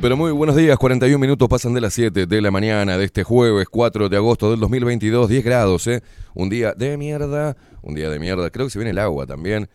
Pero 0.00 0.16
muy 0.16 0.32
buenos 0.32 0.56
días. 0.56 0.76
41 0.78 1.18
minutos 1.18 1.48
pasan 1.48 1.74
de 1.74 1.80
las 1.80 1.94
7 1.94 2.26
de 2.26 2.40
la 2.40 2.50
mañana 2.50 2.98
de 2.98 3.04
este 3.04 3.22
jueves 3.22 3.68
4 3.68 4.08
de 4.08 4.16
agosto 4.16 4.50
del 4.50 4.58
2022. 4.60 5.28
10 5.28 5.44
grados, 5.44 5.86
¿eh? 5.86 6.02
Un 6.34 6.48
día 6.48 6.72
de 6.72 6.96
mierda. 6.96 7.56
Un 7.82 7.94
día 7.94 8.08
de 8.10 8.18
mierda. 8.18 8.50
Creo 8.50 8.66
que 8.66 8.70
se 8.70 8.78
viene 8.78 8.90
el 8.90 8.98
agua 8.98 9.26
también. 9.26 9.68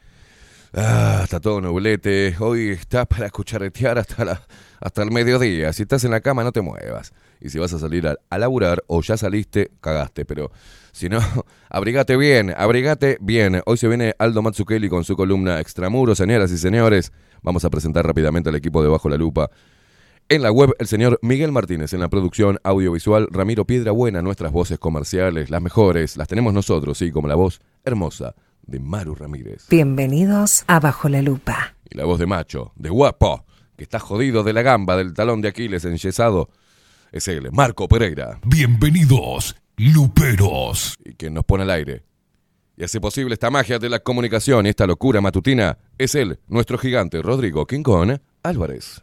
Ah, 0.74 1.21
está 1.24 1.39
todo 1.39 1.62
nublete. 1.62 2.36
Hoy 2.39 2.69
está 2.69 3.06
para 3.06 3.30
cucharetear 3.30 3.98
hasta, 4.00 4.25
la, 4.25 4.42
hasta 4.80 5.04
el 5.04 5.12
mediodía. 5.12 5.71
Si 5.74 5.83
estás 5.83 6.04
en 6.04 6.12
la 6.12 6.21
cama, 6.21 6.44
no 6.44 6.51
te 6.51 6.62
muevas. 6.62 7.13
Y 7.39 7.50
si 7.50 7.60
vas 7.60 7.71
a 7.74 7.80
salir 7.80 8.07
a, 8.07 8.18
a 8.30 8.38
laburar 8.38 8.83
o 8.88 9.01
ya 9.01 9.16
saliste, 9.16 9.71
cagaste. 9.80 10.25
Pero 10.25 10.51
si 10.92 11.07
no, 11.07 11.19
abrigate 11.69 12.18
bien, 12.18 12.54
abrigate 12.57 13.18
bien. 13.21 13.62
Hoy 13.66 13.77
se 13.77 13.88
viene 13.88 14.16
Aldo 14.18 14.42
Matsukeli 14.42 14.89
con 14.89 15.04
su 15.06 15.16
columna 15.16 15.60
Extramuros, 15.60 16.18
señoras 16.18 16.51
y 16.51 16.57
señores. 16.57 17.13
Vamos 17.42 17.63
a 17.63 17.69
presentar 17.69 18.06
rápidamente 18.06 18.50
al 18.50 18.56
equipo 18.56 18.83
de 18.83 18.89
Bajo 18.89 19.07
la 19.07 19.18
Lupa. 19.18 19.50
En 20.31 20.43
la 20.43 20.51
web, 20.51 20.75
el 20.77 20.85
señor 20.85 21.17
Miguel 21.23 21.51
Martínez. 21.51 21.91
En 21.93 22.01
la 22.01 22.07
producción 22.07 22.59
audiovisual, 22.63 23.29
Ramiro 23.31 23.65
Piedrabuena. 23.65 24.21
Nuestras 24.21 24.51
voces 24.51 24.77
comerciales, 24.77 25.49
las 25.49 25.59
mejores, 25.59 26.17
las 26.17 26.27
tenemos 26.27 26.53
nosotros, 26.53 26.99
sí, 26.99 27.09
como 27.09 27.27
la 27.27 27.33
voz 27.33 27.61
hermosa 27.83 28.35
de 28.61 28.79
Maru 28.79 29.15
Ramírez. 29.15 29.65
Bienvenidos 29.71 30.65
a 30.67 30.79
Bajo 30.79 31.09
la 31.09 31.23
Lupa. 31.23 31.73
Y 31.89 31.97
la 31.97 32.05
voz 32.05 32.19
de 32.19 32.27
macho, 32.27 32.73
de 32.75 32.89
guapo, 32.89 33.43
que 33.75 33.81
está 33.85 33.97
jodido 33.97 34.43
de 34.43 34.53
la 34.53 34.61
gamba, 34.61 34.97
del 34.97 35.15
talón 35.15 35.41
de 35.41 35.47
Aquiles 35.47 35.83
enyesado, 35.83 36.49
es 37.11 37.27
él, 37.27 37.49
Marco 37.51 37.87
Pereira. 37.87 38.39
Bienvenidos, 38.43 39.55
Luperos. 39.77 40.95
Y 41.03 41.13
quien 41.13 41.33
nos 41.33 41.43
pone 41.43 41.63
al 41.63 41.71
aire. 41.71 42.03
Y 42.77 42.83
hace 42.83 43.01
posible 43.01 43.33
esta 43.33 43.49
magia 43.49 43.79
de 43.79 43.89
la 43.89 43.97
comunicación 43.97 44.67
y 44.67 44.69
esta 44.69 44.85
locura 44.85 45.21
matutina 45.21 45.79
es 45.97 46.13
él, 46.13 46.39
nuestro 46.47 46.77
gigante 46.77 47.19
Rodrigo 47.23 47.65
Quincón 47.65 48.21
Álvarez. 48.43 49.01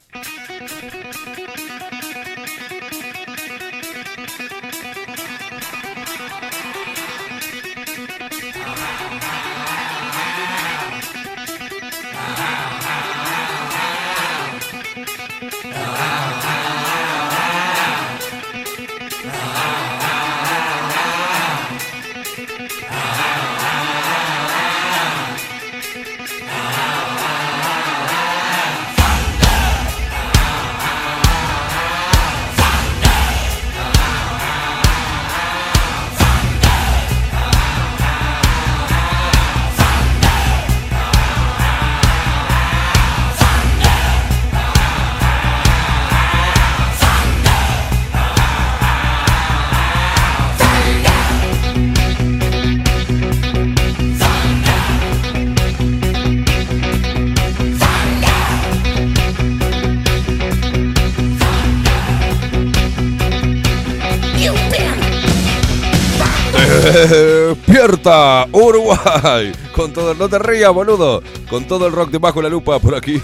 Despierta 67.87 68.49
Uruguay. 68.51 69.53
Con 69.73 69.93
todo 69.93 70.13
no 70.15 70.29
te 70.29 70.41
rías 70.41 70.73
boludo. 70.73 71.23
Con 71.49 71.67
todo 71.69 71.87
el 71.87 71.93
rock 71.93 72.11
de 72.11 72.43
la 72.43 72.49
lupa 72.49 72.81
por 72.81 72.97
aquí. 72.97 73.23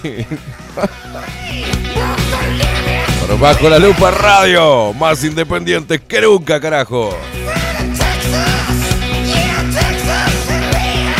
Por 3.27 3.41
bajo 3.41 3.69
la 3.69 3.81
lupa 3.81 4.13
radio. 4.13 4.93
Más 4.93 5.25
independientes 5.25 6.01
que 6.03 6.21
nunca 6.21 6.61
carajo. 6.61 7.11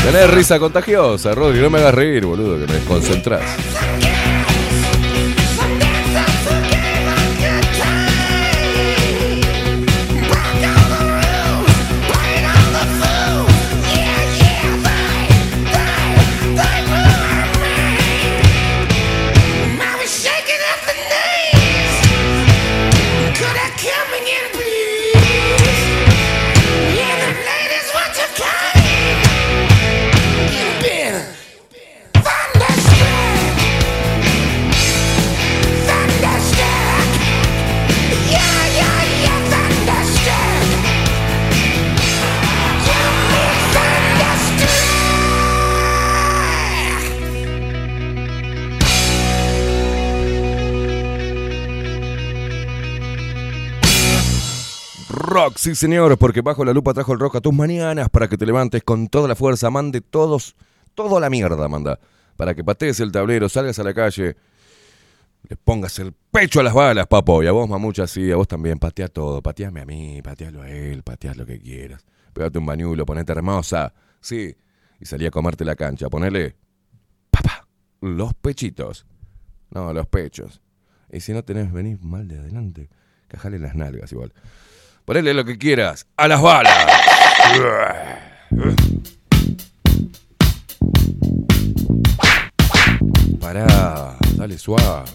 Tenés 0.05 0.31
risa 0.31 0.61
contagiosa 0.61 1.35
Rodri. 1.35 1.61
No 1.61 1.71
me 1.71 1.81
hagas 1.81 1.95
reír 1.95 2.25
boludo 2.25 2.65
que 2.65 2.73
me 2.73 2.79
desconcentrás 2.79 3.43
sí 55.57 55.75
señor, 55.75 56.19
porque 56.19 56.41
bajo 56.41 56.65
la 56.65 56.73
lupa 56.73 56.95
trajo 56.95 57.13
el 57.13 57.19
rock 57.19 57.37
a 57.37 57.41
tus 57.41 57.53
mañanas 57.53 58.09
para 58.09 58.29
que 58.29 58.37
te 58.37 58.47
levantes 58.47 58.83
con 58.83 59.09
toda 59.09 59.29
la 59.29 59.35
fuerza, 59.35 59.71
mande 59.71 60.01
todos, 60.01 60.57
toda 60.95 61.21
la 61.21 61.31
mierda, 61.31 61.69
manda, 61.69 61.99
para 62.37 62.55
que 62.55 62.65
patees 62.65 63.01
el 63.01 63.13
tablero, 63.13 63.49
salgas 63.49 63.79
a 63.79 63.83
la 63.83 63.95
calle, 63.95 64.37
le 65.49 65.57
pongas 65.57 65.99
el 65.99 66.13
pecho 66.31 66.61
a 66.61 66.63
las 66.63 66.75
balas, 66.75 67.07
papo, 67.07 67.43
y 67.43 67.47
a 67.47 67.53
vos 67.53 67.69
mamucha 67.69 68.07
sí, 68.07 68.31
a 68.31 68.37
vos 68.37 68.49
también, 68.49 68.79
patea 68.79 69.09
todo, 69.09 69.43
pateame 69.43 69.81
a 69.81 69.87
mí, 69.87 70.21
patealo 70.23 70.63
a 70.63 70.71
él, 70.71 71.03
pateas 71.03 71.37
lo 71.37 71.47
que 71.47 71.59
quieras, 71.59 72.05
pégate 72.33 72.59
un 72.59 72.67
bañulo, 72.67 73.05
ponete 73.05 73.33
hermosa, 73.33 73.93
sí, 74.21 74.55
y 75.01 75.07
salí 75.07 75.27
a 75.27 75.31
comerte 75.31 75.65
la 75.65 75.77
cancha, 75.77 76.09
ponele, 76.09 76.57
papá, 77.31 77.67
los 78.01 78.35
pechitos, 78.35 79.07
no, 79.71 79.93
los 79.93 80.07
pechos, 80.07 80.61
y 81.11 81.21
si 81.21 81.33
no 81.33 81.43
tenés, 81.43 81.73
venís 81.73 82.03
mal 82.03 82.29
de 82.29 82.39
adelante, 82.39 82.89
cajale 83.29 83.59
las 83.59 83.75
nalgas 83.75 84.13
igual. 84.13 84.33
Ponele 85.05 85.35
lo 85.35 85.45
que 85.45 85.59
quieras. 85.59 86.07
¡A 86.17 86.29
las 86.29 86.41
balas! 86.41 86.87
Pará, 93.41 94.17
dale 94.37 94.59
suave. 94.59 95.11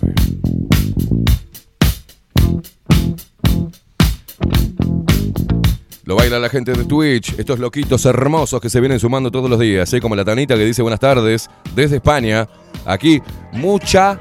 Lo 6.04 6.16
baila 6.16 6.40
la 6.40 6.50
gente 6.50 6.74
de 6.74 6.86
Twitch, 6.86 7.38
estos 7.38 7.60
loquitos 7.60 8.06
hermosos 8.06 8.62
que 8.62 8.70
se 8.70 8.80
vienen 8.80 9.00
sumando 9.00 9.30
todos 9.30 9.50
los 9.50 9.60
días, 9.60 9.92
¿eh? 9.94 10.00
como 10.00 10.16
la 10.16 10.24
Tanita 10.24 10.56
que 10.56 10.64
dice 10.64 10.82
buenas 10.82 11.02
tardes 11.02 11.50
desde 11.76 11.98
España. 11.98 12.48
Aquí, 12.86 13.22
mucha 13.52 14.18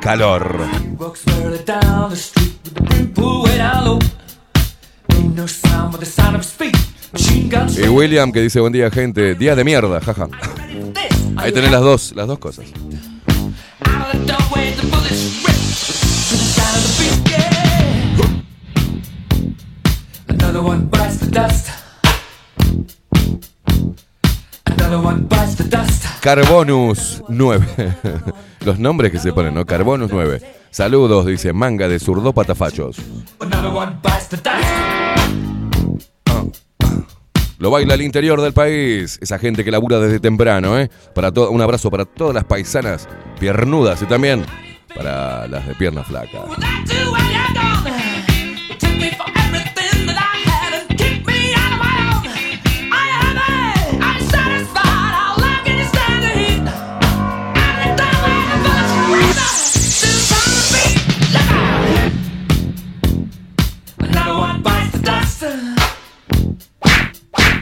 calor. 0.00 0.60
Y 7.78 7.88
William 7.88 8.32
que 8.32 8.40
dice 8.40 8.60
buen 8.60 8.72
día 8.72 8.90
gente, 8.90 9.34
día 9.34 9.54
de 9.54 9.64
mierda, 9.64 10.00
jaja. 10.00 10.28
Ahí 11.36 11.52
tenés 11.52 11.70
las 11.70 11.80
dos, 11.80 12.12
las 12.14 12.26
dos 12.26 12.38
cosas. 12.38 12.66
Carbonus 26.20 27.22
9. 27.28 27.66
Los 28.64 28.78
nombres 28.78 29.10
que 29.10 29.18
se 29.18 29.32
ponen, 29.32 29.54
¿no? 29.54 29.66
Carbonus 29.66 30.10
9. 30.12 30.40
Saludos, 30.70 31.26
dice 31.26 31.52
Manga 31.52 31.88
de 31.88 31.98
Zurdo 31.98 32.32
Patafachos. 32.32 32.96
Lo 37.58 37.70
baila 37.70 37.94
al 37.94 38.02
interior 38.02 38.40
del 38.40 38.52
país. 38.52 39.18
Esa 39.22 39.38
gente 39.38 39.64
que 39.64 39.70
labura 39.70 40.00
desde 40.00 40.18
temprano, 40.18 40.78
¿eh? 40.80 40.90
Para 41.14 41.30
todo, 41.30 41.50
un 41.50 41.62
abrazo 41.62 41.92
para 41.92 42.04
todas 42.04 42.34
las 42.34 42.44
paisanas 42.44 43.08
piernudas 43.38 44.02
y 44.02 44.06
también 44.06 44.44
para 44.94 45.46
las 45.46 45.66
de 45.68 45.74
pierna 45.76 46.02
flaca. 46.02 46.40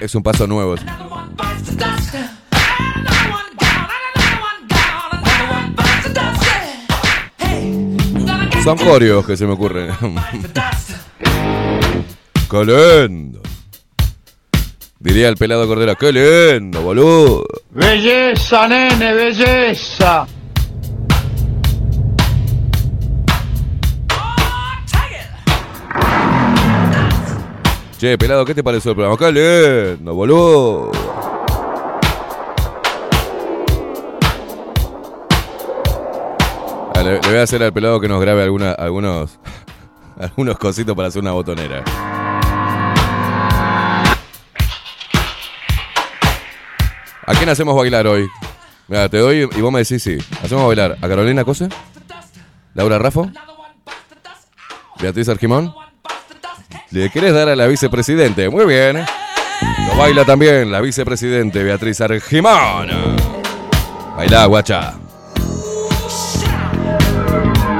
Es 0.00 0.14
un 0.14 0.22
paso 0.22 0.46
nuevo. 0.46 0.76
Son 8.64 8.78
coreos 8.78 9.26
que 9.26 9.36
se 9.36 9.46
me 9.46 9.52
ocurren. 9.52 9.90
¡Qué 12.50 12.64
lindo! 12.64 13.42
Diría 14.98 15.28
el 15.28 15.36
pelado 15.36 15.68
Cordero, 15.68 15.94
¡qué 15.96 16.12
lindo, 16.12 16.80
boludo! 16.82 17.44
Belleza, 17.70 18.68
nene, 18.68 19.14
belleza. 19.14 20.26
Che, 28.00 28.16
pelado, 28.16 28.46
¿qué 28.46 28.54
te 28.54 28.64
pareció 28.64 28.92
el 28.92 28.96
programa? 28.96 29.18
¡Qué 29.18 29.94
lindo, 29.94 30.14
boludo! 30.14 30.90
Ah, 36.94 37.02
Le, 37.02 37.18
voy 37.18 37.36
a 37.36 37.42
hacer 37.42 37.62
al 37.62 37.74
pelado 37.74 38.00
que 38.00 38.08
nos 38.08 38.18
grabe 38.22 38.42
alguna, 38.42 38.72
algunos, 38.72 39.38
algunos 40.18 40.56
cositos 40.56 40.96
para 40.96 41.08
hacer 41.08 41.20
una 41.20 41.32
botonera. 41.32 41.84
¿A 47.26 47.34
quién 47.34 47.50
hacemos 47.50 47.76
bailar 47.76 48.06
hoy? 48.06 48.30
Mira, 48.88 49.10
te 49.10 49.18
doy 49.18 49.46
y 49.54 49.60
vos 49.60 49.70
me 49.70 49.80
decís 49.80 50.02
sí. 50.02 50.16
¿Hacemos 50.42 50.66
bailar 50.66 50.96
a 51.02 51.06
Carolina 51.06 51.44
Cose? 51.44 51.68
¿Laura 52.72 52.98
Raffo? 52.98 53.30
Beatriz 54.98 55.28
Argimón. 55.28 55.74
¿Le 56.90 57.10
querés 57.10 57.32
dar 57.34 57.48
a 57.48 57.56
la 57.56 57.66
vicepresidente? 57.66 58.48
Muy 58.48 58.64
bien. 58.66 59.04
Lo 59.88 59.96
baila 59.96 60.24
también 60.24 60.70
la 60.72 60.80
vicepresidente 60.80 61.62
Beatriz 61.62 62.00
Argimón. 62.00 62.88
Baila, 64.16 64.46
guacha. 64.46 64.94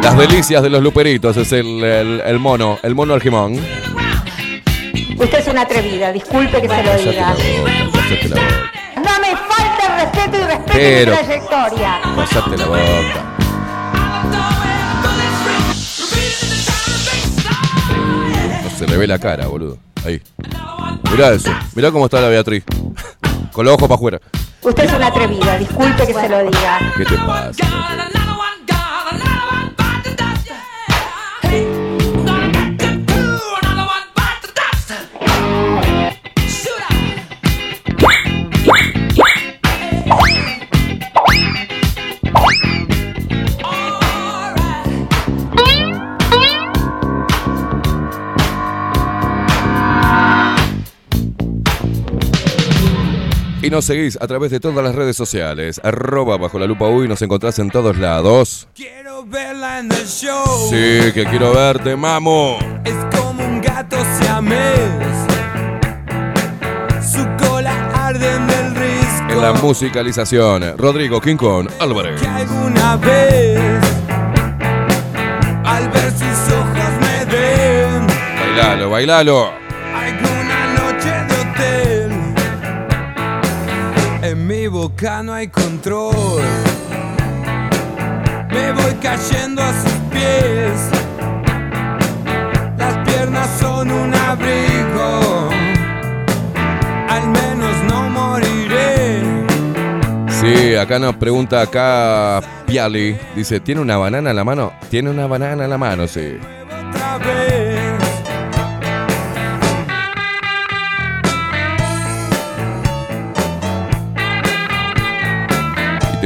Las 0.03 0.17
delicias 0.17 0.63
de 0.63 0.71
los 0.71 0.83
luperitos 0.83 1.37
es 1.37 1.53
el, 1.53 1.83
el- 1.85 2.21
el 2.25 2.39
mono, 2.39 2.79
el 2.83 2.95
mono 2.95 3.15
Argimón. 3.15 3.55
Usted 5.19 5.39
es 5.39 5.49
una 5.49 5.63
atrevida, 5.63 6.11
disculpe 6.13 6.63
que 6.63 6.69
se 6.69 6.83
lo 6.83 6.97
diga. 6.97 7.35
boca. 7.35 8.41
No 8.97 9.21
me 9.21 9.37
falta 9.37 9.87
el 9.87 10.01
respeto 10.05 10.39
y 10.39 10.43
respete 10.45 10.73
Pero- 10.79 11.13
mi 11.13 11.19
trayectoria. 11.19 12.01
Cállate 12.17 12.57
la 12.57 12.67
boca. 12.67 13.30
Se 18.81 18.87
le 18.87 18.97
ve 18.97 19.07
la 19.07 19.19
cara, 19.19 19.47
boludo. 19.47 19.77
Ahí. 20.07 20.23
Mirá 21.11 21.35
eso. 21.35 21.51
Mirá 21.75 21.93
cómo 21.93 22.07
está 22.07 22.19
la 22.23 22.29
Beatriz. 22.29 22.65
Con 23.53 23.67
los 23.67 23.75
ojos 23.75 23.87
para 23.87 23.97
afuera. 23.97 24.21
Usted 24.63 24.85
es 24.85 24.93
una 24.95 25.09
atrevida, 25.09 25.59
disculpe 25.59 26.07
que 26.07 26.15
se 26.15 26.29
lo 26.31 26.39
diga. 26.45 26.93
¿Qué 26.97 27.05
te 27.05 27.17
pasa? 27.17 28.20
Y 53.71 53.73
nos 53.73 53.85
seguís 53.85 54.19
a 54.21 54.27
través 54.27 54.51
de 54.51 54.59
todas 54.59 54.83
las 54.83 54.97
redes 54.97 55.17
sociales. 55.17 55.81
Arroba 55.85 56.37
bajo 56.37 56.59
la 56.59 56.67
lupa 56.67 56.89
uy. 56.89 57.07
Nos 57.07 57.23
encontrás 57.23 57.57
en 57.61 57.71
todos 57.71 57.97
lados. 57.99 58.67
Quiero 58.75 59.25
verla 59.25 59.79
en 59.79 59.93
el 59.93 60.09
show. 60.09 60.45
Sí, 60.69 61.13
que 61.13 61.25
quiero 61.31 61.55
verte, 61.55 61.95
mamo. 61.95 62.59
Es 62.85 62.97
como 63.17 63.45
un 63.45 63.61
gato 63.61 63.97
siamés. 64.19 64.81
Su 67.01 67.25
cola 67.47 67.93
arde 67.95 68.35
en 68.35 68.51
el 68.51 68.75
risco. 68.75 69.31
En 69.31 69.41
la 69.41 69.53
musicalización. 69.53 70.77
Rodrigo 70.77 71.21
Kong 71.21 71.71
Álvarez. 71.79 72.21
Que 72.21 72.27
alguna 72.27 72.97
vez, 72.97 73.61
al 75.65 75.89
ver 75.91 76.11
sus 76.11 76.55
ojos 76.55 76.91
me 77.03 77.25
den 77.27 78.07
Bailalo, 78.37 78.91
bailalo. 78.91 79.60
Boca 84.81 85.23
no 85.23 85.35
hay 85.35 85.49
control. 85.49 86.41
Me 88.51 88.73
voy 88.73 88.95
cayendo 89.03 89.63
a 89.63 89.73
sus 89.83 89.93
pies. 90.11 90.73
Las 92.79 92.97
piernas 93.07 93.49
son 93.61 93.91
un 93.91 94.15
abrigo. 94.15 95.51
Al 97.09 97.29
menos 97.29 97.75
no 97.91 98.09
moriré. 98.09 99.23
Sí, 100.41 100.75
acá 100.75 100.99
nos 100.99 101.15
pregunta 101.17 101.61
acá 101.61 102.41
Piali. 102.67 103.19
Dice, 103.37 103.61
¿tiene 103.61 103.83
una 103.83 103.99
banana 103.99 104.31
en 104.31 104.37
la 104.37 104.45
mano? 104.45 104.73
Tiene 104.89 105.11
una 105.11 105.27
banana 105.27 105.65
en 105.65 105.71
la 105.71 105.77
mano, 105.77 106.09
sí. 106.09 106.39
Otra 106.89 107.19
vez. 107.19 107.70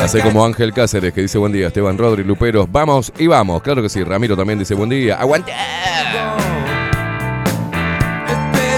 Hace 0.02 0.20
como 0.20 0.44
Ángel 0.44 0.74
Cáceres 0.74 1.14
que 1.14 1.22
dice 1.22 1.38
buen 1.38 1.52
día, 1.52 1.68
Esteban 1.68 1.96
Rodri, 1.96 2.22
Luperos. 2.22 2.70
Vamos 2.70 3.10
y 3.18 3.26
vamos. 3.26 3.62
Claro 3.62 3.80
que 3.82 3.88
sí, 3.88 4.04
Ramiro 4.04 4.36
también 4.36 4.58
dice 4.58 4.74
buen 4.74 4.90
día. 4.90 5.16
Aguante. 5.16 5.54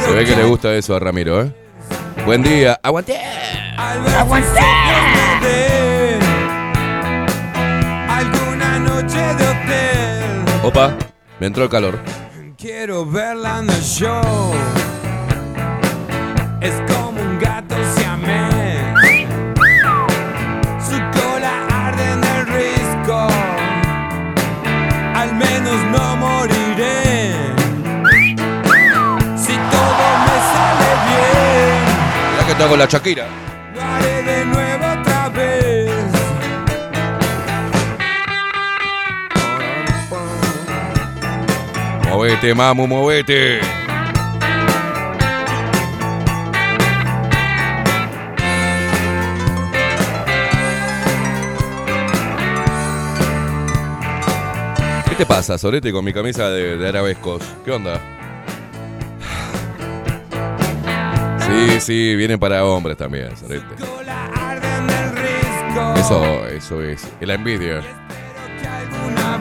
Se 0.04 0.12
ve 0.12 0.24
que 0.24 0.36
le 0.36 0.44
gusta 0.44 0.72
eso 0.74 0.94
a 0.94 1.00
Ramiro, 1.00 1.42
¿eh? 1.42 1.52
Buen 2.24 2.42
día. 2.42 2.78
Aguante. 2.82 3.18
Al 3.76 3.98
me 11.40 11.46
entró 11.46 11.64
el 11.64 11.70
calor. 11.70 11.98
Quiero 12.56 13.06
verla 13.06 13.58
en 13.60 13.70
el 13.70 13.82
show. 13.82 14.52
Es 16.60 16.74
como 16.92 17.20
un 17.20 17.38
gato 17.38 17.76
siamés. 17.96 18.78
Su 20.84 20.96
cola 21.18 21.66
arde 21.70 22.12
en 22.12 22.24
el 22.24 22.46
risco. 22.46 23.28
Al 25.14 25.34
menos 25.36 25.76
no 25.92 26.16
moriré. 26.16 27.32
Si 29.36 29.54
todo 29.54 30.06
me 30.26 30.36
sale 30.52 30.90
bien. 31.08 32.32
Mirá 32.32 32.46
que 32.46 32.54
te 32.54 32.62
hago 32.64 32.76
la 32.76 32.86
Shakira. 32.86 33.26
Lo 33.74 33.82
haré 33.82 34.22
de 34.24 34.44
nuevo 34.46 34.67
Movete, 42.18 42.52
mamu, 42.52 42.88
movete. 42.88 43.60
¿Qué 55.08 55.14
te 55.16 55.24
pasa, 55.24 55.56
Sorete, 55.58 55.92
con 55.92 56.04
mi 56.04 56.12
camisa 56.12 56.50
de, 56.50 56.76
de 56.76 56.88
arabescos? 56.88 57.40
¿Qué 57.64 57.70
onda? 57.70 58.00
Sí, 61.46 61.80
sí, 61.80 62.16
vienen 62.16 62.40
para 62.40 62.64
hombres 62.64 62.96
también, 62.96 63.36
Sorete. 63.36 63.64
Eso, 65.96 66.48
eso 66.48 66.82
es. 66.82 67.08
La 67.20 67.34
envidia. 67.34 68.07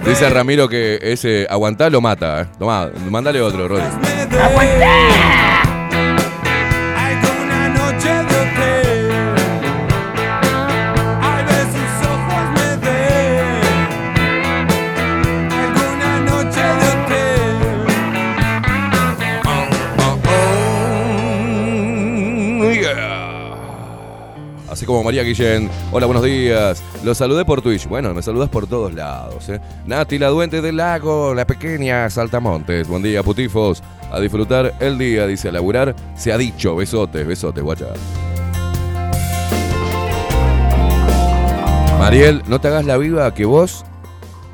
Dice 0.06 0.30
Ramiro 0.30 0.70
que 0.70 1.00
ese 1.02 1.46
aguantá 1.50 1.90
lo 1.90 2.02
mata. 2.02 2.42
¿eh? 2.42 2.46
Tomá, 2.58 2.90
mandale 3.10 3.42
otro, 3.42 3.68
Rodri. 3.68 3.84
me 4.02 5.57
como 24.88 25.04
María 25.04 25.22
Guillén. 25.22 25.70
Hola, 25.92 26.08
buenos 26.08 26.24
días. 26.24 26.82
Los 27.04 27.20
saludé 27.20 27.46
por 27.46 27.62
Twitch. 27.62 27.88
Bueno, 27.88 28.14
me 28.14 28.24
saludas 28.24 28.50
por 28.50 28.66
todos 28.66 28.94
lados. 28.94 29.48
¿eh? 29.50 29.62
Nati, 29.86 30.18
la 30.18 30.30
duende 30.30 30.62
del 30.62 30.78
lago, 30.78 31.36
la 31.36 31.46
pequeña 31.46 32.10
Saltamontes. 32.10 32.88
Buen 32.88 33.04
día, 33.04 33.22
putifos. 33.22 33.84
A 34.12 34.20
disfrutar 34.20 34.74
el 34.80 34.98
día, 34.98 35.28
dice 35.28 35.50
a 35.50 35.52
laburar. 35.52 35.96
Se 36.16 36.32
ha 36.32 36.38
dicho. 36.38 36.76
Besotes, 36.76 37.28
besotes, 37.28 37.64
guacha. 37.64 37.88
Mariel, 42.00 42.42
no 42.48 42.60
te 42.62 42.70
hagas 42.70 42.86
la 42.86 42.98
viva 42.98 43.32
que 43.34 43.46
vos. 43.46 43.86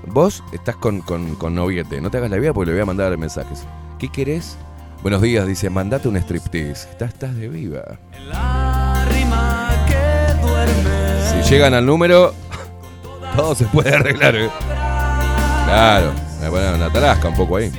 Vos 0.07 0.43
estás 0.51 0.75
con, 0.75 1.01
con, 1.01 1.35
con 1.35 1.55
noviete. 1.55 2.01
No 2.01 2.09
te 2.09 2.17
hagas 2.17 2.31
la 2.31 2.37
viva 2.37 2.53
porque 2.53 2.71
le 2.71 2.73
voy 2.73 2.81
a 2.81 2.85
mandar 2.85 3.17
mensajes. 3.17 3.65
¿Qué 3.99 4.09
querés? 4.09 4.57
Buenos 5.03 5.21
días, 5.21 5.45
dice, 5.45 5.69
mandate 5.69 6.07
un 6.07 6.17
striptease. 6.17 6.89
Estás, 6.89 7.13
estás 7.13 7.35
de 7.35 7.49
viva. 7.49 7.99
Llegan 11.53 11.75
al 11.75 11.85
número, 11.85 12.33
todo 13.35 13.53
se 13.53 13.65
puede 13.65 13.93
arreglar. 13.93 14.35
¿eh? 14.35 14.49
Claro, 15.65 16.11
me 16.41 16.49
ponen 16.49 16.73
una 16.73 16.91
tarasca 16.91 17.27
un 17.29 17.35
poco 17.35 17.57
ahí. 17.57 17.71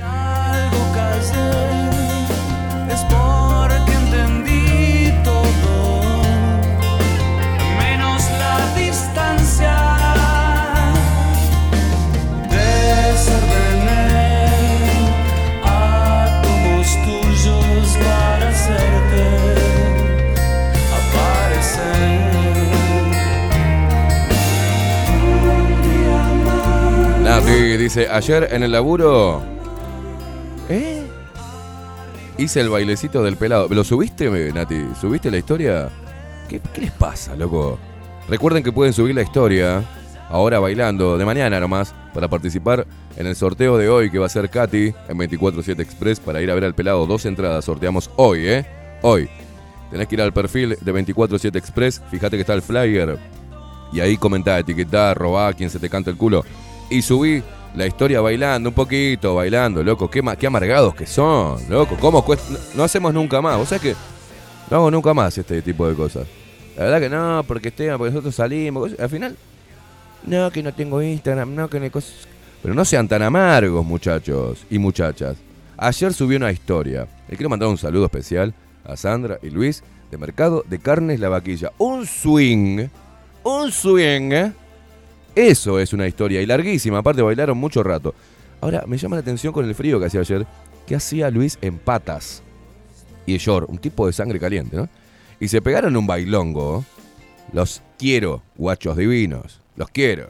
Dice, 27.78 28.08
ayer 28.08 28.48
en 28.50 28.62
el 28.62 28.72
laburo... 28.72 29.42
¿Eh? 30.68 31.02
Hice 32.38 32.60
el 32.60 32.70
bailecito 32.70 33.22
del 33.22 33.36
pelado. 33.36 33.68
¿Lo 33.68 33.84
subiste, 33.84 34.28
Nati? 34.52 34.86
¿Subiste 35.00 35.30
la 35.30 35.38
historia? 35.38 35.90
¿Qué, 36.48 36.60
qué 36.72 36.80
les 36.80 36.90
pasa, 36.90 37.36
loco? 37.36 37.78
Recuerden 38.28 38.62
que 38.62 38.72
pueden 38.72 38.92
subir 38.92 39.14
la 39.14 39.22
historia 39.22 39.84
ahora 40.30 40.58
bailando, 40.58 41.18
de 41.18 41.24
mañana 41.24 41.60
nomás, 41.60 41.94
para 42.12 42.28
participar 42.28 42.86
en 43.16 43.26
el 43.26 43.36
sorteo 43.36 43.76
de 43.76 43.88
hoy 43.88 44.10
que 44.10 44.18
va 44.18 44.26
a 44.26 44.30
ser 44.30 44.48
Katy 44.50 44.86
en 45.08 45.18
247 45.18 45.82
Express 45.82 46.18
para 46.18 46.40
ir 46.40 46.50
a 46.50 46.54
ver 46.54 46.64
al 46.64 46.74
pelado. 46.74 47.06
Dos 47.06 47.26
entradas 47.26 47.66
sorteamos 47.66 48.10
hoy, 48.16 48.48
¿eh? 48.48 48.66
Hoy. 49.02 49.28
Tenés 49.90 50.08
que 50.08 50.14
ir 50.16 50.22
al 50.22 50.32
perfil 50.32 50.70
de 50.70 50.92
247 50.92 51.58
Express, 51.58 52.02
fíjate 52.10 52.36
que 52.36 52.40
está 52.40 52.54
el 52.54 52.62
flyer 52.62 53.18
y 53.92 54.00
ahí 54.00 54.16
comentá, 54.16 54.58
etiquetá, 54.58 55.14
robá, 55.14 55.52
quien 55.52 55.70
se 55.70 55.78
te 55.78 55.88
canta 55.88 56.10
el 56.10 56.16
culo. 56.16 56.44
Y 56.90 57.02
subí 57.02 57.42
la 57.74 57.86
historia 57.86 58.20
bailando, 58.20 58.68
un 58.68 58.74
poquito, 58.74 59.34
bailando, 59.34 59.82
loco. 59.82 60.10
Qué, 60.10 60.22
qué 60.38 60.46
amargados 60.46 60.94
que 60.94 61.06
son, 61.06 61.58
loco. 61.68 61.96
¿Cómo 62.00 62.24
cuesta? 62.24 62.58
No, 62.74 62.84
hacemos 62.84 63.12
nunca 63.12 63.40
más. 63.40 63.56
¿Vos 63.58 63.68
sabés 63.68 63.82
que 63.82 63.94
no 64.70 64.76
hago 64.76 64.90
nunca 64.90 65.12
más 65.12 65.36
este 65.36 65.60
tipo 65.62 65.88
de 65.88 65.94
cosas? 65.94 66.26
La 66.76 66.84
verdad 66.84 67.00
que 67.00 67.08
no, 67.08 67.44
porque 67.46 67.68
Esteban, 67.68 67.98
porque 67.98 68.12
nosotros 68.12 68.34
salimos. 68.34 68.92
Al 68.98 69.08
final, 69.08 69.36
no, 70.26 70.50
que 70.50 70.62
no 70.62 70.72
tengo 70.72 71.02
Instagram, 71.02 71.54
no, 71.54 71.68
que 71.68 71.78
no 71.78 71.84
hay 71.84 71.90
cosas. 71.90 72.14
Pero 72.62 72.74
no 72.74 72.84
sean 72.84 73.08
tan 73.08 73.22
amargos, 73.22 73.84
muchachos 73.84 74.64
y 74.70 74.78
muchachas. 74.78 75.36
Ayer 75.76 76.12
subí 76.14 76.36
una 76.36 76.50
historia. 76.52 77.06
Le 77.28 77.36
quiero 77.36 77.50
mandar 77.50 77.68
un 77.68 77.78
saludo 77.78 78.06
especial 78.06 78.54
a 78.84 78.96
Sandra 78.96 79.38
y 79.42 79.50
Luis 79.50 79.82
de 80.10 80.18
Mercado 80.18 80.64
de 80.68 80.78
Carnes 80.78 81.20
La 81.20 81.28
Vaquilla. 81.28 81.72
Un 81.78 82.06
swing, 82.06 82.86
un 83.42 83.72
swing. 83.72 84.32
¿eh? 84.32 84.52
Eso 85.34 85.80
es 85.80 85.92
una 85.92 86.06
historia 86.06 86.40
y 86.40 86.46
larguísima. 86.46 86.98
Aparte, 86.98 87.22
bailaron 87.22 87.58
mucho 87.58 87.82
rato. 87.82 88.14
Ahora, 88.60 88.84
me 88.86 88.96
llama 88.96 89.16
la 89.16 89.20
atención 89.20 89.52
con 89.52 89.64
el 89.64 89.74
frío 89.74 89.98
que 89.98 90.06
hacía 90.06 90.20
ayer. 90.20 90.46
¿Qué 90.86 90.94
hacía 90.94 91.30
Luis 91.30 91.58
en 91.60 91.78
patas? 91.78 92.42
Y 93.26 93.36
Yor, 93.38 93.64
un 93.68 93.78
tipo 93.78 94.06
de 94.06 94.12
sangre 94.12 94.38
caliente, 94.38 94.76
¿no? 94.76 94.88
Y 95.40 95.48
se 95.48 95.60
pegaron 95.60 95.96
un 95.96 96.06
bailongo. 96.06 96.84
Los 97.52 97.82
quiero, 97.98 98.42
guachos 98.56 98.96
divinos. 98.96 99.60
Los 99.76 99.90
quiero. 99.90 100.28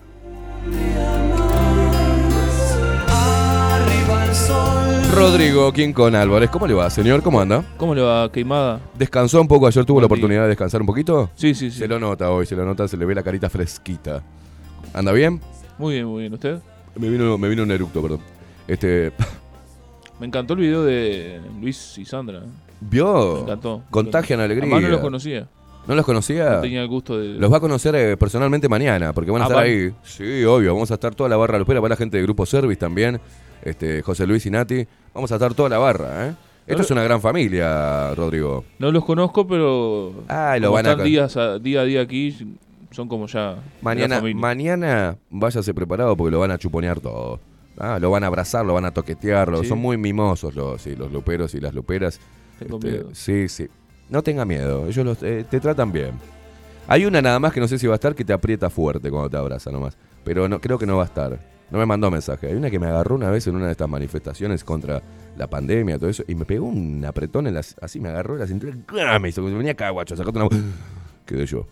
Rodrigo 5.14 5.72
Quincón 5.72 6.16
Álvarez, 6.16 6.50
¿cómo 6.50 6.66
le 6.66 6.74
va, 6.74 6.90
señor? 6.90 7.22
¿Cómo 7.22 7.40
anda? 7.40 7.64
¿Cómo 7.76 7.94
le 7.94 8.02
va, 8.02 8.32
queimada? 8.32 8.80
¿Descansó 8.98 9.40
un 9.40 9.46
poco? 9.46 9.66
¿Ayer 9.66 9.84
tuvo 9.84 10.00
la 10.00 10.06
oportunidad 10.06 10.42
de 10.42 10.48
descansar 10.48 10.80
un 10.80 10.86
poquito? 10.86 11.30
Sí, 11.36 11.54
sí, 11.54 11.70
sí. 11.70 11.78
Se 11.78 11.86
lo 11.86 12.00
nota 12.00 12.30
hoy, 12.30 12.46
se 12.46 12.56
lo 12.56 12.64
nota, 12.64 12.88
se 12.88 12.96
le 12.96 13.04
ve 13.04 13.14
la 13.14 13.22
carita 13.22 13.48
fresquita. 13.48 14.22
¿Anda 14.94 15.12
bien? 15.12 15.40
Muy 15.78 15.94
bien, 15.94 16.06
muy 16.06 16.20
bien. 16.22 16.32
¿Usted? 16.32 16.58
Me 16.96 17.08
vino, 17.10 17.36
me 17.36 17.48
vino 17.48 17.62
un 17.64 17.70
eructo, 17.70 18.00
perdón. 18.00 18.20
Este, 18.68 19.12
Me 20.20 20.26
encantó 20.26 20.54
el 20.54 20.60
video 20.60 20.84
de 20.84 21.40
Luis 21.60 21.98
y 21.98 22.04
Sandra. 22.04 22.40
Me 22.40 22.46
¿vio? 22.80 23.40
encantó. 23.42 23.82
Contagian 23.90 24.40
alegría. 24.40 24.64
Además 24.64 24.82
no 24.82 24.88
los 24.88 25.00
conocía. 25.00 25.48
¿No 25.86 25.94
los 25.94 26.06
conocía? 26.06 26.50
No 26.54 26.60
tenía 26.62 26.80
el 26.80 26.88
gusto 26.88 27.18
de... 27.18 27.34
Los 27.38 27.52
va 27.52 27.58
a 27.58 27.60
conocer 27.60 27.94
eh, 27.94 28.16
personalmente 28.16 28.68
mañana, 28.70 29.12
porque 29.12 29.30
van 29.30 29.42
a 29.42 29.44
Ah, 29.44 29.48
estar 29.48 29.64
ahí. 29.64 29.92
Sí, 30.02 30.42
obvio, 30.44 30.72
vamos 30.72 30.90
a 30.90 30.94
estar 30.94 31.14
toda 31.14 31.28
la 31.28 31.36
barra 31.36 31.58
lupera, 31.58 31.80
va 31.80 31.88
la 31.90 31.96
gente 31.96 32.16
de 32.16 32.22
Grupo 32.22 32.46
Service 32.46 32.78
también, 32.80 33.20
este, 33.62 34.00
José 34.00 34.26
Luis 34.26 34.46
y 34.46 34.50
Nati. 34.50 34.86
Vamos 35.12 35.30
a 35.32 35.34
estar 35.34 35.52
toda 35.52 35.68
la 35.68 35.76
barra, 35.78 36.28
¿eh? 36.28 36.34
Esto 36.66 36.78
No 36.78 36.84
es 36.84 36.90
una 36.92 37.02
gran 37.02 37.20
familia, 37.20 38.14
Rodrigo. 38.14 38.64
No 38.78 38.90
los 38.90 39.04
conozco, 39.04 39.46
pero... 39.46 40.14
Ah, 40.28 40.56
lo 40.58 40.72
van 40.72 40.86
a 40.86 40.92
están 40.92 41.04
días 41.04 41.36
a, 41.36 41.58
día 41.58 41.82
a 41.82 41.84
día 41.84 42.00
aquí, 42.00 42.34
son 42.94 43.08
como 43.08 43.26
ya... 43.26 43.56
Mañana, 43.82 44.20
mañana 44.34 45.16
váyase 45.30 45.74
preparado 45.74 46.16
porque 46.16 46.30
lo 46.30 46.40
van 46.40 46.50
a 46.52 46.58
chuponear 46.58 47.00
todo. 47.00 47.40
Ah, 47.78 47.98
lo 48.00 48.10
van 48.10 48.22
a 48.24 48.28
abrazar, 48.28 48.64
lo 48.64 48.72
van 48.74 48.84
a 48.84 48.92
toquetear, 48.92 49.50
son 49.66 49.78
muy 49.78 49.96
mimosos 49.96 50.54
los, 50.54 50.80
sí, 50.80 50.94
los 50.96 51.10
luperos 51.12 51.54
y 51.54 51.60
las 51.60 51.74
luperas. 51.74 52.20
Tengo 52.58 52.76
Este, 52.76 52.90
miedo. 52.90 53.08
Sí, 53.12 53.48
sí. 53.48 53.66
No 54.08 54.22
tenga 54.22 54.44
miedo, 54.44 54.86
ellos 54.86 55.04
los- 55.04 55.22
eh, 55.22 55.44
te 55.50 55.58
tratan 55.60 55.90
bien. 55.92 56.12
Hay 56.86 57.04
una 57.06 57.20
nada 57.20 57.38
más 57.40 57.52
que 57.52 57.60
no 57.60 57.66
sé 57.66 57.78
si 57.78 57.86
va 57.86 57.94
a 57.94 57.96
estar 57.96 58.14
que 58.14 58.24
te 58.24 58.32
aprieta 58.32 58.70
fuerte 58.70 59.10
cuando 59.10 59.28
te 59.30 59.36
abraza 59.36 59.70
nomás. 59.72 59.96
Pero 60.22 60.48
no, 60.48 60.60
creo 60.60 60.78
que 60.78 60.86
no 60.86 60.96
va 60.98 61.02
a 61.02 61.06
estar. 61.06 61.38
No 61.70 61.78
me 61.78 61.86
mandó 61.86 62.10
mensaje. 62.10 62.46
Hay 62.48 62.54
una 62.54 62.70
que 62.70 62.78
me 62.78 62.86
agarró 62.86 63.14
una 63.14 63.30
vez 63.30 63.46
en 63.46 63.56
una 63.56 63.66
de 63.66 63.72
estas 63.72 63.88
manifestaciones 63.88 64.62
contra 64.62 65.02
la 65.36 65.48
pandemia, 65.48 65.98
todo 65.98 66.10
eso, 66.10 66.22
y 66.28 66.34
me 66.34 66.44
pegó 66.44 66.66
un 66.66 67.04
apretón 67.04 67.46
en 67.46 67.54
las. 67.54 67.74
Así 67.80 67.98
me 67.98 68.10
agarró 68.10 68.36
la 68.36 68.46
cintura. 68.46 68.76
Me 69.18 69.28
hizo 69.30 69.42
venía 69.42 69.72
acá, 69.72 69.90
guacho, 69.90 70.14
sacate 70.14 70.38
una. 70.38 70.48
Quedé 71.26 71.46
yo. 71.46 71.66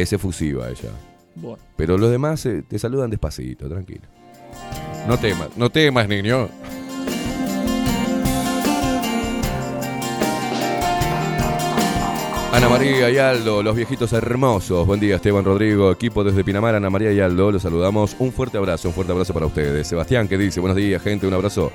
Es 0.00 0.14
efusiva 0.14 0.66
ella. 0.70 0.90
Bueno, 1.34 1.62
Pero 1.76 1.98
los 1.98 2.10
demás 2.10 2.46
eh, 2.46 2.64
te 2.66 2.78
saludan 2.78 3.10
despacito, 3.10 3.68
tranquilo. 3.68 4.08
No 5.06 5.18
temas, 5.18 5.50
no 5.58 5.68
temas, 5.68 6.08
niño. 6.08 6.48
Ana 12.52 12.68
María 12.70 13.10
y 13.10 13.18
Aldo, 13.18 13.62
los 13.62 13.76
viejitos 13.76 14.12
hermosos. 14.14 14.86
Buen 14.86 15.00
día, 15.00 15.16
Esteban 15.16 15.44
Rodrigo, 15.44 15.92
equipo 15.92 16.24
desde 16.24 16.42
Pinamar, 16.44 16.74
Ana 16.74 16.88
María 16.88 17.12
y 17.12 17.20
Aldo, 17.20 17.52
los 17.52 17.62
saludamos. 17.62 18.16
Un 18.18 18.32
fuerte 18.32 18.56
abrazo, 18.56 18.88
un 18.88 18.94
fuerte 18.94 19.12
abrazo 19.12 19.34
para 19.34 19.44
ustedes. 19.44 19.86
Sebastián 19.86 20.28
que 20.28 20.38
dice, 20.38 20.60
buenos 20.60 20.76
días, 20.76 21.02
gente, 21.02 21.26
un 21.26 21.34
abrazo. 21.34 21.70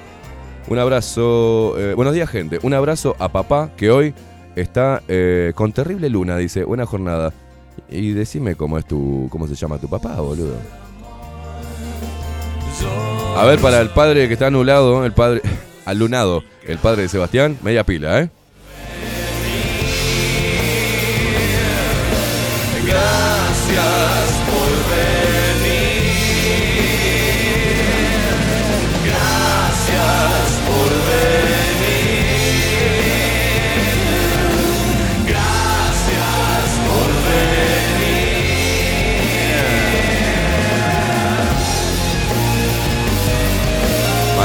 Un 0.68 0.80
abrazo, 0.80 1.76
eh, 1.78 1.94
buenos 1.94 2.16
días, 2.16 2.28
gente. 2.28 2.58
Un 2.64 2.74
abrazo 2.74 3.16
a 3.20 3.30
papá 3.30 3.70
que 3.78 3.92
hoy 3.92 4.16
está 4.56 5.04
eh, 5.08 5.54
con 5.54 5.72
terrible 5.74 6.10
luna, 6.10 6.38
dice, 6.38 6.64
buena 6.64 6.88
jornada. 6.88 7.32
Y 7.89 8.12
decime 8.12 8.56
cómo 8.56 8.78
es 8.78 8.86
tu, 8.86 9.28
cómo 9.30 9.48
se 9.48 9.56
llama 9.56 9.78
tu 9.78 9.88
papá, 9.88 10.15
boludo. 10.15 10.56
A 13.36 13.45
ver, 13.45 13.60
para 13.60 13.82
el 13.82 13.89
padre 13.89 14.28
que 14.28 14.34
está 14.34 14.48
anulado, 14.48 15.06
el 15.06 15.12
padre, 15.12 15.41
alunado, 15.86 16.43
el 16.65 16.78
padre 16.78 17.04
de 17.04 17.10
Sebastián, 17.10 17.58
media 17.62 17.84
pila, 17.84 18.21
¿eh? 18.21 18.30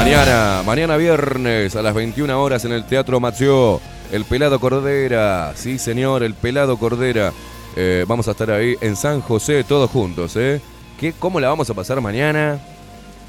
Mañana, 0.03 0.63
mañana 0.65 0.97
viernes 0.97 1.75
a 1.75 1.83
las 1.83 1.93
21 1.93 2.41
horas 2.41 2.65
en 2.65 2.71
el 2.71 2.85
Teatro 2.85 3.19
Mació, 3.19 3.79
el 4.11 4.25
Pelado 4.25 4.59
Cordera, 4.59 5.53
sí 5.53 5.77
señor, 5.77 6.23
el 6.23 6.33
Pelado 6.33 6.77
Cordera. 6.77 7.31
Eh, 7.75 8.03
vamos 8.07 8.27
a 8.27 8.31
estar 8.31 8.49
ahí 8.49 8.75
en 8.81 8.95
San 8.95 9.21
José 9.21 9.63
todos 9.63 9.91
juntos, 9.91 10.35
¿eh? 10.37 10.59
¿Qué, 10.99 11.13
¿Cómo 11.13 11.39
la 11.39 11.49
vamos 11.49 11.69
a 11.69 11.75
pasar 11.75 12.01
mañana? 12.01 12.59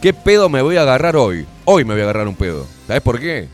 ¿Qué 0.01 0.15
pedo 0.15 0.49
me 0.49 0.63
voy 0.63 0.79
a 0.79 0.83
agarrar 0.83 1.15
hoy? 1.15 1.47
Hoy 1.67 1.85
me 1.85 1.93
voy 1.93 2.01
a 2.01 2.05
agarrar 2.05 2.27
un 2.27 2.37
pedo. 2.37 2.67
¿Sabes 2.87 3.03
por 3.03 3.21
qué? 3.21 3.49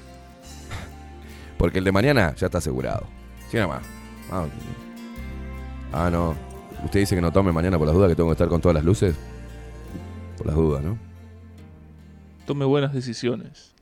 Porque 1.58 1.78
el 1.78 1.84
de 1.84 1.90
mañana 1.90 2.36
ya 2.36 2.46
está 2.46 2.58
asegurado. 2.58 3.04
Sí, 3.50 3.56
nada 3.56 3.66
más. 3.66 3.82
Ah, 4.30 4.44
ah, 5.92 6.08
no. 6.08 6.36
Usted 6.84 7.00
dice 7.00 7.16
que 7.16 7.20
no 7.20 7.32
tome 7.32 7.50
mañana 7.50 7.78
por 7.78 7.88
las 7.88 7.96
dudas, 7.96 8.10
que 8.10 8.14
tengo 8.14 8.28
que 8.28 8.34
estar 8.34 8.48
con 8.48 8.60
todas 8.60 8.76
las 8.76 8.84
luces. 8.84 9.16
Por 10.36 10.46
las 10.46 10.54
dudas, 10.54 10.84
¿no? 10.84 11.07
Tome 12.48 12.64
buenas 12.64 12.94
decisiones. 12.94 13.74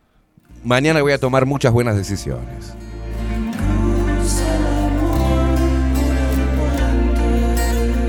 Mañana 0.64 1.00
voy 1.00 1.12
a 1.12 1.18
tomar 1.18 1.46
muchas 1.46 1.72
buenas 1.72 1.96
decisiones. 1.96 2.74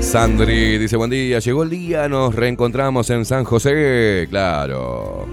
Sandri 0.00 0.78
dice, 0.78 0.96
buen 0.96 1.10
día, 1.10 1.38
llegó 1.38 1.62
el 1.62 1.70
día, 1.70 2.08
nos 2.08 2.34
reencontramos 2.34 3.08
en 3.10 3.24
San 3.24 3.44
José. 3.44 4.26
Claro. 4.30 5.28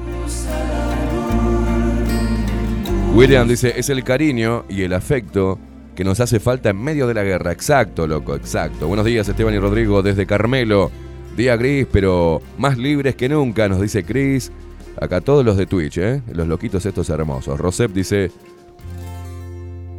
William 3.15 3.47
dice, 3.47 3.73
es 3.75 3.89
el 3.89 4.03
cariño 4.03 4.65
y 4.69 4.83
el 4.83 4.93
afecto 4.93 5.57
que 5.95 6.03
nos 6.03 6.19
hace 6.19 6.39
falta 6.39 6.69
en 6.69 6.77
medio 6.77 7.07
de 7.07 7.15
la 7.15 7.23
guerra. 7.23 7.51
Exacto, 7.51 8.05
loco, 8.05 8.35
exacto. 8.35 8.87
Buenos 8.87 9.07
días, 9.07 9.27
Esteban 9.27 9.55
y 9.55 9.59
Rodrigo, 9.59 10.03
desde 10.03 10.27
Carmelo. 10.27 10.91
Día 11.35 11.57
gris, 11.57 11.87
pero 11.91 12.43
más 12.59 12.77
libres 12.77 13.15
que 13.15 13.27
nunca, 13.27 13.67
nos 13.67 13.81
dice 13.81 14.03
Chris. 14.03 14.51
Acá 14.99 15.21
todos 15.21 15.45
los 15.45 15.57
de 15.57 15.65
Twitch, 15.65 15.97
¿eh? 15.97 16.21
Los 16.33 16.47
loquitos 16.47 16.85
estos 16.85 17.09
hermosos. 17.09 17.59
Rosep 17.59 17.91
dice... 17.91 18.31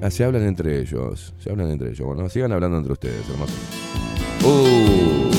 Ah, 0.03 0.11
se 0.11 0.25
hablan 0.25 0.43
entre 0.43 0.81
ellos. 0.81 1.35
Se 1.39 1.51
hablan 1.51 1.71
entre 1.71 1.91
ellos. 1.91 2.07
Bueno, 2.07 2.29
sigan 2.29 2.53
hablando 2.53 2.79
entre 2.79 2.93
ustedes, 2.93 3.29
hermosos. 3.29 3.57
Uh. 4.45 5.31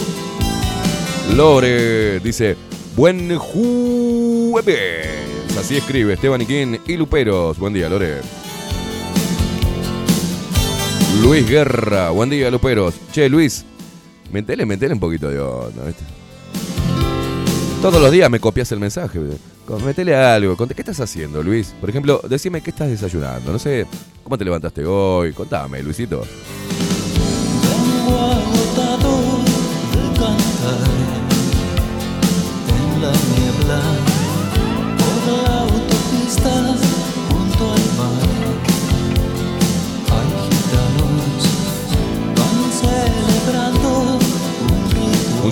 Lore 1.36 2.20
dice... 2.20 2.56
Buen 2.96 3.38
jueves. 3.38 5.08
Así 5.56 5.78
escribe 5.78 6.14
Esteban 6.14 6.42
Iquín 6.42 6.80
y 6.88 6.98
Luperos. 6.98 7.60
Buen 7.60 7.74
día, 7.74 7.90
Lore. 7.90 8.22
Luis 11.22 11.48
Guerra. 11.48 12.10
Buen 12.10 12.32
día, 12.32 12.50
Luperos. 12.50 12.96
Che, 13.12 13.30
Luis. 13.30 13.66
Metele, 14.32 14.66
metele 14.66 14.94
un 14.96 15.00
poquito 15.00 15.30
de 15.30 15.40
onda. 15.40 15.84
Todos 17.88 18.02
los 18.02 18.12
días 18.12 18.30
me 18.30 18.42
copias 18.42 18.70
el 18.74 18.82
mensaje. 18.82 19.18
Metele 19.86 20.14
algo. 20.14 20.58
¿Qué 20.58 20.74
estás 20.78 21.00
haciendo, 21.00 21.42
Luis? 21.42 21.74
Por 21.80 21.90
ejemplo, 21.90 22.20
decime 22.28 22.60
qué 22.60 22.72
estás 22.72 22.90
desayunando. 22.90 23.50
No 23.50 23.58
sé, 23.58 23.88
¿cómo 24.26 24.38
te 24.38 24.44
levantaste 24.44 24.86
hoy? 24.86 25.32
Contame, 25.32 25.82
Luisito. 25.82 26.26
Vengo 27.64 28.20
agotado 28.20 29.40
de 29.94 30.20
cantar 30.20 30.82
en 32.68 33.02
la 33.02 33.12
niebla 33.14 34.17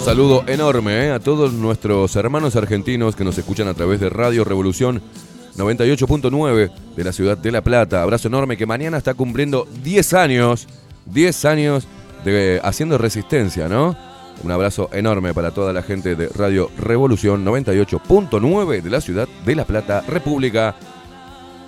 saludo 0.06 0.44
enorme 0.46 1.08
eh, 1.08 1.12
a 1.12 1.20
todos 1.20 1.52
nuestros 1.52 2.16
hermanos 2.16 2.56
argentinos 2.56 3.16
que 3.16 3.24
nos 3.24 3.40
escuchan 3.40 3.68
a 3.68 3.74
través 3.74 4.00
de 4.00 4.08
Radio 4.12 4.44
Revolución 4.44 5.02
98.9 5.58 6.72
de 6.96 7.04
la 7.04 7.12
ciudad 7.12 7.36
de 7.36 7.52
La 7.52 7.64
Plata. 7.64 8.04
Abrazo 8.04 8.28
enorme 8.28 8.56
que 8.56 8.68
mañana 8.68 9.00
está 9.00 9.16
cumpliendo 9.16 9.68
10 9.84 10.14
años, 10.14 10.68
10 11.08 11.46
años 11.46 11.88
de 12.24 12.62
haciendo 12.64 13.00
resistencia, 13.00 13.68
¿no? 13.68 13.98
Un 14.44 14.52
abrazo 14.52 14.92
enorme 14.94 15.34
para 15.34 15.50
toda 15.50 15.74
la 15.74 15.82
gente 15.82 16.16
de 16.16 16.30
Radio 16.30 16.70
Revolución 16.78 17.44
98.9 17.44 18.84
de 18.84 18.90
la 18.92 19.02
ciudad 19.02 19.28
de 19.44 19.56
La 19.56 19.66
Plata, 19.66 20.04
República 20.08 20.76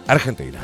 Argentina. 0.05 0.59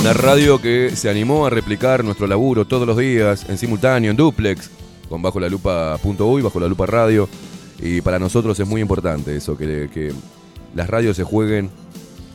Una 0.00 0.14
radio 0.14 0.58
que 0.58 0.96
se 0.96 1.10
animó 1.10 1.44
a 1.44 1.50
replicar 1.50 2.02
nuestro 2.02 2.26
laburo 2.26 2.64
todos 2.64 2.86
los 2.86 2.96
días, 2.96 3.44
en 3.50 3.58
simultáneo, 3.58 4.10
en 4.10 4.16
duplex, 4.16 4.70
con 5.10 5.20
Bajo 5.20 5.38
la 5.38 5.50
Lupa.uy, 5.50 6.40
Bajo 6.40 6.58
la 6.58 6.68
Lupa 6.68 6.86
Radio. 6.86 7.28
Y 7.78 8.00
para 8.00 8.18
nosotros 8.18 8.58
es 8.58 8.66
muy 8.66 8.80
importante 8.80 9.36
eso, 9.36 9.58
que, 9.58 9.90
que 9.92 10.14
las 10.74 10.88
radios 10.88 11.18
se 11.18 11.24
jueguen 11.24 11.68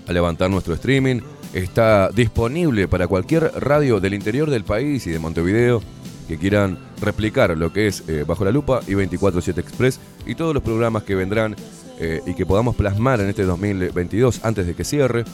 a 0.07 0.13
levantar 0.13 0.51
nuestro 0.51 0.75
streaming. 0.75 1.21
Está 1.55 2.09
disponible 2.09 2.87
para 2.87 3.07
cualquier 3.07 3.51
radio 3.55 3.99
del 3.99 4.13
interior 4.13 4.51
del 4.51 4.63
país 4.63 5.07
y 5.07 5.09
de 5.09 5.17
Montevideo 5.17 5.81
que 6.27 6.37
quieran 6.37 6.77
replicar 7.01 7.57
lo 7.57 7.73
que 7.73 7.87
es 7.87 8.03
eh, 8.07 8.25
Bajo 8.27 8.45
la 8.45 8.51
Lupa 8.51 8.81
y 8.87 8.91
24-7 8.91 9.57
Express 9.57 9.99
y 10.27 10.35
todos 10.35 10.53
los 10.53 10.61
programas 10.61 11.01
que 11.01 11.15
vendrán 11.15 11.55
eh, 11.99 12.21
y 12.27 12.35
que 12.35 12.45
podamos 12.45 12.75
plasmar 12.75 13.21
en 13.21 13.29
este 13.29 13.43
2022 13.43 14.41
antes 14.43 14.67
de 14.67 14.75
que 14.75 14.83
cierre 14.83 15.25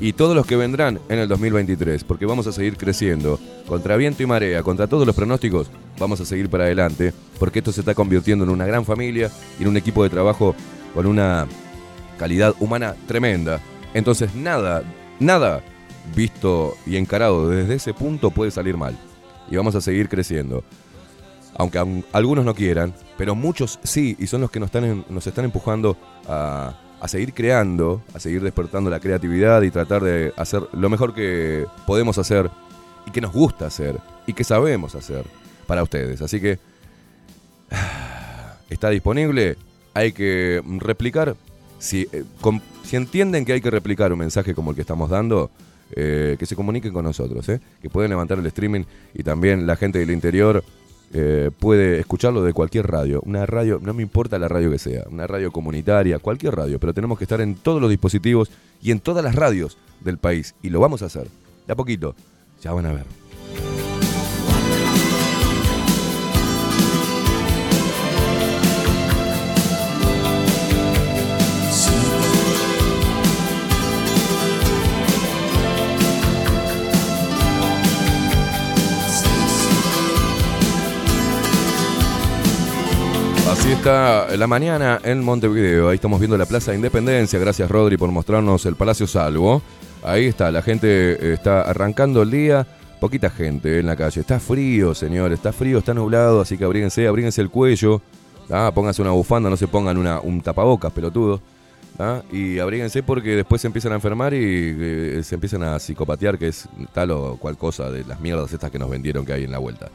y 0.00 0.12
todos 0.14 0.34
los 0.34 0.46
que 0.46 0.56
vendrán 0.56 0.98
en 1.08 1.18
el 1.18 1.28
2023, 1.28 2.04
porque 2.04 2.26
vamos 2.26 2.46
a 2.46 2.52
seguir 2.52 2.76
creciendo. 2.76 3.38
Contra 3.66 3.96
viento 3.96 4.22
y 4.22 4.26
marea, 4.26 4.62
contra 4.62 4.86
todos 4.86 5.06
los 5.06 5.14
pronósticos, 5.14 5.70
vamos 5.98 6.20
a 6.20 6.24
seguir 6.24 6.48
para 6.48 6.64
adelante, 6.64 7.12
porque 7.38 7.58
esto 7.60 7.70
se 7.72 7.80
está 7.80 7.94
convirtiendo 7.94 8.44
en 8.44 8.50
una 8.50 8.66
gran 8.66 8.84
familia 8.84 9.30
y 9.58 9.62
en 9.62 9.68
un 9.68 9.76
equipo 9.76 10.02
de 10.02 10.10
trabajo 10.10 10.54
con 10.94 11.06
una 11.06 11.46
calidad 12.18 12.54
humana 12.60 12.94
tremenda. 13.06 13.60
Entonces 13.94 14.34
nada, 14.34 14.82
nada 15.20 15.62
visto 16.16 16.74
y 16.86 16.96
encarado 16.96 17.48
desde 17.48 17.74
ese 17.74 17.94
punto 17.94 18.30
puede 18.30 18.50
salir 18.50 18.76
mal. 18.76 18.96
Y 19.50 19.56
vamos 19.56 19.74
a 19.74 19.80
seguir 19.80 20.08
creciendo. 20.08 20.64
Aunque 21.56 21.78
aun- 21.78 22.04
algunos 22.12 22.44
no 22.44 22.54
quieran, 22.54 22.94
pero 23.18 23.34
muchos 23.34 23.78
sí, 23.82 24.16
y 24.18 24.26
son 24.26 24.40
los 24.40 24.50
que 24.50 24.60
nos 24.60 25.26
están 25.26 25.44
empujando 25.44 25.96
a, 26.26 26.74
a 27.00 27.08
seguir 27.08 27.32
creando, 27.32 28.02
a 28.14 28.20
seguir 28.20 28.42
despertando 28.42 28.90
la 28.90 29.00
creatividad 29.00 29.62
y 29.62 29.70
tratar 29.70 30.02
de 30.02 30.32
hacer 30.36 30.62
lo 30.72 30.90
mejor 30.90 31.14
que 31.14 31.66
podemos 31.86 32.18
hacer 32.18 32.50
y 33.06 33.10
que 33.10 33.20
nos 33.20 33.32
gusta 33.32 33.66
hacer 33.66 33.98
y 34.26 34.34
que 34.34 34.44
sabemos 34.44 34.94
hacer 34.94 35.24
para 35.66 35.82
ustedes. 35.82 36.20
Así 36.20 36.40
que 36.40 36.58
está 38.70 38.90
disponible, 38.90 39.56
hay 39.94 40.12
que 40.12 40.62
replicar. 40.78 41.36
Si, 41.78 42.06
eh, 42.12 42.24
si 42.84 42.96
entienden 42.96 43.46
que 43.46 43.54
hay 43.54 43.62
que 43.62 43.70
replicar 43.70 44.12
un 44.12 44.18
mensaje 44.18 44.54
como 44.54 44.70
el 44.70 44.76
que 44.76 44.82
estamos 44.82 45.08
dando, 45.08 45.50
eh, 45.92 46.36
que 46.38 46.44
se 46.44 46.54
comuniquen 46.54 46.92
con 46.92 47.04
nosotros, 47.04 47.48
¿eh? 47.48 47.60
que 47.80 47.88
pueden 47.88 48.10
levantar 48.10 48.38
el 48.38 48.46
streaming 48.46 48.82
y 49.14 49.22
también 49.22 49.66
la 49.66 49.76
gente 49.76 49.98
del 49.98 50.10
interior 50.10 50.62
eh, 51.12 51.50
puede 51.58 51.98
escucharlo 51.98 52.42
de 52.42 52.52
cualquier 52.52 52.86
radio. 52.86 53.20
Una 53.24 53.46
radio, 53.46 53.80
no 53.82 53.92
me 53.94 54.02
importa 54.02 54.38
la 54.38 54.48
radio 54.48 54.70
que 54.70 54.78
sea, 54.78 55.04
una 55.10 55.26
radio 55.26 55.50
comunitaria, 55.50 56.18
cualquier 56.18 56.54
radio, 56.54 56.78
pero 56.78 56.94
tenemos 56.94 57.18
que 57.18 57.24
estar 57.24 57.40
en 57.40 57.56
todos 57.56 57.80
los 57.80 57.90
dispositivos 57.90 58.50
y 58.80 58.92
en 58.92 59.00
todas 59.00 59.24
las 59.24 59.34
radios 59.34 59.76
del 60.00 60.18
país. 60.18 60.54
Y 60.62 60.70
lo 60.70 60.80
vamos 60.80 61.02
a 61.02 61.06
hacer. 61.06 61.28
De 61.66 61.72
a 61.72 61.76
poquito. 61.76 62.14
Ya 62.62 62.72
van 62.72 62.86
a 62.86 62.92
ver. 62.92 63.19
Así 83.60 83.72
está 83.72 84.34
la 84.38 84.46
mañana 84.46 84.98
en 85.04 85.22
Montevideo. 85.22 85.90
Ahí 85.90 85.96
estamos 85.96 86.18
viendo 86.18 86.38
la 86.38 86.46
Plaza 86.46 86.70
de 86.70 86.78
Independencia. 86.78 87.38
Gracias, 87.38 87.70
Rodri, 87.70 87.98
por 87.98 88.10
mostrarnos 88.10 88.64
el 88.64 88.74
Palacio 88.74 89.06
Salvo. 89.06 89.60
Ahí 90.02 90.24
está, 90.24 90.50
la 90.50 90.62
gente 90.62 90.88
eh, 90.88 91.34
está 91.34 91.60
arrancando 91.60 92.22
el 92.22 92.30
día. 92.30 92.66
Poquita 93.00 93.28
gente 93.28 93.78
en 93.78 93.84
la 93.84 93.96
calle. 93.96 94.22
Está 94.22 94.40
frío, 94.40 94.94
señor. 94.94 95.30
Está 95.32 95.52
frío, 95.52 95.80
está 95.80 95.92
nublado. 95.92 96.40
Así 96.40 96.56
que 96.56 96.64
abríguense, 96.64 97.06
abríguense 97.06 97.42
el 97.42 97.50
cuello. 97.50 98.00
¿ah? 98.50 98.72
Pónganse 98.74 99.02
una 99.02 99.10
bufanda, 99.10 99.50
no 99.50 99.58
se 99.58 99.68
pongan 99.68 99.98
una, 99.98 100.20
un 100.20 100.40
tapabocas, 100.40 100.90
pelotudo. 100.90 101.42
¿ah? 101.98 102.22
Y 102.32 102.58
abríguense 102.60 103.02
porque 103.02 103.36
después 103.36 103.60
se 103.60 103.66
empiezan 103.66 103.92
a 103.92 103.96
enfermar 103.96 104.32
y 104.32 104.38
eh, 104.40 105.20
se 105.22 105.34
empiezan 105.34 105.64
a 105.64 105.78
psicopatear, 105.78 106.38
que 106.38 106.48
es 106.48 106.66
tal 106.94 107.10
o 107.10 107.36
cual 107.36 107.58
cosa 107.58 107.90
de 107.90 108.04
las 108.04 108.20
mierdas 108.20 108.50
estas 108.54 108.70
que 108.70 108.78
nos 108.78 108.88
vendieron 108.88 109.26
que 109.26 109.34
hay 109.34 109.44
en 109.44 109.52
la 109.52 109.58
vuelta. 109.58 109.90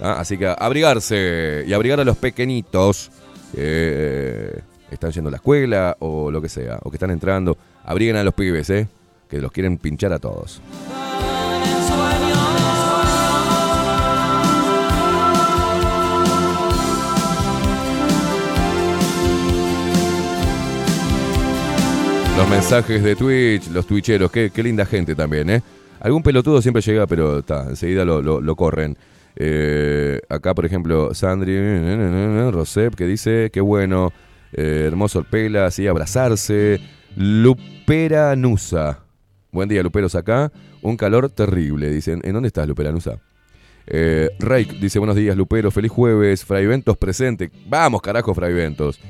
¿Ah? 0.00 0.16
Así 0.18 0.36
que 0.38 0.46
abrigarse 0.46 1.64
y 1.66 1.72
abrigar 1.72 2.00
a 2.00 2.04
los 2.04 2.16
pequeñitos 2.16 3.10
que 3.52 3.58
eh, 3.58 4.60
están 4.90 5.10
yendo 5.12 5.28
a 5.28 5.30
la 5.32 5.36
escuela 5.36 5.96
o 6.00 6.30
lo 6.30 6.40
que 6.42 6.48
sea, 6.48 6.78
o 6.82 6.90
que 6.90 6.96
están 6.96 7.10
entrando. 7.10 7.56
Abriguen 7.84 8.16
a 8.16 8.24
los 8.24 8.34
pibes, 8.34 8.68
¿eh? 8.70 8.88
que 9.28 9.40
los 9.40 9.50
quieren 9.52 9.78
pinchar 9.78 10.12
a 10.12 10.18
todos. 10.18 10.60
Los 22.36 22.48
mensajes 22.50 23.02
de 23.02 23.16
Twitch, 23.16 23.68
los 23.70 23.86
twitcheros, 23.86 24.30
qué, 24.30 24.50
qué 24.52 24.62
linda 24.62 24.84
gente 24.84 25.14
también, 25.14 25.48
¿eh? 25.48 25.62
Algún 26.00 26.22
pelotudo 26.22 26.60
siempre 26.60 26.82
llega, 26.82 27.06
pero 27.06 27.38
está, 27.38 27.62
enseguida 27.70 28.04
lo, 28.04 28.20
lo- 28.20 28.42
lo 28.42 28.56
corren. 28.56 28.94
Eh, 29.36 30.20
acá, 30.28 30.54
por 30.54 30.64
ejemplo, 30.64 31.14
Sandri 31.14 32.50
Rosep, 32.50 32.94
que 32.94 33.06
dice, 33.06 33.50
qué 33.52 33.60
bueno, 33.60 34.12
eh, 34.52 34.84
hermoso 34.86 35.18
el 35.18 35.26
pela, 35.26 35.66
así, 35.66 35.86
abrazarse. 35.86 36.80
Lupera 37.16 38.34
Nusa. 38.36 39.00
Buen 39.52 39.68
día, 39.68 39.82
Luperos, 39.82 40.14
acá. 40.14 40.52
Un 40.82 40.96
calor 40.96 41.30
terrible, 41.30 41.90
dicen. 41.90 42.20
¿En 42.24 42.34
dónde 42.34 42.48
estás, 42.48 42.66
Lupera 42.66 42.92
Nusa? 42.92 43.18
Eh, 43.86 44.30
Reik 44.38 44.72
dice, 44.80 44.98
buenos 44.98 45.16
días, 45.16 45.36
Lupero, 45.36 45.70
feliz 45.70 45.90
jueves. 45.90 46.44
Fraiventos 46.44 46.96
presente. 46.96 47.50
Vamos, 47.66 48.02
carajo, 48.02 48.34
Fraiventos. 48.34 49.00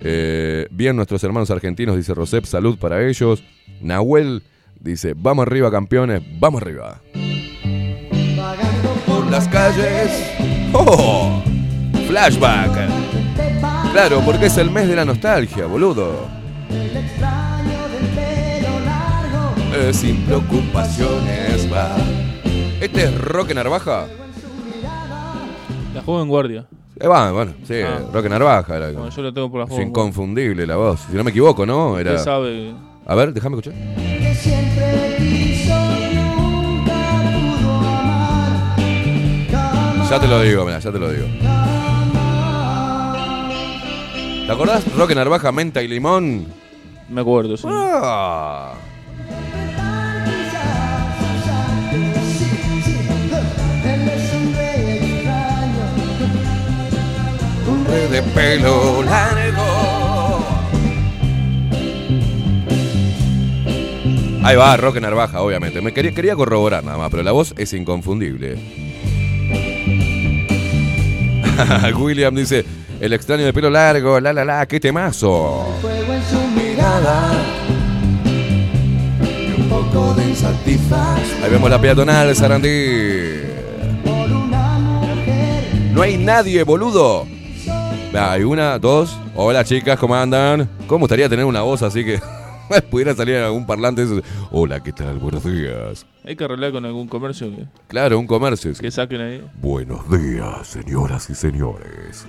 Eh, 0.00 0.66
bien, 0.70 0.94
nuestros 0.94 1.22
hermanos 1.24 1.50
argentinos, 1.50 1.96
dice 1.96 2.14
Rosep, 2.14 2.44
salud 2.44 2.78
para 2.78 3.06
ellos. 3.06 3.42
Nahuel 3.80 4.42
dice, 4.78 5.14
vamos 5.16 5.46
arriba, 5.46 5.70
campeones, 5.70 6.22
vamos 6.38 6.62
arriba. 6.62 7.00
Por 9.26 9.32
las 9.32 9.48
calles. 9.48 10.22
¡Oh! 10.72 11.42
Flashback. 12.06 12.88
Claro, 13.92 14.22
porque 14.24 14.46
es 14.46 14.56
el 14.56 14.70
mes 14.70 14.86
de 14.86 14.94
la 14.94 15.04
nostalgia, 15.04 15.66
boludo. 15.66 16.28
Eh, 19.74 19.92
sin 19.92 20.22
preocupaciones 20.24 21.68
va. 21.72 21.96
¿Este 22.80 23.02
es 23.04 23.20
Roque 23.20 23.52
Narvaja? 23.52 24.06
La 25.92 26.02
juego 26.02 26.22
en 26.22 26.28
guardia. 26.28 26.66
Eh, 27.00 27.08
va, 27.08 27.32
bueno, 27.32 27.52
sí, 27.66 27.74
Ah. 27.84 27.98
Roque 28.12 28.28
Narvaja. 28.28 28.76
Era, 28.76 28.90
Bueno, 28.92 29.10
yo 29.10 29.22
lo 29.22 29.34
tengo 29.34 29.50
por 29.50 29.58
la 29.58 29.64
es 29.64 29.70
juego 29.70 29.82
en 29.82 29.88
guardia. 29.88 30.02
inconfundible 30.02 30.66
la 30.68 30.76
voz. 30.76 31.00
Si 31.10 31.16
no 31.16 31.24
me 31.24 31.30
equivoco, 31.32 31.66
¿no? 31.66 31.98
Era... 31.98 32.12
Usted 32.12 32.24
sabe. 32.24 32.72
A 33.06 33.14
ver, 33.16 33.32
déjame 33.32 33.56
escuchar. 33.58 33.74
siempre 34.36 35.45
Ya 40.08 40.20
te 40.20 40.28
lo 40.28 40.40
digo, 40.40 40.64
mira, 40.64 40.78
ya 40.78 40.92
te 40.92 40.98
lo 41.00 41.10
digo. 41.10 41.26
¿Te 44.46 44.52
acordás? 44.52 44.84
Roque 44.96 45.16
Narvaja, 45.16 45.50
menta 45.50 45.82
y 45.82 45.88
limón. 45.88 46.46
Me 47.08 47.20
acuerdo, 47.20 47.56
sí. 47.56 47.66
Ah. 47.68 48.74
Un 57.68 57.84
de 58.12 58.22
pelo. 58.22 59.04
Ahí 64.44 64.54
va, 64.54 64.76
Roque 64.76 65.00
Narvaja, 65.00 65.42
obviamente. 65.42 65.80
Me 65.80 65.92
quería 65.92 66.36
corroborar 66.36 66.84
nada 66.84 66.96
más, 66.96 67.10
pero 67.10 67.24
la 67.24 67.32
voz 67.32 67.52
es 67.58 67.72
inconfundible. 67.72 68.85
William 71.98 72.34
dice, 72.34 72.64
el 73.00 73.12
extraño 73.12 73.44
de 73.44 73.52
pelo 73.52 73.70
largo, 73.70 74.20
la 74.20 74.32
la 74.32 74.44
la, 74.44 74.66
qué 74.66 74.80
temazo. 74.80 75.66
Fuego 75.80 76.12
en 76.12 76.22
su 76.24 76.38
mirada 76.48 77.32
y 79.22 79.60
un 79.60 79.68
poco 79.68 80.14
de 80.14 80.28
insatisfacción 80.28 81.44
Ahí 81.44 81.50
vemos 81.50 81.70
la 81.70 81.80
peatonal, 81.80 82.34
Sarandí. 82.34 82.68
por 84.04 84.30
una 84.30 84.78
mujer. 84.78 85.64
No 85.92 86.02
hay 86.02 86.16
nadie, 86.18 86.62
boludo. 86.62 87.26
Hay 88.14 88.44
una, 88.44 88.78
dos. 88.78 89.16
Hola 89.34 89.64
chicas, 89.64 89.98
¿cómo 89.98 90.14
andan? 90.14 90.68
¿Cómo 90.86 91.00
gustaría 91.00 91.28
tener 91.28 91.44
una 91.44 91.60
voz 91.62 91.82
así 91.82 92.02
que 92.04 92.20
pudiera 92.90 93.14
salir 93.14 93.36
algún 93.36 93.66
parlante? 93.66 94.04
de 94.04 94.18
esos? 94.20 94.30
Hola, 94.50 94.82
¿qué 94.82 94.92
tal? 94.92 95.18
Buenos 95.18 95.44
días. 95.44 96.06
Hay 96.24 96.36
que 96.36 96.44
arreglar 96.44 96.72
con 96.72 96.84
algún 96.84 97.06
comercio 97.08 97.50
que, 97.50 97.66
Claro, 97.88 98.18
un 98.18 98.26
comercio. 98.26 98.74
sí. 98.74 98.80
que 98.80 98.90
saquen 98.90 99.20
ahí. 99.20 99.44
Buenos 99.60 100.00
días, 100.10 100.66
señoras 100.66 101.28
y 101.30 101.34
señores. 101.34 102.26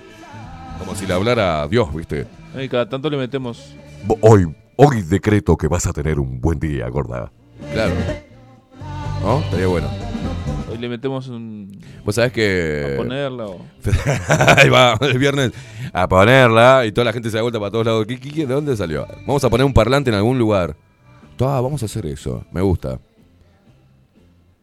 Como 0.78 0.94
si 0.94 1.06
le 1.06 1.14
hablara 1.14 1.62
a 1.62 1.68
Dios, 1.68 1.92
¿viste? 1.94 2.26
Cada 2.70 2.88
tanto 2.88 3.10
le 3.10 3.16
metemos. 3.16 3.74
Hoy, 4.20 4.54
hoy 4.76 5.02
decreto 5.02 5.56
que 5.56 5.66
vas 5.68 5.86
a 5.86 5.92
tener 5.92 6.18
un 6.20 6.40
buen 6.40 6.58
día, 6.60 6.88
gorda. 6.88 7.30
Claro. 7.72 7.94
¿No? 9.22 9.40
Estaría 9.40 9.66
bueno. 9.66 9.88
Le 10.78 10.88
metemos 10.88 11.28
un. 11.28 11.78
Vos 12.04 12.14
sabés 12.14 12.30
A 12.30 12.32
que. 12.32 12.94
ponerla 12.96 13.46
o. 13.46 13.60
Ahí 14.56 14.68
va, 14.68 14.96
el 15.00 15.18
viernes 15.18 15.52
a 15.92 16.08
ponerla 16.08 16.84
y 16.86 16.92
toda 16.92 17.06
la 17.06 17.12
gente 17.12 17.30
se 17.30 17.36
da 17.36 17.42
vuelta 17.42 17.58
para 17.58 17.70
todos 17.70 17.86
lados. 17.86 18.06
¿Qué, 18.06 18.18
qué, 18.20 18.30
qué? 18.30 18.46
de 18.46 18.54
dónde 18.54 18.76
salió? 18.76 19.06
Vamos 19.26 19.42
a 19.44 19.50
poner 19.50 19.64
un 19.66 19.72
parlante 19.72 20.10
en 20.10 20.16
algún 20.16 20.38
lugar. 20.38 20.76
Ah, 21.40 21.60
vamos 21.60 21.82
a 21.82 21.86
hacer 21.86 22.04
eso. 22.06 22.44
Me 22.52 22.60
gusta. 22.60 23.00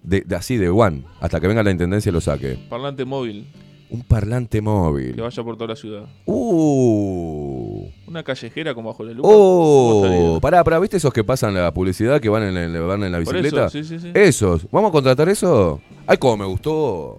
De, 0.04 0.22
de- 0.22 0.36
así, 0.36 0.58
de 0.58 0.70
one. 0.70 1.04
Hasta 1.20 1.40
que 1.40 1.48
venga 1.48 1.64
la 1.64 1.72
intendencia 1.72 2.10
y 2.10 2.14
lo 2.14 2.22
saque. 2.22 2.60
Parlante 2.70 3.06
móvil 3.06 3.48
Un 3.90 4.04
parlante 4.04 4.60
que 4.60 4.62
móvil. 4.62 5.14
vaya 5.20 5.44
por 5.44 5.56
toda 5.58 5.70
la 5.70 5.76
ciudad. 5.76 6.06
Uh. 6.26 7.75
Una 8.08 8.24
callejera 8.24 8.74
como 8.76 8.90
bajo 8.90 9.04
la 9.04 9.14
luz. 9.14 9.22
¿Cómo 9.24 10.36
Oh. 10.36 10.40
Pará, 10.40 10.64
pará, 10.64 10.80
¿viste 10.80 10.98
esos 10.98 11.12
que 11.12 11.24
pasan 11.24 11.54
la 11.56 11.74
publicidad 11.74 12.22
que 12.22 12.30
van 12.30 12.44
en, 12.44 12.56
el- 12.58 12.82
van 12.82 13.04
en 13.04 13.12
la 13.12 13.20
Por 13.22 13.34
bicicleta? 13.36 13.66
eso, 13.66 13.70
sí, 13.70 13.84
sí, 13.84 14.00
sí. 14.00 14.12
Esos. 14.14 14.68
¿Vamos 14.72 14.90
a 14.90 14.92
contratar 14.92 15.28
eso? 15.30 15.82
Ay, 16.06 16.18
cómo 16.18 16.38
me 16.38 16.46
gustó. 16.46 17.18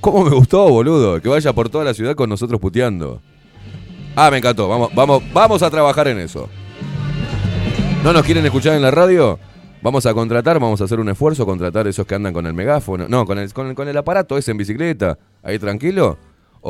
¿Cómo 0.00 0.24
me 0.24 0.30
gustó, 0.30 0.68
boludo? 0.68 1.20
Que 1.20 1.28
vaya 1.28 1.52
por 1.52 1.68
toda 1.68 1.84
la 1.84 1.92
ciudad 1.92 2.14
con 2.14 2.30
nosotros 2.30 2.58
puteando. 2.60 3.20
Ah, 4.16 4.30
me 4.30 4.38
encantó. 4.38 4.68
Vamos, 4.68 4.90
vamos, 4.94 5.22
vamos 5.32 5.62
a 5.62 5.70
trabajar 5.70 6.08
en 6.08 6.18
eso. 6.20 6.48
¿No 8.02 8.12
nos 8.12 8.22
quieren 8.22 8.44
escuchar 8.46 8.74
en 8.74 8.82
la 8.82 8.90
radio? 8.90 9.38
Vamos 9.82 10.06
a 10.06 10.14
contratar, 10.14 10.58
vamos 10.58 10.80
a 10.80 10.84
hacer 10.84 10.98
un 10.98 11.08
esfuerzo, 11.08 11.44
contratar 11.46 11.86
esos 11.86 12.06
que 12.06 12.14
andan 12.14 12.32
con 12.32 12.46
el 12.46 12.54
megáfono. 12.54 13.06
No, 13.08 13.26
con 13.26 13.38
el, 13.38 13.52
con 13.52 13.68
el, 13.68 13.74
con 13.74 13.86
el 13.88 13.96
aparato 13.96 14.38
ese 14.38 14.50
en 14.52 14.56
bicicleta. 14.56 15.18
Ahí 15.42 15.58
tranquilo. 15.58 16.16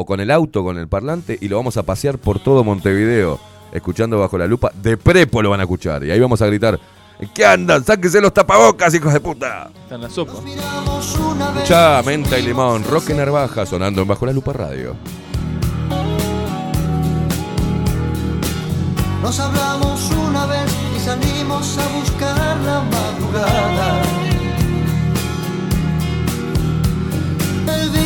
O 0.00 0.06
con 0.06 0.20
el 0.20 0.30
auto, 0.30 0.62
con 0.62 0.78
el 0.78 0.86
parlante. 0.86 1.36
Y 1.40 1.48
lo 1.48 1.56
vamos 1.56 1.76
a 1.76 1.82
pasear 1.82 2.18
por 2.18 2.38
todo 2.38 2.62
Montevideo. 2.62 3.40
Escuchando 3.72 4.16
bajo 4.16 4.38
la 4.38 4.46
lupa. 4.46 4.70
De 4.80 4.96
prepo 4.96 5.42
lo 5.42 5.50
van 5.50 5.58
a 5.58 5.64
escuchar. 5.64 6.04
Y 6.04 6.12
ahí 6.12 6.20
vamos 6.20 6.40
a 6.40 6.46
gritar. 6.46 6.78
¿En 7.18 7.28
qué 7.30 7.44
andan? 7.44 7.84
¡Sáquense 7.84 8.20
los 8.20 8.32
tapabocas, 8.32 8.94
hijos 8.94 9.12
de 9.12 9.18
puta! 9.18 9.68
Está 9.82 9.96
en 9.96 10.02
la 10.02 10.08
sopa. 10.08 10.34
Menta 12.06 12.38
y 12.38 12.42
limón, 12.42 12.84
Roque 12.84 13.12
Narvaja 13.12 13.66
sonando 13.66 14.02
en 14.02 14.06
Bajo 14.06 14.24
la 14.24 14.32
Lupa 14.32 14.52
Radio. 14.52 14.94
Nos 19.20 19.40
hablamos 19.40 20.12
una 20.12 20.46
vez 20.46 20.72
y 20.96 21.00
salimos 21.00 21.76
a 21.76 21.88
buscar 21.98 22.56
la 22.58 22.82
madrugada. 22.82 24.02
El 27.66 27.97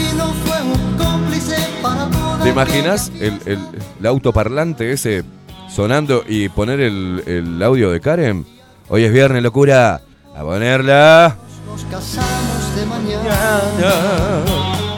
¿Te 2.42 2.48
imaginas 2.48 3.10
el, 3.20 3.38
el, 3.46 3.58
el 4.00 4.06
autoparlante 4.06 4.92
ese 4.92 5.24
sonando 5.70 6.24
y 6.26 6.48
poner 6.48 6.80
el, 6.80 7.22
el 7.26 7.62
audio 7.62 7.90
de 7.90 8.00
Karen? 8.00 8.44
Hoy 8.88 9.04
es 9.04 9.12
viernes, 9.12 9.42
locura. 9.42 10.00
A 10.36 10.40
ponerla. 10.42 11.36
Nos 11.66 11.84
casamos 11.84 12.76
de 12.76 12.86
mañana. 12.86 14.44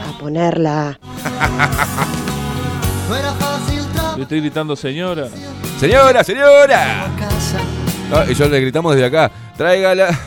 A 0.08 0.18
ponerla. 0.18 0.98
No 3.06 3.14
era 3.14 3.32
fácil 3.34 3.80
Yo 4.16 4.22
estoy 4.22 4.40
gritando, 4.40 4.74
señora. 4.74 5.28
Señora, 5.78 6.24
señora. 6.24 7.06
y 8.26 8.34
yo 8.34 8.48
le 8.48 8.60
gritamos 8.60 8.94
desde 8.94 9.08
acá. 9.08 9.30
Tráigala. 9.58 10.18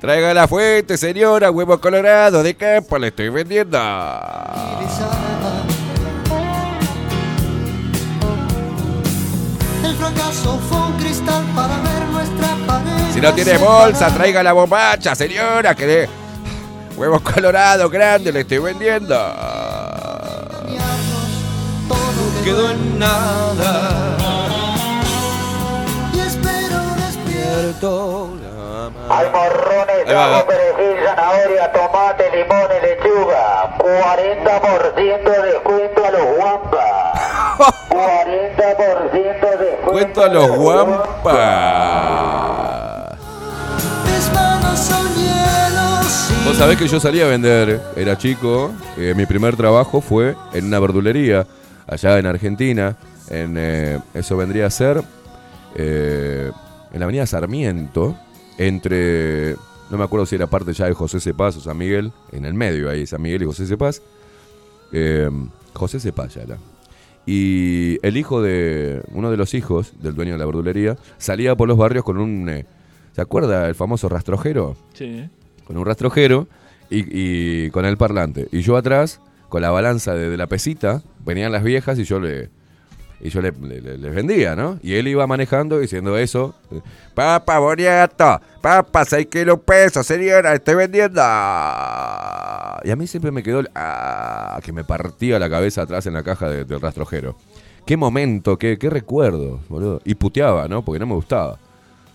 Traiga 0.00 0.32
la 0.32 0.46
fuente, 0.46 0.96
señora. 0.96 1.50
Huevo 1.50 1.78
colorado 1.80 2.42
de 2.44 2.54
campo 2.54 2.96
le 2.96 3.08
estoy 3.08 3.28
vendiendo. 3.28 3.76
El 9.84 9.96
fracaso 9.96 10.58
fue 10.68 10.78
un 10.78 10.92
cristal 10.98 11.44
para 11.54 11.78
ver 11.78 12.02
nuestra 12.10 12.48
pareja. 12.66 13.12
Si 13.12 13.20
no 13.20 13.32
tiene 13.32 13.56
bolsa, 13.56 14.12
traiga 14.12 14.42
la 14.42 14.52
bombacha, 14.52 15.14
señora. 15.14 15.74
Que 15.74 15.86
de 15.86 16.08
huevos 16.96 17.22
colorados 17.22 17.90
grandes 17.90 18.32
le 18.34 18.40
estoy 18.40 18.58
vendiendo. 18.58 19.16
Todo 21.88 22.44
Quedó 22.44 22.70
en 22.70 22.98
nada. 22.98 24.16
Y 26.12 26.18
espero 26.20 26.80
despierto. 27.06 28.30
Hay 29.08 29.28
morrones, 29.30 30.08
ajo, 30.14 30.46
perejil, 30.46 31.04
zanahoria, 31.04 31.72
tomate, 31.72 32.30
limón 32.30 32.68
y 32.76 32.86
lechuga. 32.86 33.76
40% 33.78 35.22
de 35.24 35.52
descuento 35.52 36.04
a 36.04 36.10
los 36.10 36.36
guampas. 36.36 36.90
40% 40.00 40.06
de 40.06 40.06
descuento 40.06 40.20
Cuento 40.20 40.22
a 40.22 40.28
los 40.28 40.56
guampas. 40.56 41.90
Vos 46.44 46.56
sabés 46.56 46.78
que 46.78 46.88
yo 46.88 46.98
salí 46.98 47.20
a 47.20 47.26
vender, 47.26 47.80
era 47.96 48.16
chico, 48.18 48.72
eh, 48.96 49.12
mi 49.16 49.26
primer 49.26 49.56
trabajo 49.56 50.00
fue 50.00 50.34
en 50.52 50.64
una 50.66 50.80
verdulería, 50.80 51.46
allá 51.86 52.18
en 52.18 52.26
Argentina, 52.26 52.96
en, 53.28 53.56
eh, 53.56 54.00
eso 54.14 54.36
vendría 54.36 54.66
a 54.66 54.70
ser 54.70 55.02
eh, 55.76 56.50
en 56.92 56.98
la 56.98 57.04
avenida 57.04 57.26
Sarmiento, 57.26 58.16
entre, 58.58 59.54
no 59.90 59.98
me 59.98 60.04
acuerdo 60.04 60.26
si 60.26 60.34
era 60.34 60.48
parte 60.48 60.72
ya 60.72 60.86
de 60.86 60.94
José 60.94 61.20
Cepaz 61.20 61.56
o 61.56 61.60
San 61.60 61.78
Miguel, 61.78 62.10
en 62.32 62.44
el 62.44 62.54
medio 62.54 62.90
ahí, 62.90 63.06
San 63.06 63.22
Miguel 63.22 63.42
y 63.42 63.46
José 63.46 63.66
Cepaz, 63.66 64.00
eh, 64.92 65.30
José 65.74 66.00
Cepaz 66.00 66.34
ya 66.34 66.42
era. 66.42 66.58
Y 67.32 68.04
el 68.04 68.16
hijo 68.16 68.42
de, 68.42 69.02
uno 69.12 69.30
de 69.30 69.36
los 69.36 69.54
hijos 69.54 69.92
del 70.02 70.16
dueño 70.16 70.32
de 70.32 70.38
la 70.38 70.46
verdulería, 70.46 70.96
salía 71.16 71.54
por 71.54 71.68
los 71.68 71.78
barrios 71.78 72.02
con 72.02 72.18
un, 72.18 72.48
eh, 72.48 72.66
¿se 73.12 73.20
acuerda 73.20 73.68
el 73.68 73.76
famoso 73.76 74.08
rastrojero? 74.08 74.76
Sí. 74.94 75.28
con 75.64 75.76
un 75.76 75.86
rastrojero 75.86 76.48
y, 76.90 77.04
y 77.66 77.70
con 77.70 77.84
el 77.84 77.96
parlante. 77.96 78.48
Y 78.50 78.62
yo 78.62 78.76
atrás, 78.76 79.20
con 79.48 79.62
la 79.62 79.70
balanza 79.70 80.12
de, 80.14 80.28
de 80.28 80.36
la 80.36 80.48
pesita, 80.48 81.04
venían 81.24 81.52
las 81.52 81.62
viejas 81.62 82.00
y 82.00 82.04
yo 82.04 82.18
le 82.18 82.50
y 83.20 83.28
yo 83.28 83.40
le, 83.42 83.52
le- 83.52 84.10
vendía, 84.10 84.56
¿no? 84.56 84.78
Y 84.82 84.94
él 84.94 85.08
iba 85.08 85.26
manejando 85.26 85.78
diciendo 85.78 86.16
eso. 86.16 86.54
Papa, 87.14 87.58
boniato, 87.58 88.40
papa, 88.60 89.04
6 89.04 89.26
kilos 89.26 89.60
pesos, 89.60 90.06
señora, 90.06 90.54
estoy 90.54 90.74
vendiendo. 90.76 91.20
Y 92.82 92.90
a 92.90 92.96
mí 92.96 93.06
siempre 93.06 93.30
me 93.30 93.42
quedó 93.42 93.60
el- 93.60 93.70
ah, 93.74 94.58
que 94.62 94.72
me 94.72 94.84
partía 94.84 95.38
la 95.38 95.50
cabeza 95.50 95.82
atrás 95.82 96.06
en 96.06 96.14
la 96.14 96.22
caja 96.22 96.48
de- 96.48 96.64
del 96.64 96.80
rastrojero. 96.80 97.36
Qué 97.86 97.96
momento, 97.96 98.56
qué, 98.58 98.78
qué 98.78 98.88
recuerdo, 98.90 99.60
boludo. 99.68 100.00
Y 100.04 100.14
puteaba, 100.14 100.68
¿no? 100.68 100.84
Porque 100.84 100.98
no 101.00 101.06
me 101.06 101.14
gustaba. 101.14 101.58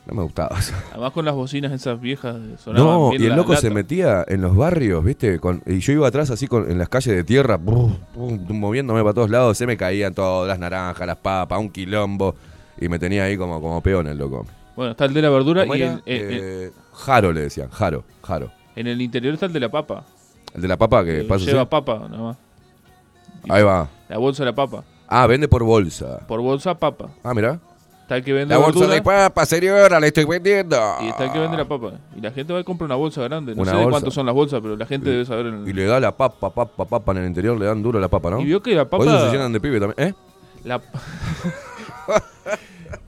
No 0.07 0.13
me 0.13 0.21
gustaba. 0.23 0.55
Además 0.91 1.11
con 1.13 1.25
las 1.25 1.33
bocinas 1.33 1.71
esas 1.71 1.99
viejas 1.99 2.35
sonaban 2.63 2.85
No, 2.87 3.09
bien 3.09 3.23
y 3.23 3.25
el 3.25 3.35
loco 3.35 3.55
se 3.55 3.71
metía 3.71 4.23
en 4.27 4.41
los 4.41 4.55
barrios, 4.55 5.03
¿viste? 5.03 5.39
Con, 5.39 5.63
y 5.65 5.79
yo 5.79 5.93
iba 5.93 6.07
atrás 6.07 6.29
así 6.29 6.47
con, 6.47 6.69
en 6.69 6.77
las 6.77 6.89
calles 6.89 7.15
de 7.15 7.23
tierra, 7.23 7.57
brr, 7.57 7.89
brr, 8.15 8.53
moviéndome 8.53 9.01
para 9.01 9.13
todos 9.15 9.29
lados, 9.31 9.57
se 9.57 9.65
me 9.65 9.77
caían 9.77 10.13
todas 10.13 10.47
las 10.47 10.59
naranjas, 10.59 11.07
las 11.07 11.17
papas, 11.17 11.59
un 11.59 11.69
quilombo. 11.69 12.35
Y 12.79 12.87
me 12.89 12.99
tenía 12.99 13.23
ahí 13.23 13.35
como, 13.37 13.59
como 13.61 13.81
peón 13.81 14.05
el 14.07 14.17
loco. 14.17 14.45
Bueno, 14.75 14.91
está 14.91 15.05
el 15.05 15.13
de 15.13 15.21
la 15.21 15.29
verdura 15.29 15.61
¿Cómo 15.63 15.75
y 15.75 15.81
en- 15.83 16.01
Eh, 16.05 16.71
Jaro 16.93 17.31
le 17.31 17.41
decían, 17.41 17.69
Jaro, 17.69 18.03
Jaro. 18.21 18.51
en 18.75 18.87
el 18.87 19.01
interior 19.01 19.33
está 19.33 19.45
el 19.47 19.53
de 19.53 19.59
la 19.61 19.69
papa. 19.69 20.03
El 20.53 20.61
de 20.61 20.67
la 20.67 20.77
papa 20.77 21.03
que 21.03 21.19
que 21.19 21.23
pasa 21.23 21.45
lleva 21.45 21.61
así. 21.61 21.69
papa, 21.69 22.07
nada 22.09 22.21
más. 22.23 22.37
Ahí 23.49 23.63
va. 23.63 23.89
La 24.09 24.17
bolsa 24.17 24.43
de 24.43 24.51
la 24.51 24.55
papa. 24.55 24.83
Ah, 25.07 25.25
vende 25.27 25.47
por 25.47 25.63
bolsa. 25.63 26.19
Por 26.27 26.41
bolsa, 26.41 26.75
papa. 26.75 27.09
Ah, 27.23 27.33
mirá. 27.33 27.59
Está 28.05 28.17
el 28.17 28.23
que 28.23 28.33
vende 28.33 28.53
La 28.53 28.59
bolsa 28.59 28.85
de 28.85 29.01
papa, 29.01 29.47
señora, 29.47 29.99
la 29.99 30.05
estoy 30.05 30.25
vendiendo. 30.25 30.77
y 31.01 31.07
está 31.07 31.25
el 31.25 31.31
que 31.31 31.39
vende 31.39 31.57
la 31.57 31.65
papa. 31.65 31.93
Y 32.15 32.21
la 32.21 32.29
gente 32.29 32.53
va 32.53 32.59
y 32.59 32.63
compra 32.63 32.85
una 32.85 32.93
bolsa 32.93 33.23
grande. 33.23 33.55
No 33.55 33.63
Una 33.63 33.71
sé 33.71 33.77
de 33.77 33.83
bolsa. 33.83 33.95
cuántos 33.95 34.13
son 34.13 34.27
las 34.27 34.35
bolsas, 34.35 34.59
pero 34.61 34.75
la 34.75 34.85
gente 34.85 35.09
debe 35.09 35.25
saber. 35.25 35.47
el- 35.47 35.67
Y 35.67 35.73
le 35.73 35.85
da 35.85 35.99
la 35.99 36.15
papa, 36.15 36.51
papa, 36.53 36.85
papa 36.85 37.11
en 37.13 37.17
el 37.17 37.25
interior, 37.27 37.57
le 37.57 37.65
dan 37.65 37.81
duro 37.81 37.99
la 37.99 38.07
papa, 38.07 38.29
¿no? 38.29 38.41
Y 38.41 38.45
vio 38.45 38.61
que 38.61 38.75
la 38.75 38.85
Por 38.87 39.01
eso 39.01 39.09
se 39.11 39.17
papa. 39.17 39.31
llenan 39.31 39.51
de 39.53 39.59
pibe 39.59 39.79
también. 39.79 40.09
¿Eh? 40.09 40.13
La, 40.65 40.79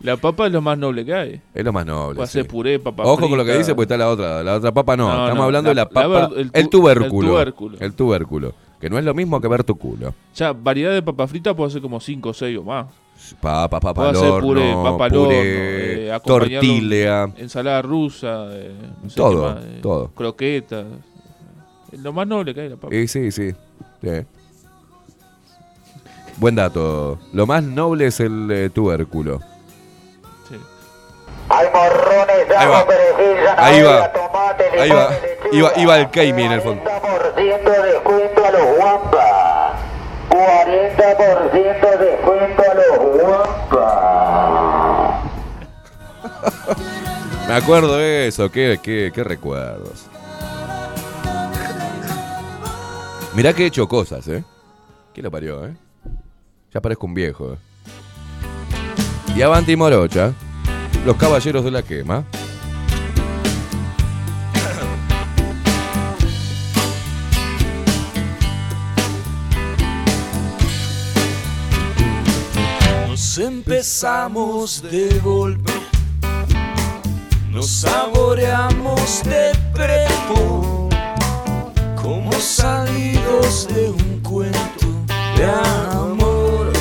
la 0.01 0.17
papa 0.17 0.47
es 0.47 0.51
lo 0.51 0.62
más 0.62 0.77
noble 0.77 1.05
que 1.05 1.13
hay. 1.13 1.41
Es 1.53 1.63
lo 1.63 1.73
más 1.73 1.86
noble. 1.86 2.15
Puede 2.15 2.27
sí. 2.27 2.39
hacer 2.39 2.49
puré, 2.49 2.79
papa 2.79 3.03
Ojo 3.03 3.29
con 3.29 3.38
lo 3.38 3.45
que 3.45 3.57
dice, 3.57 3.75
pues 3.75 3.86
está 3.86 3.97
la 3.97 4.10
otra. 4.10 4.43
La 4.43 4.55
otra 4.55 4.71
papa 4.73 4.95
no. 4.97 5.07
No, 5.07 5.13
Estamos 5.13 5.38
no, 5.38 5.43
hablando 5.43 5.69
de 5.69 5.75
la- 5.75 5.89
papa. 5.89 6.29
la 6.33 6.41
el 6.41 6.49
el, 6.53 6.69
tu- 6.69 6.79
tubérculo. 6.81 7.39
el 7.39 7.53
tubérculo. 7.53 7.77
El 7.79 7.93
tubérculo. 7.93 8.53
Que 8.79 8.89
no 8.89 8.99
es 8.99 9.05
lo 9.05 9.13
mismo 9.13 9.41
que 9.41 9.47
ver 9.47 9.63
tu 9.63 9.75
culo. 9.77 10.13
Ya, 10.36 10.53
variedad 10.53 10.93
de 10.93 11.01
papa 11.01 11.27
frita 11.27 11.55
puede 11.55 11.71
ser 11.71 11.81
como 11.81 11.99
5 11.99 12.29
o 12.29 12.33
6 12.33 12.57
o 12.60 12.63
más. 12.63 12.86
Papa, 13.42 13.80
papa 13.80 14.10
al 14.10 14.16
hacer 14.16 14.30
horno, 14.30 14.48
puré, 14.48 14.74
papa 14.74 15.06
al 15.06 15.16
horno, 15.16 15.24
puré, 15.26 16.08
eh, 16.16 16.20
tortilla. 16.24 17.24
Ensalada 17.38 17.82
rusa, 17.82 18.48
eh, 18.52 18.72
no 19.04 19.10
sé 19.10 19.16
Todo, 19.16 19.54
más, 19.56 19.63
eh, 19.63 19.80
todo. 19.82 20.08
croquetas. 20.13 20.86
Lo 21.94 22.13
más 22.13 22.28
noble 22.28 22.54
que 22.54 22.62
hay 22.62 22.70
la 22.70 22.76
papa. 22.78 22.94
Y 22.96 23.08
sí, 23.08 23.32
sí. 23.32 23.52
sí. 24.02 24.10
Buen 26.38 26.56
dato. 26.56 27.18
Lo 27.34 27.48
más 27.48 27.63
noble 27.63 28.08
es 28.08 28.20
el 28.20 28.50
eh, 28.52 28.70
tubérculo. 28.70 29.40
Sí. 30.48 30.56
Hay 31.50 31.68
morrones, 31.74 32.58
Ahí 32.58 32.68
va. 32.68 32.86
perejil, 32.86 33.38
Ahí 33.58 33.82
va. 33.82 34.12
tomate, 34.13 34.63
Ahí 34.80 34.90
va. 34.92 35.10
Iba- 35.52 35.72
iba 35.78 35.98
el 35.98 36.10
Keimi 36.12 36.44
en 36.44 36.52
el 36.52 36.62
fondo. 36.62 36.84
40% 36.84 37.72
de 37.72 37.92
descuento 37.94 38.46
a 38.46 38.52
los 38.52 38.78
guampas. 38.78 39.74
40% 40.30 40.40
de 41.54 41.63
descuento 41.63 41.88
a 41.88 41.96
los 41.96 42.22
guampas. 42.24 42.66
Me 47.48 47.54
acuerdo 47.54 47.98
de 47.98 48.28
eso. 48.28 48.52
Qué, 48.52 48.80
qué, 48.82 49.12
qué 49.13 49.24
recuerdos. 49.24 50.06
Mirá 53.34 53.54
que 53.54 53.63
he 53.63 53.68
hecho 53.68 53.88
cosas, 53.88 54.28
¿eh? 54.28 54.44
¿Quién 55.13 55.24
lo 55.24 55.32
parió, 55.32 55.66
eh? 55.66 55.76
Ya 56.74 56.82
parezco 56.82 57.06
un 57.06 57.13
viejo, 57.13 57.54
eh. 57.54 57.58
Y 59.36 59.42
Avanti 59.44 59.76
Morocha, 59.76 60.34
los 61.06 61.16
caballeros 61.16 61.63
de 61.63 61.72
la 61.72 61.84
quema. 61.84 62.24
Nos 73.38 73.45
empezamos 73.45 74.82
de 74.82 75.19
golpe, 75.19 75.71
nos 77.52 77.69
saboreamos 77.69 79.21
de 79.26 79.52
prepo, 79.71 80.89
como 82.02 82.32
salidos 82.34 83.67
de 83.67 83.91
un 83.91 84.19
cuento 84.23 84.88
de 85.36 85.45
amor. 85.45 86.73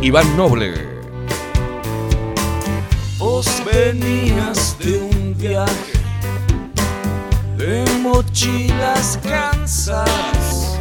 Iván 0.00 0.36
Noble. 0.36 0.74
Vos 3.18 3.48
venías 3.64 4.76
de 4.78 4.98
un 4.98 5.34
viaje 5.36 5.98
de 7.56 7.84
mochilas 7.98 9.18
cansadas. 9.24 10.78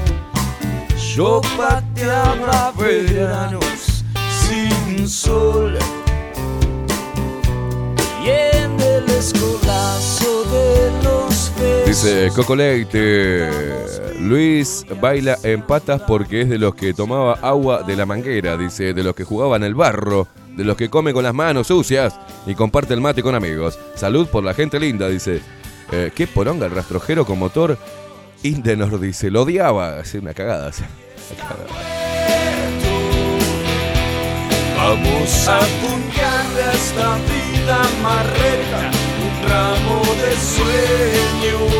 Yo 1.15 1.41
pateaba 1.57 2.71
veranos 2.77 4.03
sin 4.43 4.82
Y. 5.03 5.07
Dice 11.85 12.29
Coco 12.33 12.55
Leite. 12.55 13.49
Luis 14.19 14.85
baila 15.01 15.37
en 15.43 15.61
patas 15.63 16.01
porque 16.07 16.41
es 16.41 16.49
de 16.49 16.57
los 16.57 16.73
que 16.75 16.93
tomaba 16.93 17.33
agua 17.41 17.83
de 17.83 17.97
la 17.97 18.05
manguera, 18.05 18.55
dice, 18.55 18.93
de 18.93 19.03
los 19.03 19.13
que 19.13 19.25
jugaba 19.25 19.57
en 19.57 19.63
el 19.63 19.75
barro, 19.75 20.27
de 20.55 20.63
los 20.63 20.77
que 20.77 20.89
come 20.89 21.11
con 21.11 21.23
las 21.23 21.33
manos 21.33 21.67
sucias 21.67 22.17
y 22.45 22.55
comparte 22.55 22.93
el 22.93 23.01
mate 23.01 23.21
con 23.21 23.35
amigos. 23.35 23.77
Salud 23.95 24.27
por 24.27 24.45
la 24.45 24.53
gente 24.53 24.79
linda, 24.79 25.09
dice. 25.09 25.41
Eh, 25.91 26.11
qué 26.15 26.27
poronga 26.27 26.65
el 26.65 26.71
rastrojero 26.71 27.25
con 27.25 27.39
motor. 27.39 27.77
Indenor 28.43 28.99
dice, 28.99 29.29
lo 29.29 29.41
odiaba. 29.41 29.99
Es. 29.99 30.13
Una 30.13 30.33
cagada. 30.33 30.71
Vamos 34.85 35.47
a 35.47 35.55
apuntarle 35.55 36.61
a 36.61 36.73
esta 36.73 37.15
vida 37.15 37.81
marreta 38.01 38.91
un 39.23 39.49
ramo 39.49 40.01
de 40.21 40.35
sueños. 40.35 41.71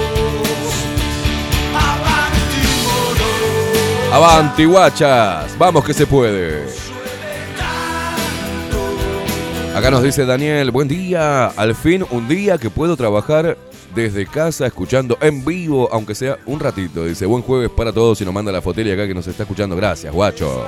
Avanti, 1.76 2.64
moro. 2.86 4.16
Avanti, 4.16 4.64
guachas. 4.64 5.58
Vamos 5.58 5.84
que 5.84 5.94
se 5.94 6.08
puede. 6.08 6.66
Acá 9.76 9.92
nos 9.92 10.02
dice 10.02 10.26
Daniel, 10.26 10.72
buen 10.72 10.88
día. 10.88 11.48
Al 11.48 11.76
fin 11.76 12.06
un 12.10 12.30
día 12.30 12.58
que 12.58 12.70
puedo 12.70 12.96
trabajar 12.96 13.58
desde 13.94 14.26
casa 14.26 14.66
escuchando 14.66 15.18
en 15.20 15.44
vivo, 15.44 15.90
aunque 15.92 16.16
sea 16.16 16.38
un 16.46 16.62
ratito. 16.62 17.04
Dice, 17.04 17.26
buen 17.26 17.44
jueves 17.44 17.70
para 17.70 17.92
todos 17.92 18.22
y 18.22 18.26
nos 18.26 18.34
manda 18.34 18.50
la 18.54 18.62
fotelia 18.62 18.94
acá 18.94 19.06
que 19.06 19.14
nos 19.14 19.28
está 19.28 19.44
escuchando. 19.44 19.76
Gracias, 19.76 20.14
guacho. 20.14 20.68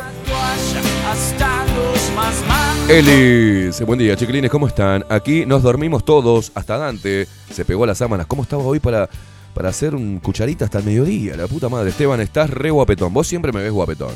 Elis, 2.88 3.82
buen 3.82 3.97
día, 3.99 4.15
chiquilines, 4.15 4.51
¿cómo 4.51 4.67
están? 4.67 5.04
Aquí 5.10 5.45
nos 5.45 5.63
dormimos 5.63 6.06
todos, 6.06 6.51
hasta 6.54 6.78
Dante 6.78 7.28
se 7.51 7.65
pegó 7.65 7.84
a 7.84 7.88
las 7.88 7.97
sábanas. 7.97 8.28
¿Cómo 8.28 8.43
estaba 8.43 8.63
hoy 8.63 8.80
para, 8.80 9.10
para 9.54 9.69
hacer 9.69 9.95
un 9.95 10.19
cucharita 10.19 10.65
hasta 10.65 10.78
el 10.80 10.86
mediodía? 10.86 11.36
La 11.36 11.47
puta 11.47 11.67
madre, 11.67 11.89
Esteban, 11.89 12.21
estás 12.21 12.49
re 12.49 12.69
guapetón. 12.69 13.12
Vos 13.13 13.28
siempre 13.28 13.51
me 13.51 13.62
ves 13.62 13.71
guapetón. 13.71 14.13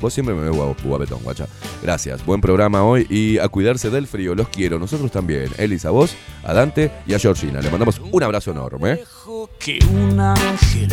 Vos 0.00 0.12
siempre 0.14 0.34
me 0.34 0.42
ves 0.42 0.52
guap- 0.52 0.82
guapetón, 0.84 1.20
guacha. 1.22 1.46
Gracias, 1.82 2.24
buen 2.24 2.40
programa 2.40 2.84
hoy 2.84 3.06
y 3.10 3.38
a 3.38 3.48
cuidarse 3.48 3.90
del 3.90 4.06
frío, 4.06 4.34
los 4.34 4.48
quiero, 4.48 4.78
nosotros 4.78 5.10
también. 5.10 5.50
Elis, 5.58 5.84
a 5.86 5.90
vos, 5.90 6.14
a 6.44 6.52
Dante 6.52 6.90
y 7.06 7.14
a 7.14 7.18
Georgina. 7.18 7.60
Le 7.60 7.70
mandamos 7.70 8.00
un 8.10 8.22
abrazo 8.22 8.50
enorme. 8.50 9.00
Que 9.58 9.78
un 9.92 10.20
ángel 10.20 10.88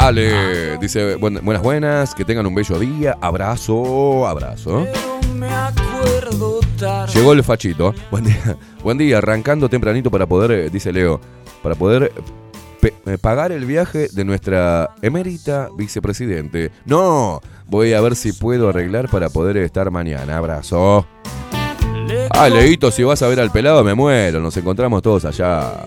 Ale, 0.00 0.78
dice, 0.78 1.16
buen- 1.16 1.40
buenas, 1.44 1.62
buenas, 1.62 2.14
que 2.14 2.24
tengan 2.24 2.46
un 2.46 2.54
bello 2.54 2.78
día. 2.78 3.16
Abrazo, 3.20 4.26
abrazo. 4.26 4.86
Llegó 7.14 7.32
el 7.34 7.44
fachito. 7.44 7.94
Buen 8.10 8.24
día, 8.24 8.56
buen 8.82 8.96
día, 8.96 9.18
arrancando 9.18 9.68
tempranito 9.68 10.10
para 10.10 10.26
poder, 10.26 10.50
eh, 10.52 10.70
dice 10.70 10.90
Leo, 10.92 11.20
para 11.62 11.74
poder 11.74 12.12
pe- 12.80 12.94
eh, 13.06 13.18
pagar 13.18 13.52
el 13.52 13.66
viaje 13.66 14.08
de 14.10 14.24
nuestra 14.24 14.94
emérita 15.02 15.68
vicepresidente. 15.76 16.70
No, 16.86 17.40
voy 17.66 17.92
a 17.92 18.00
ver 18.00 18.16
si 18.16 18.32
puedo 18.32 18.70
arreglar 18.70 19.10
para 19.10 19.28
poder 19.28 19.58
estar 19.58 19.90
mañana. 19.90 20.38
Abrazo. 20.38 21.06
Ah, 22.30 22.48
Leito, 22.48 22.90
si 22.90 23.04
vas 23.04 23.20
a 23.22 23.28
ver 23.28 23.38
al 23.38 23.50
pelado 23.52 23.84
me 23.84 23.94
muero. 23.94 24.40
Nos 24.40 24.56
encontramos 24.56 25.02
todos 25.02 25.26
allá. 25.26 25.84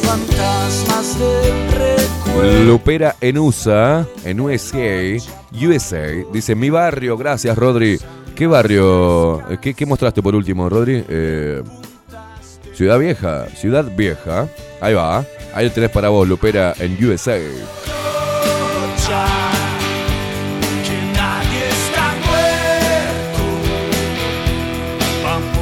Fantasmas 0.00 1.18
del 1.18 1.68
recuerdo. 1.70 2.64
Lupera 2.64 3.16
en 3.20 3.38
USA, 3.38 4.06
en 4.24 4.40
USA, 4.40 5.16
USA, 5.52 6.06
dice 6.32 6.54
mi 6.54 6.70
barrio, 6.70 7.16
gracias 7.16 7.56
Rodri. 7.56 7.98
¿Qué 8.34 8.46
barrio? 8.46 9.42
Eh, 9.50 9.74
¿Qué, 9.74 9.86
mostraste 9.86 10.22
por 10.22 10.34
último, 10.34 10.68
Rodri? 10.68 11.04
Eh, 11.08 11.62
Ciudad 12.74 12.98
Vieja, 12.98 13.46
Ciudad 13.54 13.84
Vieja. 13.94 14.48
Ahí 14.80 14.94
va. 14.94 15.24
Ahí 15.54 15.68
tenés 15.70 15.90
para 15.90 16.08
vos, 16.08 16.26
Lupera 16.26 16.74
en 16.78 17.04
USA. 17.04 17.38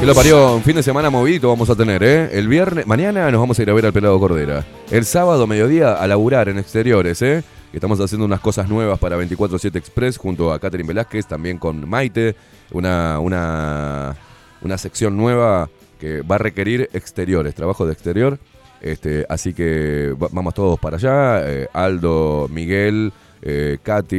Que 0.01 0.07
lo 0.07 0.15
parió, 0.15 0.55
un 0.55 0.63
fin 0.63 0.75
de 0.75 0.81
semana 0.81 1.11
movidito 1.11 1.47
vamos 1.49 1.69
a 1.69 1.75
tener, 1.75 2.01
¿eh? 2.01 2.29
El 2.33 2.47
viernes, 2.47 2.87
mañana 2.87 3.29
nos 3.29 3.39
vamos 3.39 3.59
a 3.59 3.61
ir 3.61 3.69
a 3.69 3.73
ver 3.73 3.85
al 3.85 3.93
pelado 3.93 4.19
Cordera. 4.19 4.65
El 4.89 5.05
sábado, 5.05 5.45
mediodía, 5.45 5.93
a 5.93 6.07
laburar 6.07 6.49
en 6.49 6.57
exteriores, 6.57 7.21
¿eh? 7.21 7.43
Estamos 7.71 7.99
haciendo 7.99 8.25
unas 8.25 8.39
cosas 8.39 8.67
nuevas 8.67 8.97
para 8.97 9.15
24-7 9.17 9.75
Express 9.75 10.17
junto 10.17 10.51
a 10.51 10.59
Catherine 10.59 10.87
Velázquez, 10.87 11.27
también 11.27 11.59
con 11.59 11.87
Maite. 11.87 12.35
Una, 12.71 13.19
una, 13.19 14.15
una 14.63 14.77
sección 14.79 15.15
nueva 15.15 15.69
que 15.99 16.21
va 16.23 16.35
a 16.35 16.39
requerir 16.39 16.89
exteriores, 16.93 17.53
trabajo 17.53 17.85
de 17.85 17.93
exterior. 17.93 18.39
Este, 18.81 19.27
así 19.29 19.53
que 19.53 20.15
va- 20.21 20.29
vamos 20.31 20.55
todos 20.55 20.79
para 20.79 20.97
allá. 20.97 21.47
eh, 21.47 21.67
Aldo, 21.73 22.47
Miguel, 22.51 23.13
eh, 23.43 23.77
Katy, 23.83 24.17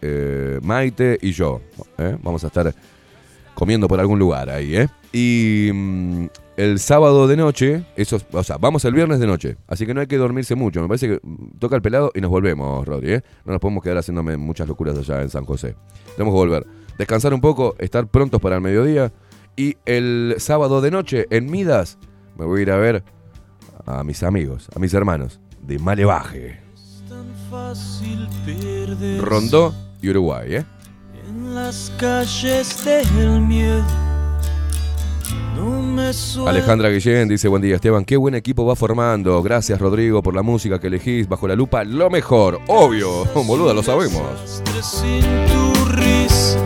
eh, 0.00 0.58
Maite 0.62 1.18
y 1.20 1.32
yo. 1.32 1.60
Vamos 2.22 2.42
a 2.44 2.46
estar 2.46 2.74
comiendo 3.56 3.88
por 3.88 3.98
algún 3.98 4.18
lugar 4.18 4.50
ahí, 4.50 4.76
¿eh? 4.76 4.88
Y 5.12 5.70
mm, 5.72 6.26
el 6.58 6.78
sábado 6.78 7.26
de 7.26 7.36
noche, 7.36 7.86
eso, 7.96 8.20
o 8.30 8.44
sea, 8.44 8.58
vamos 8.58 8.84
el 8.84 8.92
viernes 8.92 9.18
de 9.18 9.26
noche, 9.26 9.56
así 9.66 9.86
que 9.86 9.94
no 9.94 10.02
hay 10.02 10.06
que 10.06 10.18
dormirse 10.18 10.54
mucho. 10.54 10.82
Me 10.82 10.88
parece 10.88 11.08
que 11.08 11.20
mm, 11.22 11.58
toca 11.58 11.74
el 11.74 11.82
pelado 11.82 12.12
y 12.14 12.20
nos 12.20 12.30
volvemos, 12.30 12.86
Rodri, 12.86 13.14
¿eh? 13.14 13.22
No 13.46 13.52
nos 13.52 13.60
podemos 13.60 13.82
quedar 13.82 13.96
haciéndome 13.96 14.36
muchas 14.36 14.68
locuras 14.68 14.96
allá 14.98 15.22
en 15.22 15.30
San 15.30 15.46
José. 15.46 15.74
Tenemos 16.16 16.32
que 16.32 16.36
volver. 16.36 16.66
Descansar 16.98 17.32
un 17.32 17.40
poco, 17.40 17.74
estar 17.78 18.06
prontos 18.06 18.40
para 18.40 18.56
el 18.56 18.60
mediodía. 18.60 19.10
Y 19.56 19.76
el 19.86 20.34
sábado 20.38 20.82
de 20.82 20.90
noche, 20.90 21.26
en 21.30 21.50
Midas, 21.50 21.98
me 22.36 22.44
voy 22.44 22.60
a 22.60 22.62
ir 22.62 22.70
a 22.70 22.76
ver 22.76 23.04
a 23.86 24.04
mis 24.04 24.22
amigos, 24.22 24.68
a 24.76 24.78
mis 24.78 24.92
hermanos, 24.92 25.40
de 25.62 25.78
Malevaje, 25.78 26.60
Tan 27.08 27.26
fácil 27.50 28.28
perder 28.44 29.22
Rondó 29.22 29.74
y 30.02 30.10
Uruguay, 30.10 30.56
¿eh? 30.56 30.66
Las 31.56 31.90
calles 31.98 32.84
del 32.84 33.40
miedo. 33.40 33.82
No 35.56 35.80
me 35.80 36.12
suena 36.12 36.50
Alejandra 36.50 36.90
Guillén 36.90 37.28
dice, 37.28 37.48
buen 37.48 37.62
día 37.62 37.76
Esteban, 37.76 38.04
qué 38.04 38.18
buen 38.18 38.34
equipo 38.34 38.66
va 38.66 38.76
formando. 38.76 39.42
Gracias 39.42 39.80
Rodrigo 39.80 40.22
por 40.22 40.34
la 40.34 40.42
música 40.42 40.78
que 40.78 40.88
elegís 40.88 41.26
bajo 41.26 41.48
la 41.48 41.54
lupa. 41.54 41.82
Lo 41.82 42.10
mejor, 42.10 42.60
obvio, 42.66 43.24
boluda, 43.34 43.72
lo 43.72 43.82
sabemos. 43.82 44.62
sin 44.82 45.22
tu 45.46 45.84
risa. 45.92 46.58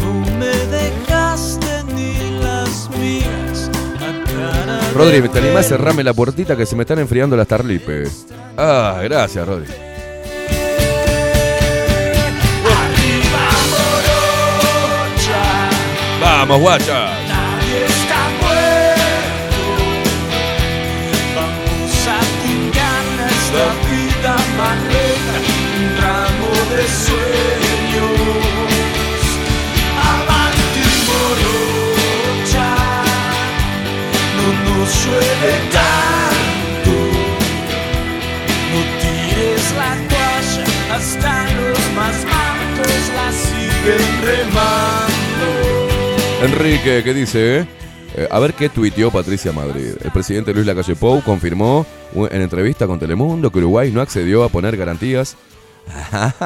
No 0.00 0.38
me 0.38 0.46
dejaste 0.46 1.84
ni 1.94 2.40
las 2.40 2.88
mías. 2.98 3.70
A 3.96 4.24
cara 4.32 4.88
de 4.88 4.94
Rodri, 4.94 5.28
¿te 5.28 5.38
animás 5.40 5.66
a 5.66 5.68
cerrarme 5.68 6.02
la 6.02 6.14
puertita 6.14 6.56
que 6.56 6.64
se 6.64 6.74
me 6.74 6.84
están 6.84 7.00
enfriando 7.00 7.36
las 7.36 7.46
tarlipes? 7.46 8.28
Ah, 8.56 8.98
gracias 9.04 9.46
Rodri. 9.46 9.85
Vamos, 16.20 16.58
guacha. 16.60 17.10
nadie 17.28 17.84
está 17.84 18.20
muerto. 18.40 19.62
Vamos 21.36 21.92
a 22.08 22.18
pingar 22.42 23.06
esta 23.28 23.66
vida 23.90 24.34
maleta, 24.56 25.36
un 25.76 25.86
ramo 26.02 26.52
de 26.72 26.84
sueños. 27.04 28.20
Avanti 30.14 30.86
morocha, 31.08 32.70
no 34.36 34.46
nos 34.64 34.88
llueve 35.04 35.54
tanto. 35.76 36.94
No 38.72 38.80
tires 39.00 39.66
la 39.80 39.92
toalla, 40.10 40.64
hasta 40.96 41.32
los 41.58 41.82
más 41.94 42.16
mantos 42.24 43.02
la 43.14 43.28
siguen 43.32 44.06
remando. 44.22 45.15
Enrique, 46.42 47.02
¿qué 47.02 47.14
dice? 47.14 47.60
eh? 47.60 47.66
Eh, 48.14 48.28
a 48.30 48.38
ver 48.38 48.54
qué 48.54 48.68
tuiteó 48.68 49.10
Patricia 49.10 49.52
Madrid. 49.52 49.94
El 50.02 50.10
presidente 50.10 50.52
Luis 50.52 50.66
Lacalle 50.66 50.94
Pou 50.94 51.22
confirmó 51.22 51.86
en 52.14 52.42
entrevista 52.42 52.86
con 52.86 52.98
Telemundo 52.98 53.50
que 53.50 53.58
Uruguay 53.58 53.90
no 53.90 54.00
accedió 54.00 54.44
a 54.44 54.48
poner 54.48 54.76
garantías 54.76 55.36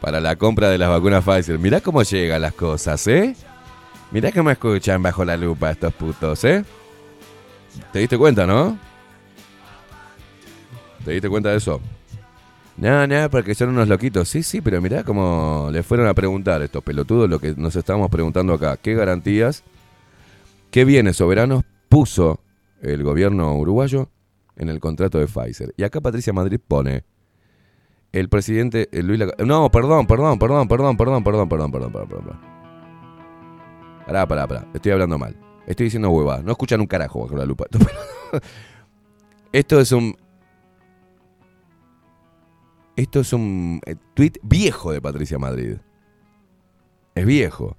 para 0.00 0.20
la 0.20 0.36
compra 0.36 0.68
de 0.68 0.78
las 0.78 0.90
vacunas 0.90 1.24
Pfizer. 1.24 1.58
Mirá 1.58 1.80
cómo 1.80 2.02
llegan 2.02 2.42
las 2.42 2.52
cosas, 2.52 3.06
¿eh? 3.06 3.34
Mirá 4.10 4.32
cómo 4.32 4.50
escuchan 4.50 5.02
bajo 5.02 5.24
la 5.24 5.36
lupa 5.36 5.70
estos 5.70 5.94
putos, 5.94 6.44
¿eh? 6.44 6.64
¿Te 7.92 8.00
diste 8.00 8.18
cuenta, 8.18 8.46
no? 8.46 8.78
¿Te 11.04 11.12
diste 11.12 11.28
cuenta 11.28 11.50
de 11.50 11.56
eso? 11.56 11.80
No, 12.76 13.06
no, 13.06 13.30
porque 13.30 13.54
son 13.54 13.70
unos 13.70 13.88
loquitos. 13.88 14.28
Sí, 14.28 14.42
sí, 14.42 14.60
pero 14.60 14.80
mirá 14.80 15.04
cómo 15.04 15.68
le 15.70 15.82
fueron 15.82 16.08
a 16.08 16.14
preguntar 16.14 16.60
estos 16.62 16.82
pelotudos 16.82 17.30
lo 17.30 17.38
que 17.38 17.54
nos 17.56 17.76
estamos 17.76 18.10
preguntando 18.10 18.52
acá. 18.52 18.76
¿Qué 18.76 18.94
garantías, 18.94 19.62
qué 20.70 20.84
bienes 20.84 21.16
soberanos 21.16 21.64
puso 21.88 22.40
el 22.82 23.02
gobierno 23.04 23.56
uruguayo 23.56 24.08
en 24.56 24.68
el 24.68 24.80
contrato 24.80 25.18
de 25.18 25.26
Pfizer? 25.26 25.72
Y 25.76 25.84
acá 25.84 26.00
Patricia 26.00 26.32
Madrid 26.32 26.58
pone, 26.66 27.04
el 28.12 28.28
presidente 28.28 28.88
eh, 28.92 29.02
Luis 29.02 29.20
No, 29.38 29.70
perdón, 29.70 30.06
perdón, 30.06 30.38
perdón, 30.38 30.68
perdón, 30.68 30.96
perdón, 30.96 31.24
perdón, 31.24 31.48
perdón, 31.48 31.70
perdón, 31.70 31.92
perdón, 31.92 32.08
perdón. 32.08 32.40
Pará, 34.06 34.26
pará, 34.26 34.46
pará. 34.46 34.66
Estoy 34.74 34.92
hablando 34.92 35.18
mal. 35.18 35.36
Estoy 35.66 35.84
diciendo 35.84 36.10
hueva. 36.10 36.40
No 36.42 36.52
escuchan 36.52 36.80
un 36.80 36.86
carajo 36.86 37.22
bajo 37.22 37.36
la 37.36 37.46
lupa. 37.46 37.66
Esto 39.52 39.80
es 39.80 39.92
un 39.92 40.16
esto 42.96 43.20
es 43.20 43.32
un 43.32 43.80
eh, 43.86 43.96
tuit 44.14 44.38
viejo 44.42 44.92
de 44.92 45.00
Patricia 45.00 45.38
Madrid. 45.38 45.76
Es 47.14 47.26
viejo. 47.26 47.76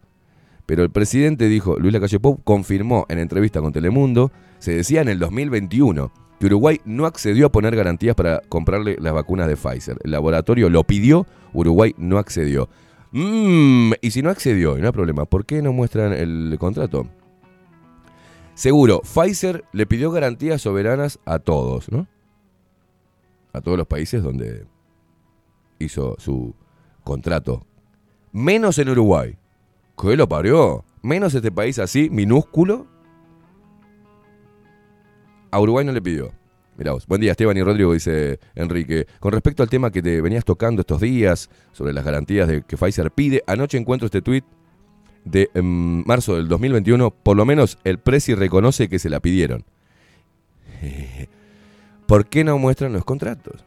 Pero 0.66 0.84
el 0.84 0.89
presidente 0.89 1.47
dijo, 1.47 1.78
Luis 1.80 1.93
Lacalle 1.93 2.20
Pou 2.20 2.41
confirmó 2.43 3.05
en 3.09 3.20
entrevista 3.20 3.61
con 3.61 3.72
Telemundo, 3.72 4.32
se 4.57 4.74
decía 4.74 5.01
en 5.01 5.09
el 5.09 5.20
2021, 5.20 6.11
que 6.39 6.45
Uruguay 6.47 6.82
no 6.86 7.05
accedió 7.05 7.47
a 7.47 7.51
poner 7.51 7.76
garantías 7.76 8.16
para 8.16 8.41
comprarle 8.49 8.97
las 8.99 9.13
vacunas 9.13 9.47
de 9.47 9.55
Pfizer. 9.55 9.99
El 10.03 10.11
laboratorio 10.11 10.70
lo 10.70 10.84
pidió, 10.84 11.28
Uruguay 11.53 11.93
no 11.97 12.18
accedió. 12.18 12.68
Mm, 13.11 13.93
y 14.01 14.11
si 14.11 14.22
no 14.22 14.30
accedió, 14.30 14.78
no 14.78 14.88
hay 14.88 14.91
problema, 14.91 15.26
¿por 15.26 15.45
qué 15.45 15.61
no 15.61 15.72
muestran 15.72 16.13
el 16.13 16.55
contrato? 16.59 17.07
Seguro, 18.55 19.01
Pfizer 19.01 19.66
le 19.72 19.86
pidió 19.86 20.11
garantías 20.11 20.61
soberanas 20.61 21.20
a 21.26 21.39
todos, 21.39 21.91
¿no? 21.91 22.07
A 23.53 23.61
todos 23.61 23.78
los 23.78 23.88
países 23.88 24.24
donde 24.24 24.66
hizo 25.80 26.15
su 26.19 26.55
contrato. 27.03 27.65
Menos 28.32 28.78
en 28.80 28.89
Uruguay. 28.89 29.38
¿Qué 29.99 30.17
lo 30.17 30.28
parió? 30.28 30.84
Menos 31.01 31.34
este 31.34 31.51
país 31.51 31.80
así, 31.80 32.09
minúsculo. 32.09 32.88
A 35.51 35.59
Uruguay 35.59 35.86
no 35.86 35.91
le 35.91 36.01
pidió. 36.01 36.32
Mirá 36.78 36.91
vos. 36.91 37.07
Buen 37.07 37.21
día, 37.21 37.32
Esteban 37.32 37.55
y 37.55 37.63
Rodrigo, 37.63 37.93
dice 37.93 38.39
Enrique. 38.55 39.07
Con 39.19 39.32
respecto 39.32 39.63
al 39.63 39.69
tema 39.69 39.91
que 39.91 40.01
te 40.01 40.19
venías 40.19 40.43
tocando 40.43 40.82
estos 40.82 40.99
días, 40.99 41.49
sobre 41.71 41.93
las 41.93 42.03
garantías 42.03 42.47
de 42.49 42.63
que 42.63 42.76
Pfizer 42.76 43.11
pide, 43.11 43.43
anoche 43.47 43.78
encuentro 43.78 44.07
este 44.07 44.21
tuit 44.21 44.43
de 45.23 45.49
em, 45.53 46.03
marzo 46.05 46.36
del 46.36 46.49
2021. 46.49 47.11
Por 47.11 47.38
lo 47.38 47.45
menos 47.45 47.78
el 47.86 47.99
Prezi 47.99 48.36
reconoce 48.36 48.89
que 48.89 48.99
se 48.99 49.09
la 49.09 49.21
pidieron. 49.21 49.63
¿Por 52.07 52.28
qué 52.28 52.43
no 52.43 52.57
muestran 52.57 52.91
los 52.91 53.05
contratos? 53.05 53.63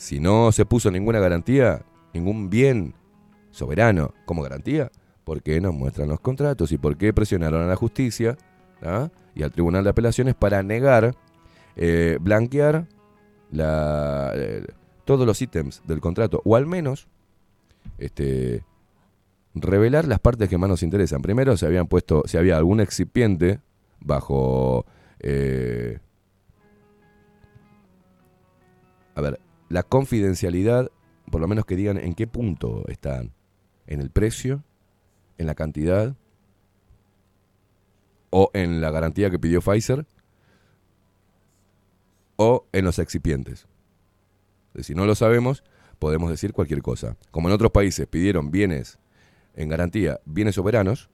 Si 0.00 0.18
no 0.18 0.50
se 0.50 0.64
puso 0.64 0.90
ninguna 0.90 1.18
garantía, 1.18 1.82
ningún 2.14 2.48
bien 2.48 2.94
soberano 3.50 4.14
como 4.24 4.42
garantía, 4.42 4.90
¿por 5.24 5.42
qué 5.42 5.60
no 5.60 5.72
muestran 5.72 6.08
los 6.08 6.20
contratos? 6.20 6.72
¿Y 6.72 6.78
por 6.78 6.96
qué 6.96 7.12
presionaron 7.12 7.60
a 7.62 7.66
la 7.66 7.76
justicia 7.76 8.38
ah, 8.80 9.10
y 9.34 9.42
al 9.42 9.52
Tribunal 9.52 9.84
de 9.84 9.90
Apelaciones 9.90 10.34
para 10.34 10.62
negar, 10.62 11.14
eh, 11.76 12.16
blanquear 12.18 12.88
la, 13.50 14.32
eh, 14.34 14.64
todos 15.04 15.26
los 15.26 15.42
ítems 15.42 15.82
del 15.86 16.00
contrato? 16.00 16.40
O 16.46 16.56
al 16.56 16.66
menos 16.66 17.06
este, 17.98 18.64
revelar 19.54 20.08
las 20.08 20.18
partes 20.18 20.48
que 20.48 20.56
más 20.56 20.70
nos 20.70 20.82
interesan. 20.82 21.20
Primero, 21.20 21.58
se 21.58 21.66
habían 21.66 21.88
puesto, 21.88 22.22
si 22.24 22.38
había 22.38 22.56
algún 22.56 22.80
excipiente 22.80 23.60
bajo... 24.00 24.86
eh, 25.18 25.98
a 29.14 29.20
ver, 29.20 29.38
la 29.70 29.84
confidencialidad, 29.84 30.90
por 31.30 31.40
lo 31.40 31.48
menos 31.48 31.64
que 31.64 31.76
digan 31.76 31.96
en 31.96 32.14
qué 32.14 32.26
punto 32.26 32.84
están. 32.88 33.32
¿En 33.86 34.00
el 34.00 34.10
precio? 34.10 34.62
¿En 35.38 35.46
la 35.46 35.54
cantidad? 35.54 36.16
¿O 38.28 38.50
en 38.52 38.80
la 38.80 38.90
garantía 38.90 39.30
que 39.30 39.38
pidió 39.38 39.62
Pfizer? 39.62 40.06
¿O 42.36 42.66
en 42.72 42.84
los 42.84 42.98
excipientes? 42.98 43.66
Si 44.80 44.94
no 44.94 45.06
lo 45.06 45.14
sabemos, 45.14 45.64
podemos 45.98 46.30
decir 46.30 46.52
cualquier 46.52 46.82
cosa. 46.82 47.16
Como 47.30 47.48
en 47.48 47.54
otros 47.54 47.70
países 47.70 48.06
pidieron 48.08 48.50
bienes 48.50 48.98
en 49.54 49.68
garantía, 49.68 50.20
bienes 50.24 50.56
soberanos, 50.56 51.10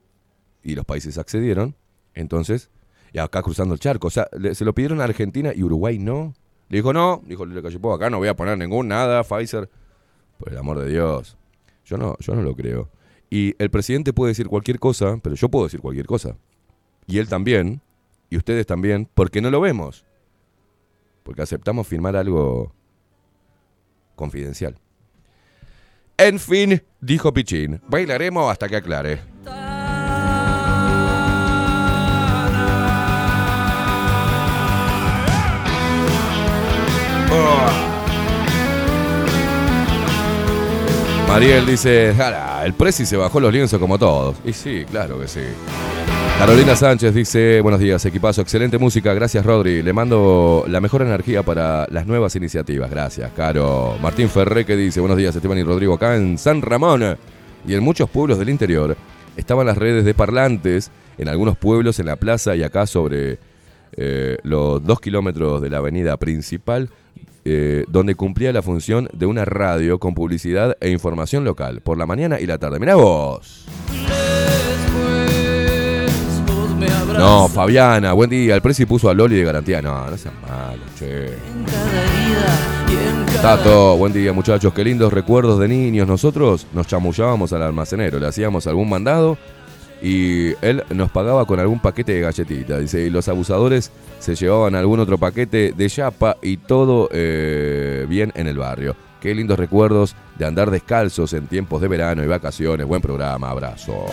y 0.62 0.74
los 0.74 0.84
países 0.84 1.18
accedieron, 1.18 1.76
entonces, 2.14 2.70
y 3.12 3.18
acá 3.18 3.42
cruzando 3.42 3.74
el 3.74 3.80
charco, 3.80 4.08
o 4.08 4.10
sea, 4.10 4.28
se 4.52 4.64
lo 4.64 4.74
pidieron 4.74 5.00
a 5.00 5.04
Argentina 5.04 5.52
y 5.54 5.62
Uruguay 5.62 5.98
no. 5.98 6.34
Le 6.68 6.78
dijo 6.78 6.92
no, 6.92 7.22
dijo 7.24 7.46
le 7.46 7.62
cayó 7.62 7.92
acá 7.92 8.10
no 8.10 8.18
voy 8.18 8.28
a 8.28 8.34
poner 8.34 8.58
ningún 8.58 8.88
nada, 8.88 9.22
Pfizer. 9.22 9.68
Por 10.38 10.52
el 10.52 10.58
amor 10.58 10.80
de 10.80 10.90
Dios. 10.90 11.36
Yo 11.84 11.96
no, 11.96 12.16
yo 12.18 12.34
no 12.34 12.42
lo 12.42 12.54
creo. 12.54 12.90
Y 13.30 13.54
el 13.58 13.70
presidente 13.70 14.12
puede 14.12 14.30
decir 14.30 14.48
cualquier 14.48 14.78
cosa, 14.78 15.18
pero 15.22 15.34
yo 15.34 15.48
puedo 15.48 15.66
decir 15.66 15.80
cualquier 15.80 16.06
cosa. 16.06 16.36
Y 17.06 17.18
él 17.18 17.28
también, 17.28 17.80
y 18.28 18.36
ustedes 18.36 18.66
también, 18.66 19.08
porque 19.14 19.40
no 19.40 19.50
lo 19.50 19.60
vemos. 19.60 20.04
Porque 21.22 21.42
aceptamos 21.42 21.86
firmar 21.86 22.16
algo 22.16 22.72
confidencial. 24.14 24.78
En 26.18 26.38
fin, 26.38 26.82
dijo 27.00 27.32
Pichín, 27.32 27.80
bailaremos 27.88 28.50
hasta 28.50 28.68
que 28.68 28.76
aclare. 28.76 29.35
Mariel 41.28 41.66
dice, 41.66 42.14
"Jala, 42.16 42.62
el 42.64 42.72
Prezi 42.72 43.04
se 43.04 43.16
bajó 43.16 43.40
los 43.40 43.52
lienzos 43.52 43.78
como 43.78 43.98
todos. 43.98 44.36
Y 44.44 44.52
sí, 44.52 44.84
claro 44.90 45.20
que 45.20 45.28
sí. 45.28 45.40
Carolina 46.38 46.76
Sánchez 46.76 47.14
dice, 47.14 47.62
buenos 47.62 47.80
días, 47.80 48.04
equipazo, 48.04 48.42
excelente 48.42 48.76
música, 48.76 49.14
gracias 49.14 49.44
Rodri, 49.44 49.82
le 49.82 49.92
mando 49.94 50.64
la 50.68 50.82
mejor 50.82 51.00
energía 51.00 51.42
para 51.42 51.86
las 51.90 52.06
nuevas 52.06 52.36
iniciativas, 52.36 52.90
gracias, 52.90 53.32
Caro. 53.34 53.96
Martín 54.02 54.28
Ferré 54.28 54.66
que 54.66 54.76
dice, 54.76 55.00
buenos 55.00 55.16
días 55.16 55.34
Esteban 55.34 55.56
y 55.56 55.62
Rodrigo, 55.62 55.94
acá 55.94 56.14
en 56.14 56.36
San 56.36 56.60
Ramón 56.60 57.16
y 57.66 57.72
en 57.72 57.82
muchos 57.82 58.10
pueblos 58.10 58.38
del 58.38 58.50
interior 58.50 58.98
estaban 59.38 59.66
las 59.66 59.78
redes 59.78 60.04
de 60.04 60.12
parlantes, 60.12 60.90
en 61.16 61.28
algunos 61.28 61.56
pueblos 61.56 61.98
en 62.00 62.06
la 62.06 62.16
plaza 62.16 62.54
y 62.54 62.62
acá 62.62 62.86
sobre 62.86 63.38
eh, 63.96 64.36
los 64.42 64.84
dos 64.84 65.00
kilómetros 65.00 65.62
de 65.62 65.70
la 65.70 65.78
avenida 65.78 66.18
principal, 66.18 66.90
eh, 67.48 67.84
donde 67.86 68.16
cumplía 68.16 68.52
la 68.52 68.60
función 68.60 69.08
de 69.12 69.24
una 69.24 69.44
radio 69.44 70.00
con 70.00 70.14
publicidad 70.14 70.76
e 70.80 70.90
información 70.90 71.44
local, 71.44 71.80
por 71.80 71.96
la 71.96 72.04
mañana 72.04 72.40
y 72.40 72.46
la 72.46 72.58
tarde. 72.58 72.80
Mirá 72.80 72.96
vos. 72.96 73.66
No, 77.16 77.48
Fabiana, 77.48 78.14
buen 78.14 78.30
día. 78.30 78.56
El 78.56 78.62
Prezi 78.62 78.84
puso 78.84 79.08
a 79.08 79.14
Loli 79.14 79.36
de 79.36 79.44
garantía. 79.44 79.80
No, 79.80 80.10
no 80.10 80.16
sean 80.16 80.34
malos, 80.42 80.92
che. 80.98 81.38
Tato, 83.40 83.96
buen 83.96 84.12
día 84.12 84.32
muchachos, 84.32 84.74
qué 84.74 84.82
lindos 84.82 85.12
recuerdos 85.12 85.60
de 85.60 85.68
niños. 85.68 86.08
Nosotros 86.08 86.66
nos 86.72 86.88
chamullábamos 86.88 87.52
al 87.52 87.62
almacenero, 87.62 88.18
le 88.18 88.26
hacíamos 88.26 88.66
algún 88.66 88.88
mandado 88.88 89.38
y 90.02 90.52
él 90.64 90.84
nos 90.90 91.10
pagaba 91.10 91.44
con 91.46 91.60
algún 91.60 91.80
paquete 91.80 92.12
de 92.12 92.20
galletitas. 92.20 92.80
Dice, 92.80 93.02
y 93.02 93.10
los 93.10 93.28
abusadores 93.28 93.90
se 94.18 94.34
llevaban 94.34 94.74
algún 94.74 95.00
otro 95.00 95.18
paquete 95.18 95.72
de 95.76 95.90
chapa 95.90 96.36
y 96.42 96.58
todo 96.58 97.08
eh, 97.12 98.06
bien 98.08 98.32
en 98.34 98.46
el 98.46 98.58
barrio. 98.58 98.96
Qué 99.20 99.34
lindos 99.34 99.58
recuerdos 99.58 100.14
de 100.38 100.46
andar 100.46 100.70
descalzos 100.70 101.32
en 101.32 101.46
tiempos 101.46 101.80
de 101.80 101.88
verano 101.88 102.22
y 102.22 102.26
vacaciones. 102.26 102.86
Buen 102.86 103.00
programa, 103.00 103.50
abrazo. 103.50 104.06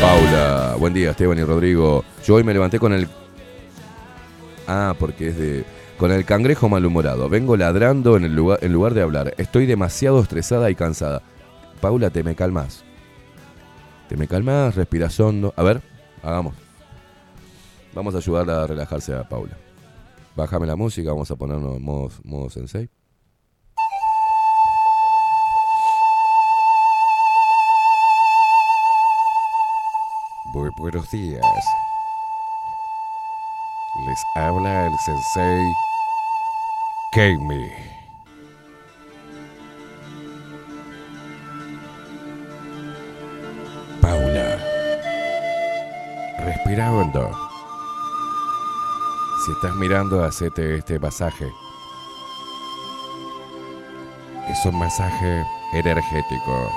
Paula, 0.00 0.76
buen 0.78 0.94
día 0.94 1.10
Esteban 1.10 1.38
y 1.38 1.42
Rodrigo. 1.42 2.04
Yo 2.24 2.34
hoy 2.34 2.44
me 2.44 2.52
levanté 2.52 2.78
con 2.78 2.92
el... 2.92 3.08
Ah, 4.68 4.94
porque 4.98 5.28
es 5.28 5.38
de... 5.38 5.64
Con 5.98 6.12
el 6.12 6.24
cangrejo 6.24 6.68
malhumorado. 6.68 7.28
Vengo 7.28 7.56
ladrando 7.56 8.16
en, 8.16 8.24
el 8.24 8.36
lugar, 8.36 8.58
en 8.62 8.72
lugar 8.72 8.92
de 8.92 9.02
hablar. 9.02 9.34
Estoy 9.38 9.66
demasiado 9.66 10.20
estresada 10.20 10.70
y 10.70 10.74
cansada. 10.74 11.22
Paula, 11.80 12.10
te 12.10 12.22
me 12.22 12.34
calmas. 12.34 12.84
Te 14.08 14.16
me 14.16 14.28
calmas, 14.28 14.74
respiras 14.74 15.18
hondo. 15.18 15.54
A 15.56 15.62
ver, 15.62 15.80
hagamos. 16.22 16.54
Vamos 17.94 18.14
a 18.14 18.18
ayudarla 18.18 18.62
a 18.62 18.66
relajarse 18.66 19.14
a 19.14 19.26
Paula. 19.26 19.56
Bájame 20.36 20.66
la 20.66 20.76
música, 20.76 21.10
vamos 21.10 21.30
a 21.30 21.36
ponernos 21.36 21.80
modo, 21.80 22.10
modo 22.24 22.50
sensei. 22.50 22.90
Buenos 30.78 31.10
días. 31.10 31.42
Les 34.04 34.22
habla 34.34 34.86
el 34.86 34.98
sensei 34.98 35.72
Keimi. 37.12 37.70
Paula. 44.02 44.58
Respira 46.44 46.92
hondo. 46.92 47.30
Si 49.44 49.52
estás 49.52 49.74
mirando, 49.76 50.22
hacete 50.24 50.76
este 50.76 50.98
masaje. 50.98 51.50
Es 54.50 54.66
un 54.66 54.78
masaje 54.78 55.42
energético. 55.72 56.70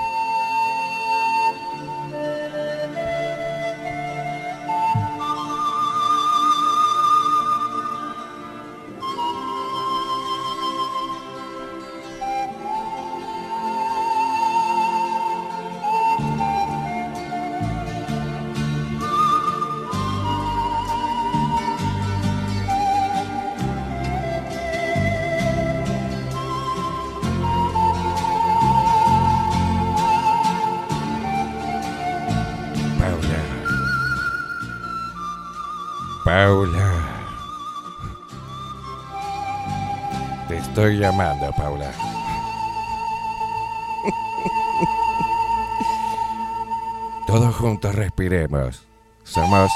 Llamando, 41.00 41.52
Paula. 41.54 41.92
Todos 47.26 47.56
juntos 47.56 47.96
respiremos. 47.96 48.86
Somos 49.24 49.72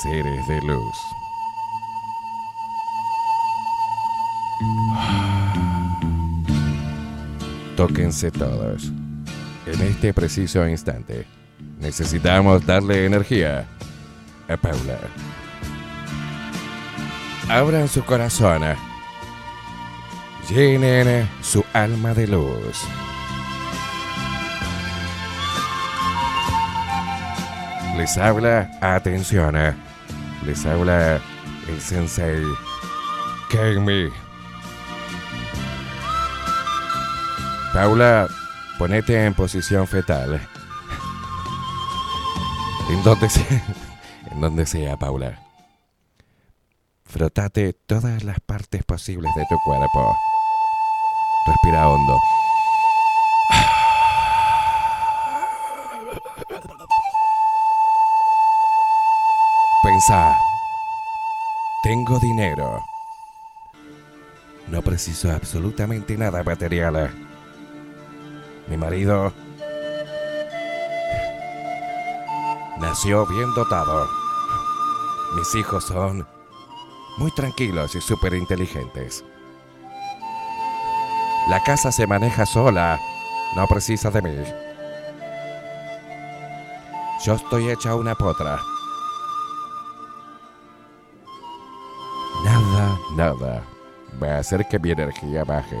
seres 0.00 0.46
de 0.46 0.62
luz. 0.62 0.96
Tóquense 7.76 8.30
todos. 8.30 8.92
En 9.66 9.82
este 9.82 10.14
preciso 10.14 10.68
instante. 10.68 11.26
Necesitamos 11.80 12.64
darle 12.64 13.06
energía 13.06 13.66
a 14.48 14.56
Paula. 14.56 15.00
Abran 17.48 17.88
su 17.88 18.04
corazón. 18.04 18.62
Llenen 20.48 21.28
su 21.40 21.64
alma 21.72 22.14
de 22.14 22.26
luz. 22.26 22.78
Les 27.96 28.16
habla, 28.18 28.70
atención, 28.80 29.54
les 30.44 30.66
habla 30.66 31.20
el 31.68 31.80
sensei 31.80 32.42
Keimi. 33.48 34.10
Paula, 37.72 38.28
ponete 38.78 39.24
en 39.24 39.34
posición 39.34 39.86
fetal. 39.86 40.40
En 42.90 43.02
donde 43.02 43.28
sea, 43.30 43.62
en 44.32 44.40
donde 44.40 44.66
sea, 44.66 44.96
Paula. 44.96 45.38
Frotate 47.04 47.74
todas 47.74 48.24
las 48.24 48.40
partes 48.40 48.84
posibles 48.84 49.30
de 49.36 49.44
tu 49.48 49.58
cuerpo. 49.64 50.16
Respira 51.46 51.88
hondo. 51.88 52.18
Pensá. 59.82 60.38
Tengo 61.82 62.20
dinero. 62.20 62.84
No 64.68 64.80
preciso 64.82 65.32
absolutamente 65.32 66.16
nada 66.16 66.44
material. 66.44 67.12
Mi 68.68 68.76
marido 68.76 69.32
nació 72.78 73.26
bien 73.26 73.52
dotado. 73.54 74.08
Mis 75.34 75.52
hijos 75.56 75.84
son 75.84 76.26
muy 77.18 77.32
tranquilos 77.32 77.96
y 77.96 78.00
súper 78.00 78.34
inteligentes. 78.34 79.24
La 81.48 81.62
casa 81.62 81.92
se 81.92 82.06
maneja 82.06 82.46
sola, 82.46 82.98
no 83.56 83.66
precisa 83.66 84.10
de 84.10 84.22
mí. 84.22 84.36
Yo 87.24 87.34
estoy 87.34 87.70
hecha 87.70 87.94
una 87.94 88.14
potra. 88.14 88.58
Nada, 92.44 92.98
nada 93.16 93.62
va 94.20 94.36
a 94.36 94.38
hacer 94.38 94.66
que 94.66 94.78
mi 94.78 94.90
energía 94.90 95.44
baje. 95.44 95.78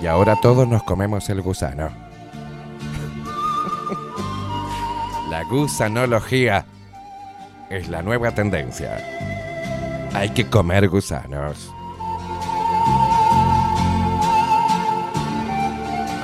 Y 0.00 0.06
ahora 0.06 0.36
todos 0.40 0.66
nos 0.66 0.82
comemos 0.82 1.28
el 1.28 1.42
gusano. 1.42 1.90
La 5.30 5.44
gusanología 5.44 6.66
es 7.70 7.88
la 7.88 8.02
nueva 8.02 8.32
tendencia. 8.32 8.98
Hay 10.12 10.30
que 10.30 10.50
comer 10.50 10.88
gusanos. 10.88 11.72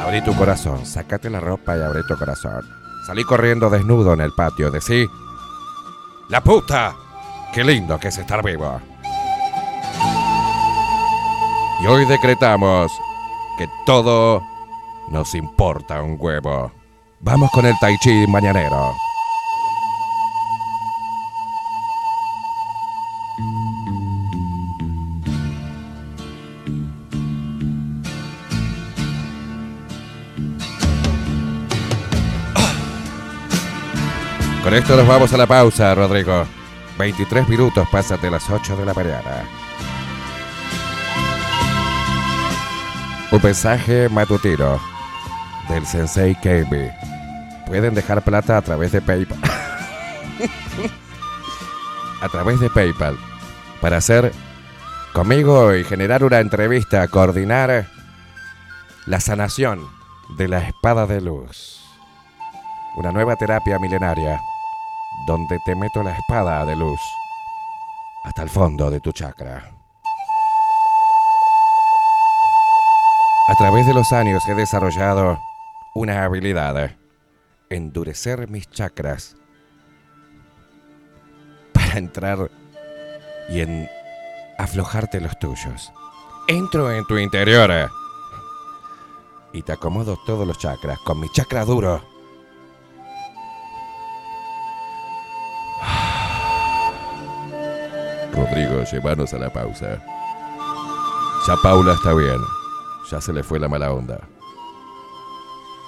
Abrí 0.08 0.22
tu 0.22 0.34
corazón, 0.34 0.86
sácate 0.86 1.28
la 1.28 1.38
ropa 1.38 1.76
y 1.76 1.82
abre 1.82 2.02
tu 2.02 2.16
corazón. 2.16 2.66
Salí 3.06 3.24
corriendo 3.24 3.68
desnudo 3.68 4.14
en 4.14 4.22
el 4.22 4.32
patio, 4.32 4.70
decí... 4.70 5.06
¡La 6.30 6.42
puta! 6.42 6.96
¡Qué 7.52 7.62
lindo 7.62 7.98
que 7.98 8.08
es 8.08 8.16
estar 8.16 8.42
vivo! 8.42 8.80
Y 11.82 11.86
hoy 11.86 12.06
decretamos 12.06 12.90
que 13.58 13.68
todo 13.84 14.42
nos 15.10 15.34
importa 15.34 16.00
un 16.00 16.16
huevo. 16.18 16.72
Vamos 17.20 17.50
con 17.50 17.66
el 17.66 17.78
tai 17.78 17.98
chi 17.98 18.26
mañanero. 18.28 18.94
Esto 34.78 34.96
nos 34.96 35.08
vamos 35.08 35.32
a 35.32 35.36
la 35.36 35.46
pausa, 35.46 35.92
Rodrigo. 35.92 36.46
23 36.98 37.48
minutos, 37.48 37.88
pásate 37.90 38.30
las 38.30 38.48
8 38.48 38.76
de 38.76 38.86
la 38.86 38.94
mañana. 38.94 39.42
Un 43.32 43.42
mensaje 43.42 44.08
matutino 44.08 44.80
del 45.68 45.84
Sensei 45.84 46.36
KB. 46.36 46.92
Pueden 47.66 47.94
dejar 47.94 48.22
plata 48.22 48.56
a 48.56 48.62
través 48.62 48.92
de 48.92 49.00
PayPal. 49.00 49.38
a 52.22 52.28
través 52.28 52.60
de 52.60 52.70
PayPal. 52.70 53.18
Para 53.80 53.96
hacer 53.96 54.32
conmigo 55.12 55.74
y 55.74 55.82
generar 55.82 56.22
una 56.22 56.38
entrevista, 56.38 57.08
coordinar 57.08 57.88
la 59.06 59.18
sanación 59.18 59.88
de 60.36 60.46
la 60.46 60.60
espada 60.60 61.06
de 61.06 61.20
luz. 61.20 61.80
Una 62.96 63.10
nueva 63.10 63.34
terapia 63.34 63.80
milenaria 63.80 64.40
donde 65.26 65.58
te 65.64 65.74
meto 65.74 66.02
la 66.02 66.16
espada 66.16 66.64
de 66.64 66.76
luz 66.76 67.00
hasta 68.24 68.42
el 68.42 68.48
fondo 68.48 68.90
de 68.90 69.00
tu 69.00 69.12
chakra. 69.12 69.70
A 73.48 73.54
través 73.54 73.86
de 73.86 73.94
los 73.94 74.12
años 74.12 74.46
he 74.46 74.54
desarrollado 74.54 75.38
una 75.94 76.24
habilidad, 76.24 76.92
endurecer 77.70 78.48
mis 78.48 78.68
chakras 78.70 79.36
para 81.72 81.96
entrar 81.96 82.50
y 83.48 83.60
en 83.60 83.88
aflojarte 84.58 85.20
los 85.20 85.38
tuyos. 85.38 85.90
Entro 86.46 86.92
en 86.92 87.06
tu 87.06 87.16
interior 87.16 87.70
eh, 87.70 87.86
y 89.54 89.62
te 89.62 89.72
acomodo 89.72 90.18
todos 90.26 90.46
los 90.46 90.58
chakras 90.58 90.98
con 91.00 91.18
mi 91.18 91.30
chakra 91.30 91.64
duro. 91.64 92.17
Rodrigo, 98.38 98.84
llévanos 98.84 99.34
a 99.34 99.38
la 99.38 99.52
pausa. 99.52 100.00
Ya 101.46 101.56
Paula 101.56 101.94
está 101.94 102.14
bien. 102.14 102.38
Ya 103.10 103.20
se 103.20 103.32
le 103.32 103.42
fue 103.42 103.58
la 103.58 103.68
mala 103.68 103.92
onda. 103.92 104.20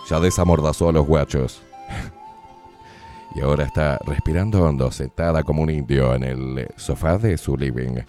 Ya 0.09 0.19
desamordazó 0.19 0.89
a 0.89 0.93
los 0.93 1.07
guachos. 1.07 1.63
y 3.37 3.41
ahora 3.41 3.65
está 3.65 3.99
respirando 4.05 4.63
hondo, 4.65 4.91
sentada 4.91 5.45
como 5.45 5.63
un 5.63 5.71
indio 5.71 6.15
en 6.15 6.25
el 6.25 6.69
sofá 6.77 7.19
de 7.19 7.39
su 7.39 7.57
living. 7.57 8.01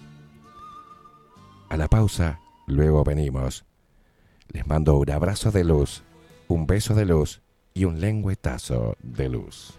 A 1.68 1.76
la 1.76 1.86
pausa, 1.86 2.40
luego 2.66 3.04
venimos. 3.04 3.64
Les 4.48 4.66
mando 4.66 4.96
un 4.96 5.10
abrazo 5.10 5.52
de 5.52 5.62
luz, 5.62 6.02
un 6.48 6.66
beso 6.66 6.94
de 6.94 7.04
luz 7.04 7.42
y 7.74 7.84
un 7.84 8.00
lengüetazo 8.00 8.96
de 9.02 9.28
luz. 9.28 9.78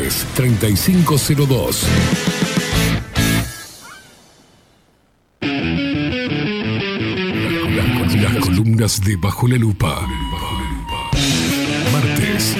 3502. 0.35 1.85
Las 8.21 8.35
columnas 8.37 9.01
de 9.01 9.15
Bajo 9.15 9.47
la 9.47 9.57
Lupa. 9.57 10.07
Martes. 11.91 12.55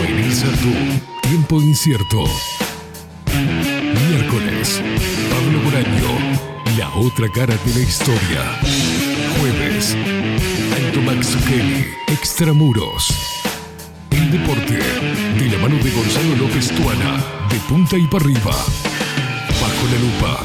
Oeniza 0.00 0.46
tú. 0.62 1.28
Tiempo 1.28 1.60
incierto. 1.60 2.24
Miércoles. 4.08 4.82
Pablo 5.30 5.60
Boraño. 5.64 6.38
La 6.78 6.94
otra 6.96 7.28
cara 7.30 7.56
de 7.64 7.74
la 7.74 7.80
historia. 7.80 8.60
Jueves. 9.38 9.96
Alto 10.76 11.00
Max. 11.02 11.36
Extramuros. 12.08 13.35
Deporte. 14.30 14.78
De 15.38 15.48
la 15.50 15.58
mano 15.58 15.76
de 15.82 15.90
Gonzalo 15.90 16.36
López 16.36 16.70
Tuana. 16.72 17.22
De 17.50 17.58
punta 17.68 17.96
y 17.96 18.06
para 18.06 18.24
arriba. 18.24 18.52
Bajo 19.60 19.86
la 19.92 19.98
lupa. 20.00 20.40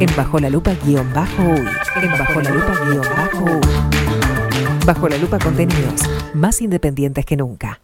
En 0.00 0.10
Bajo 0.16 0.38
la 0.40 0.50
Lupa 0.50 0.74
guion 0.84 1.12
bajo 1.14 1.42
uy. 1.42 1.68
En 2.02 2.10
Bajo 2.10 2.40
la 2.40 2.50
Lupa 2.50 2.74
guion 2.84 3.06
bajo 3.16 3.44
uy. 3.44 4.86
Bajo 4.86 5.08
la 5.08 5.16
Lupa 5.18 5.38
contenidos 5.38 6.02
más 6.34 6.60
independientes 6.60 7.24
que 7.24 7.36
nunca. 7.36 7.80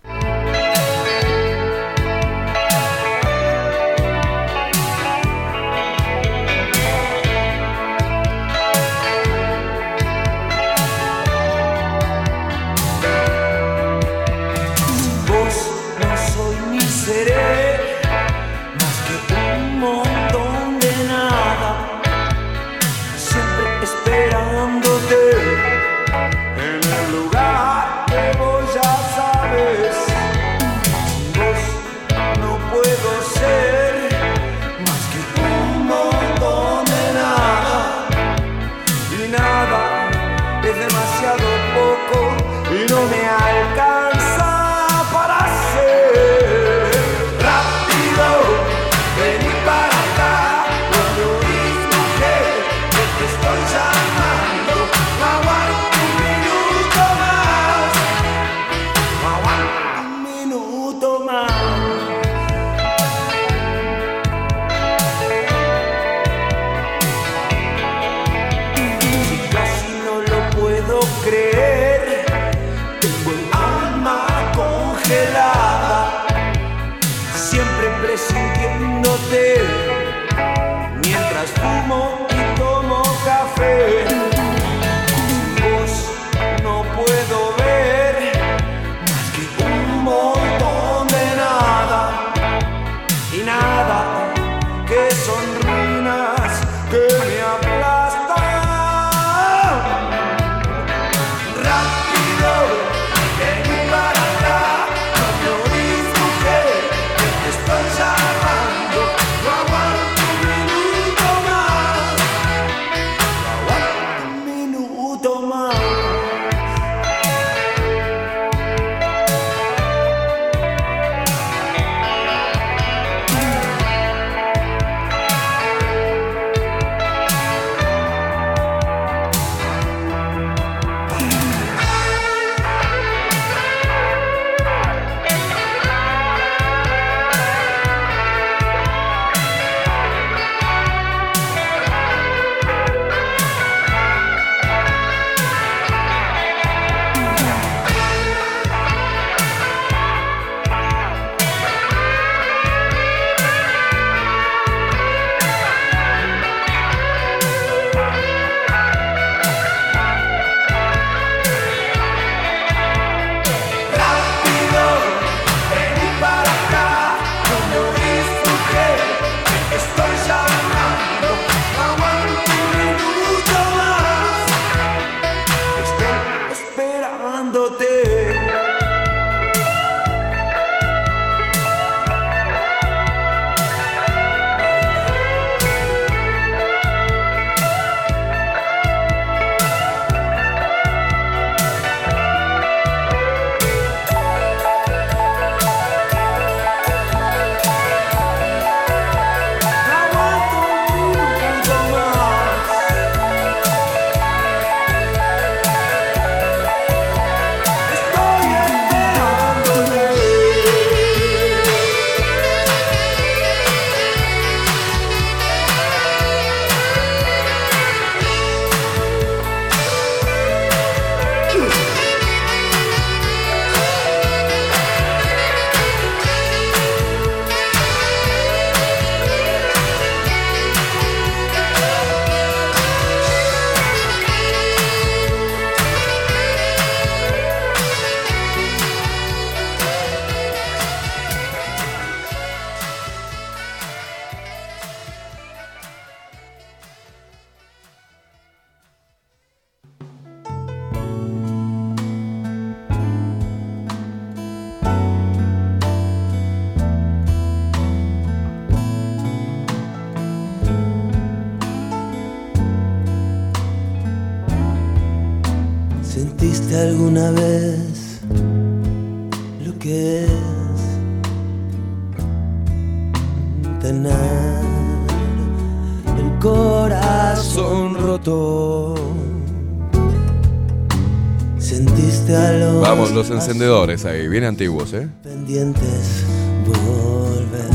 Ahí, 283.61 284.27
bien 284.27 284.45
antiguos, 284.45 284.95
¿eh? 284.95 285.07
pendientes 285.23 286.25
volver 286.65 287.69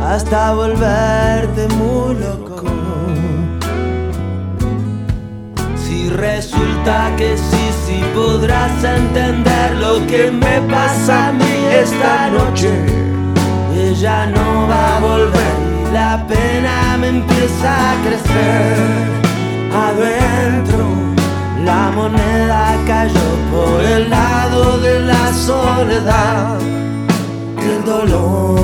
hasta 0.00 0.54
volverte 0.54 1.66
muy 1.74 2.14
loco. 2.14 2.66
Si 5.76 6.08
resulta 6.10 7.12
que 7.16 7.36
sí, 7.36 7.70
sí 7.84 8.00
podrás 8.14 8.84
entender 8.84 9.74
lo 9.78 10.06
que 10.06 10.30
me 10.30 10.60
pasa 10.70 11.30
a 11.30 11.32
mí 11.32 11.66
esta 11.72 12.30
noche. 12.30 12.70
Ella 13.76 14.26
no 14.26 14.68
va 14.68 14.98
a 14.98 15.00
volver 15.00 15.92
la 15.92 16.24
pena 16.28 16.96
me 16.96 17.08
empieza 17.08 17.90
a 17.90 18.02
crecer. 18.04 19.18
Adentro 19.74 21.17
la 21.68 21.90
moneda 21.90 22.82
cayó 22.86 23.28
por 23.52 23.84
el 23.84 24.08
lado 24.08 24.78
de 24.78 25.00
la 25.00 25.32
soledad 25.34 26.58
el 27.60 27.84
dolor. 27.84 28.58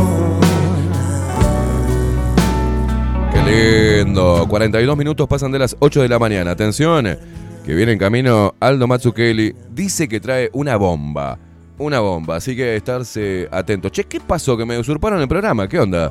Qué 3.31 4.05
lindo. 4.05 4.47
42 4.49 4.97
minutos 4.97 5.29
pasan 5.29 5.53
de 5.53 5.59
las 5.59 5.77
8 5.81 6.01
de 6.01 6.09
la 6.09 6.19
mañana. 6.19 6.53
Atención, 6.53 7.19
que 7.67 7.75
viene 7.75 7.93
en 7.93 7.99
camino 7.99 8.55
Aldo 8.59 8.87
Matsukeli. 8.87 9.55
Dice 9.71 10.09
que 10.09 10.19
trae 10.21 10.49
una 10.55 10.77
bomba. 10.77 11.39
Una 11.77 12.01
bomba, 12.01 12.37
así 12.37 12.57
que 12.57 12.77
estarse 12.77 13.49
atentos. 13.51 13.93
Che, 13.93 14.05
¿qué 14.05 14.21
pasó? 14.21 14.57
Que 14.57 14.65
me 14.65 14.79
usurparon 14.79 15.21
el 15.21 15.29
programa. 15.29 15.69
¿Qué 15.69 15.79
onda? 15.79 16.11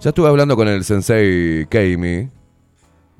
Ya 0.00 0.10
estuve 0.10 0.28
hablando 0.28 0.56
con 0.56 0.66
el 0.66 0.82
sensei 0.82 1.66
Keimi. 1.66 2.30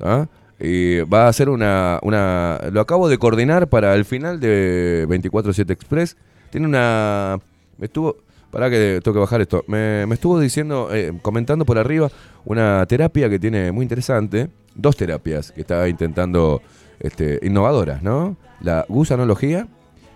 ¿ah? 0.00 0.26
Y 0.64 1.00
va 1.00 1.26
a 1.26 1.28
hacer 1.28 1.48
una, 1.48 1.98
una... 2.02 2.60
Lo 2.72 2.80
acabo 2.80 3.08
de 3.08 3.18
coordinar 3.18 3.68
para 3.68 3.94
el 3.94 4.04
final 4.04 4.40
de 4.40 5.06
24-7 5.08 5.70
Express. 5.70 6.16
Tiene 6.50 6.66
una... 6.66 7.38
Me 7.78 7.86
estuvo... 7.86 8.16
Para 8.50 8.70
que 8.70 9.00
tengo 9.02 9.14
que 9.14 9.20
bajar 9.20 9.40
esto. 9.40 9.64
Me, 9.66 10.06
me 10.06 10.14
estuvo 10.14 10.38
diciendo, 10.38 10.88
eh, 10.92 11.12
comentando 11.22 11.64
por 11.64 11.76
arriba, 11.76 12.08
una 12.44 12.86
terapia 12.86 13.28
que 13.28 13.40
tiene 13.40 13.72
muy 13.72 13.82
interesante. 13.82 14.48
Dos 14.76 14.96
terapias 14.96 15.50
que 15.50 15.62
está 15.62 15.88
intentando, 15.88 16.62
este, 17.00 17.40
innovadoras, 17.42 18.02
¿no? 18.04 18.36
La 18.60 18.86
gusanología 18.88 19.66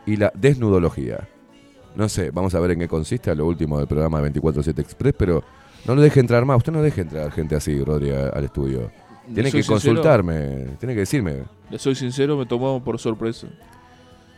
y 0.07 0.17
la 0.17 0.31
desnudología. 0.37 1.29
No 1.97 2.09
sé, 2.09 2.31
vamos 2.31 2.55
a 2.55 2.61
ver 2.61 2.71
en 2.71 2.79
qué 2.79 2.87
consiste 2.87 3.35
lo 3.35 3.45
último 3.45 3.79
del 3.79 3.89
programa 3.89 4.23
de 4.23 4.33
24-7 4.33 4.79
Express, 4.79 5.15
pero 5.19 5.43
no 5.85 5.97
lo 5.97 6.01
deje 6.01 6.21
entrar 6.21 6.45
más. 6.45 6.59
Usted 6.59 6.73
no 6.73 6.81
deje 6.81 7.01
entrar 7.01 7.33
gente 7.33 7.57
así, 7.57 7.83
Rodri, 7.83 8.13
al 8.13 8.45
estudio. 8.45 8.89
Tiene 9.33 9.51
que 9.51 9.65
consultarme, 9.65 10.77
tiene 10.79 10.95
que 10.95 11.01
decirme. 11.01 11.45
Le 11.71 11.79
soy 11.79 11.95
sincero, 11.95 12.37
me 12.37 12.47
tomó 12.47 12.83
por 12.83 12.99
sorpresa. 12.99 13.49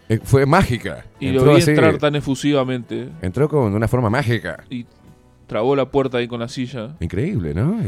Eh, 0.08 0.18
Fue 0.22 0.44
mágica. 0.44 1.04
Y 1.20 1.28
Entró 1.28 1.46
lo 1.46 1.54
vi 1.54 1.58
así, 1.62 1.70
entrar 1.70 1.96
tan 1.98 2.16
efusivamente. 2.16 3.08
Entró 3.22 3.48
con 3.48 3.72
una 3.72 3.86
forma 3.86 4.10
mágica. 4.10 4.64
Y 4.68 4.84
trabó 5.46 5.76
la 5.76 5.88
puerta 5.88 6.18
ahí 6.18 6.26
con 6.26 6.40
la 6.40 6.48
silla. 6.48 6.96
Increíble, 7.00 7.54
¿no? 7.54 7.80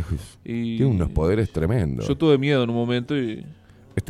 Y 0.44 0.76
Tiene 0.76 0.92
unos 0.92 1.10
poderes 1.10 1.52
tremendos. 1.52 2.06
Yo 2.06 2.16
tuve 2.16 2.38
miedo 2.38 2.62
en 2.62 2.70
un 2.70 2.76
momento 2.76 3.16
y. 3.16 3.44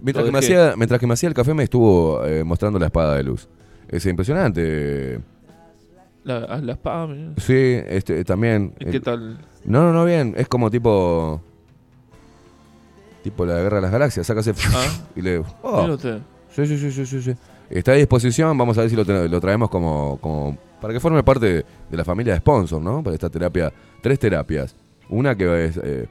Mientras 0.03 0.25
que, 0.25 0.31
me 0.31 0.39
hacía, 0.39 0.75
mientras 0.77 1.01
que 1.01 1.07
me 1.07 1.15
hacía 1.15 1.29
el 1.29 1.35
café 1.35 1.55
me 1.55 1.65
estuvo 1.65 2.25
eh, 2.25 2.45
mostrando 2.45 2.79
la 2.79 2.87
espada 2.87 3.17
de 3.17 3.25
luz. 3.25 3.49
Es 3.89 4.07
impresionante. 4.07 5.19
La, 6.25 6.37
a 6.37 6.59
la 6.59 6.73
espada. 6.73 7.07
mirá. 7.07 7.33
Sí, 7.39 7.55
este, 7.89 8.25
también. 8.25 8.75
¿Y 8.79 8.87
qué 8.87 8.99
eh, 8.99 9.01
tal? 9.01 9.39
No, 9.65 9.85
no, 9.85 9.93
no, 9.93 10.05
bien. 10.05 10.35
Es 10.37 10.49
como 10.49 10.71
tipo. 10.71 11.43
Tipo 13.23 13.47
la 13.47 13.55
guerra 13.61 13.77
de 13.77 13.83
las 13.83 13.93
galaxias. 13.93 14.27
Sácase. 14.27 14.53
Ah. 14.75 14.87
Y 15.17 15.23
le. 15.23 15.39
oh. 15.63 15.97
Sí, 16.55 16.67
sí, 16.67 16.77
sí, 16.91 17.07
sí, 17.07 17.23
sí. 17.23 17.35
Está 17.71 17.93
a 17.93 17.95
disposición. 17.95 18.57
Vamos 18.59 18.77
a 18.77 18.83
ver 18.83 18.91
si 18.91 18.97
lo, 18.97 19.05
tra- 19.05 19.29
lo 19.29 19.41
traemos 19.41 19.71
como, 19.71 20.19
como. 20.21 20.59
Para 20.81 20.93
que 20.93 21.01
forme 21.01 21.23
parte 21.23 21.47
de, 21.47 21.65
de 21.91 21.97
la 21.97 22.05
familia 22.05 22.33
de 22.35 22.41
sponsor, 22.41 22.83
¿no? 22.83 23.03
Para 23.03 23.15
esta 23.15 23.31
terapia. 23.31 23.73
Tres 24.03 24.19
terapias. 24.19 24.75
Una 25.09 25.35
que 25.37 25.65
es. 25.67 25.77
eh, 25.83 26.09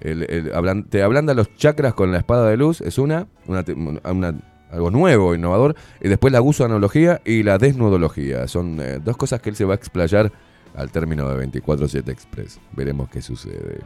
el- 0.00 0.22
el 0.30 0.52
ablan- 0.52 0.86
te 0.88 1.02
ablanda 1.02 1.32
los 1.34 1.54
chakras 1.56 1.94
con 1.94 2.12
la 2.12 2.18
espada 2.18 2.48
de 2.50 2.56
luz. 2.56 2.80
Es 2.80 2.98
una. 2.98 3.26
una- 3.46 4.34
algo 4.70 4.90
nuevo, 4.90 5.34
innovador. 5.34 5.74
Y 6.00 6.08
después 6.08 6.32
la 6.32 6.38
gusanología 6.40 7.20
y 7.24 7.42
la 7.42 7.58
desnudología. 7.58 8.46
Son 8.48 8.78
eh, 8.80 9.00
dos 9.04 9.16
cosas 9.16 9.40
que 9.40 9.50
él 9.50 9.56
se 9.56 9.64
va 9.64 9.74
a 9.74 9.76
explayar 9.76 10.32
al 10.74 10.90
término 10.90 11.28
de 11.28 11.46
24-7 11.46 12.08
Express. 12.08 12.58
Veremos 12.72 13.08
qué 13.10 13.20
sucede. 13.20 13.80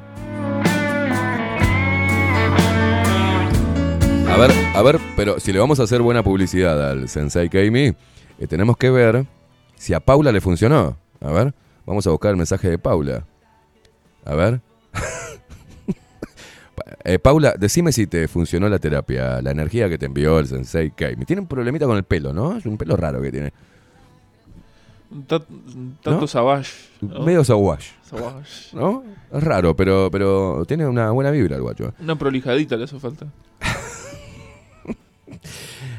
A 4.29 4.39
ver, 4.39 4.51
a 4.75 4.83
ver, 4.83 4.99
pero 5.17 5.41
si 5.41 5.53
le 5.53 5.59
vamos 5.59 5.81
a 5.81 5.85
hacer 5.85 6.03
buena 6.03 6.23
publicidad 6.23 6.91
al 6.91 7.09
Sensei 7.09 7.49
Keimi, 7.49 7.95
eh, 8.39 8.47
tenemos 8.47 8.77
que 8.77 8.91
ver 8.91 9.25
si 9.77 9.95
a 9.95 10.01
Paula 10.01 10.31
le 10.33 10.41
funcionó. 10.41 10.97
A 11.21 11.31
ver, 11.31 11.55
vamos 11.87 12.07
a 12.07 12.11
buscar 12.11 12.33
el 12.33 12.37
mensaje 12.37 12.69
de 12.69 12.79
Paula. 12.79 13.25
A 14.25 14.35
ver. 14.35 14.61
Eh, 17.05 17.21
Paula, 17.21 17.55
decime 17.57 17.93
si 17.93 18.09
te 18.09 18.27
funcionó 18.27 18.69
la 18.69 18.81
terapia, 18.81 19.41
la 19.41 19.53
energía 19.53 19.89
que 19.89 19.97
te 19.97 20.07
envió 20.07 20.41
el 20.41 20.49
Sensei 20.49 20.91
Keimi. 20.91 21.25
Tiene 21.25 21.41
un 21.43 21.47
problemita 21.47 21.87
con 21.87 21.97
el 21.97 22.03
pelo, 22.03 22.33
¿no? 22.33 22.57
Es 22.57 22.67
un 22.67 22.77
pelo 22.77 22.97
raro 22.97 23.23
que 23.23 23.31
tiene. 23.31 23.53
Tanto 25.29 25.47
¿No? 26.05 26.27
savage. 26.27 26.73
¿no? 27.01 27.21
Medio 27.21 27.45
Savage. 27.45 27.93
¿no? 28.73 29.05
Es 29.33 29.43
raro, 29.43 29.77
pero, 29.77 30.11
pero 30.11 30.65
tiene 30.67 30.87
una 30.87 31.13
buena 31.13 31.31
vibra 31.31 31.57
el 31.57 31.63
guacho. 31.63 31.95
Una 32.01 32.17
prolijadita 32.17 32.77
le 32.77 32.85
hace 32.85 32.99
falta. 32.99 33.27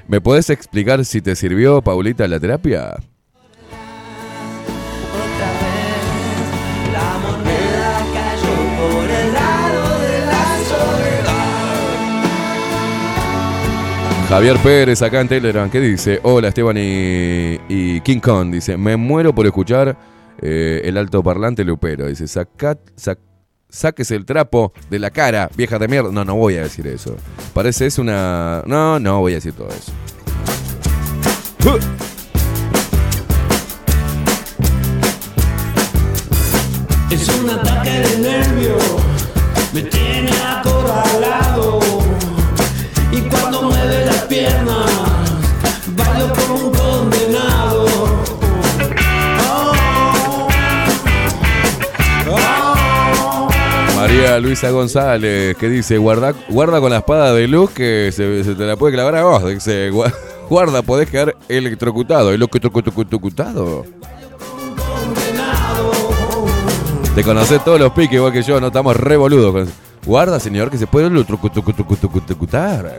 ¿Me 0.08 0.22
podés 0.22 0.50
explicar 0.50 1.04
si 1.06 1.22
te 1.22 1.36
sirvió, 1.36 1.82
Paulita, 1.82 2.28
la 2.28 2.40
terapia? 2.40 2.96
Javier 14.30 14.58
Pérez, 14.58 15.02
acá 15.02 15.22
en 15.22 15.30
Telegram, 15.30 15.70
¿qué 15.70 15.80
dice? 15.80 16.20
Hola 16.24 16.50
Esteban 16.50 16.76
y, 16.78 17.58
y 17.70 18.02
King 18.02 18.20
Kong, 18.20 18.52
dice, 18.52 18.76
me 18.76 18.98
muero 18.98 19.34
por 19.34 19.46
escuchar 19.46 19.98
eh, 20.42 20.82
el 20.84 20.98
altoparlante 20.98 21.64
lupero. 21.64 22.08
Dice, 22.08 22.26
"Sacad- 22.28 22.78
sac- 22.98 23.20
sáquese 23.70 24.16
el 24.16 24.26
trapo 24.26 24.74
de 24.90 25.00
la 25.00 25.12
cara, 25.12 25.50
vieja 25.56 25.80
de 25.80 25.88
mierda. 25.88 26.12
No, 26.12 26.26
no 26.26 26.36
voy 26.36 26.56
a 26.58 26.64
decir 26.64 26.88
eso. 26.88 27.16
Parece 27.54 27.86
es 27.86 27.98
una... 27.98 28.64
No, 28.66 29.00
no 29.00 29.20
voy 29.20 29.34
a 29.34 29.36
decir 29.36 29.54
todo 29.54 29.70
eso. 29.70 29.92
Es 37.10 37.28
un 37.30 37.50
ataque 37.50 37.90
de 37.90 38.18
nervio, 38.20 38.78
me 39.74 39.82
tiene 39.82 40.32
acorralado. 40.46 41.80
Y 43.12 43.22
cuando 43.22 43.64
mueve 43.64 44.06
las 44.06 44.22
piernas, 44.24 44.87
Luisa 54.42 54.70
González, 54.72 55.56
que 55.58 55.70
dice, 55.70 55.98
guarda, 55.98 56.34
guarda 56.50 56.80
con 56.80 56.92
la 56.92 56.98
espada 56.98 57.34
de 57.34 57.48
luz 57.48 57.72
que 57.72 58.12
se, 58.14 58.44
te 58.44 58.64
la 58.66 58.76
puede 58.76 58.94
clavar 58.94 59.16
a 59.16 59.24
vos. 59.24 59.46
Dice, 59.48 59.90
"Gua- 59.92 60.14
guarda, 60.50 60.82
podés 60.82 61.10
quedar 61.10 61.36
electrocutado. 61.50 62.32
¿Electrocutado? 62.32 63.86
Te 67.16 67.24
conocés 67.24 67.64
todos 67.64 67.80
los 67.80 67.92
piques 67.94 68.14
igual 68.18 68.32
que 68.32 68.44
yo, 68.44 68.60
no 68.62 68.68
estamos 68.68 68.96
re 68.96 69.18
boludos. 69.18 69.52
con 69.52 69.62
eso. 69.64 69.72
Guarda, 70.06 70.40
señor, 70.40 70.70
que 70.70 70.78
se 70.78 70.86
puede 70.88 71.08
electrocutar. 71.08 72.94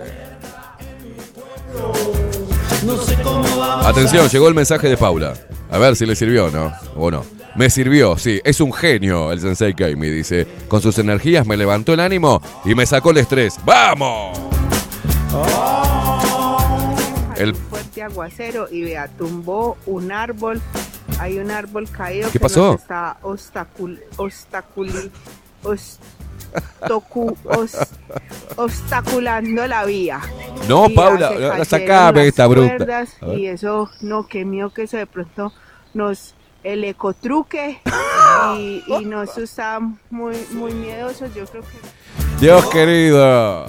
Atención, 3.84 4.28
llegó 4.28 4.48
el 4.48 4.54
mensaje 4.54 4.88
de 4.88 4.96
Paula. 4.96 5.34
A 5.70 5.78
ver 5.78 5.96
si 5.96 6.06
le 6.06 6.16
sirvió 6.16 6.46
o 6.46 6.50
no. 6.50 6.72
O 6.96 7.10
no. 7.10 7.24
Me 7.56 7.70
sirvió, 7.70 8.16
sí. 8.16 8.40
Es 8.44 8.60
un 8.60 8.72
genio 8.72 9.32
el 9.32 9.40
Sensei 9.40 9.74
Kaimi, 9.74 10.08
dice. 10.08 10.46
Con 10.68 10.80
sus 10.80 10.98
energías 10.98 11.46
me 11.46 11.56
levantó 11.56 11.92
el 11.92 12.00
ánimo 12.00 12.40
y 12.64 12.74
me 12.74 12.86
sacó 12.86 13.10
el 13.10 13.18
estrés. 13.18 13.58
¡Vamos! 13.64 14.38
El, 17.36 17.54
fuerte 17.54 18.02
aguacero 18.02 18.68
y 18.70 18.82
vea, 18.82 19.08
tumbó 19.08 19.76
un 19.86 20.10
árbol. 20.10 20.60
Hay 21.20 21.38
un 21.38 21.50
árbol 21.50 21.88
caído 21.90 22.28
¿Qué 22.28 22.34
que 22.34 22.40
pasó? 22.40 22.72
nos 22.72 22.80
está 22.80 23.18
obstacul, 23.22 24.00
obstaculando 28.56 29.66
la 29.66 29.84
vía. 29.84 30.20
No, 30.68 30.86
Y 30.88 30.94
Paula, 30.94 31.28
cayeron 31.28 31.64
sacame 31.64 32.28
esta 32.28 32.46
bruta. 32.46 33.06
Y 33.36 33.46
eso, 33.46 33.90
no, 34.00 34.26
que 34.26 34.44
mío 34.44 34.70
que 34.70 34.82
eso 34.82 34.96
de 34.96 35.06
pronto 35.06 35.52
nos 35.94 36.34
el 36.64 36.84
ecotruque 36.84 37.80
y, 38.56 38.82
y 38.86 39.04
nos 39.04 39.38
está 39.38 39.80
muy, 40.10 40.36
muy 40.52 40.74
miedosos. 40.74 41.34
Yo 41.34 41.46
creo 41.46 41.62
que 41.62 41.78
Dios 42.40 42.66
querido. 42.70 43.66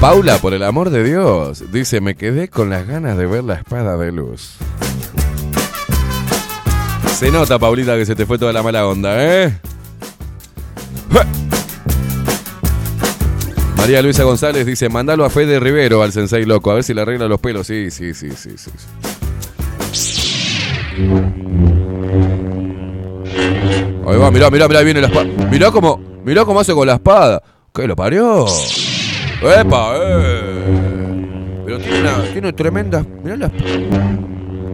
Paula, 0.00 0.38
por 0.38 0.54
el 0.54 0.62
amor 0.62 0.90
de 0.90 1.02
Dios, 1.02 1.72
dice, 1.72 2.00
me 2.00 2.14
quedé 2.14 2.48
con 2.48 2.70
las 2.70 2.86
ganas 2.86 3.18
de 3.18 3.26
ver 3.26 3.42
la 3.42 3.54
espada 3.54 3.96
de 3.96 4.12
luz. 4.12 4.56
Se 7.16 7.32
nota, 7.32 7.58
Paulita, 7.58 7.96
que 7.96 8.06
se 8.06 8.14
te 8.14 8.24
fue 8.24 8.38
toda 8.38 8.52
la 8.52 8.62
mala 8.62 8.86
onda, 8.86 9.16
¿eh? 9.18 9.58
María 13.76 14.02
Luisa 14.02 14.24
González 14.24 14.66
dice, 14.66 14.88
mandalo 14.90 15.24
a 15.24 15.30
Fede 15.30 15.58
Rivero 15.60 16.02
al 16.02 16.12
Sensei 16.12 16.44
Loco, 16.44 16.70
a 16.70 16.74
ver 16.74 16.84
si 16.84 16.92
le 16.92 17.00
arregla 17.00 17.26
los 17.26 17.40
pelos. 17.40 17.66
Sí, 17.66 17.90
sí, 17.90 18.12
sí, 18.12 18.30
sí, 18.36 18.50
sí. 18.56 18.70
Ahí 24.06 24.16
va, 24.16 24.30
mirá, 24.30 24.50
mirá, 24.50 24.68
mirá, 24.68 24.80
ahí 24.80 24.84
viene 24.84 25.00
la 25.00 25.06
espada. 25.06 25.26
Mirá 25.50 25.70
cómo, 25.70 26.00
mirá 26.24 26.44
cómo 26.44 26.60
hace 26.60 26.74
con 26.74 26.86
la 26.86 26.94
espada. 26.94 27.42
¿Qué 27.72 27.86
lo 27.86 27.96
parió? 27.96 28.46
¡Epa, 29.42 29.92
eh! 29.96 31.62
Pero 31.64 31.78
tiene 31.78 32.00
una, 32.00 32.22
tiene 32.32 32.52
tremenda. 32.52 33.06
Mirá 33.22 33.36
la. 33.36 33.50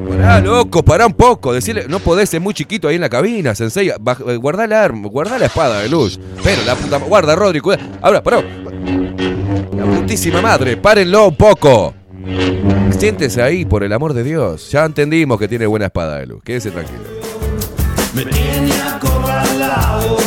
Pará, 0.09 0.40
loco, 0.40 0.82
pará 0.82 1.06
un 1.06 1.14
poco. 1.14 1.52
Decirle, 1.52 1.86
no 1.89 1.98
podés 1.98 2.31
ser 2.31 2.40
muy 2.40 2.55
chiquito 2.55 2.89
ahí 2.89 2.97
en 2.97 3.01
la 3.01 3.09
cabina, 3.09 3.55
sensei. 3.55 3.89
Eh, 3.89 4.36
guardá 4.36 4.66
la 4.66 4.82
arma, 4.82 5.09
guardá 5.09 5.39
la 5.39 5.47
espada 5.47 5.81
de 5.81 5.89
luz. 5.89 6.18
Pero 6.43 6.62
la 6.64 6.74
puta. 6.74 6.98
Guarda, 6.98 7.35
Rodri, 7.35 7.60
cuida. 7.60 7.78
Ahora, 8.02 8.22
pará. 8.22 8.43
La 9.76 9.85
putísima 9.85 10.40
madre, 10.40 10.76
párenlo 10.76 11.28
un 11.28 11.36
poco. 11.36 11.94
Siéntese 12.98 13.43
ahí, 13.43 13.64
por 13.64 13.82
el 13.82 13.93
amor 13.93 14.14
de 14.14 14.22
Dios. 14.24 14.70
Ya 14.70 14.85
entendimos 14.85 15.39
que 15.39 15.48
tiene 15.48 15.66
buena 15.66 15.86
espada 15.86 16.18
de 16.18 16.26
luz. 16.26 16.43
Quédese 16.43 16.70
tranquilo. 16.70 17.02
Me 18.14 18.24
tiene 18.24 18.72
acorralado. 18.81 20.23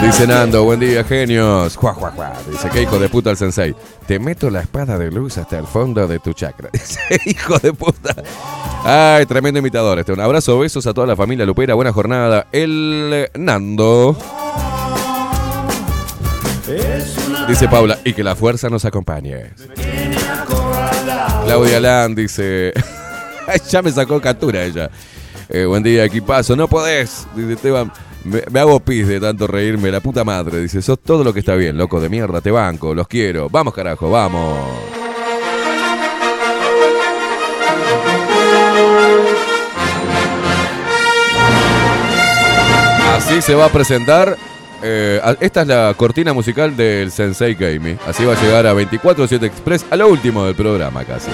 Dice 0.00 0.26
Nando, 0.26 0.64
buen 0.64 0.78
día, 0.78 1.02
genios. 1.02 1.76
Juá, 1.76 1.92
juá, 1.92 2.12
juá. 2.12 2.32
Dice 2.48 2.68
que 2.70 2.82
hijo 2.82 2.98
de 2.98 3.08
puta 3.08 3.30
el 3.30 3.36
sensei. 3.36 3.74
Te 4.06 4.18
meto 4.18 4.48
la 4.48 4.60
espada 4.60 4.96
de 4.96 5.10
luz 5.10 5.38
hasta 5.38 5.58
el 5.58 5.66
fondo 5.66 6.06
de 6.06 6.20
tu 6.20 6.32
chakra. 6.32 6.70
Dice, 6.72 7.00
hijo 7.26 7.58
de 7.58 7.72
puta. 7.72 8.14
Ay, 8.84 9.26
tremendo 9.26 9.58
imitador. 9.58 9.98
Este, 9.98 10.12
un 10.12 10.20
abrazo, 10.20 10.58
besos 10.58 10.86
a 10.86 10.94
toda 10.94 11.06
la 11.06 11.16
familia 11.16 11.44
Lupera. 11.44 11.74
Buena 11.74 11.92
jornada. 11.92 12.46
El 12.52 13.10
eh, 13.12 13.30
Nando. 13.34 14.16
Dice 17.48 17.66
Paula, 17.68 17.98
y 18.04 18.12
que 18.12 18.22
la 18.22 18.36
fuerza 18.36 18.68
nos 18.68 18.84
acompañe. 18.84 19.52
Claudia 21.44 21.80
Land 21.80 22.16
dice. 22.16 22.72
ya 23.70 23.82
me 23.82 23.90
sacó 23.90 24.20
captura 24.20 24.62
ella. 24.64 24.90
Eh, 25.48 25.64
buen 25.64 25.82
día, 25.82 26.04
equipazo. 26.04 26.54
No 26.54 26.68
podés, 26.68 27.26
dice 27.34 27.54
Esteban. 27.54 27.90
Me, 28.24 28.60
hago 28.60 28.80
pis 28.80 29.06
de 29.06 29.20
tanto 29.20 29.46
reírme, 29.46 29.90
la 29.90 30.00
puta 30.00 30.24
madre. 30.24 30.60
Dice, 30.60 30.82
sos 30.82 30.98
todo 31.00 31.24
lo 31.24 31.32
que 31.32 31.40
está 31.40 31.54
bien, 31.54 31.76
loco 31.78 32.00
de 32.00 32.08
mierda, 32.08 32.40
te 32.40 32.50
banco, 32.50 32.94
los 32.94 33.08
quiero. 33.08 33.48
Vamos, 33.48 33.74
carajo, 33.74 34.10
vamos. 34.10 34.58
Así 43.16 43.42
se 43.42 43.54
va 43.54 43.66
a 43.66 43.68
presentar. 43.68 44.36
eh, 44.82 45.20
esta 45.40 45.62
es 45.62 45.68
la 45.68 45.92
cortina 45.96 46.32
musical 46.32 46.76
del 46.76 47.10
Sensei 47.10 47.54
Gaming. 47.54 47.98
Así 48.06 48.24
va 48.24 48.34
a 48.34 48.40
llegar 48.42 48.66
a 48.66 48.74
24-7 48.74 49.42
Express 49.44 49.84
a 49.90 49.96
lo 49.96 50.08
último 50.08 50.44
del 50.44 50.54
programa 50.54 51.04
casi. 51.04 51.30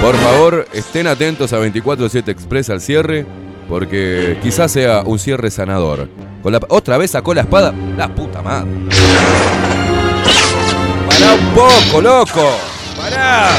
Por 0.00 0.16
favor, 0.16 0.66
estén 0.72 1.06
atentos 1.06 1.52
a 1.52 1.60
24-7 1.60 2.28
Express 2.28 2.70
al 2.70 2.80
cierre, 2.80 3.26
porque 3.68 4.38
quizás 4.42 4.72
sea 4.72 5.02
un 5.04 5.18
cierre 5.18 5.50
sanador. 5.50 6.08
Otra 6.68 6.96
vez 6.96 7.10
sacó 7.10 7.34
la 7.34 7.42
espada. 7.42 7.74
La 7.98 8.08
puta 8.08 8.40
madre. 8.40 8.70
Pará 11.06 11.34
un 11.34 11.54
poco, 11.54 12.00
loco. 12.00 12.50
Pará. 12.96 13.50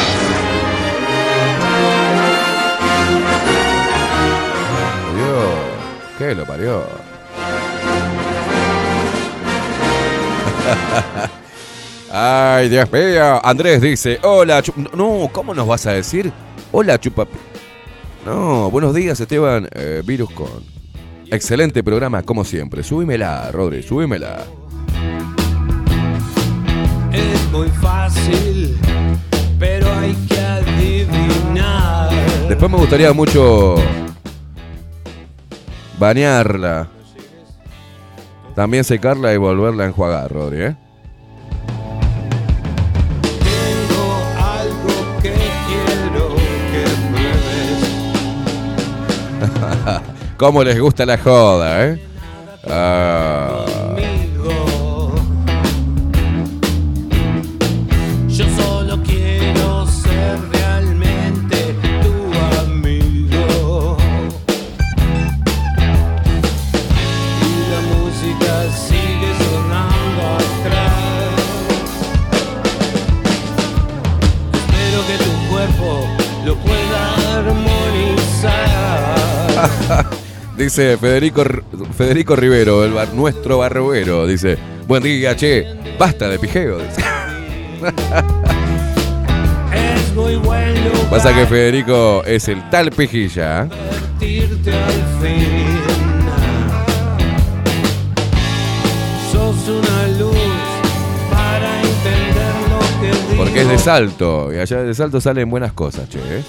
Dios, 5.16 6.18
¿qué 6.18 6.34
lo 6.34 6.46
parió? 6.46 6.84
Ay, 12.14 12.68
Dios 12.68 12.92
mío. 12.92 13.40
Andrés 13.46 13.82
dice, 13.82 14.20
hola, 14.24 14.62
no, 14.96 15.30
¿cómo 15.32 15.54
nos 15.54 15.66
vas 15.66 15.86
a 15.88 15.94
decir? 15.94 16.32
Hola, 16.72 17.00
chupa... 17.00 17.26
No, 18.26 18.70
buenos 18.70 18.94
días, 18.94 19.20
Esteban. 19.20 19.70
Eh, 19.74 20.04
virus 20.06 20.30
con... 20.32 20.50
Excelente 21.28 21.82
programa, 21.82 22.22
como 22.24 22.44
siempre. 22.44 22.84
Subímela, 22.84 23.50
Rodri, 23.52 23.82
subímela. 23.82 24.44
Es 27.14 27.52
muy 27.52 27.70
fácil, 27.70 28.78
pero 29.58 29.90
hay 29.94 30.14
que 30.28 30.38
adivinar. 30.38 32.10
Después 32.50 32.70
me 32.70 32.78
gustaría 32.78 33.14
mucho 33.14 33.76
bañarla. 35.98 36.90
También 38.54 38.84
secarla 38.84 39.34
y 39.34 39.38
volverla 39.38 39.86
a 39.86 39.88
enjuagar, 39.88 40.30
Rodri, 40.30 40.64
¿eh? 40.64 40.76
¿Cómo 50.38 50.64
les 50.64 50.80
gusta 50.80 51.06
la 51.06 51.18
joda, 51.18 51.86
eh? 51.88 52.08
Ah, 52.68 53.66
dice 80.58 80.98
Federico, 80.98 81.44
Federico 81.98 82.36
Rivero, 82.36 82.84
el 82.84 82.94
bar- 82.94 83.14
nuestro 83.14 83.58
barbero. 83.58 84.26
Dice, 84.28 84.58
buen 84.88 85.04
día, 85.04 85.36
che. 85.36 85.66
Basta 86.00 86.28
de 86.30 86.40
pijeo. 86.40 86.80
dice. 86.80 87.02
Es 89.74 90.14
muy 90.16 90.36
bueno 90.36 90.90
Pasa 91.10 91.34
que 91.34 91.46
Federico 91.46 92.24
es 92.26 92.48
el 92.48 92.70
tal 92.70 92.92
pijilla. 92.92 93.64
¿eh? 93.64 93.70
partirte 93.70 94.72
al 94.74 94.92
fin. 95.22 95.82
Sos 99.32 99.68
una 99.70 100.08
luz 100.20 100.36
para 101.32 101.82
entender 101.82 102.54
lo 102.70 102.80
que 103.02 103.08
digo. 103.32 103.44
Porque 103.44 103.62
es 103.62 103.68
de 103.68 103.78
salto. 103.78 104.54
Y 104.54 104.58
allá 104.60 104.84
de 104.84 104.94
salto 104.94 105.20
salen 105.22 105.50
buenas 105.50 105.74
cosas, 105.74 106.08
che. 106.10 106.20
¿eh? 106.20 106.44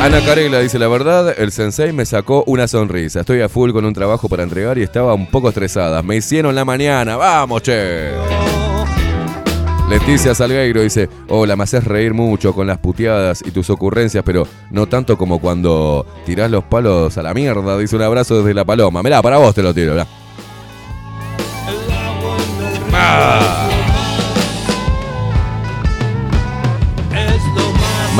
Ana 0.00 0.24
Carela 0.24 0.60
dice 0.60 0.78
la 0.78 0.88
verdad, 0.88 1.34
el 1.38 1.52
sensei 1.52 1.92
me 1.92 2.06
sacó 2.06 2.42
una 2.46 2.66
sonrisa. 2.66 3.20
Estoy 3.20 3.42
a 3.42 3.50
full 3.50 3.72
con 3.72 3.84
un 3.84 3.92
trabajo 3.92 4.30
para 4.30 4.42
entregar 4.42 4.78
y 4.78 4.82
estaba 4.82 5.12
un 5.12 5.26
poco 5.26 5.50
estresada. 5.50 6.02
Me 6.02 6.16
hicieron 6.16 6.54
la 6.54 6.64
mañana, 6.64 7.16
vamos, 7.16 7.62
che. 7.62 8.10
Leticia 9.90 10.34
Salgueiro 10.34 10.80
dice, 10.80 11.10
hola, 11.28 11.54
me 11.54 11.64
haces 11.64 11.84
reír 11.84 12.14
mucho 12.14 12.54
con 12.54 12.66
las 12.66 12.78
puteadas 12.78 13.42
y 13.44 13.50
tus 13.50 13.68
ocurrencias, 13.68 14.24
pero 14.24 14.46
no 14.70 14.86
tanto 14.86 15.18
como 15.18 15.38
cuando 15.38 16.06
tirás 16.24 16.50
los 16.50 16.64
palos 16.64 17.18
a 17.18 17.22
la 17.22 17.34
mierda. 17.34 17.76
Dice 17.76 17.96
un 17.96 18.02
abrazo 18.02 18.38
desde 18.38 18.54
la 18.54 18.64
paloma. 18.64 19.02
Mirá, 19.02 19.20
para 19.20 19.36
vos 19.36 19.54
te 19.54 19.62
lo 19.62 19.74
tiro. 19.74 19.94
Ah. 22.94 23.69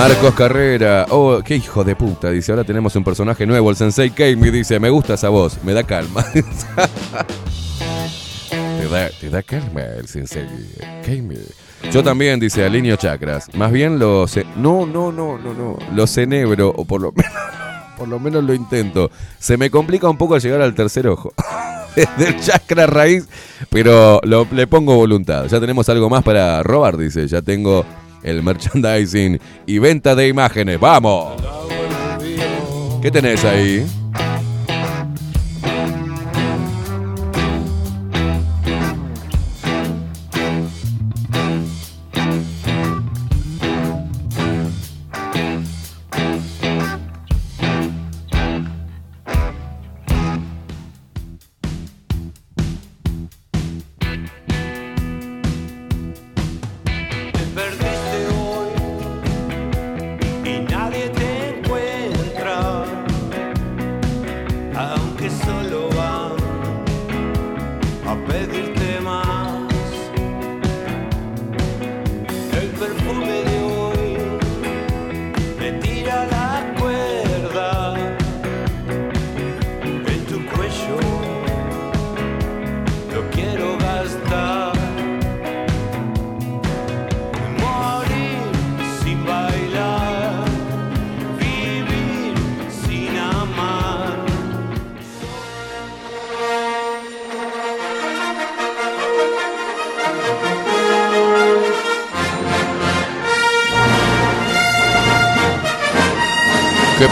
Marcos 0.00 0.34
Carrera, 0.34 1.04
oh, 1.10 1.42
qué 1.44 1.56
hijo 1.56 1.84
de 1.84 1.94
puta, 1.94 2.30
dice, 2.30 2.52
ahora 2.52 2.64
tenemos 2.64 2.96
un 2.96 3.04
personaje 3.04 3.44
nuevo, 3.44 3.68
el 3.68 3.76
Sensei 3.76 4.08
Kami, 4.08 4.48
dice, 4.50 4.80
me 4.80 4.88
gusta 4.88 5.12
esa 5.12 5.28
voz, 5.28 5.62
me 5.62 5.74
da 5.74 5.82
calma. 5.82 6.24
te, 6.32 6.40
da, 8.88 9.10
te 9.10 9.28
da 9.28 9.42
calma 9.42 9.82
el 9.82 10.08
Sensei 10.08 10.46
Kami. 11.04 11.36
Yo 11.92 12.02
también, 12.02 12.40
dice 12.40 12.64
Alineo 12.64 12.96
Chakras, 12.96 13.54
más 13.54 13.70
bien 13.72 13.98
lo... 13.98 14.24
no, 14.56 14.86
no, 14.86 15.12
no, 15.12 15.36
no, 15.36 15.52
no, 15.52 15.76
lo 15.94 16.06
cenebro, 16.06 16.70
o 16.74 16.86
por 16.86 17.02
lo 17.02 17.12
menos... 17.14 17.32
Por 17.98 18.08
lo 18.08 18.18
menos 18.18 18.42
lo 18.42 18.54
intento. 18.54 19.10
Se 19.38 19.58
me 19.58 19.68
complica 19.68 20.08
un 20.08 20.16
poco 20.16 20.38
llegar 20.38 20.62
al 20.62 20.74
tercer 20.74 21.06
ojo. 21.06 21.34
Desde 21.94 22.28
el 22.28 22.40
chakra 22.40 22.86
raíz, 22.86 23.28
pero 23.68 24.22
le 24.22 24.66
pongo 24.66 24.96
voluntad. 24.96 25.44
Ya 25.48 25.60
tenemos 25.60 25.86
algo 25.90 26.08
más 26.08 26.22
para 26.22 26.62
robar, 26.62 26.96
dice. 26.96 27.28
Ya 27.28 27.42
tengo 27.42 27.84
el 28.22 28.42
merchandising 28.42 29.40
y 29.66 29.78
venta 29.78 30.14
de 30.14 30.28
imágenes. 30.28 30.78
¡Vamos! 30.78 31.40
¿Qué 33.02 33.10
tenés 33.10 33.44
ahí? 33.44 33.86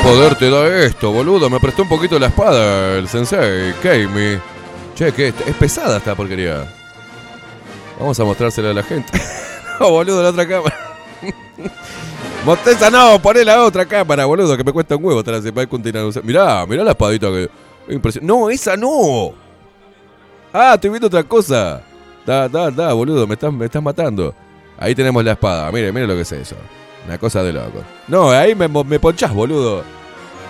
Poder 0.09 0.35
te 0.37 0.49
da 0.49 0.67
esto, 0.85 1.11
boludo? 1.13 1.51
Me 1.51 1.61
prestó 1.61 1.83
un 1.83 1.89
poquito 1.89 2.19
la 2.19 2.29
espada 2.29 2.97
el 2.97 3.09
sensei, 3.09 3.75
Kami. 3.83 4.39
Che, 4.95 5.13
que 5.13 5.29
es 5.29 5.55
pesada 5.59 5.99
esta 5.99 6.15
porquería. 6.15 6.67
Vamos 7.99 8.19
a 8.19 8.25
mostrársela 8.25 8.71
a 8.71 8.75
la 8.75 8.83
gente. 8.83 9.13
no, 9.81 9.91
boludo, 9.91 10.23
la 10.23 10.31
otra 10.31 10.49
cámara. 10.49 10.77
Montesa 12.45 12.91
no, 12.91 13.21
poné 13.21 13.45
la 13.45 13.63
otra 13.63 13.85
cámara, 13.85 14.25
boludo, 14.25 14.57
que 14.57 14.65
me 14.65 14.73
cuesta 14.73 14.97
un 14.97 15.05
huevo 15.05 15.21
usando. 15.21 16.23
Mirá, 16.23 16.65
mirá 16.67 16.85
la 16.85 16.93
espadita 16.93 17.29
que. 17.29 17.51
No, 18.23 18.49
esa 18.49 18.77
no. 18.77 19.33
Ah, 20.53 20.73
estoy 20.75 20.91
viendo 20.91 21.09
otra 21.09 21.23
cosa. 21.23 21.83
Da, 22.25 22.49
da, 22.49 22.71
da, 22.71 22.93
boludo, 22.95 23.27
me 23.27 23.35
estás, 23.35 23.53
me 23.53 23.67
estás 23.67 23.83
matando. 23.83 24.35
Ahí 24.79 24.95
tenemos 24.95 25.23
la 25.23 25.33
espada. 25.33 25.71
Mire, 25.71 25.93
mire 25.93 26.07
lo 26.07 26.15
que 26.15 26.23
es 26.23 26.33
eso. 26.33 26.57
Una 27.07 27.19
cosa 27.19 27.43
de 27.43 27.53
loco. 27.53 27.83
No, 28.07 28.31
ahí 28.31 28.55
me, 28.55 28.69
me 28.69 28.99
ponchás, 28.99 29.35
boludo. 29.35 29.98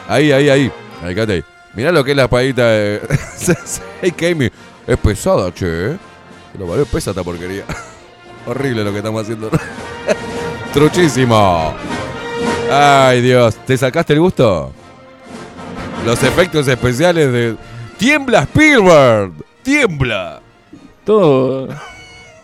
Ahí, 0.09 0.33
ahí, 0.33 0.49
ahí. 0.49 0.73
Ahí, 1.03 1.15
quédate 1.15 1.33
ahí. 1.35 1.45
Mirá 1.75 1.93
lo 1.93 2.03
que 2.03 2.13
es 2.13 2.17
la 2.17 2.25
espadita 2.25 2.67
de. 2.67 3.01
Kami. 4.17 4.51
Es 4.87 4.97
pesada, 4.97 5.53
che. 5.53 5.93
¿eh? 5.93 5.99
Lo 6.59 6.67
vale, 6.67 6.87
pesa 6.87 7.11
esta 7.11 7.23
porquería. 7.23 7.65
Horrible 8.47 8.83
lo 8.83 8.91
que 8.91 8.99
estamos 8.99 9.23
haciendo. 9.23 9.51
Truchísimo. 10.73 11.75
Ay, 12.71 13.21
Dios. 13.21 13.55
¿Te 13.67 13.77
sacaste 13.77 14.15
el 14.15 14.21
gusto? 14.21 14.73
Los 16.07 16.23
efectos 16.23 16.67
especiales 16.67 17.31
de. 17.31 17.57
¡Tiembla 17.99 18.45
Spielberg! 18.45 19.33
¡Tiembla! 19.63 20.41
Todo. 21.05 21.69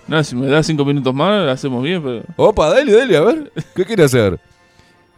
Nada, 0.06 0.22
si 0.22 0.36
me 0.36 0.48
das 0.48 0.66
cinco 0.66 0.84
minutos 0.84 1.14
más, 1.14 1.44
lo 1.44 1.50
hacemos 1.50 1.82
bien, 1.82 2.02
pero. 2.02 2.22
Opa, 2.36 2.68
dale, 2.68 2.92
dale, 2.92 3.16
a 3.16 3.20
ver. 3.22 3.52
¿Qué 3.74 3.86
quiere 3.86 4.04
hacer? 4.04 4.38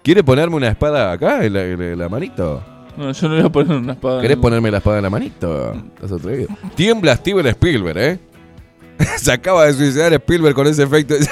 ¿Quiere 0.06 0.22
ponerme 0.22 0.54
una 0.54 0.68
espada 0.68 1.10
acá 1.10 1.44
en 1.44 1.52
la, 1.52 1.64
en 1.64 1.98
la 1.98 2.08
manito? 2.08 2.62
No, 2.96 3.10
yo 3.10 3.28
no 3.28 3.34
voy 3.34 3.44
a 3.44 3.48
poner 3.48 3.76
una 3.76 3.92
espada. 3.94 4.20
¿Querés 4.22 4.36
ponerme 4.36 4.70
la 4.70 4.76
espada 4.78 4.98
en 4.98 5.02
la 5.02 5.10
manito? 5.10 5.72
¿Estás 5.96 6.12
atrevido? 6.12 6.48
Tiembla 6.76 7.16
Steven 7.16 7.44
Spielberg, 7.48 7.98
¿eh? 7.98 8.18
Se 9.16 9.32
acaba 9.32 9.66
de 9.66 9.72
suicidar 9.72 10.12
Spielberg 10.12 10.54
con 10.54 10.68
ese 10.68 10.84
efecto. 10.84 11.16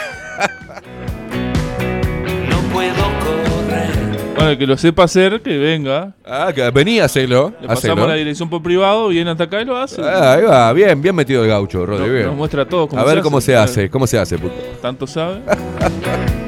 No 2.51 2.59
puedo 2.73 2.95
correr. 2.95 4.35
Bueno, 4.35 4.51
el 4.51 4.59
que 4.59 4.67
lo 4.67 4.77
sepa 4.77 5.05
hacer, 5.05 5.41
que 5.41 5.57
venga. 5.57 6.13
Ah, 6.27 6.51
que 6.53 6.69
vení, 6.73 6.99
hacelo. 6.99 7.55
Le 7.61 7.69
pasamos 7.69 7.99
hacelo. 7.99 8.09
la 8.09 8.15
dirección 8.15 8.51
por 8.51 8.61
privado, 8.61 9.07
viene 9.07 9.31
hasta 9.31 9.45
acá 9.45 9.63
y 9.63 9.67
lo 9.67 9.77
hace. 9.77 10.03
Ah, 10.03 10.33
ahí 10.33 10.43
va, 10.43 10.73
bien, 10.73 11.01
bien 11.01 11.15
metido 11.15 11.45
el 11.45 11.49
gaucho, 11.49 11.87
Rodri, 11.87 12.25
nos 12.25 12.35
muestra 12.35 12.67
todo 12.67 12.89
cómo 12.89 13.01
A 13.01 13.05
ver 13.05 13.19
se 13.19 13.23
cómo 13.23 13.39
hace. 13.39 13.53
se 13.53 13.57
hace, 13.57 13.89
cómo 13.89 14.07
se 14.09 14.19
hace, 14.19 14.37
puto. 14.37 14.55
Tanto 14.83 15.07
sabe. 15.07 15.43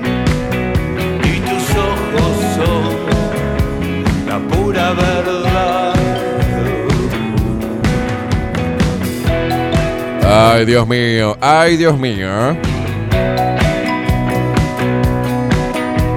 Ay, 10.48 10.64
Dios 10.64 10.86
mío, 10.86 11.36
ay, 11.40 11.76
Dios 11.76 11.98
mío. 11.98 12.56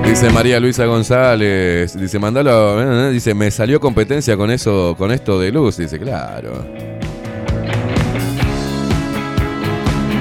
Dice 0.05 0.29
María 0.29 0.59
Luisa 0.59 0.85
González, 0.85 1.99
dice, 1.99 2.19
mandalo, 2.19 3.07
eh, 3.07 3.11
dice, 3.11 3.33
me 3.33 3.49
salió 3.49 3.79
competencia 3.79 4.37
con 4.37 4.51
eso, 4.51 4.95
con 4.97 5.11
esto 5.11 5.39
de 5.39 5.51
luz, 5.51 5.77
dice, 5.77 5.97
claro. 5.97 6.63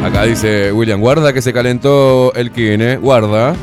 Acá 0.03 0.23
dice 0.25 0.73
William, 0.73 1.01
guarda 1.01 1.35
que 1.35 1.43
se 1.43 1.53
calentó 1.53 2.33
el 2.35 2.51
kine, 2.51 2.97
guarda. 2.97 3.55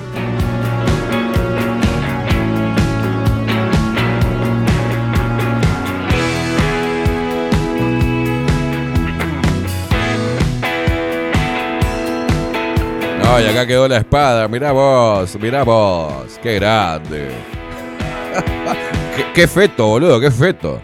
No, 13.26 13.42
y 13.42 13.46
acá 13.46 13.66
quedó 13.66 13.88
la 13.88 13.98
espada. 13.98 14.48
Mirá 14.48 14.72
vos, 14.72 15.36
mirá 15.42 15.64
vos. 15.64 16.40
Qué 16.42 16.56
grande. 16.56 17.30
qué, 19.16 19.26
qué 19.34 19.48
feto, 19.48 19.88
boludo, 19.88 20.20
qué 20.20 20.30
feto. 20.32 20.80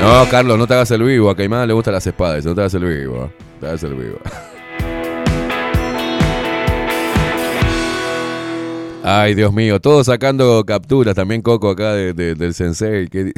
No, 0.00 0.26
Carlos, 0.30 0.58
no 0.58 0.66
te 0.66 0.74
hagas 0.74 0.90
el 0.92 1.02
vivo. 1.02 1.30
A 1.30 1.36
Caimán 1.36 1.66
le 1.66 1.74
gustan 1.74 1.94
las 1.94 2.06
espadas. 2.06 2.44
No 2.44 2.54
te 2.54 2.60
hagas 2.60 2.74
el 2.74 2.84
vivo. 2.84 3.32
Te 3.60 3.66
hagas 3.66 3.82
el 3.82 3.94
vivo. 3.94 4.18
Ay, 9.02 9.34
Dios 9.34 9.52
mío. 9.52 9.80
Todos 9.80 10.06
sacando 10.06 10.62
capturas. 10.64 11.14
También 11.14 11.40
Coco 11.42 11.70
acá 11.70 11.92
de- 11.94 12.12
de- 12.12 12.34
del 12.34 12.52
Sensei. 12.54 13.08
¿Qué 13.08 13.24
di- 13.24 13.32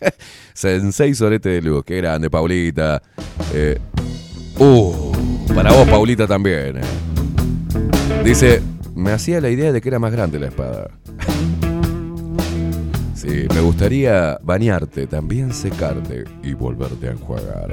Sensei 0.54 1.14
Sorete 1.14 1.48
de 1.48 1.62
Luz. 1.62 1.84
Qué 1.84 1.96
grande, 1.98 2.28
Paulita. 2.28 3.00
Eh, 3.54 3.78
uh, 4.60 5.12
para 5.54 5.72
vos, 5.72 5.88
Paulita, 5.88 6.26
también. 6.26 6.78
eh. 6.78 8.22
Dice, 8.24 8.62
me 8.94 9.12
hacía 9.12 9.40
la 9.40 9.50
idea 9.50 9.72
de 9.72 9.80
que 9.80 9.88
era 9.88 9.98
más 9.98 10.12
grande 10.12 10.38
la 10.38 10.46
espada. 10.48 10.90
Sí, 13.14 13.46
me 13.54 13.60
gustaría 13.60 14.38
bañarte, 14.42 15.06
también 15.06 15.52
secarte 15.52 16.24
y 16.42 16.54
volverte 16.54 17.08
a 17.08 17.10
enjuagar. 17.12 17.70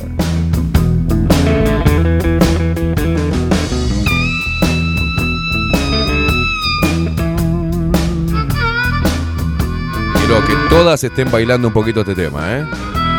Quiero 10.14 10.46
que 10.46 10.54
todas 10.70 11.04
estén 11.04 11.32
bailando 11.32 11.70
un 11.70 11.74
poquito 11.74 12.02
este 12.02 12.16
tema, 12.16 12.58
¿eh? 12.58 12.66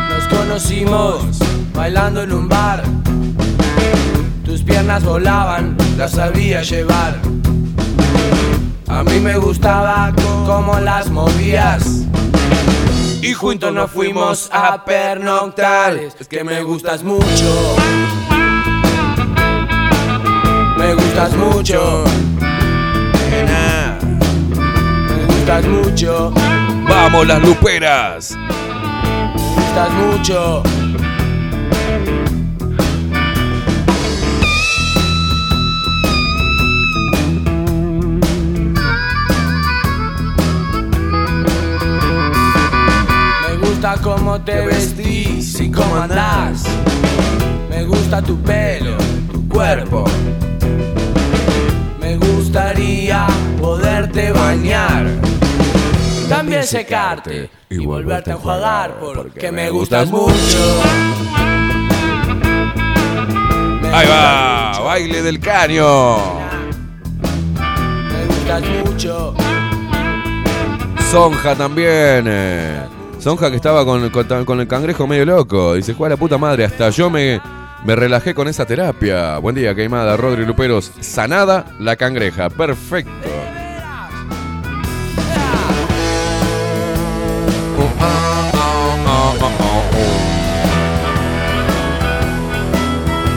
Nos 0.09 0.27
conocimos 0.27 1.39
bailando 1.73 2.21
en 2.21 2.31
un 2.33 2.47
bar. 2.47 2.83
Tus 4.49 4.63
piernas 4.63 5.03
volaban, 5.03 5.77
las 5.95 6.13
sabía 6.13 6.63
llevar. 6.63 7.19
A 8.87 9.03
mí 9.03 9.19
me 9.19 9.37
gustaba 9.37 10.11
cómo 10.47 10.79
las 10.79 11.11
movías. 11.11 12.07
Y 13.21 13.33
juntos 13.33 13.71
nos 13.71 13.91
fuimos 13.91 14.49
a 14.51 14.83
pernoctar. 14.83 15.93
Es 15.93 16.27
que 16.27 16.43
me 16.43 16.63
gustas 16.63 17.03
mucho. 17.03 17.75
Me 20.79 20.95
gustas 20.95 21.35
mucho. 21.35 22.03
Me 25.11 25.25
gustas 25.27 25.65
mucho. 25.67 26.33
¡Vamos, 26.89 27.27
las 27.27 27.39
luperas! 27.43 28.35
Me 28.35 29.53
gustas 29.55 29.91
mucho. 29.91 30.63
Gusta 43.89 44.03
cómo 44.03 44.41
te 44.41 44.65
vestís 44.65 45.59
y 45.59 45.71
cómo 45.71 45.95
andás. 45.95 46.63
Me 47.69 47.85
gusta 47.85 48.21
tu 48.21 48.39
pelo, 48.41 48.97
tu 49.31 49.47
cuerpo. 49.47 50.05
Me 51.99 52.17
gustaría 52.17 53.25
poderte 53.59 54.31
bañar. 54.31 55.07
También 56.27 56.63
secarte 56.63 57.49
y 57.69 57.77
volverte 57.77 58.31
a 58.31 58.33
enjuagar 58.35 58.99
porque 58.99 59.51
me 59.51 59.69
gustas 59.69 60.09
mucho. 60.09 60.59
Ahí 63.91 64.07
va, 64.07 64.79
baile 64.83 65.21
del 65.23 65.39
caño. 65.39 66.17
Me 68.11 68.25
gustas 68.27 68.63
mucho. 68.85 69.33
Sonja 71.09 71.55
también. 71.55 72.88
Sonja 73.19 73.49
que 73.49 73.57
estaba 73.57 73.83
con, 73.83 74.01
el 74.59 74.67
cangrejo 74.67 75.05
medio 75.05 75.25
loco. 75.25 75.73
Dice, 75.73 75.93
juega 75.93 76.15
la 76.15 76.17
puta 76.17 76.37
madre, 76.37 76.63
hasta 76.63 76.89
yo 76.89 77.09
me, 77.09 77.41
me 77.83 77.95
relajé 77.95 78.33
con 78.33 78.47
esa 78.47 78.65
terapia. 78.65 79.37
Buen 79.39 79.55
día, 79.55 79.75
Queimada, 79.75 80.15
Rodri 80.15 80.45
Luperos. 80.45 80.91
Sanada 81.01 81.65
la 81.79 81.97
cangreja. 81.97 82.49
Perfecto. 82.49 83.11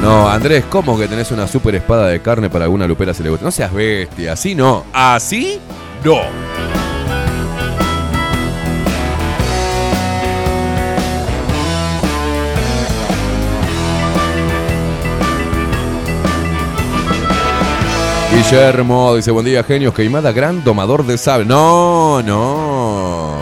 No, 0.01 0.29
Andrés, 0.29 0.65
¿cómo 0.69 0.99
que 0.99 1.07
tenés 1.07 1.31
una 1.31 1.47
super 1.47 1.77
espada 1.77 2.09
de 2.09 2.21
carne 2.21 2.51
para 2.51 2.65
alguna 2.65 2.89
lupera 2.89 3.15
se 3.15 3.23
le? 3.23 3.31
No 3.31 3.53
seas 3.53 3.73
bestia, 3.73 4.33
así 4.33 4.55
no. 4.55 4.85
Así 4.93 5.61
no. 6.05 6.82
Guillermo 18.43 19.15
dice, 19.15 19.31
buen 19.31 19.47
día, 19.47 19.63
genios. 19.63 19.95
Queimada, 19.95 20.33
gran 20.33 20.65
domador 20.65 21.07
de 21.07 21.17
sable. 21.17 21.47
No, 21.47 22.21
no. 22.23 23.37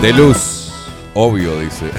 De 0.00 0.12
luz. 0.12 0.72
Obvio, 1.14 1.58
dice. 1.58 1.86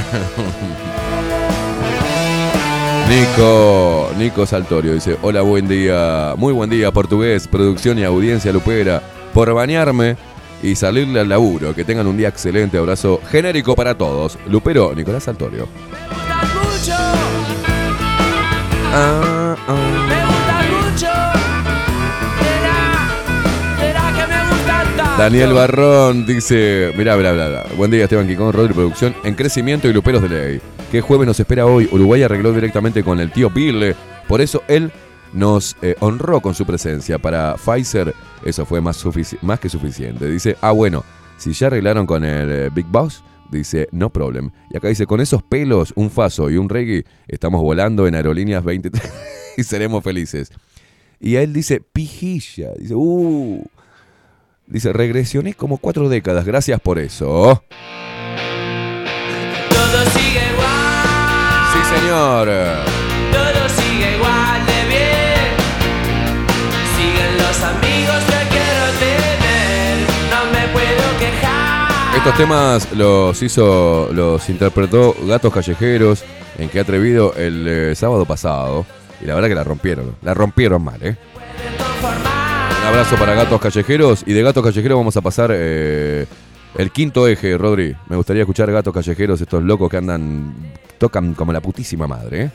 Nico, 3.09 4.09
Nico 4.17 4.45
Saltorio 4.45 4.93
dice, 4.93 5.17
hola, 5.21 5.41
buen 5.41 5.67
día, 5.67 6.33
muy 6.37 6.53
buen 6.53 6.69
día, 6.69 6.91
portugués, 6.91 7.47
producción 7.47 7.99
y 7.99 8.03
audiencia 8.03 8.51
lupera, 8.51 9.03
por 9.33 9.53
bañarme 9.53 10.15
y 10.63 10.75
salirle 10.75 11.19
al 11.19 11.29
laburo. 11.29 11.75
Que 11.75 11.83
tengan 11.83 12.07
un 12.07 12.17
día 12.17 12.29
excelente, 12.29 12.77
abrazo 12.77 13.19
genérico 13.29 13.75
para 13.75 13.95
todos. 13.95 14.39
Lupero, 14.47 14.95
Nicolás 14.95 15.23
Saltorio. 15.23 15.67
Ah, 18.93 19.55
ah. 19.67 20.04
Daniel 25.17 25.53
Barrón 25.53 26.25
dice, 26.25 26.91
mirá, 26.97 27.15
bla, 27.15 27.31
bla, 27.31 27.47
bla. 27.47 27.65
Buen 27.77 27.89
día, 27.89 28.03
Esteban 28.03 28.27
Quicón, 28.27 28.51
Rodri 28.51 28.73
Producción, 28.73 29.15
en 29.23 29.33
crecimiento 29.33 29.87
y 29.87 29.93
luperos 29.93 30.21
de 30.21 30.27
ley. 30.27 30.61
¿Qué 30.91 30.99
jueves 30.99 31.25
nos 31.25 31.39
espera 31.39 31.65
hoy? 31.65 31.87
Uruguay 31.89 32.23
arregló 32.23 32.51
directamente 32.51 33.01
con 33.01 33.21
el 33.21 33.31
tío 33.31 33.49
Pirle. 33.49 33.95
Por 34.27 34.41
eso 34.41 34.61
él 34.67 34.91
nos 35.31 35.77
eh, 35.81 35.95
honró 36.01 36.41
con 36.41 36.53
su 36.53 36.65
presencia. 36.65 37.17
Para 37.17 37.55
Pfizer 37.55 38.13
eso 38.43 38.65
fue 38.65 38.81
más, 38.81 38.97
que 39.61 39.69
suficiente. 39.69 40.29
Dice, 40.29 40.57
ah, 40.59 40.71
bueno, 40.71 41.05
si 41.37 41.53
ya 41.53 41.67
arreglaron 41.67 42.05
con 42.05 42.25
el 42.25 42.51
eh, 42.51 42.69
Big 42.75 42.85
Boss, 42.87 43.23
dice, 43.49 43.87
no 43.93 44.09
problem. 44.09 44.51
Y 44.69 44.75
acá 44.75 44.89
dice, 44.89 45.07
con 45.07 45.21
esos 45.21 45.41
pelos, 45.41 45.93
un 45.95 46.11
faso 46.11 46.49
y 46.49 46.57
un 46.57 46.67
reggae, 46.67 47.05
estamos 47.29 47.61
volando 47.61 48.05
en 48.05 48.15
Aerolíneas 48.15 48.65
23 48.65 49.01
y 49.57 49.63
seremos 49.63 50.03
felices. 50.03 50.51
Y 51.21 51.35
él 51.37 51.53
dice, 51.53 51.79
pijilla. 51.79 52.73
Dice, 52.77 52.95
uh. 52.95 53.63
Dice, 54.67 54.91
regresioné 54.93 55.53
como 55.53 55.77
cuatro 55.77 56.09
décadas, 56.09 56.43
gracias 56.45 56.79
por 56.81 56.97
eso. 56.99 57.63
Todo 59.69 60.05
sigue 60.13 60.41
igual, 60.53 61.67
Sí, 61.71 61.79
señor. 61.99 62.47
todo 63.31 63.69
sigue 63.69 64.15
igual 64.15 64.65
de 64.65 64.87
bien. 64.89 65.55
Siguen 66.97 67.37
los 67.37 67.61
amigos 67.61 68.23
que 68.25 68.39
quiero 68.49 68.85
tener, 68.99 69.97
no 70.31 70.51
me 70.51 70.67
puedo 70.73 71.19
quejar. 71.19 72.17
Estos 72.17 72.35
temas 72.35 72.91
los 72.93 73.41
hizo, 73.43 74.09
los 74.13 74.49
interpretó 74.49 75.15
Gatos 75.27 75.53
Callejeros 75.53 76.23
en 76.57 76.69
que 76.69 76.79
atrevido 76.79 77.33
el 77.35 77.67
eh, 77.67 77.95
sábado 77.95 78.25
pasado. 78.25 78.85
Y 79.21 79.25
la 79.25 79.35
verdad 79.35 79.47
que 79.49 79.55
la 79.55 79.63
rompieron. 79.63 80.15
La 80.23 80.33
rompieron 80.33 80.83
mal, 80.83 81.01
¿eh? 81.03 81.15
Un 82.01 82.34
abrazo 82.85 83.15
para 83.17 83.33
Gatos 83.33 83.59
Callejeros. 83.59 84.23
Y 84.25 84.33
de 84.33 84.43
Gatos 84.43 84.63
Callejeros 84.63 84.97
vamos 84.97 85.17
a 85.17 85.21
pasar 85.21 85.51
eh, 85.53 86.25
el 86.77 86.91
quinto 86.91 87.27
eje, 87.27 87.57
Rodri. 87.57 87.95
Me 88.07 88.15
gustaría 88.15 88.43
escuchar 88.43 88.71
Gatos 88.71 88.93
Callejeros, 88.93 89.41
estos 89.41 89.63
locos 89.63 89.89
que 89.89 89.97
andan, 89.97 90.53
tocan 90.97 91.33
como 91.33 91.51
la 91.51 91.61
putísima 91.61 92.07
madre, 92.07 92.43
¿eh? 92.43 92.51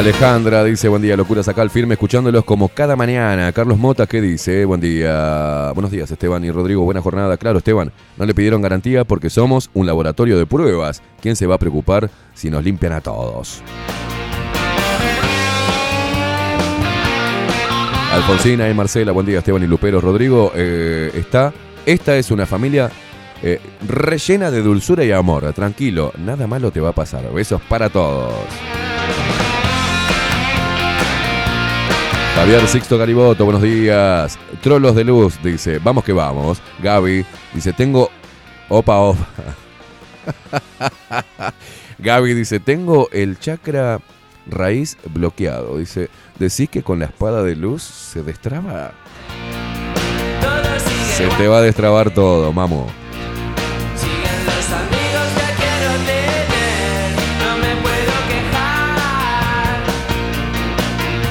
Alejandra 0.00 0.64
dice, 0.64 0.88
buen 0.88 1.02
día, 1.02 1.14
locuras 1.14 1.46
acá 1.48 1.60
al 1.60 1.68
firme, 1.68 1.92
escuchándolos 1.92 2.42
como 2.46 2.70
cada 2.70 2.96
mañana. 2.96 3.52
Carlos 3.52 3.76
Mota, 3.76 4.06
¿qué 4.06 4.22
dice? 4.22 4.64
Buen 4.64 4.80
día. 4.80 5.72
Buenos 5.74 5.90
días, 5.90 6.10
Esteban 6.10 6.42
y 6.42 6.50
Rodrigo. 6.50 6.84
Buena 6.84 7.02
jornada. 7.02 7.36
Claro, 7.36 7.58
Esteban, 7.58 7.92
no 8.16 8.24
le 8.24 8.32
pidieron 8.32 8.62
garantía 8.62 9.04
porque 9.04 9.28
somos 9.28 9.68
un 9.74 9.86
laboratorio 9.86 10.38
de 10.38 10.46
pruebas. 10.46 11.02
¿Quién 11.20 11.36
se 11.36 11.46
va 11.46 11.56
a 11.56 11.58
preocupar 11.58 12.08
si 12.32 12.48
nos 12.48 12.64
limpian 12.64 12.94
a 12.94 13.02
todos? 13.02 13.62
Alfonsina 18.14 18.70
y 18.70 18.74
Marcela, 18.74 19.12
buen 19.12 19.26
día, 19.26 19.40
Esteban 19.40 19.62
y 19.62 19.66
Lupero. 19.66 20.00
Rodrigo, 20.00 20.50
eh, 20.54 21.10
está. 21.12 21.52
Esta 21.84 22.16
es 22.16 22.30
una 22.30 22.46
familia 22.46 22.90
eh, 23.42 23.60
rellena 23.86 24.50
de 24.50 24.62
dulzura 24.62 25.04
y 25.04 25.12
amor. 25.12 25.52
Tranquilo, 25.52 26.10
nada 26.24 26.46
malo 26.46 26.70
te 26.70 26.80
va 26.80 26.88
a 26.88 26.94
pasar. 26.94 27.30
Besos 27.34 27.60
para 27.68 27.90
todos. 27.90 28.32
Javier 32.40 32.66
Sixto 32.68 32.96
Gariboto, 32.96 33.44
buenos 33.44 33.60
días. 33.60 34.38
Trolos 34.62 34.94
de 34.94 35.04
Luz, 35.04 35.38
dice, 35.42 35.78
vamos 35.78 36.02
que 36.02 36.14
vamos. 36.14 36.62
Gaby, 36.82 37.26
dice, 37.52 37.74
tengo... 37.74 38.10
Opa, 38.70 38.96
opa. 38.96 39.28
Gaby 41.98 42.32
dice, 42.32 42.58
tengo 42.58 43.10
el 43.12 43.38
chakra 43.38 44.00
raíz 44.46 44.96
bloqueado. 45.12 45.76
Dice, 45.76 46.08
decís 46.38 46.70
que 46.70 46.82
con 46.82 46.98
la 46.98 47.04
espada 47.04 47.42
de 47.42 47.56
luz 47.56 47.82
se 47.82 48.22
destraba. 48.22 48.92
Se 51.14 51.26
te 51.36 51.46
va 51.46 51.58
a 51.58 51.62
destrabar 51.62 52.10
todo, 52.10 52.54
mamo. 52.54 52.86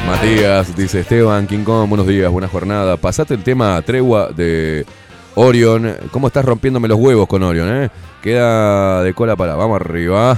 Matías, 0.09 0.75
dice 0.75 1.01
Esteban, 1.01 1.45
King 1.45 1.63
Kong, 1.63 1.87
buenos 1.87 2.07
días, 2.07 2.31
buena 2.31 2.47
jornada. 2.47 2.97
Pasate 2.97 3.35
el 3.35 3.43
tema 3.43 3.79
tregua 3.83 4.29
de 4.29 4.83
Orion. 5.35 5.95
¿Cómo 6.11 6.27
estás 6.27 6.43
rompiéndome 6.43 6.87
los 6.87 6.97
huevos 6.97 7.27
con 7.27 7.43
Orion, 7.43 7.83
eh? 7.83 7.89
Queda 8.21 9.03
de 9.03 9.13
cola 9.13 9.35
para. 9.35 9.55
Vamos 9.55 9.79
arriba. 9.79 10.31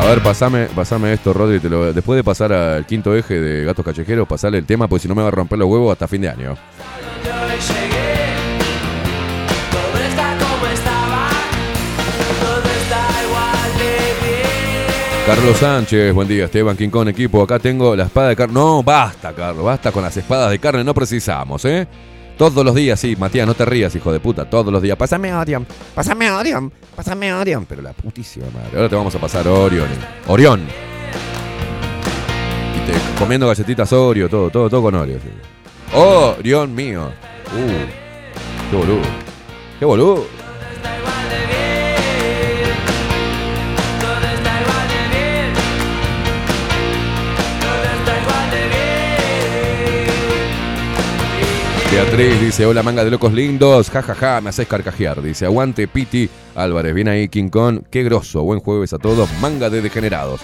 A 0.00 0.04
ver, 0.06 0.20
pasame, 0.22 0.66
pasame 0.74 1.12
esto, 1.12 1.32
Rodri. 1.32 1.60
después 1.94 2.16
de 2.16 2.24
pasar 2.24 2.52
al 2.52 2.84
quinto 2.84 3.14
eje 3.16 3.40
de 3.40 3.64
Gatos 3.64 3.84
Callejeros, 3.84 4.26
pasale 4.26 4.58
el 4.58 4.66
tema, 4.66 4.88
porque 4.88 5.02
si 5.02 5.08
no 5.08 5.14
me 5.14 5.22
va 5.22 5.28
a 5.28 5.30
romper 5.30 5.60
los 5.60 5.68
huevos 5.68 5.92
hasta 5.92 6.08
fin 6.08 6.22
de 6.22 6.28
año. 6.28 6.56
Carlos 15.26 15.56
Sánchez, 15.56 16.14
buen 16.14 16.28
día, 16.28 16.44
Esteban 16.44 16.76
King 16.76 16.88
Kong, 16.88 17.08
equipo. 17.08 17.42
Acá 17.42 17.58
tengo 17.58 17.96
la 17.96 18.04
espada 18.04 18.28
de 18.28 18.36
carne. 18.36 18.54
No, 18.54 18.84
basta, 18.84 19.32
Carlos, 19.32 19.64
basta 19.64 19.90
con 19.90 20.04
las 20.04 20.16
espadas 20.16 20.52
de 20.52 20.60
carne, 20.60 20.84
no 20.84 20.94
precisamos, 20.94 21.64
¿eh? 21.64 21.88
Todos 22.38 22.64
los 22.64 22.74
días, 22.74 23.00
sí, 23.00 23.16
Matías, 23.16 23.44
no 23.44 23.54
te 23.54 23.64
rías, 23.64 23.92
hijo 23.96 24.12
de 24.12 24.20
puta. 24.20 24.48
Todos 24.48 24.72
los 24.72 24.80
días. 24.80 24.96
Pásame 24.96 25.34
Orion, 25.34 25.66
pásame 25.96 26.30
Orion, 26.30 26.70
pásame 26.94 27.32
Orion. 27.34 27.66
Pero 27.66 27.82
la 27.82 27.92
putísima 27.92 28.46
madre. 28.54 28.76
Ahora 28.76 28.88
te 28.88 28.94
vamos 28.94 29.14
a 29.16 29.18
pasar 29.18 29.48
Orion. 29.48 29.88
Orión. 30.28 30.60
Y 32.76 32.90
te 32.90 33.18
comiendo 33.18 33.48
galletitas 33.48 33.92
Oreo, 33.92 34.28
todo, 34.28 34.48
todo, 34.50 34.70
todo 34.70 34.82
con 34.82 34.94
Oreo. 34.94 35.18
sí. 35.18 35.28
Orión 35.92 36.72
mío. 36.72 37.10
Uh, 37.52 38.70
qué 38.70 38.76
boludo. 38.76 39.02
Qué 39.80 39.84
boludo. 39.84 40.35
Beatriz 51.96 52.38
dice, 52.42 52.66
hola 52.66 52.82
manga 52.82 53.02
de 53.04 53.10
locos 53.10 53.32
lindos, 53.32 53.88
jajaja, 53.88 54.42
me 54.42 54.50
haces 54.50 54.68
carcajear. 54.68 55.22
Dice, 55.22 55.46
aguante 55.46 55.88
Piti 55.88 56.28
Álvarez, 56.54 56.94
viene 56.94 57.12
ahí 57.12 57.28
King 57.30 57.48
Kong, 57.48 57.84
qué 57.90 58.02
grosso, 58.02 58.42
buen 58.42 58.60
jueves 58.60 58.92
a 58.92 58.98
todos, 58.98 59.30
manga 59.40 59.70
de 59.70 59.80
degenerados. 59.80 60.42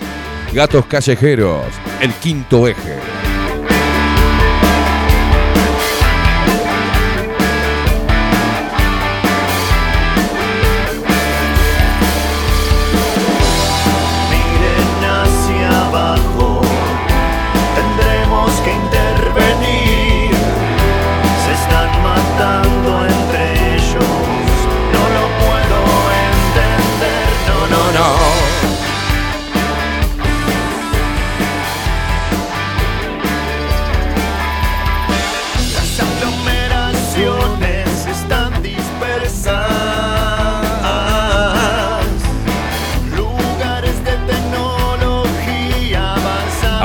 Gatos 0.55 0.87
callejeros, 0.87 1.67
el 2.01 2.11
quinto 2.15 2.67
eje. 2.67 3.22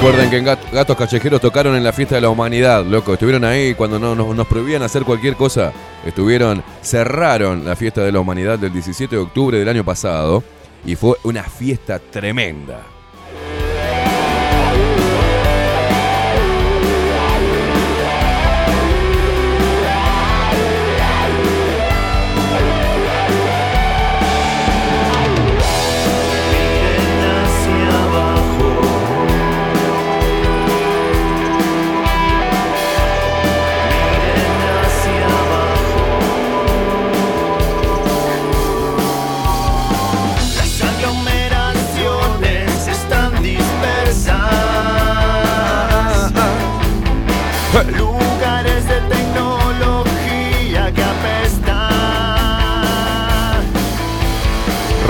Recuerden 0.00 0.30
que 0.30 0.36
en 0.36 0.44
Gat- 0.44 0.70
Gatos 0.72 0.96
Callejeros 0.96 1.40
tocaron 1.40 1.74
en 1.74 1.82
la 1.82 1.92
fiesta 1.92 2.14
de 2.14 2.20
la 2.20 2.28
humanidad, 2.30 2.84
loco. 2.84 3.14
Estuvieron 3.14 3.44
ahí 3.44 3.74
cuando 3.74 3.98
no, 3.98 4.14
nos, 4.14 4.34
nos 4.34 4.46
prohibían 4.46 4.82
hacer 4.82 5.02
cualquier 5.02 5.34
cosa. 5.34 5.72
Estuvieron, 6.06 6.62
cerraron 6.82 7.64
la 7.64 7.74
fiesta 7.74 8.02
de 8.04 8.12
la 8.12 8.20
humanidad 8.20 8.60
del 8.60 8.72
17 8.72 9.16
de 9.16 9.20
octubre 9.22 9.58
del 9.58 9.68
año 9.68 9.84
pasado. 9.84 10.44
Y 10.86 10.94
fue 10.94 11.16
una 11.24 11.42
fiesta 11.42 11.98
tremenda. 11.98 12.80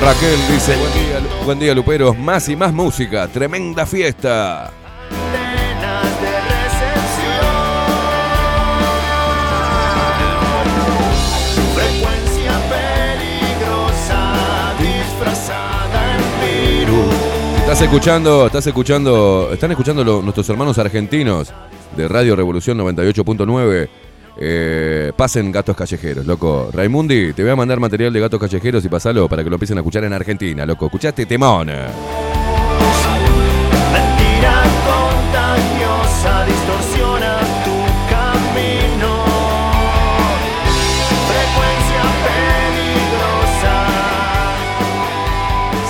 Raquel 0.00 0.38
dice, 0.48 0.76
buen 0.76 1.58
día, 1.58 1.74
buen 1.74 1.76
Luperos, 1.76 2.16
más 2.16 2.48
y 2.48 2.54
más 2.54 2.72
música, 2.72 3.26
tremenda 3.26 3.84
fiesta. 3.84 4.70
Estás 17.58 17.82
escuchando, 17.82 18.46
estás 18.46 18.66
escuchando, 18.66 19.50
están 19.52 19.70
escuchando 19.72 20.22
nuestros 20.22 20.48
hermanos 20.48 20.78
argentinos 20.78 21.52
de 21.96 22.08
Radio 22.08 22.34
Revolución 22.36 22.78
98.9. 22.78 24.07
Eh, 24.40 25.12
pasen 25.16 25.50
gatos 25.50 25.76
callejeros, 25.76 26.24
loco. 26.24 26.70
Raimundi, 26.72 27.32
te 27.32 27.42
voy 27.42 27.50
a 27.50 27.56
mandar 27.56 27.80
material 27.80 28.12
de 28.12 28.20
gatos 28.20 28.38
callejeros 28.38 28.84
y 28.84 28.88
pasalo 28.88 29.28
para 29.28 29.42
que 29.42 29.50
lo 29.50 29.56
empiecen 29.56 29.78
a 29.78 29.80
escuchar 29.80 30.04
en 30.04 30.12
Argentina, 30.12 30.64
loco. 30.64 30.86
Escuchaste 30.86 31.26
temón. 31.26 31.66
Mentira 33.92 34.62
contagiosa 34.86 36.44
distorsiona 36.46 37.38
tu 37.64 37.76
camino. 38.08 39.12
Frecuencia 41.26 42.02
peligrosa. 43.58 43.86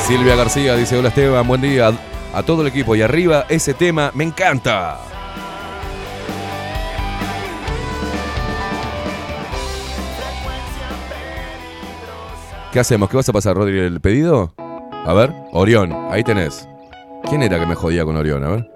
Silvia 0.06 0.36
García 0.36 0.74
dice, 0.74 0.96
hola 0.96 1.10
Esteban, 1.10 1.46
buen 1.46 1.60
día 1.60 1.92
a 2.32 2.42
todo 2.42 2.62
el 2.62 2.68
equipo. 2.68 2.96
Y 2.96 3.02
arriba, 3.02 3.44
ese 3.50 3.74
tema 3.74 4.10
me 4.14 4.24
encanta. 4.24 5.17
¿Qué 12.72 12.80
hacemos? 12.80 13.08
¿Qué 13.08 13.16
vas 13.16 13.28
a 13.28 13.32
pasar, 13.32 13.56
Rodri, 13.56 13.78
el 13.78 14.00
pedido? 14.00 14.52
A 14.58 15.12
ver, 15.14 15.32
Orión, 15.52 15.90
ahí 16.10 16.22
tenés. 16.22 16.68
¿Quién 17.28 17.42
era 17.42 17.58
que 17.58 17.64
me 17.66 17.74
jodía 17.74 18.04
con 18.04 18.16
Orión? 18.16 18.44
A 18.44 18.48
ver. 18.48 18.70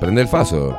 Prende 0.00 0.22
el 0.22 0.28
faso. 0.28 0.78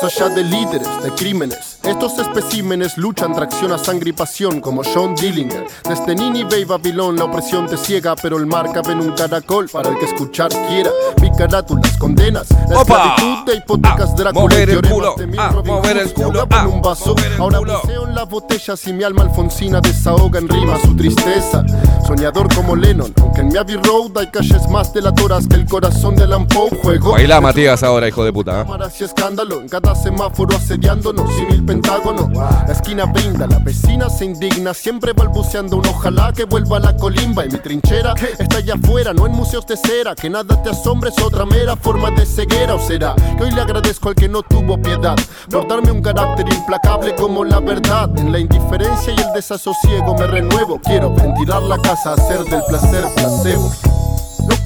Más 0.00 0.20
allá 0.20 0.28
de 0.28 0.44
líderes, 0.44 1.02
de 1.02 1.10
crímenes, 1.10 1.78
estos 1.82 2.18
especímenes 2.18 2.96
luchan 2.98 3.34
tracción 3.34 3.72
a 3.72 3.78
sangre 3.78 4.10
y 4.10 4.12
pasión 4.12 4.60
como 4.60 4.82
John 4.84 5.16
Dillinger. 5.16 5.66
Desde 5.88 6.14
Nínive 6.14 6.60
y 6.60 6.64
Babilón 6.64 7.16
la 7.16 7.24
opresión 7.24 7.66
te 7.66 7.76
ciega, 7.76 8.14
pero 8.14 8.36
el 8.36 8.46
mar 8.46 8.70
cabe 8.72 8.92
en 8.92 9.00
un 9.00 9.12
caracol 9.12 9.68
para 9.68 9.88
el 9.88 9.98
que 9.98 10.04
escuchar 10.04 10.50
quiera. 10.68 10.90
Mi 11.20 11.32
carátulas 11.32 11.96
condenas, 11.96 12.48
la 12.68 12.80
esclavitud 12.80 13.44
de 13.46 13.56
hipotecas 13.56 14.14
Drácula 14.14 14.42
mover 14.42 14.70
el 14.70 14.88
culo, 14.88 15.16
mil 15.16 15.40
ah, 15.40 15.62
mover 15.64 15.96
el 15.96 16.12
culo, 16.14 16.46
ah, 16.48 16.64
mover 16.64 17.32
el 17.32 17.36
culo. 17.38 17.82
Las 18.14 18.28
botellas 18.28 18.86
y 18.86 18.92
mi 18.92 19.04
alma 19.04 19.22
alfonsina 19.22 19.80
desahoga 19.80 20.38
en 20.38 20.48
rima 20.48 20.78
su 20.80 20.94
tristeza. 20.96 21.64
Soñador 22.06 22.54
como 22.54 22.76
Lennon, 22.76 23.12
aunque 23.20 23.40
en 23.42 23.48
mi 23.48 23.56
Abbey 23.56 23.76
Road 23.76 24.16
hay 24.18 24.26
calles 24.28 24.68
más 24.68 24.92
delatoras 24.92 25.46
que 25.46 25.56
el 25.56 25.66
corazón 25.66 26.16
de 26.16 26.24
Alan 26.24 26.46
Poe. 26.46 26.70
Juego 26.82 27.12
Baila 27.12 27.40
Matías 27.40 27.82
ahora, 27.82 28.08
hijo 28.08 28.24
de 28.24 28.32
puta. 28.32 28.62
¿eh? 28.62 28.64
y 29.00 29.04
escándalo 29.04 29.60
En 29.60 29.68
cada 29.68 29.94
semáforo 29.94 30.56
asediándonos 30.56 31.32
sin 31.34 31.50
el 31.50 31.64
pentágono 31.64 32.30
La 32.32 32.72
esquina 32.72 33.04
brinda, 33.06 33.46
la 33.46 33.58
vecina 33.58 34.08
se 34.08 34.24
indigna 34.24 34.74
Siempre 34.74 35.12
balbuceando 35.12 35.76
un 35.76 35.86
ojalá 35.86 36.32
que 36.32 36.44
vuelva 36.44 36.78
la 36.78 36.96
colimba 36.96 37.44
Y 37.44 37.48
mi 37.50 37.58
trinchera 37.58 38.14
está 38.38 38.58
allá 38.58 38.74
afuera, 38.74 39.12
no 39.12 39.26
en 39.26 39.32
museos 39.32 39.66
de 39.66 39.76
cera 39.76 40.14
Que 40.14 40.30
nada 40.30 40.60
te 40.62 40.70
asombre, 40.70 41.10
es 41.10 41.22
otra 41.22 41.44
mera 41.44 41.76
forma 41.76 42.10
de 42.10 42.24
ceguera 42.24 42.74
O 42.74 42.78
será 42.80 43.14
que 43.36 43.44
hoy 43.44 43.50
le 43.50 43.60
agradezco 43.60 44.08
al 44.10 44.14
que 44.14 44.28
no 44.28 44.42
tuvo 44.42 44.80
piedad 44.80 45.16
Por 45.50 45.66
darme 45.68 45.90
un 45.90 46.02
carácter 46.02 46.46
implacable 46.52 47.14
como 47.14 47.44
la 47.44 47.60
verdad 47.60 47.97
En 48.04 48.30
la 48.30 48.38
indiferencia 48.38 49.12
y 49.12 49.20
el 49.20 49.32
desasosiego 49.32 50.14
me 50.16 50.28
renuevo. 50.28 50.80
Quiero 50.80 51.12
ventilar 51.12 51.62
la 51.64 51.78
casa, 51.78 52.12
hacer 52.12 52.44
del 52.44 52.62
placer 52.68 53.04
placebo 53.16 53.97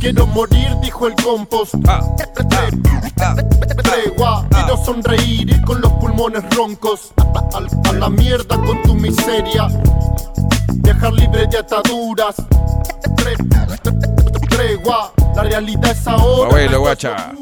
quiero 0.03 0.27
morir, 0.27 0.77
dijo 0.83 1.07
el 1.07 1.15
compost. 1.15 1.74
Tregua, 3.85 4.45
quiero 4.51 4.77
sonreír, 4.85 5.49
ir 5.49 5.62
con 5.62 5.81
los 5.81 5.93
pulmones 5.93 6.43
roncos. 6.57 7.12
A, 7.19 7.39
a- 7.39 7.89
a 7.91 7.93
la 7.93 8.09
mierda 8.11 8.57
con 8.61 8.83
tu 8.83 8.95
miseria. 8.95 9.69
Viajar 10.74 11.12
libre 11.12 11.47
de 11.47 11.59
ataduras. 11.59 12.35
Tre- 13.16 14.49
Tregua, 14.49 15.12
la 15.37 15.43
realidad 15.45 15.93
es 15.93 16.07
ahora. 16.09 16.49
Abuelo, 16.49 16.81
guacha. 16.81 17.33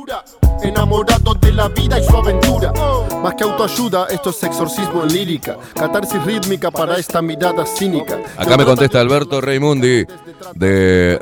Enamorado 0.62 1.32
de 1.36 1.52
la 1.52 1.68
vida 1.68 1.98
y 1.98 2.04
su 2.04 2.14
aventura. 2.14 2.72
Más 3.22 3.34
que 3.34 3.44
autoayuda, 3.44 4.06
esto 4.10 4.28
es 4.28 4.42
exorcismo 4.42 5.02
en 5.04 5.12
lírica. 5.14 5.56
Catarsis 5.74 6.22
rítmica 6.24 6.70
para 6.70 6.98
esta 6.98 7.22
mirada 7.22 7.64
cínica. 7.64 8.18
Acá 8.36 8.58
me 8.58 8.66
contesta 8.66 9.00
Alberto 9.00 9.40
Raimundi 9.40 10.04
de 10.54 11.18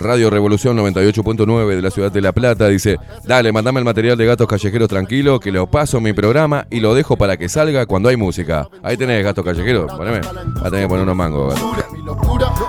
Radio 0.00 0.30
Revolución 0.30 0.78
98.9 0.78 1.76
de 1.76 1.82
la 1.82 1.90
ciudad 1.90 2.10
de 2.10 2.22
La 2.22 2.32
Plata. 2.32 2.68
Dice, 2.68 2.98
dale, 3.24 3.52
mandame 3.52 3.80
el 3.80 3.84
material 3.84 4.16
de 4.16 4.24
Gatos 4.24 4.48
Callejeros 4.48 4.88
tranquilo, 4.88 5.38
que 5.38 5.52
lo 5.52 5.70
paso 5.70 5.98
en 5.98 6.04
mi 6.04 6.14
programa 6.14 6.66
y 6.70 6.80
lo 6.80 6.94
dejo 6.94 7.16
para 7.16 7.36
que 7.36 7.50
salga 7.50 7.84
cuando 7.84 8.08
hay 8.08 8.16
música. 8.16 8.66
Ahí 8.82 8.96
tenés 8.96 9.22
Gatos 9.22 9.44
Callejeros, 9.44 9.92
poneme. 9.92 10.20
Va 10.20 10.68
a 10.68 10.70
tener 10.70 10.84
que 10.84 10.88
poner 10.88 11.02
unos 11.02 11.16
mangos. 11.16 11.54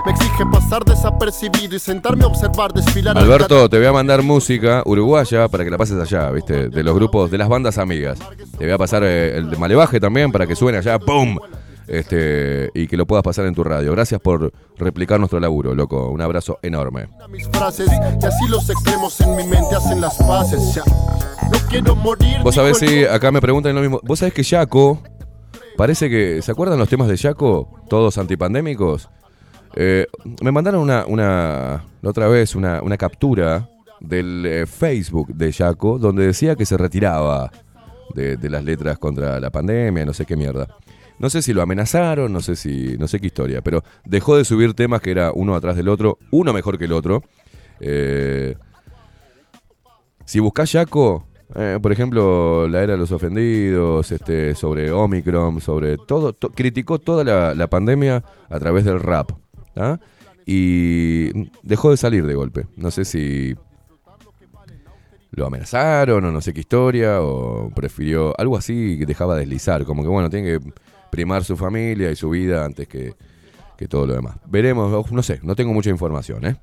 Me 0.05 0.11
exige 0.11 0.45
pasar 0.51 0.83
desapercibido 0.83 1.75
y 1.75 1.79
sentarme 1.79 2.25
a 2.25 2.27
observar 2.27 2.73
desfilar 2.73 3.17
al 3.17 3.23
Alberto, 3.23 3.69
te 3.69 3.77
voy 3.77 3.87
a 3.87 3.93
mandar 3.93 4.21
música 4.21 4.83
uruguaya 4.85 5.47
para 5.47 5.63
que 5.63 5.69
la 5.69 5.77
pases 5.77 5.99
allá, 5.99 6.29
¿viste? 6.31 6.69
De 6.69 6.83
los 6.83 6.93
grupos, 6.93 7.31
de 7.31 7.37
las 7.37 7.47
bandas 7.47 7.77
amigas. 7.77 8.19
Te 8.57 8.65
voy 8.65 8.73
a 8.73 8.77
pasar 8.77 9.03
eh, 9.05 9.37
el 9.37 9.49
de 9.49 9.57
Malevaje 9.57 9.99
también 9.99 10.31
para 10.31 10.45
que 10.45 10.55
suene 10.55 10.79
allá, 10.79 10.99
¡pum! 10.99 11.37
Este, 11.91 12.69
y 12.73 12.88
que 12.88 12.95
lo 12.95 13.05
puedas 13.05 13.22
pasar 13.22 13.45
en 13.47 13.53
tu 13.53 13.65
radio. 13.65 13.91
Gracias 13.91 14.22
por 14.22 14.53
replicar 14.77 15.19
nuestro 15.19 15.41
laburo, 15.41 15.76
loco. 15.76 16.09
Un 16.09 16.22
abrazo 16.22 16.57
enorme. 16.61 17.09
Vos 22.43 22.55
sabés 22.55 22.77
si 22.77 23.03
acá 23.03 23.30
me 23.30 23.41
preguntan 23.41 23.76
lo 23.76 23.81
mismo. 23.81 23.99
Vos 24.03 24.19
sabés 24.19 24.34
que 24.34 24.41
Yaco, 24.41 25.01
parece 25.76 26.09
que. 26.09 26.41
¿Se 26.41 26.53
acuerdan 26.53 26.80
los 26.80 26.88
temas 26.88 27.09
de 27.09 27.18
Yaco? 27.18 27.81
Todos 27.89 28.18
antipandémicos. 28.18 29.09
Eh, 29.76 30.07
me 30.41 30.53
mandaron 30.53 30.80
una, 30.84 31.05
una. 31.05 31.84
Otra 32.05 32.30
vez, 32.30 32.55
una, 32.55 32.81
una 32.81 32.95
captura 32.95 33.68
del 33.99 34.45
eh, 34.45 34.65
Facebook 34.65 35.34
de 35.34 35.51
Yaco, 35.51 35.99
donde 35.99 36.26
decía 36.26 36.55
que 36.55 36.65
se 36.65 36.77
retiraba 36.77 37.51
de, 38.15 38.38
de 38.38 38.49
las 38.49 38.63
letras 38.63 38.97
contra 38.97 39.41
la 39.41 39.49
pandemia, 39.49 40.05
no 40.05 40.13
sé 40.13 40.26
qué 40.26 40.38
mierda. 40.38 40.69
No 41.22 41.30
sé 41.30 41.41
si 41.43 41.53
lo 41.53 41.61
amenazaron, 41.61 42.34
no 42.34 42.41
sé 42.41 42.56
si. 42.56 42.98
no 42.98 43.07
sé 43.07 43.19
qué 43.19 43.27
historia, 43.27 43.61
pero 43.61 43.84
dejó 44.06 44.35
de 44.38 44.43
subir 44.43 44.73
temas 44.73 45.02
que 45.02 45.11
era 45.11 45.31
uno 45.34 45.53
atrás 45.56 45.76
del 45.76 45.88
otro, 45.88 46.18
uno 46.31 46.52
mejor 46.52 46.77
que 46.80 46.85
el 46.85 46.93
otro. 46.93 47.22
Eh, 47.80 48.56
si 50.26 50.39
buscás 50.39 50.72
Yaco, 50.72 51.27
eh, 51.56 51.77
por 51.81 51.91
ejemplo, 51.91 52.68
la 52.68 52.81
era 52.81 52.93
de 52.93 52.98
los 52.98 53.11
ofendidos, 53.11 54.11
este, 54.11 54.56
sobre 54.56 54.91
Omicron, 54.91 55.61
sobre 55.61 55.98
todo, 55.98 56.34
to- 56.34 56.49
criticó 56.49 56.98
toda 56.99 57.23
la, 57.23 57.53
la 57.53 57.68
pandemia 57.68 58.23
a 58.49 58.60
través 58.60 58.85
del 58.85 58.99
rap. 58.99 59.31
¿ah? 59.76 59.99
Y 60.45 61.49
dejó 61.61 61.91
de 61.91 61.98
salir 61.98 62.26
de 62.26 62.34
golpe. 62.34 62.65
No 62.77 62.89
sé 62.89 63.06
si 63.06 63.56
lo 65.31 65.45
amenazaron 65.45 66.26
o 66.26 66.31
no 66.31 66.41
sé 66.41 66.53
qué 66.53 66.61
historia, 66.61 67.22
o 67.22 67.69
prefirió 67.76 68.34
algo 68.39 68.57
así 68.57 68.98
que 68.99 69.06
dejaba 69.06 69.35
deslizar, 69.38 69.85
como 69.85 70.02
que 70.03 70.10
bueno, 70.10 70.30
tiene 70.30 70.48
que 70.60 70.72
primar 71.11 71.43
su 71.43 71.57
familia 71.57 72.09
y 72.09 72.15
su 72.15 72.29
vida 72.29 72.65
antes 72.65 72.88
que, 72.88 73.13
que 73.77 73.88
todo 73.88 74.07
lo 74.07 74.13
demás. 74.13 74.38
Veremos, 74.47 75.11
no 75.11 75.23
sé, 75.23 75.39
no 75.43 75.55
tengo 75.55 75.73
mucha 75.73 75.89
información, 75.89 76.45
¿eh? 76.45 76.55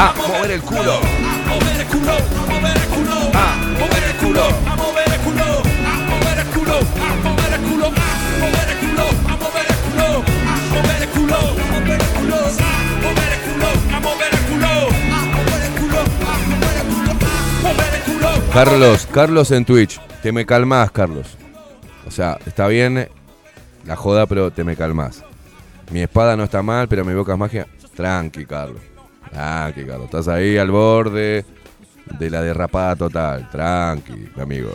Ah, 0.00 0.14
mover 0.16 0.52
el 0.52 0.60
culo. 0.62 0.80
Ah, 0.92 0.94
mover 0.94 1.00
el 1.00 1.12
culo. 1.12 1.32
A 1.32 1.48
mover 1.48 1.80
el 1.80 1.86
culo, 1.88 2.12
a 2.12 2.46
mover 2.46 2.76
el 2.76 2.86
culo. 2.86 3.16
Ah, 3.34 3.56
mover 3.80 4.04
el 4.04 4.14
culo. 4.16 4.44
A 4.44 4.76
mover 4.76 5.08
el 5.08 5.18
culo, 5.18 5.42
a 5.42 6.06
mover 6.06 6.38
el 6.38 6.46
culo. 6.54 6.76
A 6.78 7.18
mover 7.18 7.52
el 7.52 7.60
culo, 7.66 7.86
a 7.86 7.90
mover 8.38 8.68
el 8.70 8.78
culo. 8.78 9.04
A 9.26 9.36
mover 10.70 11.02
el 11.02 11.08
culo, 11.08 11.34
a 11.34 11.80
mover 11.80 12.00
el 12.00 12.06
culo. 12.06 12.17
Carlos, 18.52 19.06
Carlos 19.12 19.50
en 19.50 19.64
Twitch, 19.64 20.00
te 20.22 20.32
me 20.32 20.44
calmás, 20.44 20.90
Carlos. 20.90 21.36
O 22.06 22.10
sea, 22.10 22.38
está 22.46 22.66
bien 22.66 23.08
la 23.84 23.96
joda, 23.96 24.26
pero 24.26 24.50
te 24.50 24.64
me 24.64 24.74
calmás. 24.74 25.22
Mi 25.90 26.00
espada 26.00 26.36
no 26.36 26.44
está 26.44 26.62
mal, 26.62 26.88
pero 26.88 27.04
mi 27.04 27.14
boca 27.14 27.32
es 27.32 27.38
magia. 27.38 27.66
Tranqui, 27.94 28.46
Carlos. 28.46 28.80
Tranqui, 29.30 29.84
Carlos. 29.84 30.06
Estás 30.06 30.28
ahí 30.28 30.56
al 30.56 30.70
borde 30.70 31.44
de 32.18 32.30
la 32.30 32.42
derrapada 32.42 32.96
total. 32.96 33.48
Tranqui, 33.50 34.30
mi 34.34 34.42
amigo. 34.42 34.70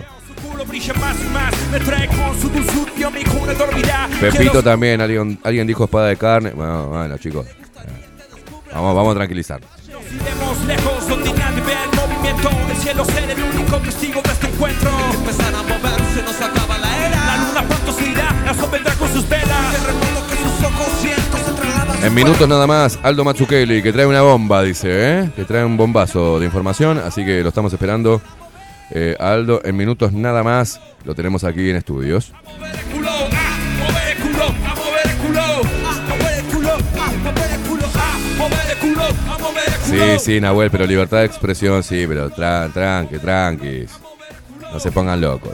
Pepito 4.20 4.64
también, 4.64 5.02
alguien, 5.02 5.40
alguien 5.44 5.68
dijo 5.68 5.84
espada 5.86 6.08
de 6.08 6.18
carne. 6.18 6.52
Bueno, 6.52 6.88
bueno, 6.88 7.18
chicos. 7.18 7.46
Vamos, 8.74 8.96
vamos 8.96 9.12
a 9.12 9.16
tranquilizar. 9.18 9.62
De 13.74 13.90
este 13.90 14.48
encuentro. 14.48 14.92
Empezar 15.16 15.54
a 15.56 15.64
moverse, 15.64 16.22
nos 16.24 16.40
acaba 16.40 16.78
la 16.78 17.08
era. 17.08 17.26
La 17.26 17.38
luna 17.38 17.68
pronto 17.68 17.92
se 17.92 18.08
irá, 18.08 18.44
el 18.48 18.56
sol 18.56 18.70
vendrá 18.72 18.94
con 18.94 19.12
sus 19.12 19.28
velas. 19.28 19.72
Terremoto 19.72 20.28
que 20.30 20.36
sus 20.36 20.64
ojos 20.64 20.88
cientos 21.02 21.40
se 21.42 21.52
trasladan. 21.54 22.06
En 22.06 22.14
minutos 22.14 22.48
nada 22.48 22.68
más, 22.68 23.00
Aldo 23.02 23.24
Mazzucchelli, 23.24 23.82
que 23.82 23.92
trae 23.92 24.06
una 24.06 24.22
bomba, 24.22 24.62
dice, 24.62 24.90
¿eh? 24.92 25.32
Que 25.36 25.44
trae 25.46 25.66
un 25.66 25.76
bombazo 25.76 26.40
de 26.40 26.46
información, 26.46 27.00
así 27.00 27.26
que 27.26 27.42
lo 27.42 27.50
estamos 27.50 27.74
esperando. 27.74 28.22
Eh, 28.92 29.18
Aldo, 29.20 29.60
en 29.66 29.76
minutos 29.76 30.14
nada 30.14 30.44
más, 30.44 30.80
lo 31.04 31.16
tenemos 31.16 31.44
aquí 31.44 31.72
en 31.72 31.78
estudios. 31.78 32.32
Sí, 39.84 40.00
sí, 40.20 40.42
Nahuel, 40.42 40.72
pero 40.72 40.86
libertad 40.86 41.20
de 41.20 41.26
expresión, 41.26 41.84
sí, 41.84 42.06
pero 42.08 42.30
tran, 42.30 42.72
tranqui, 42.72 43.18
tranquis. 43.20 43.92
No 44.72 44.80
se 44.80 44.92
pongan 44.92 45.22
locos. 45.22 45.54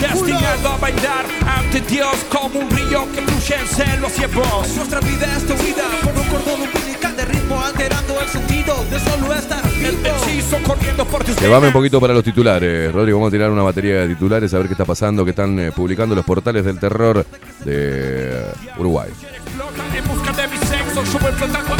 Destinado 0.00 0.68
a 0.68 0.76
bailar 0.78 1.26
ante 1.46 1.80
Dios 1.82 2.14
como 2.28 2.60
un 2.60 2.70
río 2.70 3.06
que 3.12 3.22
fluye 3.22 3.54
en 3.60 3.66
celos 3.66 4.12
y 4.18 4.24
en 4.24 4.34
voz. 4.34 4.76
Nuestra 4.76 5.00
vida 5.00 5.26
es 5.36 5.46
tu 5.46 5.54
vida 5.54 5.84
por 6.02 6.12
un 6.12 6.28
cordón 6.28 6.60
umbilical 6.62 7.16
de 7.16 7.24
ritmo 7.24 7.62
alterando 7.62 8.20
el 8.20 8.28
sentido 8.28 8.84
de 8.90 9.00
solo 9.00 9.32
estar 9.34 9.62
El 9.80 9.96
hechizo 10.04 10.58
corriendo 10.62 11.04
por 11.06 11.24
tus 11.24 11.40
Llévame 11.40 11.68
un 11.68 11.72
poquito 11.72 12.00
para 12.00 12.12
los 12.12 12.24
titulares, 12.24 12.92
Rodrigo. 12.92 13.18
Vamos 13.18 13.28
a 13.28 13.32
tirar 13.32 13.50
una 13.50 13.62
batería 13.62 14.00
de 14.00 14.08
titulares 14.08 14.52
a 14.54 14.58
ver 14.58 14.66
qué 14.66 14.74
está 14.74 14.84
pasando, 14.84 15.24
que 15.24 15.30
están 15.30 15.58
eh, 15.58 15.72
publicando 15.72 16.14
los 16.14 16.24
portales 16.24 16.64
del 16.64 16.78
terror 16.78 17.24
de 17.64 18.44
Uruguay. 18.76 19.10
Explota 19.10 19.96
en 19.96 20.08
busca 20.08 20.32
de 20.32 20.48
mi 20.48 20.56
sexo, 20.58 21.04
yo 21.04 21.18
voy 21.18 21.32
flotando 21.32 21.76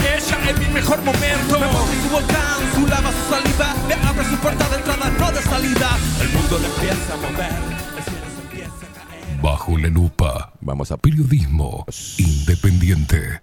mejor 0.84 1.02
momento. 1.02 1.60
Me 1.60 1.66
pone 1.66 2.02
su 2.02 2.08
volcán, 2.10 2.74
su 2.74 2.86
lava, 2.86 3.10
su 3.10 3.30
saliva, 3.30 3.74
me 3.88 3.94
abre 3.94 4.24
su 4.28 4.36
puerta 4.36 4.68
de 4.68 4.76
entrada, 4.76 5.10
no 5.18 5.32
de 5.32 5.42
salida. 5.42 5.98
El 6.20 6.28
mundo 6.30 6.58
le 6.58 6.66
empieza 6.66 7.14
a 7.14 7.16
mover, 7.16 7.52
el 7.96 8.04
cielo 8.04 8.26
se 8.34 8.42
empieza 8.42 8.86
a 8.86 9.08
caer. 9.08 9.40
Bajo 9.40 9.78
la 9.78 9.88
lupa. 9.88 10.52
Vamos 10.60 10.90
a 10.90 10.96
Periodismo 10.96 11.86
independiente. 12.18 13.42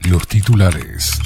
Los 0.00 0.26
titulares. 0.26 1.18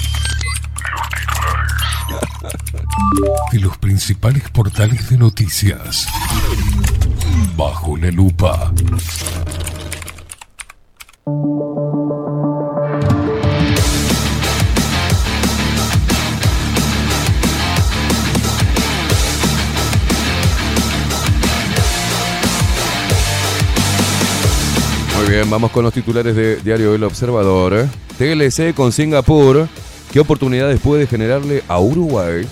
De 3.51 3.59
los 3.59 3.77
principales 3.77 4.49
portales 4.49 5.09
de 5.09 5.17
noticias. 5.17 6.07
Bajo 7.55 7.95
la 7.95 8.11
lupa. 8.11 8.73
Bien, 25.41 25.49
vamos 25.49 25.71
con 25.71 25.83
los 25.83 25.93
titulares 25.93 26.35
de 26.35 26.57
Diario 26.57 26.93
El 26.93 27.03
Observador. 27.03 27.87
TLC 28.19 28.75
con 28.75 28.91
Singapur. 28.91 29.67
¿Qué 30.11 30.19
oportunidades 30.19 30.79
puede 30.79 31.07
generarle 31.07 31.63
a 31.67 31.79
Uruguay? 31.79 32.47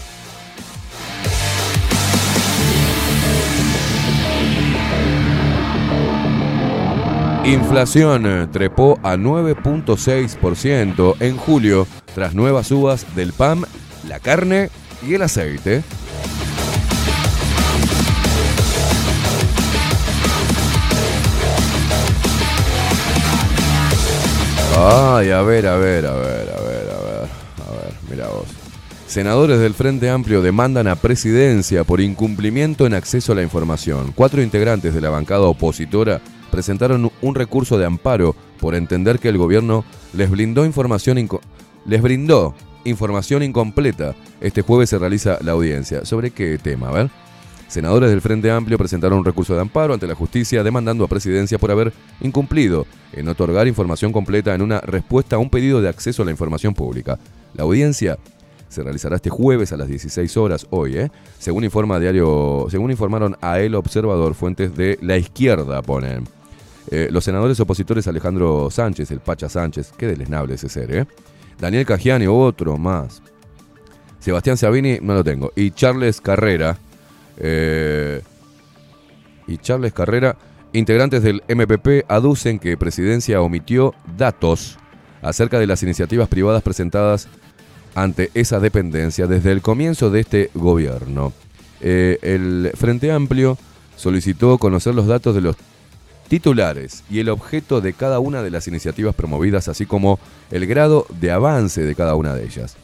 Inflación 7.45 8.49
trepó 8.51 8.97
a 9.03 9.17
9.6% 9.17 11.15
en 11.19 11.37
julio 11.37 11.85
tras 12.15 12.33
nuevas 12.33 12.65
subas 12.67 13.05
del 13.15 13.33
pan, 13.33 13.65
la 14.07 14.19
carne 14.19 14.71
y 15.07 15.13
el 15.13 15.21
aceite. 15.21 15.83
Ay, 24.81 25.31
a 25.31 25.41
ver, 25.41 25.67
a 25.67 25.75
ver, 25.75 26.05
a 26.05 26.13
ver, 26.13 26.25
a 26.25 26.61
ver, 26.61 26.89
a 26.89 27.01
ver, 27.01 27.29
a 27.67 27.71
ver, 27.71 27.93
mira 28.09 28.27
vos. 28.29 28.45
Senadores 29.07 29.59
del 29.59 29.73
Frente 29.73 30.09
Amplio 30.09 30.41
demandan 30.41 30.87
a 30.87 30.95
presidencia 30.95 31.83
por 31.83 31.99
incumplimiento 31.99 32.85
en 32.85 32.93
acceso 32.93 33.33
a 33.33 33.35
la 33.35 33.43
información. 33.43 34.13
Cuatro 34.15 34.41
integrantes 34.41 34.93
de 34.93 35.01
la 35.01 35.09
bancada 35.09 35.41
opositora 35.41 36.21
presentaron 36.49 37.11
un 37.21 37.35
recurso 37.35 37.77
de 37.77 37.85
amparo 37.85 38.37
por 38.57 38.73
entender 38.73 39.19
que 39.19 39.27
el 39.27 39.37
gobierno 39.37 39.83
les 40.13 40.29
brindó 40.31 40.63
información 40.65 41.27
les 41.85 42.01
brindó 42.01 42.55
información 42.85 43.43
incompleta. 43.43 44.15
Este 44.39 44.61
jueves 44.61 44.89
se 44.91 44.97
realiza 44.97 45.39
la 45.41 45.51
audiencia. 45.51 46.05
¿Sobre 46.05 46.31
qué 46.31 46.57
tema? 46.57 46.87
A 46.87 46.91
ver. 46.93 47.09
Senadores 47.69 48.09
del 48.09 48.21
Frente 48.21 48.49
Amplio 48.49 48.79
presentaron 48.79 49.19
un 49.19 49.25
recurso 49.25 49.53
de 49.53 49.61
amparo 49.61 49.93
ante 49.93 50.07
la 50.07 50.15
justicia 50.15 50.63
demandando 50.63 51.05
a 51.05 51.07
presidencia 51.07 51.59
por 51.59 51.69
haber 51.69 51.93
incumplido 52.19 52.87
en 53.13 53.27
otorgar 53.27 53.67
información 53.67 54.11
completa 54.11 54.55
en 54.55 54.63
una 54.63 54.81
respuesta 54.81 55.35
a 55.35 55.39
un 55.39 55.51
pedido 55.51 55.79
de 55.79 55.87
acceso 55.87 56.23
a 56.23 56.25
la 56.25 56.31
información 56.31 56.73
pública. 56.73 57.19
La 57.53 57.63
audiencia 57.63 58.17
se 58.69 58.81
realizará 58.81 59.17
este 59.17 59.29
jueves 59.29 59.71
a 59.71 59.77
las 59.77 59.87
16 59.87 60.35
horas 60.37 60.65
hoy, 60.71 60.97
¿eh? 60.97 61.11
Según 61.37 61.63
informa 61.63 61.99
diario, 61.99 62.65
según 62.71 62.89
informaron 62.89 63.37
a 63.39 63.59
El 63.59 63.75
Observador 63.75 64.33
fuentes 64.33 64.75
de 64.75 64.97
la 65.03 65.17
izquierda 65.17 65.83
ponen. 65.83 66.27
Eh, 66.89 67.09
los 67.11 67.23
senadores 67.23 67.59
opositores 67.59 68.07
Alejandro 68.07 68.69
Sánchez, 68.71 69.11
el 69.11 69.19
Pacha 69.19 69.47
Sánchez, 69.47 69.93
qué 69.95 70.07
deleznable 70.07 70.55
ese 70.55 70.69
ser, 70.69 70.95
¿eh? 70.95 71.05
Daniel 71.59 71.85
Cagiani, 71.85 72.25
otro 72.25 72.79
más. 72.79 73.21
Sebastián 74.19 74.57
Sabini, 74.57 74.97
no 75.03 75.13
lo 75.13 75.23
tengo. 75.23 75.51
Y 75.55 75.69
Charles 75.69 76.19
Carrera. 76.19 76.79
Eh, 77.39 78.21
y 79.47 79.57
Charles 79.57 79.93
Carrera, 79.93 80.37
integrantes 80.73 81.23
del 81.23 81.43
MPP, 81.47 82.05
aducen 82.07 82.59
que 82.59 82.77
Presidencia 82.77 83.41
omitió 83.41 83.95
datos 84.17 84.77
acerca 85.21 85.59
de 85.59 85.67
las 85.67 85.83
iniciativas 85.83 86.29
privadas 86.29 86.61
presentadas 86.61 87.27
ante 87.95 88.29
esa 88.33 88.59
dependencia 88.59 89.27
desde 89.27 89.51
el 89.51 89.61
comienzo 89.61 90.09
de 90.09 90.19
este 90.19 90.51
gobierno. 90.53 91.33
Eh, 91.81 92.19
el 92.21 92.71
Frente 92.75 93.11
Amplio 93.11 93.57
solicitó 93.95 94.57
conocer 94.57 94.93
los 94.95 95.07
datos 95.07 95.35
de 95.35 95.41
los 95.41 95.55
titulares 96.27 97.03
y 97.09 97.19
el 97.19 97.29
objeto 97.29 97.81
de 97.81 97.93
cada 97.93 98.19
una 98.19 98.43
de 98.43 98.51
las 98.51 98.67
iniciativas 98.67 99.15
promovidas, 99.15 99.67
así 99.67 99.85
como 99.85 100.19
el 100.51 100.67
grado 100.67 101.07
de 101.19 101.31
avance 101.31 101.81
de 101.81 101.95
cada 101.95 102.15
una 102.15 102.35
de 102.35 102.45
ellas. 102.45 102.77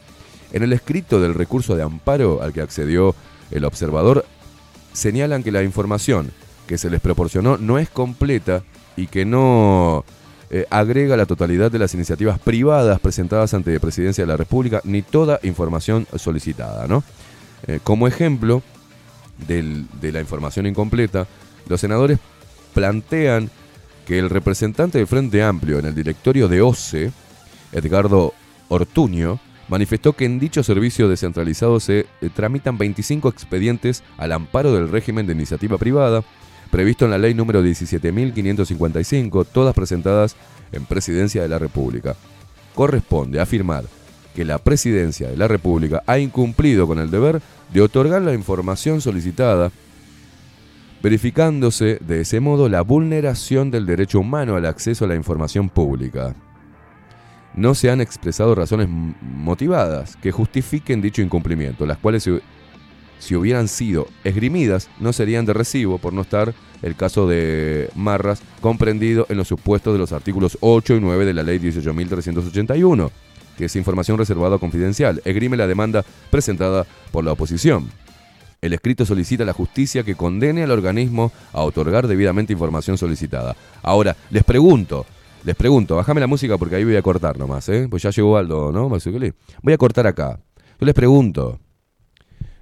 En 0.52 0.64
el 0.64 0.74
escrito 0.74 1.22
del 1.22 1.34
recurso 1.34 1.76
de 1.76 1.84
amparo 1.84 2.42
al 2.42 2.54
que 2.54 2.62
accedió 2.62 3.16
el 3.52 3.66
observador, 3.66 4.26
señalan 4.96 5.44
que 5.44 5.52
la 5.52 5.64
información 5.64 6.32
que 6.68 6.78
se 6.78 6.90
les 6.90 7.02
proporcionó 7.02 7.58
no 7.58 7.78
es 7.78 7.90
completa 7.90 8.64
y 8.98 9.08
que 9.08 9.26
no 9.26 10.04
eh, 10.50 10.66
agrega 10.70 11.18
la 11.18 11.26
totalidad 11.26 11.72
de 11.72 11.80
las 11.80 11.94
iniciativas 11.94 12.40
privadas 12.40 13.00
presentadas 13.00 13.54
ante 13.54 13.74
la 13.74 13.80
Presidencia 13.80 14.24
de 14.24 14.28
la 14.28 14.38
República, 14.38 14.82
ni 14.84 15.02
toda 15.02 15.40
información 15.44 16.08
solicitada. 16.16 16.88
¿no? 16.88 17.04
Eh, 17.68 17.80
como 17.84 18.08
ejemplo 18.08 18.64
de 19.48 20.12
la 20.14 20.22
información 20.22 20.66
incompleta, 20.66 21.28
los 21.68 21.82
senadores 21.82 22.20
plantean 22.74 23.50
que 24.06 24.18
el 24.18 24.30
representante 24.30 24.98
del 24.98 25.08
Frente 25.08 25.44
Amplio 25.44 25.80
en 25.80 25.86
el 25.86 25.96
directorio 25.96 26.48
de 26.48 26.62
OCE, 26.62 27.12
Edgardo 27.74 28.34
Ortuño, 28.70 29.40
manifestó 29.68 30.14
que 30.14 30.26
en 30.26 30.40
dicho 30.40 30.64
servicio 30.64 31.10
descentralizado 31.10 31.80
se 31.80 32.06
eh, 32.22 32.30
tramitan 32.34 32.78
25 32.78 33.30
expedientes 33.30 34.04
al 34.18 34.32
amparo 34.32 34.74
del 34.74 34.90
régimen 34.90 35.26
de 35.26 35.34
iniciativa 35.34 35.78
privada, 35.78 36.24
previsto 36.72 37.06
en 37.06 37.12
la 37.12 37.18
ley 37.18 37.34
número 37.34 37.64
17.555, 37.64 39.46
todas 39.52 39.74
presentadas 39.74 40.36
en 40.72 40.86
Presidencia 40.86 41.42
de 41.42 41.50
la 41.50 41.60
República. 41.60 42.16
Corresponde 42.74 43.40
afirmar 43.40 43.86
que 44.36 44.46
la 44.46 44.58
Presidencia 44.58 45.30
de 45.30 45.38
la 45.38 45.48
República 45.48 46.04
ha 46.06 46.20
incumplido 46.20 46.88
con 46.88 47.00
el 47.00 47.10
deber 47.10 47.42
de 47.74 47.82
otorgar 47.82 48.22
la 48.22 48.34
información 48.34 49.02
solicitada, 49.02 49.72
verificándose 51.02 52.00
de 52.02 52.22
ese 52.22 52.40
modo 52.40 52.68
la 52.68 52.82
vulneración 52.82 53.72
del 53.72 53.86
derecho 53.86 54.20
humano 54.20 54.56
al 54.56 54.66
acceso 54.66 55.06
a 55.06 55.08
la 55.08 55.16
información 55.16 55.70
pública. 55.70 56.36
No 57.56 57.74
se 57.74 57.90
han 57.90 58.02
expresado 58.02 58.54
razones 58.54 58.90
motivadas 58.90 60.18
que 60.18 60.32
justifiquen 60.32 61.02
dicho 61.02 61.22
incumplimiento, 61.22 61.86
las 61.86 61.98
cuales 61.98 62.30
si, 63.20 63.36
hubieran 63.36 63.70
sido 63.70 64.08
esgrimidas 64.26 64.90
no 65.00 65.14
serían 65.14 65.46
de 65.46 65.54
recibo 65.54 65.98
por 65.98 66.12
no 66.12 66.22
estar 66.22 66.54
el 66.82 66.96
caso 66.96 67.28
de 67.28 67.90
Marras 67.96 68.42
comprendido 68.60 69.26
en 69.30 69.38
los 69.38 69.48
supuestos 69.48 69.94
de 69.94 70.00
los 70.00 70.12
artículos 70.12 70.58
8 70.60 70.96
y 70.96 71.00
9 71.00 71.26
de 71.26 71.34
la 71.34 71.44
ley 71.44 71.60
18.381, 71.60 73.10
que 73.58 73.66
es 73.66 73.76
información 73.78 74.18
reservada 74.18 74.58
confidencial, 74.58 75.22
esgrime 75.24 75.56
la 75.56 75.66
demanda 75.66 76.04
presentada 76.30 76.86
por 77.12 77.24
la 77.24 77.32
oposición. 77.32 77.90
El 78.62 78.74
escrito 78.74 79.06
solicita 79.06 79.44
a 79.44 79.46
la 79.46 79.54
justicia 79.54 80.04
que 80.04 80.16
condene 80.16 80.64
al 80.64 80.72
organismo 80.72 81.32
a 81.54 81.62
otorgar 81.62 82.08
debidamente 82.08 82.52
información 82.52 82.98
solicitada. 82.98 83.56
Ahora, 83.82 84.16
les 84.32 84.44
pregunto, 84.44 85.06
les 85.46 85.56
pregunto, 85.56 85.96
bájame 85.96 86.20
la 86.22 86.28
música 86.28 86.58
porque 86.58 86.76
ahí 86.76 86.84
voy 86.84 86.96
a 86.96 87.02
cortar 87.02 87.38
nomás, 87.38 87.70
¿eh? 87.70 87.88
Pues 87.90 88.04
ya 88.04 88.10
llegó 88.10 88.38
Aldo, 88.38 88.72
¿no? 88.72 88.90
Voy 88.90 89.74
a 89.74 89.78
cortar 89.78 90.08
acá. 90.08 90.40
Yo 90.80 90.86
les 90.86 90.94
pregunto, 90.96 91.60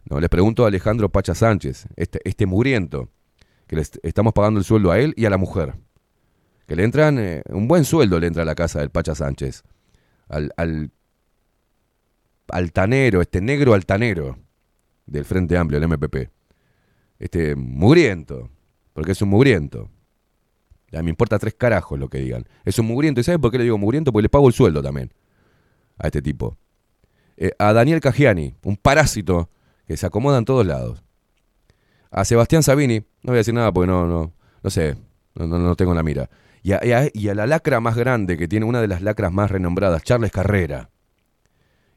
no, 0.10 0.20
les 0.20 0.30
pregunto 0.30 0.66
a 0.66 0.68
Alejandro 0.68 1.10
Pacha 1.10 1.34
Sánchez, 1.34 1.88
este, 1.96 2.20
este 2.26 2.46
mugriento, 2.46 3.10
que 3.68 3.76
le 3.78 3.82
est- 3.84 3.98
estamos 4.04 4.34
pagando 4.34 4.60
el 4.60 4.66
sueldo 4.66 4.92
a 4.92 5.00
él 5.00 5.14
y 5.16 5.26
a 5.26 5.30
la 5.30 5.38
mujer. 5.38 5.76
Que 6.68 6.76
le 6.76 6.84
entran, 6.84 7.18
eh, 7.20 7.42
un 7.50 7.68
buen 7.68 7.86
sueldo 7.86 8.20
le 8.20 8.28
entra 8.28 8.44
a 8.44 8.46
la 8.46 8.56
casa 8.56 8.80
del 8.80 8.90
Pacha 8.90 9.16
Sánchez. 9.16 9.64
Al, 10.28 10.52
al 10.58 10.92
altanero, 12.50 13.22
este 13.22 13.42
negro 13.42 13.74
altanero 13.74 14.38
del 15.06 15.26
Frente 15.26 15.58
Amplio, 15.58 15.78
el 15.80 15.88
MPP. 15.88 16.30
Este 17.20 17.56
mugriento, 17.56 18.50
porque 18.94 19.14
es 19.14 19.22
un 19.22 19.30
mugriento. 19.30 19.90
Me 21.02 21.10
importa 21.10 21.40
tres 21.40 21.56
carajos 21.56 21.98
lo 21.98 22.10
que 22.10 22.20
digan. 22.20 22.46
Es 22.66 22.78
un 22.78 22.86
mugriento. 22.86 23.22
¿Y 23.22 23.24
saben 23.24 23.42
por 23.42 23.50
qué 23.52 23.58
le 23.58 23.64
digo 23.64 23.78
mugriento? 23.78 24.12
Porque 24.12 24.24
le 24.24 24.30
pago 24.30 24.48
el 24.48 24.54
sueldo 24.54 24.84
también 24.84 25.12
a 25.98 26.08
este 26.08 26.22
tipo. 26.22 26.58
Eh, 27.38 27.52
a 27.58 27.74
Daniel 27.74 28.00
Cagiani, 28.02 28.56
un 28.64 28.78
parásito 28.78 29.50
que 29.88 29.98
se 29.98 30.06
acomoda 30.06 30.38
en 30.38 30.46
todos 30.46 30.66
lados. 30.66 31.04
A 32.12 32.26
Sebastián 32.26 32.62
Sabini, 32.62 33.00
no 33.00 33.32
voy 33.32 33.36
a 33.36 33.38
decir 33.38 33.54
nada 33.56 33.72
porque 33.72 33.88
no, 33.88 34.06
no, 34.06 34.34
no 34.62 34.70
sé, 34.70 34.96
no, 35.34 35.48
no, 35.48 35.58
no 35.58 35.76
tengo 35.76 35.96
la 35.96 36.04
mira. 36.04 36.30
Y 36.62 36.74
a, 36.74 36.86
y 36.86 36.92
a- 36.92 37.10
y 37.12 37.28
a 37.30 37.34
la 37.36 37.48
lacra 37.48 37.80
más 37.80 37.96
grande 37.96 38.38
que 38.38 38.48
tiene 38.48 38.66
una 38.68 38.82
de 38.82 38.88
las 38.88 39.02
lacras 39.02 39.32
más 39.34 39.50
renombradas, 39.50 40.04
Charles 40.04 40.32
Carrera. 40.32 40.92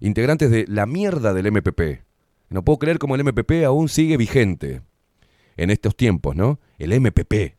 Integrantes 0.00 0.50
de 0.50 0.64
la 0.68 0.86
mierda 0.86 1.32
del 1.34 1.46
MPP. 1.52 2.02
No 2.48 2.64
puedo 2.64 2.78
creer 2.78 2.98
cómo 2.98 3.14
el 3.14 3.22
MPP 3.24 3.64
aún 3.66 3.88
sigue 3.88 4.16
vigente 4.16 4.82
en 5.56 5.70
estos 5.70 5.96
tiempos, 5.96 6.36
¿no? 6.36 6.60
El 6.78 6.92
MPP. 6.92 7.55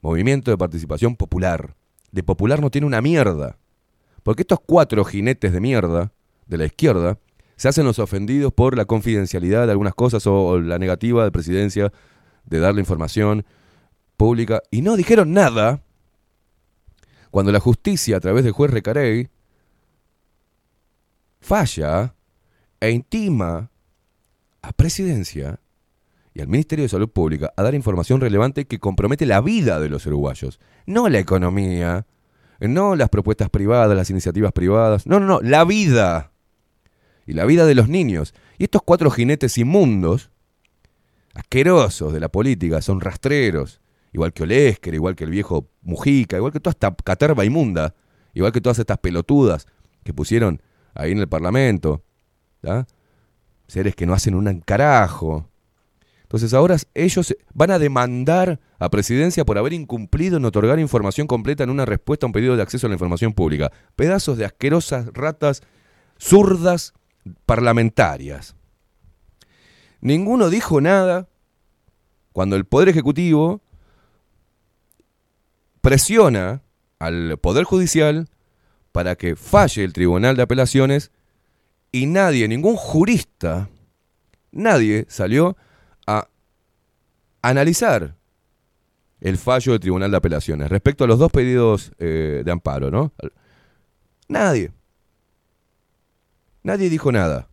Movimiento 0.00 0.50
de 0.50 0.58
Participación 0.58 1.16
Popular. 1.16 1.74
De 2.12 2.22
popular 2.22 2.60
no 2.60 2.70
tiene 2.70 2.86
una 2.86 3.02
mierda. 3.02 3.58
Porque 4.22 4.42
estos 4.42 4.60
cuatro 4.60 5.04
jinetes 5.04 5.52
de 5.52 5.60
mierda 5.60 6.12
de 6.46 6.58
la 6.58 6.66
izquierda 6.66 7.18
se 7.56 7.68
hacen 7.68 7.84
los 7.84 7.98
ofendidos 7.98 8.52
por 8.52 8.76
la 8.76 8.84
confidencialidad 8.84 9.66
de 9.66 9.72
algunas 9.72 9.94
cosas 9.94 10.26
o, 10.26 10.60
la 10.60 10.78
negativa 10.78 11.24
de 11.24 11.32
presidencia 11.32 11.92
de 12.44 12.60
darle 12.60 12.80
información 12.80 13.44
pública 14.16 14.62
y 14.70 14.82
no 14.82 14.96
dijeron 14.96 15.32
nada 15.32 15.82
cuando 17.30 17.52
la 17.52 17.60
justicia 17.60 18.16
a 18.16 18.20
través 18.20 18.44
del 18.44 18.52
juez 18.52 18.70
Recarey 18.70 19.28
falla 21.40 22.14
e 22.80 22.90
intima 22.90 23.70
a 24.62 24.72
presidencia 24.72 25.60
y 26.38 26.40
al 26.40 26.46
Ministerio 26.46 26.84
de 26.84 26.88
Salud 26.88 27.08
Pública 27.08 27.52
a 27.56 27.64
dar 27.64 27.74
información 27.74 28.20
relevante 28.20 28.68
que 28.68 28.78
compromete 28.78 29.26
la 29.26 29.40
vida 29.40 29.80
de 29.80 29.88
los 29.88 30.06
uruguayos, 30.06 30.60
no 30.86 31.08
la 31.08 31.18
economía, 31.18 32.06
no 32.60 32.94
las 32.94 33.08
propuestas 33.08 33.50
privadas, 33.50 33.96
las 33.96 34.08
iniciativas 34.08 34.52
privadas, 34.52 35.04
no, 35.04 35.18
no, 35.18 35.26
no, 35.26 35.40
la 35.40 35.64
vida 35.64 36.30
y 37.26 37.32
la 37.32 37.44
vida 37.44 37.66
de 37.66 37.74
los 37.74 37.88
niños. 37.88 38.34
Y 38.56 38.64
estos 38.64 38.82
cuatro 38.84 39.10
jinetes 39.10 39.58
inmundos, 39.58 40.30
asquerosos 41.34 42.12
de 42.12 42.20
la 42.20 42.28
política, 42.28 42.82
son 42.82 43.00
rastreros, 43.00 43.80
igual 44.12 44.32
que 44.32 44.44
Olesker, 44.44 44.94
igual 44.94 45.16
que 45.16 45.24
el 45.24 45.30
viejo 45.30 45.68
Mujica, 45.82 46.36
igual 46.36 46.52
que 46.52 46.60
toda 46.60 46.70
esta 46.70 46.94
caterva 46.94 47.44
inmunda, 47.44 47.96
igual 48.32 48.52
que 48.52 48.60
todas 48.60 48.78
estas 48.78 48.98
pelotudas 48.98 49.66
que 50.04 50.14
pusieron 50.14 50.62
ahí 50.94 51.10
en 51.10 51.18
el 51.18 51.28
Parlamento, 51.28 52.04
seres 53.66 53.96
que 53.96 54.06
no 54.06 54.14
hacen 54.14 54.36
un 54.36 54.60
carajo. 54.60 55.48
Entonces 56.28 56.52
ahora 56.52 56.76
ellos 56.92 57.34
van 57.54 57.70
a 57.70 57.78
demandar 57.78 58.60
a 58.78 58.90
presidencia 58.90 59.46
por 59.46 59.56
haber 59.56 59.72
incumplido 59.72 60.36
en 60.36 60.44
otorgar 60.44 60.78
información 60.78 61.26
completa 61.26 61.64
en 61.64 61.70
una 61.70 61.86
respuesta 61.86 62.26
a 62.26 62.28
un 62.28 62.34
pedido 62.34 62.54
de 62.54 62.60
acceso 62.60 62.86
a 62.86 62.90
la 62.90 62.96
información 62.96 63.32
pública. 63.32 63.72
Pedazos 63.96 64.36
de 64.36 64.44
asquerosas 64.44 65.06
ratas 65.14 65.62
zurdas 66.20 66.92
parlamentarias. 67.46 68.54
Ninguno 70.02 70.50
dijo 70.50 70.82
nada 70.82 71.28
cuando 72.34 72.56
el 72.56 72.66
Poder 72.66 72.90
Ejecutivo 72.90 73.62
presiona 75.80 76.60
al 76.98 77.38
Poder 77.38 77.64
Judicial 77.64 78.28
para 78.92 79.16
que 79.16 79.34
falle 79.34 79.82
el 79.82 79.94
Tribunal 79.94 80.36
de 80.36 80.42
Apelaciones 80.42 81.10
y 81.90 82.04
nadie, 82.04 82.48
ningún 82.48 82.76
jurista, 82.76 83.70
nadie 84.52 85.06
salió 85.08 85.56
analizar 87.42 88.14
el 89.20 89.36
fallo 89.38 89.72
del 89.72 89.80
Tribunal 89.80 90.10
de 90.10 90.16
Apelaciones 90.16 90.68
respecto 90.68 91.04
a 91.04 91.06
los 91.06 91.18
dos 91.18 91.30
pedidos 91.32 91.92
eh, 91.98 92.42
de 92.44 92.52
amparo, 92.52 92.90
¿no? 92.90 93.12
Nadie. 94.28 94.72
Nadie 96.62 96.90
dijo 96.90 97.10
nada. 97.10 97.48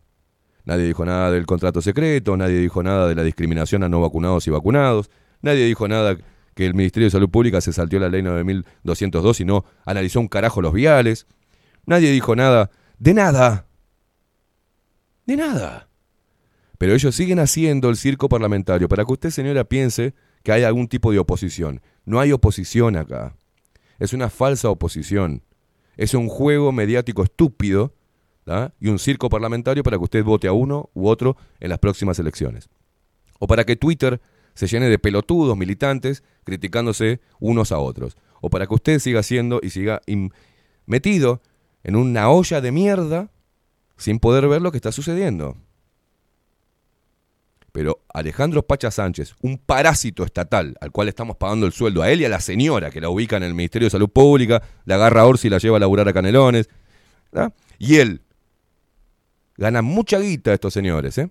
Nadie 0.65 0.85
dijo 0.85 1.05
nada 1.05 1.31
del 1.31 1.45
contrato 1.45 1.81
secreto, 1.81 2.35
nadie 2.37 2.57
dijo 2.57 2.81
nada 2.81 3.07
de 3.07 3.15
la 3.15 3.23
discriminación 3.23 3.83
a 3.83 3.89
no 3.89 4.01
vacunados 4.01 4.47
y 4.47 4.49
vacunados, 4.49 5.11
nadie 5.41 5.63
dijo 5.65 5.87
nada 5.87 6.17
que 6.55 6.65
el 6.65 6.73
Ministerio 6.73 7.05
de 7.05 7.11
Salud 7.11 7.29
Pública 7.29 7.61
se 7.61 7.71
saltió 7.71 7.99
la 7.99 8.09
ley 8.09 8.23
9202 8.23 9.41
y 9.41 9.45
no 9.45 9.63
analizó 9.85 10.19
un 10.19 10.27
carajo 10.27 10.61
los 10.61 10.73
viales, 10.73 11.27
nadie 11.85 12.11
dijo 12.11 12.35
nada 12.35 12.71
De 12.97 13.13
nada. 13.13 13.67
De 15.27 15.37
nada. 15.37 15.87
Pero 16.77 16.93
ellos 16.93 17.15
siguen 17.15 17.39
haciendo 17.39 17.89
el 17.89 17.97
circo 17.97 18.29
parlamentario 18.29 18.87
para 18.89 19.05
que 19.05 19.13
usted, 19.13 19.29
señora, 19.29 19.63
piense 19.63 20.13
que 20.43 20.51
hay 20.51 20.63
algún 20.63 20.87
tipo 20.87 21.11
de 21.11 21.19
oposición. 21.19 21.81
No 22.05 22.19
hay 22.19 22.31
oposición 22.31 22.97
acá. 22.97 23.35
Es 23.99 24.13
una 24.13 24.29
falsa 24.29 24.69
oposición. 24.69 25.43
Es 25.97 26.13
un 26.13 26.27
juego 26.27 26.71
mediático 26.71 27.23
estúpido 27.23 27.93
y 28.79 28.89
un 28.89 28.99
circo 28.99 29.29
parlamentario 29.29 29.81
para 29.81 29.97
que 29.97 30.03
usted 30.03 30.23
vote 30.23 30.47
a 30.47 30.51
uno 30.51 30.89
u 30.93 31.07
otro 31.07 31.35
en 31.59 31.69
las 31.69 31.79
próximas 31.79 32.19
elecciones. 32.19 32.69
O 33.39 33.47
para 33.47 33.65
que 33.65 33.75
Twitter 33.75 34.21
se 34.53 34.67
llene 34.67 34.87
de 34.87 34.99
pelotudos 34.99 35.57
militantes 35.57 36.23
criticándose 36.43 37.21
unos 37.39 37.71
a 37.71 37.79
otros. 37.79 38.17
O 38.41 38.49
para 38.49 38.67
que 38.67 38.75
usted 38.75 38.99
siga 38.99 39.23
siendo 39.23 39.59
y 39.63 39.71
siga 39.71 40.01
metido 40.85 41.41
en 41.83 41.95
una 41.95 42.29
olla 42.29 42.61
de 42.61 42.71
mierda 42.71 43.31
sin 43.97 44.19
poder 44.19 44.47
ver 44.47 44.61
lo 44.61 44.71
que 44.71 44.77
está 44.77 44.91
sucediendo. 44.91 45.57
Pero 47.75 48.05
Alejandro 48.13 48.65
Pacha 48.65 48.89
Sánchez, 48.89 49.35
un 49.41 49.57
parásito 49.57 50.23
estatal 50.23 50.77
al 50.79 50.93
cual 50.93 51.09
estamos 51.09 51.35
pagando 51.35 51.65
el 51.65 51.73
sueldo, 51.73 52.03
a 52.03 52.09
él 52.09 52.21
y 52.21 52.23
a 52.23 52.29
la 52.29 52.39
señora 52.39 52.89
que 52.89 53.01
la 53.01 53.09
ubica 53.09 53.35
en 53.35 53.43
el 53.43 53.53
Ministerio 53.53 53.87
de 53.87 53.89
Salud 53.89 54.07
Pública, 54.07 54.63
la 54.85 54.95
agarra 54.95 55.23
a 55.23 55.25
Orsi 55.25 55.47
y 55.47 55.49
la 55.49 55.57
lleva 55.57 55.75
a 55.75 55.81
laburar 55.81 56.07
a 56.07 56.13
Canelones, 56.13 56.69
¿tá? 57.31 57.51
y 57.77 57.97
él 57.97 58.21
gana 59.57 59.81
mucha 59.81 60.19
guita 60.19 60.53
estos 60.53 60.73
señores, 60.73 61.17
¿eh? 61.17 61.29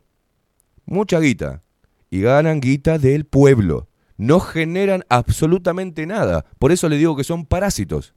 Mucha 0.85 1.19
guita. 1.19 1.63
Y 2.11 2.21
ganan 2.21 2.61
guita 2.61 2.99
del 2.99 3.25
pueblo. 3.25 3.89
No 4.19 4.39
generan 4.39 5.03
absolutamente 5.09 6.05
nada. 6.05 6.45
Por 6.59 6.73
eso 6.73 6.91
le 6.91 6.99
digo 6.99 7.17
que 7.17 7.25
son 7.25 7.47
parásitos. 7.47 8.13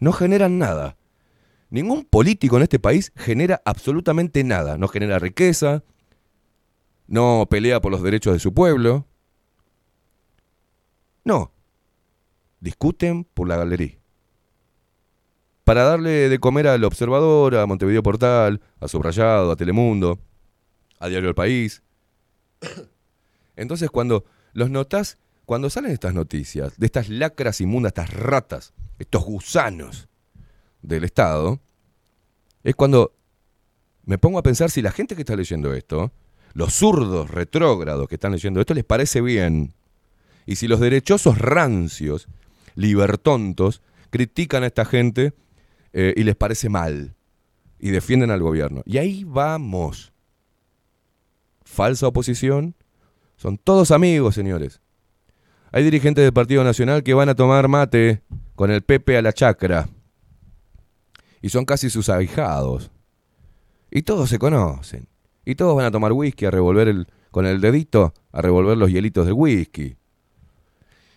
No 0.00 0.10
generan 0.10 0.58
nada. 0.58 0.96
Ningún 1.70 2.04
político 2.04 2.56
en 2.56 2.64
este 2.64 2.80
país 2.80 3.12
genera 3.14 3.62
absolutamente 3.64 4.42
nada. 4.42 4.76
No 4.76 4.88
genera 4.88 5.20
riqueza, 5.20 5.84
no 7.06 7.46
pelea 7.50 7.80
por 7.80 7.92
los 7.92 8.02
derechos 8.02 8.32
de 8.32 8.38
su 8.38 8.54
pueblo. 8.54 9.06
No. 11.24 11.52
Discuten 12.60 13.24
por 13.24 13.48
la 13.48 13.56
galería. 13.56 13.98
Para 15.64 15.84
darle 15.84 16.28
de 16.28 16.38
comer 16.38 16.66
al 16.66 16.82
Observador, 16.84 17.56
a 17.56 17.66
Montevideo 17.66 18.02
Portal, 18.02 18.60
a 18.80 18.88
Subrayado, 18.88 19.52
a 19.52 19.56
Telemundo, 19.56 20.18
a 20.98 21.08
Diario 21.08 21.28
El 21.28 21.34
País. 21.34 21.82
Entonces 23.56 23.90
cuando 23.90 24.24
los 24.52 24.70
notas, 24.70 25.18
cuando 25.44 25.70
salen 25.70 25.92
estas 25.92 26.14
noticias, 26.14 26.76
de 26.78 26.86
estas 26.86 27.08
lacras 27.08 27.60
inmundas, 27.60 27.90
estas 27.90 28.12
ratas, 28.12 28.74
estos 28.98 29.24
gusanos 29.24 30.08
del 30.82 31.04
Estado, 31.04 31.60
es 32.64 32.74
cuando 32.74 33.14
me 34.04 34.18
pongo 34.18 34.38
a 34.38 34.42
pensar 34.42 34.70
si 34.70 34.82
la 34.82 34.92
gente 34.92 35.14
que 35.14 35.22
está 35.22 35.36
leyendo 35.36 35.74
esto, 35.74 36.12
los 36.54 36.74
zurdos 36.74 37.30
retrógrados 37.30 38.08
que 38.08 38.16
están 38.16 38.32
leyendo 38.32 38.60
esto, 38.60 38.74
les 38.74 38.84
parece 38.84 39.20
bien. 39.20 39.74
Y 40.46 40.56
si 40.56 40.68
los 40.68 40.80
derechosos 40.80 41.38
rancios, 41.38 42.28
libertontos, 42.74 43.82
critican 44.10 44.62
a 44.62 44.66
esta 44.66 44.84
gente 44.84 45.34
eh, 45.92 46.14
y 46.16 46.24
les 46.24 46.36
parece 46.36 46.68
mal. 46.68 47.14
Y 47.78 47.90
defienden 47.90 48.30
al 48.30 48.40
gobierno. 48.40 48.82
Y 48.84 48.98
ahí 48.98 49.24
vamos. 49.24 50.12
Falsa 51.64 52.06
oposición. 52.06 52.76
Son 53.36 53.58
todos 53.58 53.90
amigos, 53.90 54.34
señores. 54.34 54.80
Hay 55.72 55.82
dirigentes 55.82 56.22
del 56.22 56.32
Partido 56.32 56.62
Nacional 56.62 57.02
que 57.02 57.14
van 57.14 57.28
a 57.28 57.34
tomar 57.34 57.66
mate 57.66 58.22
con 58.54 58.70
el 58.70 58.82
Pepe 58.82 59.16
a 59.16 59.22
la 59.22 59.32
chacra. 59.32 59.88
Y 61.40 61.48
son 61.48 61.64
casi 61.64 61.90
sus 61.90 62.08
ahijados. 62.08 62.90
Y 63.90 64.02
todos 64.02 64.30
se 64.30 64.38
conocen. 64.38 65.08
Y 65.44 65.54
todos 65.54 65.76
van 65.76 65.86
a 65.86 65.90
tomar 65.90 66.12
whisky, 66.12 66.46
a 66.46 66.50
revolver 66.50 66.88
el, 66.88 67.06
con 67.30 67.46
el 67.46 67.60
dedito, 67.60 68.14
a 68.32 68.42
revolver 68.42 68.76
los 68.76 68.90
hielitos 68.90 69.26
del 69.26 69.34
whisky. 69.34 69.96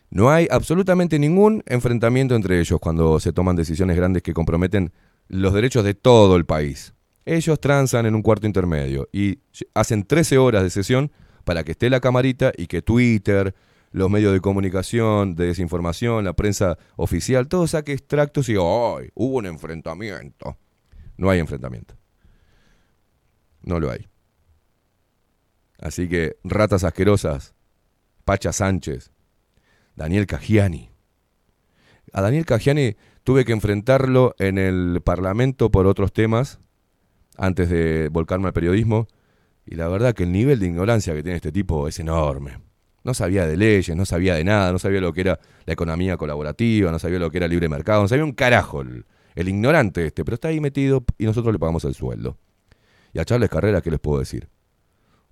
No 0.09 0.29
hay 0.29 0.47
absolutamente 0.49 1.19
ningún 1.19 1.63
enfrentamiento 1.65 2.35
entre 2.35 2.59
ellos 2.59 2.79
cuando 2.79 3.19
se 3.19 3.33
toman 3.33 3.55
decisiones 3.55 3.97
grandes 3.97 4.23
que 4.23 4.33
comprometen 4.33 4.93
los 5.27 5.53
derechos 5.53 5.83
de 5.83 5.93
todo 5.93 6.35
el 6.35 6.45
país. 6.45 6.93
Ellos 7.25 7.59
transan 7.59 8.05
en 8.05 8.15
un 8.15 8.21
cuarto 8.21 8.45
intermedio 8.45 9.09
y 9.11 9.39
hacen 9.73 10.05
13 10.05 10.37
horas 10.37 10.63
de 10.63 10.69
sesión 10.69 11.11
para 11.43 11.63
que 11.63 11.71
esté 11.71 11.89
la 11.89 11.99
camarita 11.99 12.51
y 12.55 12.67
que 12.67 12.81
Twitter, 12.81 13.55
los 13.91 14.09
medios 14.09 14.33
de 14.33 14.41
comunicación, 14.41 15.35
de 15.35 15.47
desinformación, 15.47 16.25
la 16.25 16.33
prensa 16.33 16.77
oficial, 16.97 17.47
todo 17.47 17.65
saque 17.65 17.93
extractos 17.93 18.49
y 18.49 18.53
¡ay! 18.53 19.09
Hubo 19.15 19.37
un 19.37 19.45
enfrentamiento. 19.47 20.57
No 21.17 21.29
hay 21.29 21.39
enfrentamiento. 21.39 21.95
No 23.63 23.79
lo 23.79 23.89
hay. 23.89 24.07
Así 25.79 26.07
que 26.07 26.37
ratas 26.43 26.83
asquerosas, 26.83 27.53
Pacha 28.23 28.51
Sánchez, 28.53 29.11
Daniel 29.95 30.27
Cagiani. 30.27 30.89
A 32.13 32.21
Daniel 32.21 32.45
Cagiani 32.45 32.95
tuve 33.23 33.45
que 33.45 33.51
enfrentarlo 33.51 34.35
en 34.39 34.57
el 34.57 35.01
Parlamento 35.03 35.71
por 35.71 35.87
otros 35.87 36.13
temas 36.13 36.59
antes 37.37 37.69
de 37.69 38.09
volcarme 38.09 38.47
al 38.47 38.53
periodismo. 38.53 39.07
Y 39.65 39.75
la 39.75 39.87
verdad 39.87 40.13
que 40.13 40.23
el 40.23 40.31
nivel 40.31 40.59
de 40.59 40.67
ignorancia 40.67 41.13
que 41.13 41.23
tiene 41.23 41.37
este 41.37 41.51
tipo 41.51 41.87
es 41.87 41.99
enorme. 41.99 42.59
No 43.03 43.13
sabía 43.13 43.45
de 43.45 43.57
leyes, 43.57 43.95
no 43.95 44.05
sabía 44.05 44.35
de 44.35 44.43
nada, 44.43 44.71
no 44.71 44.79
sabía 44.79 45.01
lo 45.01 45.13
que 45.13 45.21
era 45.21 45.39
la 45.65 45.73
economía 45.73 46.17
colaborativa, 46.17 46.91
no 46.91 46.99
sabía 46.99 47.19
lo 47.19 47.29
que 47.29 47.37
era 47.37 47.47
libre 47.47 47.69
mercado, 47.69 48.01
no 48.01 48.07
sabía 48.07 48.23
un 48.23 48.33
carajo 48.33 48.81
el, 48.81 49.05
el 49.35 49.49
ignorante 49.49 50.07
este, 50.07 50.23
pero 50.23 50.35
está 50.35 50.47
ahí 50.47 50.59
metido 50.59 51.03
y 51.17 51.25
nosotros 51.25 51.53
le 51.53 51.59
pagamos 51.59 51.83
el 51.85 51.93
sueldo. 51.93 52.37
Y 53.13 53.19
a 53.19 53.25
Charles 53.25 53.49
Carrera, 53.49 53.81
¿qué 53.81 53.91
les 53.91 53.99
puedo 53.99 54.19
decir? 54.19 54.49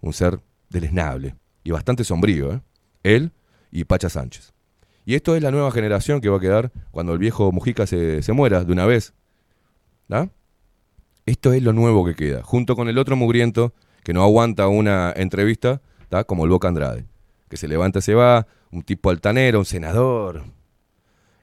Un 0.03 0.13
ser 0.13 0.39
deleznable 0.69 1.35
y 1.63 1.71
bastante 1.71 2.03
sombrío, 2.03 2.53
¿eh? 2.53 2.61
Él 3.01 3.31
y 3.71 3.85
Pacha 3.85 4.09
Sánchez. 4.09 4.53
Y 5.05 5.15
esto 5.15 5.35
es 5.35 5.41
la 5.41 5.49
nueva 5.49 5.71
generación 5.71 6.21
que 6.21 6.29
va 6.29 6.37
a 6.37 6.39
quedar 6.39 6.71
cuando 6.91 7.13
el 7.13 7.19
viejo 7.19 7.51
Mujica 7.51 7.87
se, 7.87 8.21
se 8.21 8.33
muera 8.33 8.63
de 8.63 8.71
una 8.71 8.85
vez. 8.85 9.13
Esto 11.25 11.53
es 11.53 11.63
lo 11.63 11.73
nuevo 11.73 12.05
que 12.05 12.15
queda, 12.15 12.43
junto 12.43 12.75
con 12.75 12.89
el 12.89 12.97
otro 12.97 13.15
mugriento 13.15 13.73
que 14.03 14.13
no 14.13 14.21
aguanta 14.21 14.67
una 14.67 15.13
entrevista, 15.15 15.81
¿da? 16.09 16.25
como 16.25 16.43
el 16.43 16.49
Boca 16.49 16.67
Andrade. 16.67 17.05
Que 17.49 17.57
se 17.57 17.67
levanta, 17.67 18.01
se 18.01 18.13
va, 18.13 18.45
un 18.71 18.83
tipo 18.83 19.09
altanero, 19.09 19.59
un 19.59 19.65
senador. 19.65 20.43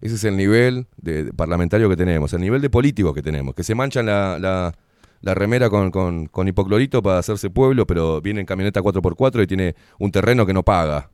Ese 0.01 0.17
es 0.17 0.25
el 0.25 0.37
nivel 0.37 0.87
de, 0.99 1.33
parlamentario 1.33 1.89
que 1.89 1.97
tenemos, 1.97 2.33
el 2.33 2.41
nivel 2.41 2.61
de 2.61 2.71
político 2.71 3.15
que 3.15 3.23
tenemos, 3.23 3.55
que 3.55 3.65
se 3.65 3.75
manchan 3.75 4.07
la, 4.07 4.75
la 5.21 5.35
remera 5.35 5.69
con, 5.69 5.91
con, 5.91 6.49
hipoclorito 6.49 7.03
para 7.03 7.19
hacerse 7.19 7.51
pueblo, 7.51 7.87
pero 7.87 8.21
viene 8.21 8.41
en 8.41 8.47
camioneta 8.47 8.81
4x4 8.81 9.43
y 9.43 9.47
tiene 9.47 9.77
un 9.99 10.11
terreno 10.11 10.47
que 10.47 10.55
no 10.55 10.63
paga. 10.63 11.11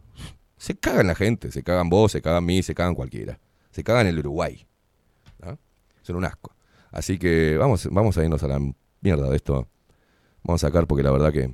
Se 0.57 0.77
cagan 0.77 1.09
la 1.09 1.15
gente, 1.15 1.51
se 1.51 1.63
cagan 1.63 1.89
vos, 1.89 2.13
se 2.13 2.23
cagan 2.23 2.45
mí, 2.45 2.63
se 2.63 2.75
cagan 2.75 2.95
cualquiera. 2.95 3.39
Se 3.71 3.85
cagan 3.85 4.07
el 4.07 4.19
Uruguay. 4.19 4.67
Son 6.03 6.17
un 6.17 6.25
asco. 6.25 6.55
Así 6.93 7.19
que 7.19 7.57
vamos, 7.59 7.89
vamos 7.91 8.17
a 8.17 8.23
irnos 8.23 8.43
a 8.45 8.49
la 8.49 8.61
mierda 9.01 9.29
de 9.29 9.37
esto. 9.37 9.69
Vamos 10.45 10.63
a 10.63 10.69
sacar 10.69 10.87
porque 10.87 11.03
la 11.03 11.11
verdad 11.11 11.33
que... 11.33 11.53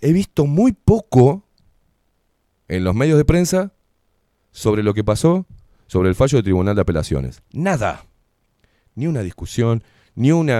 He 0.00 0.12
visto 0.12 0.46
muy 0.46 0.72
poco 0.72 1.44
en 2.68 2.84
los 2.84 2.94
medios 2.94 3.18
de 3.18 3.24
prensa 3.24 3.72
sobre 4.52 4.82
lo 4.82 4.94
que 4.94 5.02
pasó, 5.02 5.46
sobre 5.86 6.08
el 6.08 6.14
fallo 6.14 6.38
del 6.38 6.44
Tribunal 6.44 6.74
de 6.74 6.82
Apelaciones. 6.82 7.42
Nada. 7.52 8.04
Ni 8.94 9.06
una 9.06 9.22
discusión, 9.22 9.82
ni 10.16 10.32
un 10.32 10.50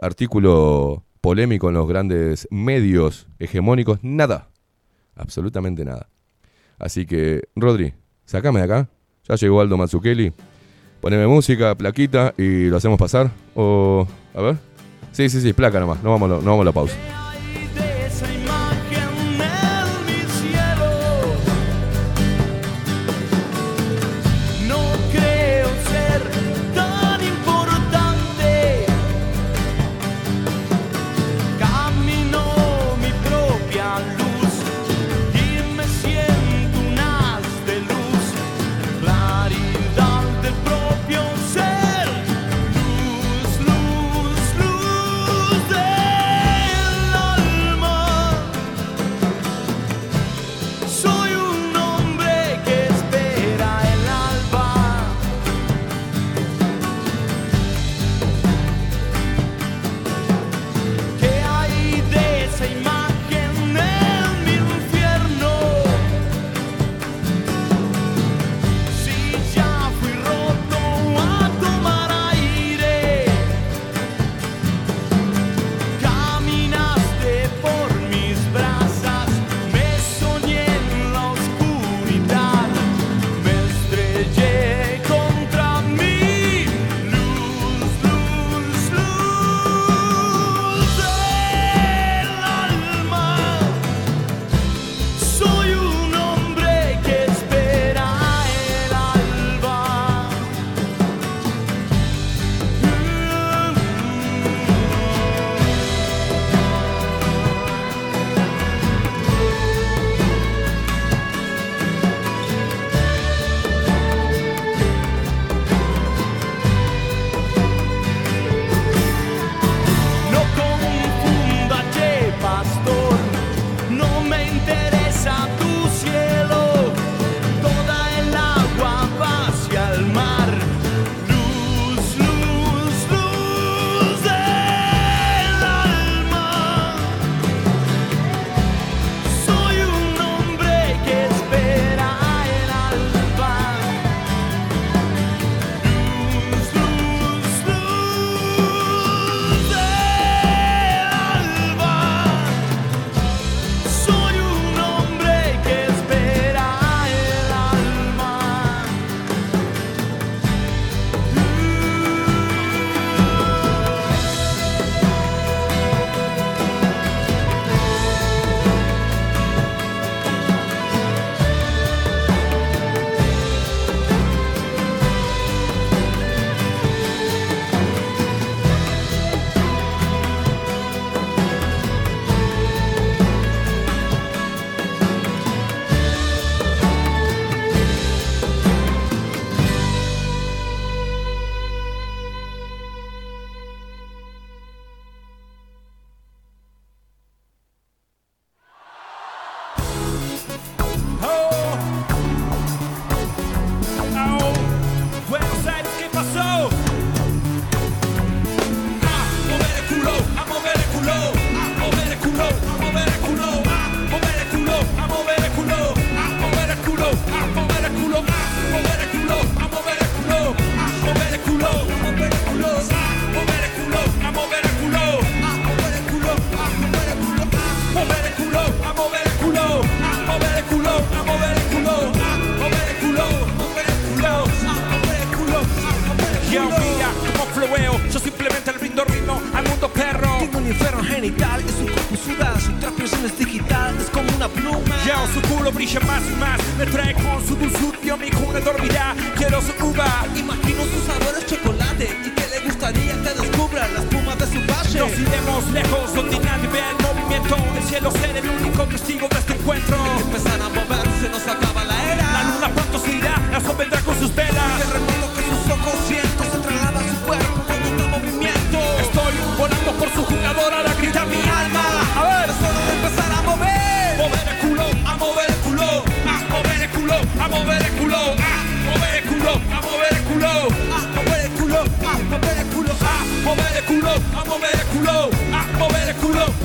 artículo 0.00 1.04
polémico 1.20 1.68
en 1.68 1.74
los 1.74 1.88
grandes 1.88 2.46
medios 2.50 3.26
hegemónicos, 3.38 3.98
nada. 4.02 4.48
Absolutamente 5.16 5.84
nada. 5.84 6.08
Así 6.78 7.06
que, 7.06 7.48
Rodri, 7.56 7.94
sacame 8.24 8.60
de 8.60 8.64
acá. 8.64 8.88
Ya 9.28 9.36
llegó 9.36 9.60
Aldo 9.60 9.76
Mazzucchelli. 9.76 10.32
Poneme 11.00 11.26
música, 11.26 11.74
plaquita 11.74 12.34
y 12.36 12.66
lo 12.66 12.76
hacemos 12.76 12.98
pasar. 12.98 13.30
O. 13.54 14.06
A 14.34 14.42
ver. 14.42 14.56
Sí, 15.12 15.28
sí, 15.28 15.40
sí, 15.40 15.52
placa 15.52 15.80
nomás. 15.80 16.02
No 16.02 16.10
vamos, 16.10 16.28
no 16.28 16.50
vamos 16.50 16.60
a 16.62 16.64
la 16.64 16.72
pausa. 16.72 17.23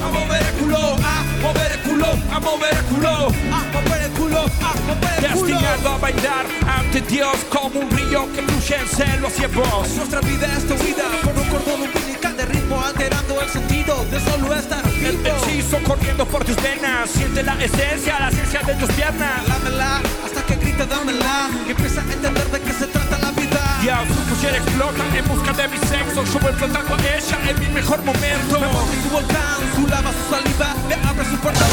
A 0.10 0.12
mover 0.12 0.42
el 0.42 0.54
culo, 0.54 0.78
a 0.78 1.24
mover 1.42 1.72
el 1.72 1.80
culo, 1.80 2.08
a 2.32 2.40
mover 2.40 2.74
el 2.74 2.84
culo. 2.86 3.10
a 3.10 3.64
mover 3.74 4.02
el 4.04 4.12
culo, 4.12 4.40
a 4.40 4.74
mover 4.88 5.26
el 5.26 5.32
culo. 5.32 5.52
Destinado 5.52 5.90
a 5.90 5.98
bailar 5.98 6.46
ante 6.68 7.02
Dios 7.02 7.38
como 7.50 7.80
un 7.82 7.92
río 7.92 8.28
que 8.34 8.42
fluye 8.42 8.76
en 8.76 8.88
celos 8.88 9.34
y 9.40 9.44
en 9.44 9.54
voz. 9.54 9.90
Nuestra 9.96 10.22
vida 10.22 10.48
es 10.58 10.68
tu 10.68 10.74
vida 10.76 11.06
con 11.24 11.38
un 11.38 11.48
cordón 11.50 11.82
umbilical 11.82 12.36
de 12.36 12.46
ritmo 12.46 12.82
alterando 12.84 13.42
el 13.42 13.50
sentido 13.50 14.06
de 14.06 14.20
solo 14.20 14.56
estar 14.56 14.84
El 14.88 15.18
vivo. 15.18 15.36
hechizo 15.46 15.78
corriendo 15.84 16.26
por 16.26 16.44
tus 16.44 16.56
venas, 16.58 17.10
siente 17.10 17.44
la 17.44 17.54
esencia, 17.64 18.20
la 18.20 18.32
ciencia 18.32 18.62
de 18.62 18.74
tus 18.76 18.90
piernas. 18.92 19.48
Dámela 19.48 20.02
hasta 20.26 20.42
que 20.46 20.56
grite 20.56 20.86
dámela 20.86 21.50
y 21.68 21.72
empieza 21.72 22.02
a 22.02 22.14
entender 22.14 22.48
de 22.52 22.60
qué 22.62 22.74
se 22.74 22.88
trata 22.88 23.18
la 23.20 23.32
vida. 23.32 23.59
Ya 23.84 24.04
su 24.06 24.20
cuchara 24.28 24.58
explota 24.58 25.04
en 25.16 25.26
busca 25.26 25.54
de 25.54 25.68
mi 25.70 25.78
sexo. 25.88 26.26
Yo 26.26 26.40
voy 26.40 26.52
flotando 26.54 26.96
a 26.96 27.00
ella 27.00 27.38
en 27.48 27.60
mi 27.60 27.68
mejor 27.70 28.04
momento. 28.04 28.60
Me 28.60 28.68
muestra 28.68 29.02
su 29.04 29.10
volcán, 29.10 29.60
su 29.76 29.88
lava, 29.88 30.12
su 30.12 30.36
saliva, 30.36 30.76
me 30.90 30.96
abre 31.08 31.26
su 31.26 31.38
puerta 31.38 31.66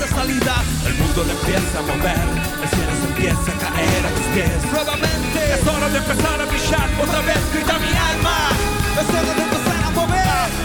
de 0.00 0.08
salida. 0.08 0.54
El 0.86 0.94
mundo 0.94 1.24
le 1.24 1.32
empieza 1.32 1.78
a 1.78 1.82
mover, 1.82 2.26
el 2.62 2.68
cielo 2.68 2.92
se 2.96 3.06
empieza 3.12 3.50
a 3.52 3.58
caer 3.60 4.06
a 4.06 4.10
tus 4.16 4.26
pies. 4.32 4.72
Nuevamente 4.72 5.38
Es 5.52 5.66
hora 5.68 5.88
de 5.90 5.98
empezar 5.98 6.40
a 6.40 6.44
brillar, 6.46 6.88
otra 7.02 7.20
vez 7.20 7.40
grita 7.52 7.78
mi 7.78 7.92
alma. 7.92 8.36
es 9.00 9.08
hora 9.10 9.34
de 9.34 9.42
empezar 9.42 9.63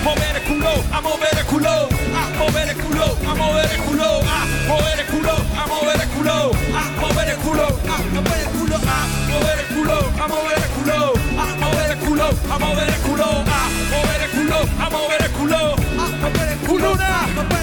mover. 0.03 0.19
Mover 0.19 0.35
el 0.35 0.43
culo, 0.43 0.69
a 0.91 1.01
mover 1.01 1.37
el 1.37 1.45
culo, 1.45 1.89
a 2.15 2.37
mover 2.37 2.69
el 2.69 2.77
culo, 2.77 3.17
a 3.27 3.35
mover 3.35 3.71
el 3.71 3.77
culo, 3.77 4.21
a 4.21 4.45
mover 4.67 4.99
el 4.99 5.05
culo, 5.07 5.35
a 5.57 5.67
mover 5.67 6.01
el 6.01 6.07
culo, 6.09 6.51
a 6.75 6.99
mover 6.99 7.29
el 7.29 7.37
culo, 7.37 7.67
A 7.79 8.09
mover 8.09 8.39
el 8.39 8.47
culo, 8.47 8.75
a 8.75 9.27
mover 9.29 9.59
el 9.59 9.67
culo, 9.67 9.97
a 10.19 10.27
mover 10.27 10.49
el 10.49 10.67
culo, 10.77 11.13
a 11.29 11.57
mover 11.57 11.91
el 11.91 11.97
culo, 11.97 12.29
a 12.51 12.59
mover 12.59 12.89
el 12.89 12.99
culo, 12.99 13.25
a 13.29 13.69
mover 13.89 14.21
el 14.21 14.29
culo, 14.29 14.59
a 14.79 14.89
mover 14.89 15.21
el 15.21 15.31
culo, 15.31 15.75
a 15.75 16.19
mover 16.21 16.51
el 16.51 16.57
culo, 16.57 16.69
Culona. 16.69 17.23
a 17.23 17.27
mover 17.27 17.41
el 17.41 17.47
culo. 17.47 17.58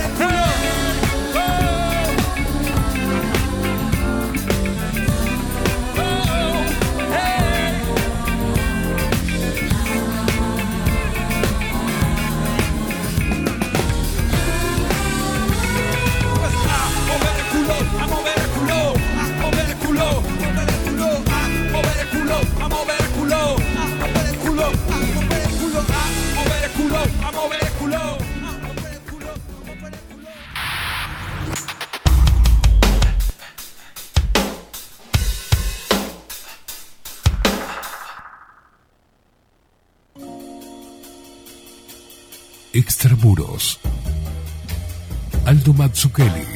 Aldo 45.67 45.79
Mazzucchelli 45.83 46.47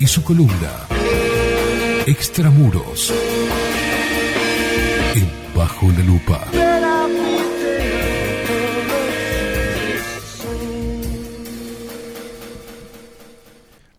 y 0.00 0.06
su 0.08 0.24
columna 0.24 0.88
Extramuros. 2.08 3.12
En 5.14 5.30
Bajo 5.54 5.86
la 5.92 6.02
Lupa. 6.02 6.40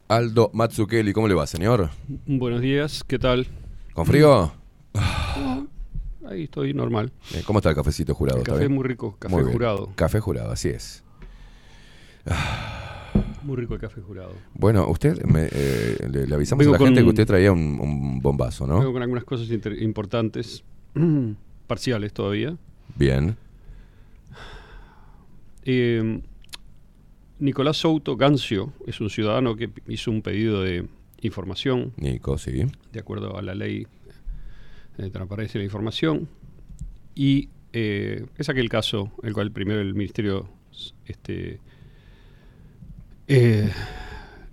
Aldo 0.10 0.52
Mazzucchelli, 0.54 1.14
¿cómo 1.14 1.28
le 1.28 1.34
va, 1.36 1.48
señor? 1.48 1.90
Buenos 2.28 2.62
días, 2.62 3.04
¿qué 3.08 3.18
tal? 3.18 3.48
¿Con 3.94 4.06
frío? 4.06 4.52
Ahí 6.30 6.44
estoy 6.44 6.74
normal. 6.74 7.12
Eh, 7.34 7.44
¿Cómo 7.46 7.60
está 7.60 7.70
el 7.70 7.76
cafecito 7.76 8.14
jurado? 8.14 8.40
El 8.40 8.42
¿Está 8.42 8.52
café 8.54 8.66
bien? 8.66 8.74
muy 8.76 8.84
rico, 8.86 9.16
café 9.20 9.34
Muy 9.36 9.52
jurado. 9.52 9.92
Café 9.96 10.20
jurado, 10.20 10.52
así 10.52 10.70
es. 10.70 11.04
Muy 13.44 13.58
rico 13.58 13.74
el 13.74 13.80
café 13.80 14.02
jurado. 14.02 14.34
Bueno, 14.54 14.88
usted 14.90 15.24
me, 15.24 15.50
eh, 15.52 15.98
le, 16.10 16.28
le 16.28 16.36
avisamos 16.36 16.66
Vengo 16.66 16.76
a 16.76 16.80
la 16.80 16.86
gente 16.86 17.02
que 17.02 17.10
usted 17.10 17.26
traía 17.26 17.52
un, 17.52 17.80
un 17.80 18.20
bombazo, 18.22 18.66
¿no? 18.66 18.80
Vengo 18.80 18.94
con 18.94 19.02
algunas 19.02 19.24
cosas 19.24 19.50
importantes, 19.80 20.64
parciales 21.68 22.14
todavía. 22.14 22.58
Bien. 22.96 23.36
Eh, 25.66 26.22
Nicolás 27.40 27.78
Souto 27.78 28.16
Gancio 28.16 28.74
es 28.86 29.02
un 29.02 29.10
ciudadano 29.10 29.56
que 29.56 29.70
hizo 29.88 30.12
un 30.12 30.22
pedido 30.22 30.62
de 30.62 30.88
información 31.22 31.94
Nico, 31.98 32.38
sí. 32.38 32.66
de 32.92 33.00
acuerdo 33.00 33.38
a 33.38 33.42
la 33.42 33.56
ley 33.56 33.88
de 34.98 35.10
transparencia 35.10 35.54
de 35.54 35.64
la 35.64 35.66
información. 35.66 36.28
Y 37.16 37.50
eh, 37.74 38.26
es 38.38 38.50
aquel 38.50 38.70
caso 38.70 39.12
el 39.24 39.34
cual 39.34 39.52
primero 39.52 39.82
el 39.82 39.94
Ministerio 39.94 40.48
este, 41.06 41.60
eh, 43.28 43.70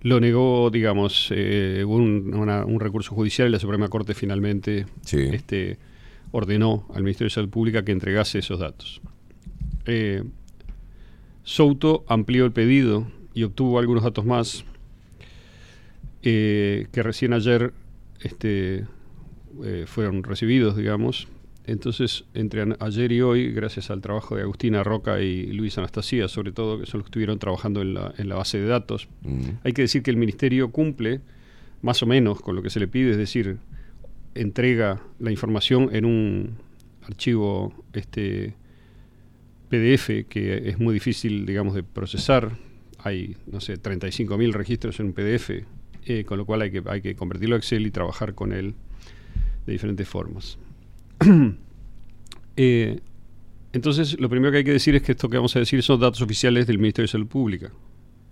lo 0.01 0.19
negó, 0.19 0.69
digamos, 0.71 1.29
eh, 1.31 1.83
hubo 1.85 1.95
un, 1.95 2.33
una- 2.33 2.65
un 2.65 2.79
recurso 2.79 3.13
judicial 3.13 3.47
y 3.47 3.51
la 3.51 3.59
Suprema 3.59 3.87
Corte 3.89 4.13
finalmente 4.13 4.85
este, 5.33 5.77
ordenó 6.31 6.87
al 6.93 7.03
Ministerio 7.03 7.27
de 7.27 7.33
Salud 7.35 7.49
Pública 7.49 7.83
que 7.83 7.91
entregase 7.91 8.39
esos 8.39 8.59
datos. 8.59 9.01
Eh, 9.85 10.23
Souto 11.43 12.03
amplió 12.07 12.45
el 12.45 12.51
pedido 12.51 13.07
y 13.33 13.43
obtuvo 13.43 13.79
algunos 13.79 14.03
datos 14.03 14.25
más 14.25 14.63
eh, 16.23 16.87
que 16.91 17.03
recién 17.03 17.33
ayer 17.33 17.73
este, 18.21 18.85
fueron 19.87 20.23
recibidos, 20.23 20.77
digamos. 20.77 21.27
Entonces, 21.71 22.25
entre 22.33 22.75
ayer 22.81 23.13
y 23.13 23.21
hoy, 23.21 23.53
gracias 23.53 23.91
al 23.91 24.01
trabajo 24.01 24.35
de 24.35 24.41
Agustina 24.41 24.83
Roca 24.83 25.21
y 25.21 25.53
Luis 25.53 25.77
Anastasia, 25.77 26.27
sobre 26.27 26.51
todo, 26.51 26.77
que 26.77 26.85
son 26.85 26.99
los 26.99 27.05
que 27.05 27.11
estuvieron 27.11 27.39
trabajando 27.39 27.81
en 27.81 27.93
la, 27.93 28.13
en 28.17 28.27
la 28.27 28.35
base 28.35 28.59
de 28.59 28.67
datos, 28.67 29.07
hay 29.63 29.71
que 29.71 29.83
decir 29.83 30.03
que 30.03 30.11
el 30.11 30.17
Ministerio 30.17 30.69
cumple 30.69 31.21
más 31.81 32.03
o 32.03 32.05
menos 32.05 32.41
con 32.41 32.57
lo 32.57 32.61
que 32.61 32.69
se 32.69 32.81
le 32.81 32.89
pide, 32.89 33.11
es 33.11 33.17
decir, 33.17 33.57
entrega 34.35 35.01
la 35.17 35.31
información 35.31 35.89
en 35.93 36.03
un 36.03 36.57
archivo 37.03 37.73
este, 37.93 38.53
PDF 39.69 40.27
que 40.27 40.67
es 40.67 40.77
muy 40.77 40.93
difícil, 40.93 41.45
digamos, 41.45 41.73
de 41.73 41.83
procesar. 41.83 42.57
Hay, 42.99 43.37
no 43.47 43.61
sé, 43.61 43.81
35.000 43.81 44.51
registros 44.51 44.99
en 44.99 45.05
un 45.05 45.13
PDF, 45.13 45.63
eh, 46.05 46.25
con 46.25 46.37
lo 46.37 46.45
cual 46.45 46.63
hay 46.63 46.71
que, 46.71 46.83
hay 46.85 47.01
que 47.01 47.15
convertirlo 47.15 47.55
a 47.55 47.59
Excel 47.59 47.87
y 47.87 47.91
trabajar 47.91 48.35
con 48.35 48.51
él 48.51 48.75
de 49.65 49.71
diferentes 49.71 50.05
formas. 50.05 50.57
Eh, 52.57 52.99
entonces, 53.71 54.19
lo 54.19 54.29
primero 54.29 54.51
que 54.51 54.59
hay 54.59 54.63
que 54.65 54.73
decir 54.73 54.93
es 54.93 55.01
que 55.01 55.13
esto 55.13 55.29
que 55.29 55.37
vamos 55.37 55.55
a 55.55 55.59
decir 55.59 55.81
son 55.81 56.01
datos 56.01 56.21
oficiales 56.21 56.67
del 56.67 56.77
Ministerio 56.77 57.07
de 57.07 57.11
Salud 57.11 57.27
Pública. 57.27 57.71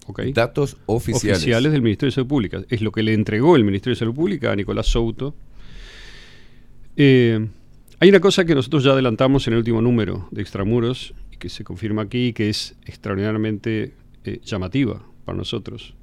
¿ok? 0.07 0.21
Datos 0.33 0.77
oficiales. 0.87 1.71
del 1.71 1.81
Ministerio 1.81 2.09
de 2.09 2.15
Salud 2.15 2.27
Pública. 2.27 2.61
Es 2.69 2.81
lo 2.81 2.91
que 2.91 3.01
le 3.01 3.13
entregó 3.13 3.55
el 3.55 3.63
Ministerio 3.63 3.95
de 3.95 3.99
Salud 3.99 4.13
Pública 4.13 4.51
a 4.51 4.55
Nicolás 4.55 4.87
Souto. 4.87 5.35
Eh, 6.97 7.47
hay 7.99 8.09
una 8.09 8.19
cosa 8.19 8.43
que 8.45 8.55
nosotros 8.55 8.83
ya 8.83 8.91
adelantamos 8.91 9.47
en 9.47 9.53
el 9.53 9.59
último 9.59 9.81
número 9.81 10.27
de 10.31 10.41
Extramuros 10.41 11.13
y 11.31 11.37
que 11.37 11.49
se 11.49 11.63
confirma 11.63 12.03
aquí 12.03 12.33
que 12.33 12.49
es 12.49 12.75
extraordinariamente 12.85 13.93
eh, 14.25 14.41
llamativa 14.43 15.01
para 15.25 15.37
nosotros. 15.37 15.93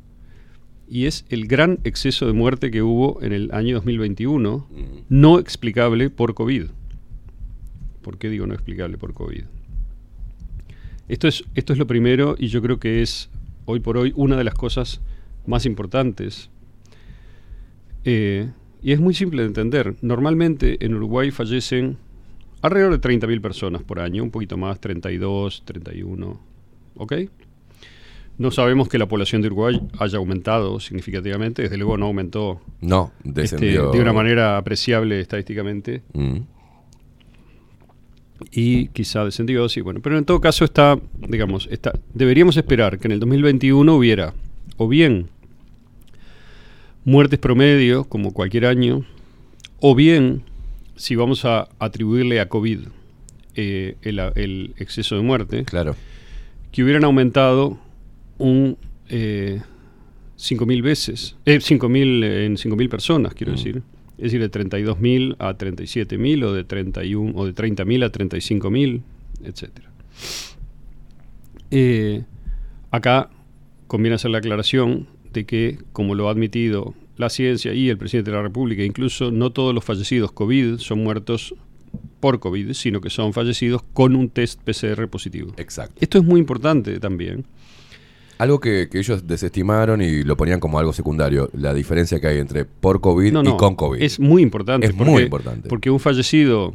Y 0.89 1.07
es 1.07 1.25
el 1.29 1.47
gran 1.47 1.81
exceso 1.85 2.27
de 2.27 2.33
muerte 2.33 2.71
que 2.71 2.83
hubo 2.83 3.23
en 3.23 3.33
el 3.33 3.51
año 3.53 3.75
2021, 3.75 4.69
no 5.09 5.39
explicable 5.39 6.11
por 6.11 6.35
COVID. 6.35 6.67
¿Por 8.03 8.19
qué 8.19 8.29
digo 8.31 8.47
no 8.47 8.55
explicable 8.55 8.99
por 8.99 9.13
COVID? 9.13 9.45
Esto 11.09 11.29
es, 11.29 11.45
esto 11.55 11.73
es 11.73 11.79
lo 11.79 11.87
primero 11.87 12.37
y 12.39 12.49
yo 12.49 12.63
creo 12.63 12.79
que 12.79 13.03
es 13.03 13.31
hoy 13.65 13.81
por 13.81 13.97
hoy 13.97 14.13
una 14.17 14.37
de 14.37 14.45
las 14.45 14.55
cosas 14.55 15.01
más 15.47 15.67
importantes 15.67 16.51
Eh, 18.07 18.49
y 18.83 18.93
es 18.93 19.01
muy 19.01 19.13
simple 19.15 19.43
de 19.43 19.49
entender. 19.49 19.97
Normalmente 20.01 20.85
en 20.85 20.95
Uruguay 20.95 21.33
fallecen 21.33 21.99
alrededor 22.63 22.93
de 22.93 23.01
30.000 23.01 23.41
personas 23.41 23.83
por 23.83 23.99
año, 23.99 24.23
un 24.23 24.31
poquito 24.31 24.57
más, 24.57 24.81
32, 24.81 25.65
31. 25.65 26.41
¿Ok? 26.95 27.13
No 28.39 28.51
sabemos 28.51 28.89
que 28.89 28.99
la 28.99 29.07
población 29.07 29.41
de 29.41 29.49
Uruguay 29.49 29.81
haya 29.99 30.19
aumentado 30.19 30.79
significativamente, 30.79 31.63
desde 31.63 31.79
luego 31.79 31.97
no 31.97 32.07
aumentó 32.07 32.61
No, 32.83 33.13
este, 33.25 33.41
descendió. 33.43 33.91
de 33.91 34.01
una 34.01 34.13
manera 34.13 34.59
apreciable 34.59 35.21
estadísticamente. 35.21 36.03
Mm. 36.13 36.37
Y 38.53 38.89
quizá 38.89 39.25
descendió, 39.25 39.67
sí, 39.71 39.81
bueno. 39.81 40.01
Pero 40.03 40.19
en 40.19 40.27
todo 40.27 40.41
caso 40.43 40.65
está, 40.67 40.99
digamos, 41.27 41.67
está, 41.71 41.93
deberíamos 42.13 42.59
esperar 42.59 42.99
que 42.99 43.09
en 43.09 43.13
el 43.13 43.21
2021 43.21 43.95
hubiera 43.95 44.35
o 44.77 44.89
bien 44.89 45.29
muertes 47.05 47.39
promedio, 47.39 48.05
como 48.05 48.35
cualquier 48.35 48.67
año, 48.67 49.07
o 49.81 49.95
bien, 49.95 50.43
si 50.97 51.17
vamos 51.17 51.47
a 51.47 51.69
atribuirle 51.79 52.41
a 52.41 52.49
COVID 52.51 52.81
eh, 53.55 53.97
el, 54.03 54.19
el 54.35 54.75
exceso 54.77 55.17
de 55.17 55.23
muerte, 55.23 55.65
claro. 55.65 55.97
que 56.73 56.83
hubieran 56.83 57.05
aumentado 57.05 57.79
un 58.39 58.77
eh, 59.09 59.61
5.000 60.37 60.83
veces, 60.83 61.37
eh, 61.47 61.59
5.000 61.61 62.25
en 62.25 62.57
5.000 62.57 62.89
personas, 62.89 63.35
quiero 63.35 63.53
Mm. 63.53 63.57
decir. 63.57 63.83
Es 64.19 64.25
decir, 64.33 64.41
de 64.41 64.49
32.000 64.51 65.37
a 65.39 65.55
37.000 65.59 66.43
o 66.45 66.53
de 66.53 66.65
31 66.65 67.33
o 67.35 67.45
de 67.47 67.53
30.000 67.55 68.03
a 68.05 68.11
35.000, 68.11 69.03
etcétera. 69.45 69.91
Eh, 71.71 72.25
acá 72.91 73.31
conviene 73.87 74.15
hacer 74.15 74.31
la 74.31 74.39
aclaración 74.39 75.07
de 75.33 75.45
que, 75.45 75.79
como 75.93 76.15
lo 76.15 76.29
ha 76.29 76.33
admitido 76.33 76.95
la 77.17 77.29
ciencia 77.31 77.73
y 77.75 77.89
el 77.89 77.99
presidente 77.99 78.31
de 78.31 78.37
la 78.37 78.43
República, 78.43 78.83
incluso 78.83 79.31
no 79.31 79.51
todos 79.51 79.75
los 79.75 79.85
fallecidos 79.85 80.33
COVID 80.33 80.79
son 80.79 81.03
muertos 81.03 81.55
por 82.21 82.41
COVID, 82.41 82.73
sino 82.73 83.01
que 83.01 83.11
son 83.11 83.33
fallecidos 83.33 83.83
con 83.95 84.17
un 84.17 84.29
test 84.29 84.61
PCR 84.63 85.09
positivo. 85.09 85.53
Exacto. 85.57 85.95
Esto 86.01 86.19
es 86.19 86.25
muy 86.25 86.41
importante 86.41 86.99
también. 87.01 87.45
Algo 88.39 88.61
que, 88.61 88.89
que 88.91 88.99
ellos 88.99 89.27
desestimaron 89.27 90.03
y 90.03 90.23
lo 90.23 90.37
ponían 90.37 90.61
como 90.61 90.79
algo 90.79 90.93
secundario, 90.93 91.49
la 91.55 91.73
diferencia 91.73 92.21
que 92.21 92.27
hay 92.27 92.39
entre 92.39 92.65
por 92.67 93.01
COVID 93.01 93.33
No, 93.33 93.43
y 93.43 93.57
con 93.57 93.75
COVID. 93.77 94.03
Es 94.03 94.21
muy 94.21 94.43
importante. 94.43 94.87
Es 94.87 94.95
muy 94.95 95.07
porque- 95.07 95.23
importante. 95.25 95.69
Porque 95.69 95.91
un 95.91 96.01
fallecido 96.01 96.75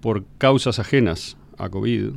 por 0.00 0.24
causas 0.38 0.78
ajenas 0.80 1.36
a 1.58 1.68
COVID, 1.68 2.10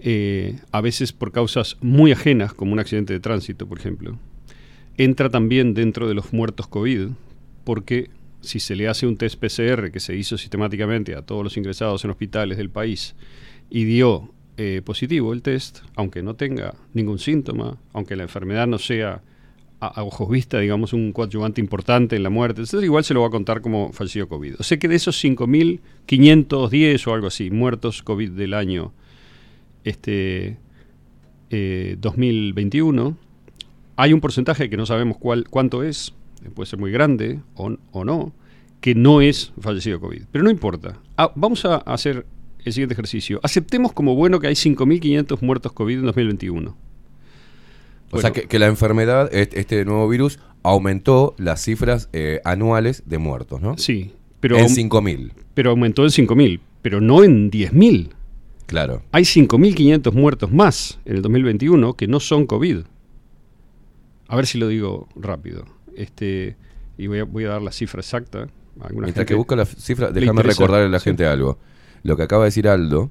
eh, 0.00 0.58
a 0.70 0.80
veces 0.80 1.12
por 1.12 1.32
causas 1.32 1.76
muy 1.80 2.12
ajenas, 2.12 2.54
como 2.54 2.72
un 2.72 2.78
accidente 2.78 3.12
de 3.12 3.20
tránsito, 3.20 3.66
por 3.66 3.78
ejemplo, 3.78 4.18
entra 4.96 5.28
también 5.28 5.74
dentro 5.74 6.08
de 6.08 6.14
los 6.14 6.32
muertos 6.32 6.66
COVID, 6.68 7.08
porque 7.64 8.10
si 8.40 8.60
se 8.60 8.76
le 8.76 8.88
hace 8.88 9.06
un 9.06 9.16
test 9.16 9.38
PCR 9.38 9.90
que 9.90 10.00
se 10.00 10.14
hizo 10.16 10.38
sistemáticamente 10.38 11.14
a 11.14 11.22
todos 11.22 11.42
los 11.42 11.56
ingresados 11.56 12.04
en 12.04 12.10
hospitales 12.10 12.56
del 12.56 12.70
país 12.70 13.14
y 13.68 13.84
dio 13.84 14.32
eh, 14.60 14.82
positivo 14.84 15.32
el 15.32 15.40
test, 15.40 15.82
aunque 15.94 16.20
no 16.20 16.34
tenga 16.34 16.74
ningún 16.92 17.20
síntoma, 17.20 17.78
aunque 17.92 18.16
la 18.16 18.24
enfermedad 18.24 18.66
no 18.66 18.78
sea 18.78 19.22
a, 19.78 20.02
ojos 20.02 20.28
vista, 20.28 20.58
digamos, 20.58 20.92
un 20.92 21.12
coadyuvante 21.12 21.60
importante 21.60 22.16
en 22.16 22.24
la 22.24 22.30
muerte, 22.30 22.62
entonces 22.62 22.82
igual 22.82 23.04
se 23.04 23.14
lo 23.14 23.20
va 23.20 23.28
a 23.28 23.30
contar 23.30 23.60
como 23.60 23.92
fallecido 23.92 24.28
COVID. 24.28 24.56
O 24.58 24.64
sea 24.64 24.76
que 24.76 24.88
de 24.88 24.96
esos 24.96 25.22
5.510 25.22 27.06
o 27.06 27.14
algo 27.14 27.28
así, 27.28 27.52
muertos 27.52 28.02
COVID 28.02 28.32
del 28.32 28.52
año 28.52 28.92
este, 29.84 30.56
eh, 31.50 31.96
2021, 32.00 33.16
hay 33.94 34.12
un 34.12 34.20
porcentaje 34.20 34.68
que 34.68 34.76
no 34.76 34.86
sabemos 34.86 35.18
cuál, 35.18 35.48
cuánto 35.48 35.84
es, 35.84 36.14
puede 36.56 36.68
ser 36.68 36.80
muy 36.80 36.90
grande 36.90 37.38
o, 37.54 37.76
o 37.92 38.04
no, 38.04 38.32
que 38.80 38.96
no 38.96 39.20
es 39.20 39.52
fallecido 39.60 40.00
COVID. 40.00 40.24
Pero 40.32 40.42
no 40.42 40.50
importa. 40.50 40.98
Ah, 41.16 41.30
vamos 41.36 41.64
a 41.64 41.76
hacer 41.76 42.26
el 42.64 42.72
siguiente 42.72 42.94
ejercicio. 42.94 43.40
Aceptemos 43.42 43.92
como 43.92 44.14
bueno 44.14 44.40
que 44.40 44.46
hay 44.48 44.54
5.500 44.54 45.40
muertos 45.42 45.72
COVID 45.72 45.98
en 45.98 46.04
2021. 46.06 46.76
O 48.10 48.20
sea, 48.20 48.32
que, 48.32 48.42
que 48.48 48.58
la 48.58 48.66
enfermedad, 48.66 49.32
est- 49.34 49.54
este 49.54 49.84
nuevo 49.84 50.08
virus, 50.08 50.38
aumentó 50.62 51.34
las 51.38 51.62
cifras 51.62 52.08
eh, 52.12 52.40
anuales 52.44 53.02
de 53.06 53.18
muertos, 53.18 53.60
¿no? 53.60 53.76
Sí, 53.76 54.12
pero 54.40 54.56
En 54.56 54.64
aum- 54.66 54.88
5.000. 54.90 55.32
Pero 55.54 55.70
aumentó 55.70 56.04
en 56.04 56.10
5.000, 56.10 56.60
pero 56.82 57.00
no 57.00 57.22
en 57.24 57.50
10.000. 57.50 58.10
Claro. 58.66 59.02
Hay 59.12 59.24
5.500 59.24 60.12
muertos 60.12 60.52
más 60.52 60.98
en 61.04 61.16
el 61.16 61.22
2021 61.22 61.94
que 61.94 62.06
no 62.06 62.20
son 62.20 62.46
COVID. 62.46 62.78
A 64.28 64.36
ver 64.36 64.46
si 64.46 64.58
lo 64.58 64.68
digo 64.68 65.08
rápido. 65.16 65.64
Este, 65.96 66.56
y 66.98 67.06
voy 67.06 67.20
a, 67.20 67.24
voy 67.24 67.44
a 67.44 67.48
dar 67.48 67.62
la 67.62 67.72
cifra 67.72 68.00
exacta. 68.00 68.48
Alguna 68.80 69.06
Mientras 69.06 69.14
gente 69.14 69.26
que 69.26 69.34
busca 69.34 69.56
la 69.56 69.64
cifra, 69.64 70.10
déjame 70.10 70.42
recordarle 70.42 70.86
a 70.86 70.88
la 70.90 70.98
Sí. 70.98 71.04
gente 71.04 71.26
algo. 71.26 71.58
Lo 72.02 72.16
que 72.16 72.22
acaba 72.22 72.44
de 72.44 72.48
decir 72.48 72.68
Aldo, 72.68 73.10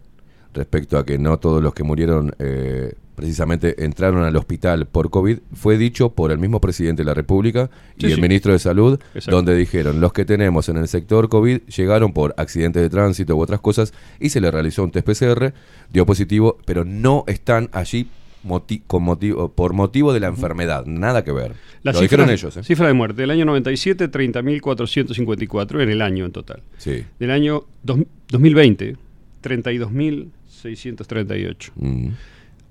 respecto 0.53 0.97
a 0.97 1.05
que 1.05 1.17
no 1.17 1.37
todos 1.39 1.61
los 1.61 1.73
que 1.73 1.83
murieron 1.83 2.33
eh, 2.39 2.93
precisamente 3.15 3.83
entraron 3.83 4.23
al 4.23 4.35
hospital 4.35 4.85
por 4.85 5.09
COVID, 5.09 5.39
fue 5.53 5.77
dicho 5.77 6.09
por 6.09 6.31
el 6.31 6.37
mismo 6.37 6.61
presidente 6.61 7.01
de 7.01 7.05
la 7.05 7.13
República 7.15 7.69
y 7.97 8.01
Sí, 8.01 8.07
el 8.07 8.15
sí. 8.15 8.21
ministro 8.21 8.53
de 8.53 8.59
Salud, 8.59 8.99
Exacto. 9.15 9.35
donde 9.35 9.55
dijeron, 9.55 9.99
los 9.99 10.13
que 10.13 10.23
tenemos 10.23 10.69
en 10.69 10.77
el 10.77 10.87
sector 10.87 11.27
COVID 11.27 11.61
llegaron 11.63 12.13
por 12.13 12.35
accidentes 12.37 12.81
de 12.83 12.89
tránsito 12.89 13.35
u 13.35 13.41
otras 13.41 13.59
cosas 13.59 13.91
y 14.19 14.29
se 14.29 14.39
le 14.39 14.51
realizó 14.51 14.83
un 14.83 14.91
test 14.91 15.07
PCR, 15.07 15.51
dio 15.91 16.05
positivo, 16.05 16.57
pero 16.65 16.85
no 16.85 17.23
están 17.27 17.69
allí 17.71 18.07
moti- 18.43 18.81
con 18.85 19.03
motivo, 19.03 19.51
por 19.53 19.73
motivo 19.73 20.13
de 20.13 20.19
la 20.19 20.27
enfermedad, 20.27 20.85
nada 20.85 21.23
que 21.23 21.31
ver. 21.31 21.53
La 21.83 21.91
Lo 21.93 21.99
cifra, 21.99 22.17
dijeron 22.25 22.29
ellos. 22.33 22.57
¿eh? 22.57 22.63
cifra 22.63 22.87
de 22.87 22.93
muerte. 22.93 23.21
Del 23.21 23.31
año 23.31 23.45
97, 23.45 24.11
30.454 24.11 25.81
en 25.81 25.89
el 25.89 26.01
año 26.01 26.25
en 26.25 26.31
total. 26.31 26.61
Sí. 26.77 27.03
Del 27.19 27.31
año 27.31 27.63
dos- 27.83 27.99
2020, 28.29 28.97
32.638. 29.41 31.71
Mm. 31.75 32.07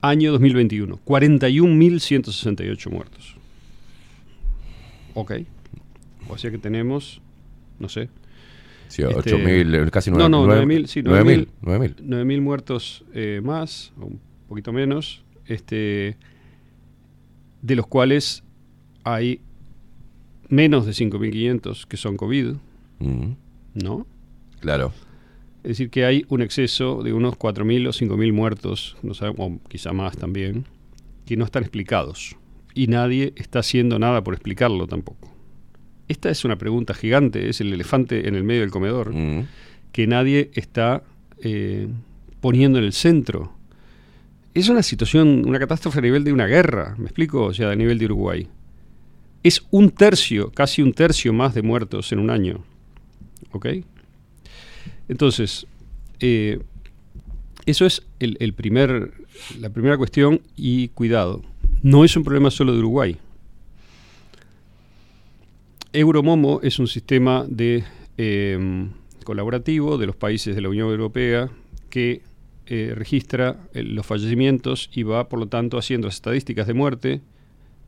Año 0.02 0.32
2021, 0.32 1.00
41.168 1.04 2.90
muertos. 2.90 3.36
Ok. 5.14 5.32
O 6.28 6.36
sea 6.38 6.50
que 6.50 6.58
tenemos, 6.58 7.20
no 7.78 7.88
sé. 7.88 8.08
Sí, 8.88 9.02
8.000, 9.02 9.90
casi 9.90 10.10
No, 10.10 10.28
no, 10.28 10.44
9.000, 10.46 10.66
9.000, 10.66 10.86
sí, 10.86 11.02
9.000, 11.02 11.48
9.000. 11.62 11.94
9.000 12.02 12.40
muertos 12.40 13.04
eh, 13.14 13.40
más, 13.42 13.92
un 13.96 14.20
poquito 14.48 14.72
menos, 14.72 15.24
este, 15.48 16.16
de 17.62 17.76
los 17.76 17.86
cuales 17.86 18.42
hay 19.04 19.40
menos 20.48 20.86
de 20.86 20.92
5.500 20.92 21.86
que 21.86 21.96
son 21.96 22.16
COVID, 22.16 22.54
Mm. 22.98 23.32
¿no? 23.74 24.06
Claro. 24.60 24.92
Es 25.62 25.70
decir, 25.70 25.90
que 25.90 26.04
hay 26.06 26.24
un 26.28 26.40
exceso 26.40 27.02
de 27.02 27.12
unos 27.12 27.34
4.000 27.36 27.88
o 27.88 27.92
5.000 27.92 28.32
muertos, 28.32 28.96
no 29.02 29.12
sabemos, 29.12 29.38
o 29.40 29.68
quizá 29.68 29.92
más 29.92 30.16
también, 30.16 30.64
que 31.26 31.36
no 31.36 31.44
están 31.44 31.62
explicados. 31.64 32.36
Y 32.72 32.86
nadie 32.86 33.32
está 33.36 33.58
haciendo 33.58 33.98
nada 33.98 34.22
por 34.24 34.32
explicarlo 34.34 34.86
tampoco. 34.86 35.30
Esta 36.08 36.30
es 36.30 36.44
una 36.44 36.56
pregunta 36.56 36.94
gigante, 36.94 37.48
es 37.50 37.60
el 37.60 37.72
elefante 37.72 38.28
en 38.28 38.34
el 38.34 38.44
medio 38.44 38.60
del 38.62 38.70
comedor, 38.70 39.12
Mm. 39.12 39.46
que 39.92 40.06
nadie 40.06 40.50
está 40.54 41.02
eh, 41.42 41.88
poniendo 42.40 42.78
en 42.78 42.84
el 42.84 42.92
centro. 42.94 43.52
Es 44.56 44.70
una 44.70 44.82
situación, 44.82 45.46
una 45.46 45.58
catástrofe 45.58 45.98
a 45.98 46.00
nivel 46.00 46.24
de 46.24 46.32
una 46.32 46.46
guerra, 46.46 46.94
¿me 46.96 47.04
explico? 47.04 47.44
O 47.44 47.52
sea, 47.52 47.72
a 47.72 47.76
nivel 47.76 47.98
de 47.98 48.06
Uruguay. 48.06 48.48
Es 49.42 49.66
un 49.70 49.90
tercio, 49.90 50.50
casi 50.50 50.80
un 50.80 50.94
tercio 50.94 51.34
más 51.34 51.54
de 51.54 51.60
muertos 51.60 52.10
en 52.12 52.20
un 52.20 52.30
año. 52.30 52.64
¿Ok? 53.52 53.66
Entonces, 55.08 55.66
eh, 56.20 56.58
eso 57.66 57.84
es 57.84 58.06
el, 58.18 58.54
primer, 58.54 59.12
la 59.60 59.68
primera 59.68 59.98
cuestión 59.98 60.40
y 60.56 60.88
cuidado. 60.88 61.42
No 61.82 62.02
es 62.02 62.16
un 62.16 62.24
problema 62.24 62.50
solo 62.50 62.72
de 62.72 62.78
Uruguay. 62.78 63.18
Euromomo 65.92 66.60
es 66.62 66.78
un 66.78 66.88
sistema 66.88 67.44
de 67.46 67.84
eh, 68.16 68.88
colaborativo 69.22 69.98
de 69.98 70.06
los 70.06 70.16
países 70.16 70.54
de 70.54 70.62
la 70.62 70.70
Unión 70.70 70.88
Europea 70.88 71.50
que 71.90 72.22
eh, 72.66 72.92
registra 72.94 73.56
eh, 73.74 73.82
los 73.82 74.04
fallecimientos 74.06 74.90
y 74.92 75.02
va, 75.02 75.28
por 75.28 75.38
lo 75.38 75.46
tanto, 75.46 75.78
haciendo 75.78 76.08
estadísticas 76.08 76.66
de 76.66 76.74
muerte. 76.74 77.20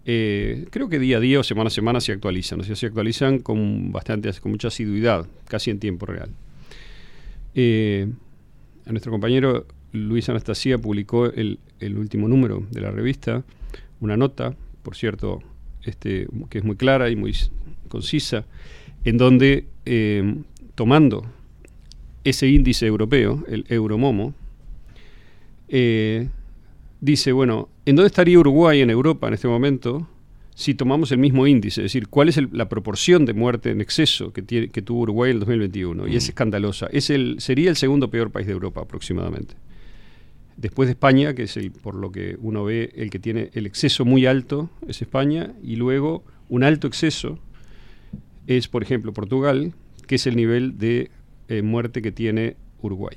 Eh, 0.05 0.67
creo 0.71 0.89
que 0.89 0.99
día 0.99 1.19
a 1.19 1.21
día 1.21 1.41
o 1.41 1.43
semana 1.43 1.69
a 1.69 1.71
semana 1.71 2.01
se 2.01 2.13
actualizan, 2.13 2.61
o 2.61 2.65
sea, 2.65 2.77
se 2.77 2.87
actualizan 2.87 3.41
con 3.41 3.93
bastante, 3.93 4.33
con 4.41 4.53
mucha 4.53 4.69
asiduidad, 4.69 5.27
casi 5.47 5.71
en 5.71 5.79
tiempo 5.79 6.07
real. 6.07 6.31
Eh, 7.55 8.09
a 8.87 8.91
nuestro 8.91 9.13
compañero 9.13 9.67
Luis 9.93 10.29
Anastasia 10.29 10.79
publicó 10.79 11.27
el, 11.27 11.59
el 11.81 11.99
último 11.99 12.29
número 12.29 12.67
de 12.71 12.81
la 12.81 12.91
revista, 12.91 13.45
una 14.01 14.17
nota, 14.17 14.55
por 14.83 14.97
cierto, 14.97 15.43
este, 15.85 16.27
que 16.49 16.59
es 16.59 16.65
muy 16.65 16.77
clara 16.77 17.11
y 17.11 17.17
muy 17.17 17.35
concisa, 17.89 18.47
en 19.05 19.19
donde, 19.19 19.67
eh, 19.85 20.37
tomando 20.75 21.27
ese 22.25 22.49
índice 22.49 22.87
europeo, 22.87 23.45
el 23.49 23.65
Euromomo, 23.69 24.35
eh, 25.69 26.29
dice, 27.01 27.33
bueno, 27.33 27.69
¿en 27.87 27.97
dónde 27.97 28.09
estaría 28.09 28.39
Uruguay 28.39 28.81
en 28.81 28.91
Europa 28.91 29.29
en 29.29 29.35
este 29.35 29.49
momento 29.49 30.09
si 30.55 30.75
tomamos 30.75 31.13
el 31.13 31.19
mismo 31.19 31.47
índice, 31.47 31.83
es 31.83 31.85
decir, 31.93 32.09
cuál 32.09 32.29
es 32.29 32.37
el- 32.37 32.49
la 32.53 32.69
proporción 32.69 33.25
de 33.25 33.33
muerte 33.33 33.71
en 33.71 33.81
exceso 33.81 34.33
que, 34.33 34.43
tiene, 34.43 34.69
que 34.71 34.83
tuvo 34.83 35.03
Uruguay 35.03 35.31
en 35.31 35.37
el 35.37 35.41
2021, 35.41 36.09
y 36.09 36.17
es 36.17 36.29
escandalosa. 36.29 36.89
Es 36.91 37.11
el, 37.11 37.37
sería 37.39 37.71
el 37.71 37.77
segundo 37.77 38.11
peor 38.11 38.33
país 38.33 38.49
de 38.49 38.55
Europa 38.55 38.81
aproximadamente. 38.81 39.55
Después 40.57 40.89
de 40.89 40.95
España, 40.95 41.35
que 41.35 41.45
es 41.45 41.57
el, 41.57 41.71
por 41.71 41.95
lo 41.95 42.11
que 42.11 42.37
uno 42.41 42.65
ve, 42.65 42.91
el 42.97 43.09
que 43.11 43.21
tiene 43.21 43.51
el 43.53 43.67
exceso 43.67 44.05
muy 44.05 44.27
alto, 44.27 44.69
es 44.89 45.01
España, 45.01 45.53
y 45.63 45.77
luego 45.77 46.25
un 46.49 46.65
alto 46.65 46.89
exceso 46.89 47.39
es, 48.49 48.67
por 48.67 48.83
ejemplo, 48.83 49.13
Portugal, 49.13 49.75
que 50.09 50.17
es 50.17 50.27
el 50.27 50.35
nivel 50.35 50.77
de 50.77 51.13
eh, 51.49 51.63
muerte 51.63 52.03
que 52.03 52.11
tiene 52.11 52.57
Uruguay. 52.83 53.17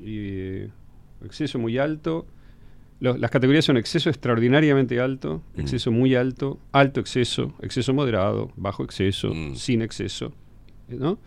Y, 0.00 0.14
eh, 0.16 0.68
exceso 1.24 1.58
muy 1.58 1.78
alto. 1.78 2.26
Lo- 3.00 3.16
las 3.16 3.30
categorías 3.30 3.64
son 3.64 3.76
exceso 3.76 4.10
extraordinariamente 4.10 5.00
alto, 5.00 5.42
exceso 5.56 5.90
muy 5.90 6.14
alto, 6.14 6.58
alto 6.72 7.00
exceso, 7.00 7.54
exceso 7.62 7.94
moderado, 7.94 8.52
bajo 8.56 8.84
exceso, 8.84 9.32
sin 9.54 9.80
exceso. 9.82 10.32
¿no? 10.88 11.18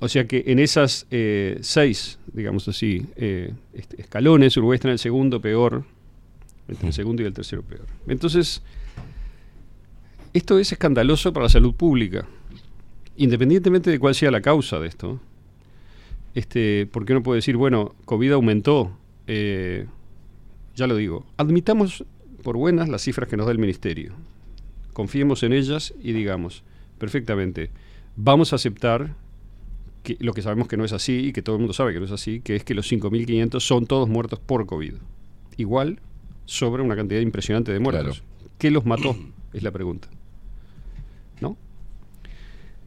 O 0.00 0.08
sea 0.08 0.26
que 0.26 0.44
en 0.46 0.58
esas 0.58 1.06
eh, 1.10 1.58
seis, 1.60 2.18
digamos 2.32 2.66
así, 2.68 3.06
eh, 3.16 3.52
escalones, 3.98 4.56
Uruguay 4.56 4.76
está 4.76 4.88
en 4.88 4.92
el 4.92 4.98
segundo 4.98 5.40
peor, 5.40 5.84
entre 6.68 6.86
el 6.88 6.92
segundo 6.94 7.22
y 7.22 7.26
el 7.26 7.34
tercero 7.34 7.62
peor. 7.62 7.84
Entonces, 8.08 8.62
esto 10.32 10.58
es 10.58 10.72
escandaloso 10.72 11.32
para 11.32 11.44
la 11.44 11.50
salud 11.50 11.74
pública, 11.74 12.26
independientemente 13.16 13.90
de 13.90 13.98
cuál 13.98 14.14
sea 14.14 14.30
la 14.30 14.40
causa 14.40 14.78
de 14.80 14.88
esto. 14.88 15.20
Este, 16.34 16.86
¿Por 16.86 17.04
qué 17.04 17.12
no 17.14 17.22
puede 17.22 17.38
decir, 17.38 17.56
bueno, 17.56 17.94
COVID 18.04 18.32
aumentó? 18.32 18.96
Eh, 19.32 19.86
ya 20.74 20.88
lo 20.88 20.96
digo, 20.96 21.24
admitamos 21.36 22.04
por 22.42 22.56
buenas 22.56 22.88
las 22.88 23.02
cifras 23.02 23.28
que 23.28 23.36
nos 23.36 23.46
da 23.46 23.52
el 23.52 23.60
Ministerio. 23.60 24.12
Confiemos 24.92 25.44
en 25.44 25.52
ellas 25.52 25.94
y 26.02 26.12
digamos, 26.12 26.64
perfectamente, 26.98 27.70
vamos 28.16 28.52
a 28.52 28.56
aceptar 28.56 29.14
que, 30.02 30.16
lo 30.18 30.32
que 30.32 30.42
sabemos 30.42 30.66
que 30.66 30.76
no 30.76 30.84
es 30.84 30.92
así 30.92 31.26
y 31.26 31.32
que 31.32 31.42
todo 31.42 31.54
el 31.54 31.60
mundo 31.60 31.74
sabe 31.74 31.92
que 31.92 32.00
no 32.00 32.06
es 32.06 32.10
así, 32.10 32.40
que 32.40 32.56
es 32.56 32.64
que 32.64 32.74
los 32.74 32.90
5.500 32.90 33.60
son 33.60 33.86
todos 33.86 34.08
muertos 34.08 34.40
por 34.40 34.66
COVID. 34.66 34.94
Igual 35.58 36.00
sobre 36.44 36.82
una 36.82 36.96
cantidad 36.96 37.20
impresionante 37.20 37.72
de 37.72 37.78
muertos. 37.78 38.24
¿Qué 38.58 38.72
los 38.72 38.84
mató? 38.84 39.16
Es 39.52 39.62
la 39.64 39.70
pregunta. 39.70 40.08
¿No? 41.40 41.56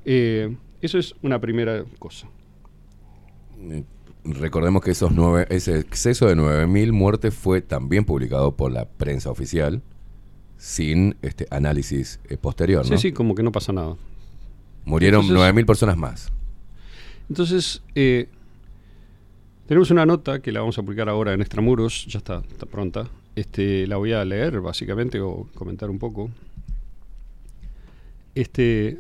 Eh, 0.04 0.56
eso 0.82 0.98
es 0.98 1.14
una 1.22 1.40
primera 1.40 1.84
cosa. 2.00 2.28
Recordemos 4.26 4.82
que 4.82 4.92
esos 4.92 5.12
nueve, 5.12 5.46
ese 5.50 5.80
exceso 5.80 6.28
de 6.28 6.36
9.000 6.36 6.92
muertes 6.94 7.34
fue 7.34 7.62
también 7.62 8.06
publicado 8.06 8.56
por 8.56 8.72
la 8.72 8.86
prensa 8.86 9.30
oficial 9.30 9.82
sin 10.58 11.18
este 11.22 11.46
análisis 11.52 12.20
eh, 12.30 12.38
posterior, 12.38 12.90
¿no? 12.90 12.98
Sí, 12.98 13.10
sí, 13.10 13.12
como 13.12 13.36
que 13.36 13.44
no 13.44 13.52
pasa 13.52 13.74
nada. 13.74 13.96
Murieron 14.86 15.26
Entonces- 15.26 15.54
9.000 15.54 15.66
personas 15.66 15.98
más. 15.98 16.32
Entonces, 17.28 17.82
eh, 17.96 18.30
tenemos 19.68 19.92
una 19.92 20.06
nota 20.06 20.42
que 20.42 20.52
la 20.54 20.62
vamos 20.62 20.78
a 20.78 20.84
publicar 20.84 21.10
ahora 21.10 21.34
en 21.34 21.42
Extramuros, 21.42 22.06
ya 22.08 22.20
está, 22.20 22.44
está 22.50 22.66
pronta. 22.66 23.10
Este, 23.36 23.88
la 23.88 23.98
voy 23.98 24.14
a 24.14 24.24
leer 24.24 24.62
básicamente 24.62 25.20
o 25.20 25.48
comentar 25.56 25.90
un 25.90 26.00
poco. 26.00 26.30
Este, 28.36 29.00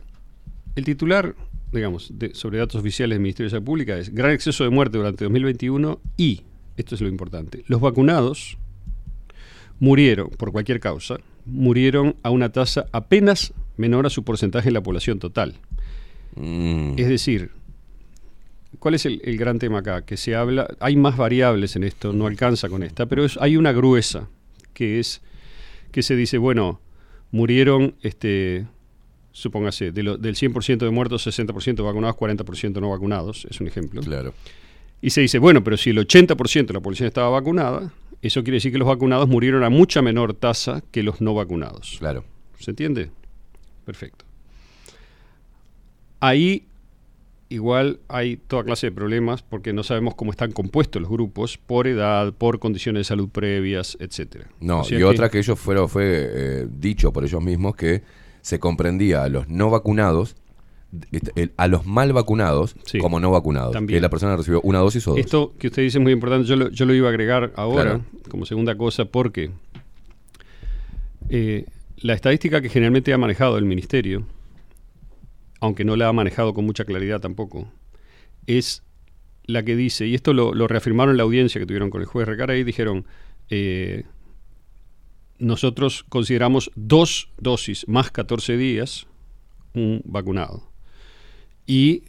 el 0.75 0.83
titular, 0.85 1.35
digamos, 1.73 2.11
de- 2.17 2.33
sobre 2.35 2.59
datos 2.59 2.79
oficiales 2.79 3.15
del 3.15 3.21
Ministerio 3.21 3.47
de 3.47 3.51
Salud 3.51 3.65
Pública 3.65 3.97
es 3.97 4.13
gran 4.13 4.31
exceso 4.31 4.63
de 4.63 4.69
muerte 4.69 4.97
durante 4.97 5.25
2021 5.25 5.99
y, 6.17 6.41
esto 6.77 6.95
es 6.95 7.01
lo 7.01 7.07
importante, 7.07 7.63
los 7.67 7.81
vacunados 7.81 8.57
murieron, 9.79 10.29
por 10.29 10.51
cualquier 10.51 10.79
causa, 10.79 11.17
murieron 11.45 12.15
a 12.23 12.29
una 12.29 12.51
tasa 12.51 12.85
apenas 12.91 13.53
menor 13.77 14.05
a 14.05 14.09
su 14.09 14.23
porcentaje 14.23 14.69
en 14.69 14.73
la 14.75 14.81
población 14.83 15.19
total. 15.19 15.55
Es 16.97 17.07
decir, 17.07 17.51
¿cuál 18.79 18.93
es 18.95 19.05
el, 19.05 19.21
el 19.23 19.37
gran 19.37 19.59
tema 19.59 19.79
acá? 19.79 20.03
Que 20.05 20.17
se 20.17 20.35
habla, 20.35 20.67
hay 20.79 20.95
más 20.95 21.17
variables 21.17 21.75
en 21.75 21.83
esto, 21.83 22.13
no 22.13 22.27
alcanza 22.27 22.69
con 22.69 22.83
esta, 22.83 23.05
pero 23.07 23.25
es- 23.25 23.37
hay 23.41 23.57
una 23.57 23.71
gruesa, 23.71 24.29
que 24.73 24.99
es 24.99 25.21
que 25.91 26.01
se 26.01 26.15
dice, 26.15 26.37
bueno, 26.39 26.79
murieron, 27.31 27.95
este, 28.01 28.65
supóngase, 29.33 29.91
de 29.91 30.03
lo- 30.03 30.17
del 30.17 30.35
100% 30.35 30.85
de 30.85 30.91
muertos, 30.91 31.23
60% 31.27 31.83
vacunados, 31.83 32.15
40% 32.15 32.79
no 32.79 32.89
vacunados, 32.91 33.45
es 33.49 33.59
un 33.59 33.67
ejemplo. 33.67 33.99
Claro. 34.01 34.33
Y 35.01 35.09
se 35.09 35.19
dice, 35.19 35.37
bueno, 35.39 35.61
pero 35.65 35.75
si 35.75 35.89
el 35.89 35.97
80% 35.97 36.67
de 36.67 36.73
la 36.75 36.79
población 36.79 37.07
estaba 37.07 37.27
vacunada, 37.29 37.91
eso 38.21 38.41
quiere 38.43 38.55
decir 38.55 38.71
que 38.71 38.77
los 38.77 38.87
vacunados 38.87 39.27
murieron 39.27 39.65
a 39.65 39.69
mucha 39.69 40.01
menor 40.01 40.33
tasa 40.33 40.81
que 40.91 41.03
los 41.03 41.19
no 41.19 41.33
vacunados. 41.33 41.97
Claro. 41.99 42.23
¿Se 42.57 42.71
entiende? 42.71 43.09
Perfecto. 43.83 44.23
Ahí 46.19 46.65
igual 47.49 47.99
hay 48.07 48.37
toda 48.37 48.63
clase 48.63 48.87
de 48.87 48.91
problemas 48.93 49.43
porque 49.43 49.73
no 49.73 49.83
sabemos 49.83 50.15
cómo 50.15 50.31
están 50.31 50.51
compuestos 50.53 51.01
los 51.01 51.11
grupos 51.11 51.57
por 51.57 51.87
edad, 51.87 52.33
por 52.33 52.59
condiciones 52.59 53.01
de 53.01 53.03
salud 53.03 53.29
previas, 53.29 53.97
etcétera. 53.99 54.47
No, 54.59 54.79
O 54.79 54.83
sea 54.85 54.97
y 54.97 55.03
otra 55.03 55.29
que 55.29 55.39
ellos 55.39 55.59
fueron, 55.59 55.89
fue 55.89 56.03
eh, 56.05 56.67
dicho 56.69 57.11
por 57.11 57.23
ellos 57.25 57.43
mismos 57.43 57.75
que 57.75 58.01
se 58.43 58.59
comprendía 58.59 59.23
a 59.23 59.29
los 59.29 59.47
no 59.47 59.69
vacunados, 59.71 60.35
a 61.57 61.67
los 61.67 61.85
mal 61.87 62.13
vacunados 62.13 62.75
como 62.99 63.19
no 63.19 63.31
vacunados. 63.31 63.71
También. 63.71 63.97
Que 63.97 64.01
la 64.01 64.09
persona 64.09 64.35
recibió 64.37 64.61
una 64.61 64.77
dosis 64.79 65.07
o 65.07 65.11
dos. 65.11 65.19
Esto 65.19 65.53
que 65.57 65.67
usted 65.67 65.81
dice 65.81 65.97
es 65.97 66.01
muy 66.03 66.11
importante, 66.11 66.45
yo 66.47 66.55
lo, 66.55 66.69
yo 66.69 66.85
lo 66.85 66.93
iba 66.93 67.07
a 67.07 67.09
agregar 67.09 67.51
ahora 67.55 67.83
Claro. 67.83 68.05
como 68.29 68.45
segunda 68.45 68.75
cosa 68.77 69.05
porque 69.05 69.49
eh, 71.29 71.65
la 71.97 72.13
estadística 72.13 72.61
que 72.61 72.69
generalmente 72.69 73.13
ha 73.13 73.17
manejado 73.17 73.57
el 73.57 73.65
ministerio, 73.65 74.25
aunque 75.59 75.85
no 75.85 75.95
la 75.95 76.09
ha 76.09 76.13
manejado 76.13 76.53
con 76.53 76.65
mucha 76.65 76.85
claridad 76.85 77.21
tampoco, 77.21 77.67
es 78.45 78.83
la 79.45 79.63
que 79.63 79.75
dice, 79.75 80.05
y 80.07 80.15
esto 80.15 80.33
lo, 80.33 80.53
lo 80.53 80.67
reafirmaron 80.67 81.11
en 81.13 81.17
la 81.17 81.23
audiencia 81.23 81.59
que 81.59 81.65
tuvieron 81.65 81.89
con 81.89 82.01
el 82.01 82.07
juez 82.07 82.27
Recaray, 82.27 82.63
dijeron, 82.63 83.05
eh, 83.49 84.03
nosotros 85.43 86.05
consideramos 86.07 86.71
dos 86.75 87.29
dosis 87.37 87.87
más 87.87 88.11
14 88.11 88.55
días 88.55 89.07
un 89.73 90.01
vacunado. 90.05 90.69
Y 91.67 92.03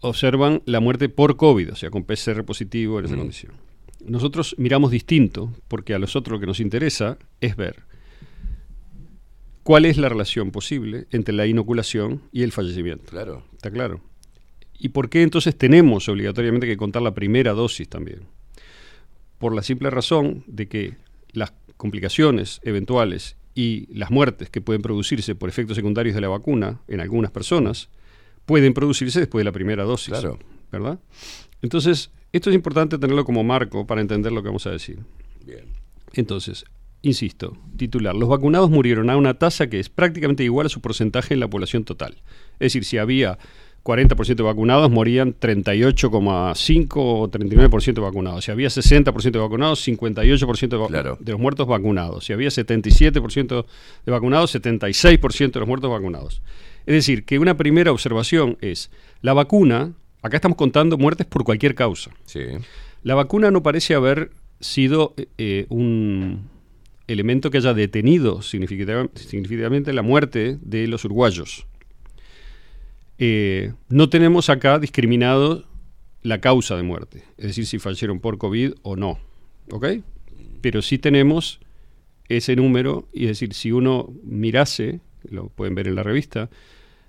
observan 0.00 0.62
la 0.64 0.80
muerte 0.80 1.08
por 1.08 1.36
COVID, 1.36 1.72
o 1.72 1.76
sea, 1.76 1.90
con 1.90 2.04
PCR 2.04 2.44
positivo 2.44 2.98
en 2.98 3.04
esa 3.06 3.16
condición. 3.16 3.52
Nosotros 4.04 4.54
miramos 4.58 4.90
distinto, 4.90 5.52
porque 5.68 5.94
a 5.94 5.98
nosotros 5.98 6.32
lo 6.36 6.40
que 6.40 6.46
nos 6.46 6.60
interesa 6.60 7.18
es 7.40 7.56
ver 7.56 7.82
cuál 9.62 9.84
es 9.84 9.96
la 9.96 10.08
relación 10.08 10.50
posible 10.50 11.06
entre 11.10 11.34
la 11.34 11.46
inoculación 11.46 12.22
y 12.32 12.42
el 12.42 12.52
fallecimiento. 12.52 13.10
Claro. 13.10 13.44
¿Está 13.52 13.70
claro? 13.70 14.00
¿Y 14.78 14.90
por 14.90 15.10
qué 15.10 15.22
entonces 15.22 15.56
tenemos 15.56 16.08
obligatoriamente 16.08 16.66
que 16.66 16.76
contar 16.76 17.02
la 17.02 17.14
primera 17.14 17.52
dosis 17.52 17.88
también? 17.88 18.20
Por 19.38 19.54
la 19.54 19.62
simple 19.62 19.90
razón 19.90 20.44
de 20.46 20.68
que 20.68 20.94
las 21.32 21.52
complicaciones 21.76 22.60
eventuales 22.62 23.36
y 23.54 23.86
las 23.94 24.10
muertes 24.10 24.50
que 24.50 24.60
pueden 24.60 24.82
producirse 24.82 25.34
por 25.34 25.48
efectos 25.48 25.76
secundarios 25.76 26.14
de 26.14 26.20
la 26.20 26.28
vacuna 26.28 26.80
en 26.88 27.00
algunas 27.00 27.30
personas 27.30 27.88
pueden 28.46 28.74
producirse 28.74 29.20
después 29.20 29.40
de 29.40 29.44
la 29.44 29.52
primera 29.52 29.84
dosis. 29.84 30.10
Claro. 30.10 30.38
¿Verdad? 30.70 30.98
Entonces, 31.62 32.10
esto 32.32 32.50
es 32.50 32.56
importante 32.56 32.98
tenerlo 32.98 33.24
como 33.24 33.44
marco 33.44 33.86
para 33.86 34.00
entender 34.00 34.32
lo 34.32 34.42
que 34.42 34.48
vamos 34.48 34.66
a 34.66 34.70
decir. 34.70 34.98
Bien. 35.46 35.66
Entonces, 36.14 36.64
insisto, 37.02 37.56
titular, 37.76 38.14
los 38.14 38.28
vacunados 38.28 38.70
murieron 38.70 39.08
a 39.10 39.16
una 39.16 39.34
tasa 39.34 39.68
que 39.68 39.78
es 39.78 39.88
prácticamente 39.88 40.42
igual 40.42 40.66
a 40.66 40.70
su 40.70 40.80
porcentaje 40.80 41.34
en 41.34 41.40
la 41.40 41.48
población 41.48 41.84
total. 41.84 42.22
Es 42.54 42.72
decir, 42.72 42.84
si 42.84 42.98
había 42.98 43.38
40% 43.84 44.34
de 44.36 44.42
vacunados, 44.42 44.90
morían 44.90 45.34
38,5 45.38 46.92
o 46.96 47.28
39% 47.30 47.94
de 47.94 48.00
vacunados. 48.00 48.44
Si 48.44 48.50
había 48.50 48.68
60% 48.68 49.30
de 49.30 49.38
vacunados, 49.38 49.86
58% 49.86 50.68
de, 50.68 50.76
va- 50.76 50.86
de 51.20 51.32
los 51.32 51.40
muertos 51.40 51.66
vacunados. 51.66 52.24
Si 52.24 52.32
había 52.32 52.48
77% 52.48 53.64
de 54.06 54.12
vacunados, 54.12 54.54
76% 54.54 55.52
de 55.52 55.60
los 55.60 55.68
muertos 55.68 55.90
vacunados. 55.90 56.42
Es 56.86 56.94
decir, 56.94 57.24
que 57.24 57.38
una 57.38 57.56
primera 57.56 57.92
observación 57.92 58.56
es, 58.60 58.90
la 59.22 59.32
vacuna, 59.34 59.92
acá 60.22 60.36
estamos 60.38 60.56
contando 60.56 60.96
muertes 60.98 61.26
por 61.26 61.44
cualquier 61.44 61.74
causa. 61.74 62.10
Sí. 62.24 62.40
La 63.02 63.14
vacuna 63.14 63.50
no 63.50 63.62
parece 63.62 63.94
haber 63.94 64.30
sido 64.60 65.14
eh, 65.38 65.66
un 65.68 66.48
elemento 67.06 67.50
que 67.50 67.58
haya 67.58 67.74
detenido 67.74 68.40
significativa- 68.40 69.08
significativamente 69.14 69.92
la 69.92 70.02
muerte 70.02 70.56
de 70.62 70.86
los 70.88 71.04
uruguayos. 71.04 71.66
Eh, 73.18 73.72
no 73.88 74.08
tenemos 74.08 74.50
acá 74.50 74.78
discriminado 74.78 75.64
la 76.22 76.40
causa 76.40 76.76
de 76.76 76.82
muerte, 76.82 77.22
es 77.36 77.48
decir, 77.48 77.66
si 77.66 77.78
fallecieron 77.78 78.20
por 78.20 78.38
COVID 78.38 78.72
o 78.82 78.96
no. 78.96 79.18
¿Ok? 79.70 79.86
Pero 80.60 80.82
sí 80.82 80.98
tenemos 80.98 81.60
ese 82.28 82.56
número, 82.56 83.08
y 83.12 83.24
es 83.24 83.28
decir, 83.28 83.54
si 83.54 83.72
uno 83.72 84.12
mirase, 84.24 85.00
lo 85.28 85.48
pueden 85.48 85.74
ver 85.74 85.88
en 85.88 85.94
la 85.94 86.02
revista, 86.02 86.48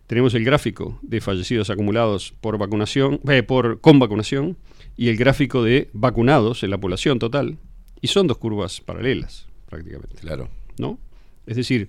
tenemos 0.07 0.33
el 0.35 0.43
gráfico 0.43 0.99
de 1.01 1.21
fallecidos 1.21 1.69
acumulados 1.69 2.33
por 2.41 2.57
vacunación, 2.57 3.19
eh, 3.29 3.43
por, 3.43 3.81
con 3.81 3.99
vacunación, 3.99 4.57
y 4.97 5.09
el 5.09 5.17
gráfico 5.17 5.63
de 5.63 5.89
vacunados 5.93 6.63
en 6.63 6.69
la 6.69 6.77
población 6.77 7.17
total, 7.17 7.57
y 8.01 8.07
son 8.07 8.27
dos 8.27 8.37
curvas 8.37 8.81
paralelas, 8.81 9.47
prácticamente. 9.69 10.17
Claro. 10.17 10.49
¿No? 10.77 10.99
Es 11.45 11.55
decir, 11.55 11.87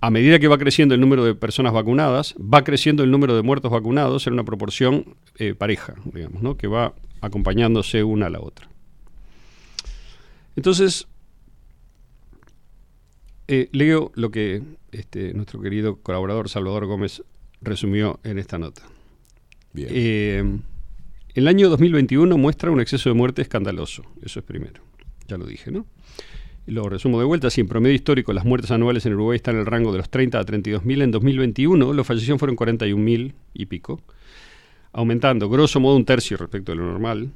a 0.00 0.10
medida 0.10 0.38
que 0.38 0.48
va 0.48 0.58
creciendo 0.58 0.94
el 0.94 1.00
número 1.00 1.24
de 1.24 1.34
personas 1.34 1.72
vacunadas, 1.72 2.34
va 2.36 2.62
creciendo 2.62 3.02
el 3.02 3.10
número 3.10 3.34
de 3.34 3.42
muertos 3.42 3.70
vacunados 3.70 4.26
en 4.26 4.34
una 4.34 4.44
proporción 4.44 5.16
eh, 5.38 5.54
pareja, 5.54 5.94
digamos, 6.04 6.42
¿no? 6.42 6.56
que 6.56 6.68
va 6.68 6.94
acompañándose 7.20 8.04
una 8.04 8.26
a 8.26 8.30
la 8.30 8.40
otra. 8.40 8.68
Entonces, 10.54 11.08
eh, 13.48 13.68
leo 13.72 14.12
lo 14.14 14.30
que 14.30 14.62
este, 14.92 15.34
nuestro 15.34 15.60
querido 15.60 15.96
colaborador 15.96 16.48
Salvador 16.48 16.86
Gómez 16.86 17.22
resumió 17.60 18.20
en 18.22 18.38
esta 18.38 18.58
nota. 18.58 18.82
Bien. 19.72 19.88
Eh, 19.90 20.60
el 21.34 21.48
año 21.48 21.68
2021 21.68 22.36
muestra 22.38 22.70
un 22.70 22.80
exceso 22.80 23.08
de 23.08 23.14
muerte 23.14 23.42
escandaloso, 23.42 24.02
eso 24.22 24.40
es 24.40 24.44
primero, 24.44 24.82
ya 25.26 25.38
lo 25.38 25.46
dije, 25.46 25.70
¿no? 25.70 25.86
Lo 26.68 26.86
resumo 26.90 27.18
de 27.18 27.24
vuelta, 27.24 27.48
si 27.48 27.62
en 27.62 27.66
promedio 27.66 27.94
histórico 27.94 28.34
las 28.34 28.44
muertes 28.44 28.70
anuales 28.70 29.06
en 29.06 29.14
Uruguay 29.14 29.36
están 29.36 29.54
en 29.54 29.60
el 29.60 29.66
rango 29.66 29.90
de 29.90 29.96
los 29.96 30.10
30 30.10 30.38
a 30.38 30.44
32 30.44 30.84
mil, 30.84 31.00
en 31.00 31.10
2021 31.10 31.94
los 31.94 32.06
fallecidos 32.06 32.38
fueron 32.38 32.56
41 32.56 33.02
mil 33.02 33.34
y 33.54 33.64
pico, 33.64 34.02
aumentando 34.92 35.48
grosso 35.48 35.80
modo 35.80 35.96
un 35.96 36.04
tercio 36.04 36.36
respecto 36.36 36.72
de 36.72 36.76
lo 36.76 36.84
normal. 36.84 37.30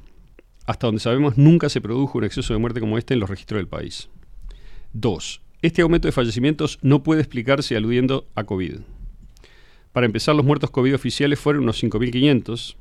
Hasta 0.67 0.85
donde 0.85 0.99
sabemos, 0.99 1.35
nunca 1.35 1.69
se 1.69 1.81
produjo 1.81 2.19
un 2.19 2.25
exceso 2.25 2.53
de 2.53 2.59
muerte 2.59 2.79
como 2.79 2.99
este 2.99 3.15
en 3.15 3.21
los 3.21 3.29
registros 3.29 3.57
del 3.57 3.67
país. 3.67 4.07
Dos, 4.93 5.41
este 5.63 5.81
aumento 5.81 6.07
de 6.07 6.11
fallecimientos 6.11 6.77
no 6.83 7.01
puede 7.01 7.21
explicarse 7.21 7.75
aludiendo 7.75 8.27
a 8.35 8.43
COVID. 8.43 8.81
Para 9.93 10.05
empezar, 10.05 10.35
los 10.35 10.45
muertos 10.45 10.69
COVID 10.69 10.93
oficiales 10.93 11.39
fueron 11.39 11.63
unos 11.63 11.83
5.500, 11.83 12.75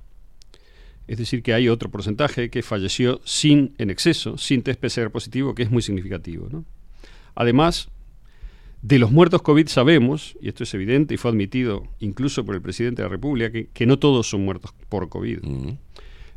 es 1.09 1.19
decir, 1.19 1.43
que 1.43 1.55
hay 1.55 1.69
otro 1.69 1.91
porcentaje 1.91 2.51
que 2.51 2.63
falleció 2.63 3.21
sin, 3.25 3.75
en 3.79 3.91
exceso, 3.91 4.39
sin 4.39 4.63
test 4.63 4.81
PCR 4.81 5.11
positivo, 5.11 5.55
que 5.55 5.63
es 5.63 5.71
muy 5.71 5.83
significativo. 5.83 6.49
¿no? 6.51 6.65
Además, 7.35 7.89
de 8.83 8.99
los 8.99 9.11
muertos 9.11 9.43
COVID 9.43 9.69
sabemos, 9.69 10.37
y 10.41 10.49
esto 10.49 10.65
es 10.65 10.75
evidente 10.75 11.15
y 11.15 11.17
fue 11.17 11.31
admitido 11.31 11.85
incluso 12.01 12.45
por 12.45 12.55
el 12.55 12.63
presidente 12.63 13.03
de 13.03 13.09
la 13.09 13.13
República, 13.13 13.51
que, 13.51 13.69
que 13.69 13.87
no 13.87 13.99
todos 13.99 14.29
son 14.29 14.45
muertos 14.45 14.75
por 14.89 15.09
COVID. 15.09 15.39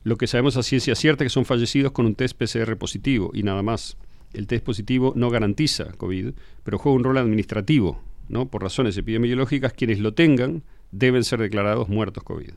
Lo 0.03 0.17
que 0.17 0.27
sabemos 0.27 0.55
a 0.55 0.63
ciencia 0.63 0.93
cierta 0.93 1.23
es 1.23 1.31
que 1.31 1.33
son 1.33 1.45
fallecidos 1.45 1.91
con 1.91 2.05
un 2.05 2.13
test 2.13 2.37
PCR 2.37 2.77
positivo 2.77 3.31
y 3.33 3.43
nada 3.43 3.63
más. 3.63 3.97
El 4.33 4.47
test 4.47 4.63
positivo 4.63 5.13
no 5.15 5.29
garantiza 5.29 5.93
COVID, 5.93 6.33
pero 6.63 6.77
juega 6.77 6.95
un 6.95 7.03
rol 7.03 7.17
administrativo. 7.17 8.01
¿no? 8.29 8.47
Por 8.47 8.61
razones 8.61 8.97
epidemiológicas, 8.97 9.73
quienes 9.73 9.99
lo 9.99 10.13
tengan 10.13 10.63
deben 10.91 11.23
ser 11.23 11.39
declarados 11.39 11.89
muertos 11.89 12.23
COVID. 12.23 12.51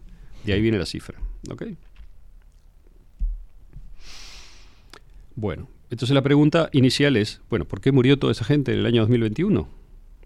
De 0.45 0.53
ahí 0.53 0.61
viene 0.61 0.79
la 0.79 0.87
cifra. 0.87 1.19
¿ok? 1.51 1.63
Bueno, 5.41 5.69
entonces 5.89 6.17
la 6.17 6.23
pregunta 6.23 6.69
inicial 6.73 7.17
es, 7.17 7.43
bueno, 7.49 7.65
¿por 7.65 7.81
qué 7.81 7.93
murió 7.93 8.19
toda 8.19 8.33
esa 8.33 8.45
gente 8.45 8.73
en 8.73 8.81
el 8.81 8.87
año 8.87 9.03
2021? 9.03 9.69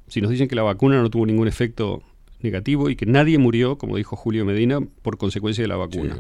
Si 0.08 0.22
nos 0.22 0.30
dicen 0.30 0.48
que 0.48 0.54
la 0.54 0.62
vacuna 0.62 1.02
no 1.02 1.10
tuvo 1.10 1.26
ningún 1.26 1.48
efecto 1.48 2.02
negativo 2.40 2.88
y 2.88 2.96
que 2.96 3.04
nadie 3.04 3.36
murió, 3.36 3.76
como 3.76 3.98
dijo 3.98 4.16
Julio 4.16 4.46
Medina, 4.46 4.80
por 5.02 5.18
consecuencia 5.18 5.60
de 5.60 5.68
la 5.68 5.76
vacuna. 5.76 6.16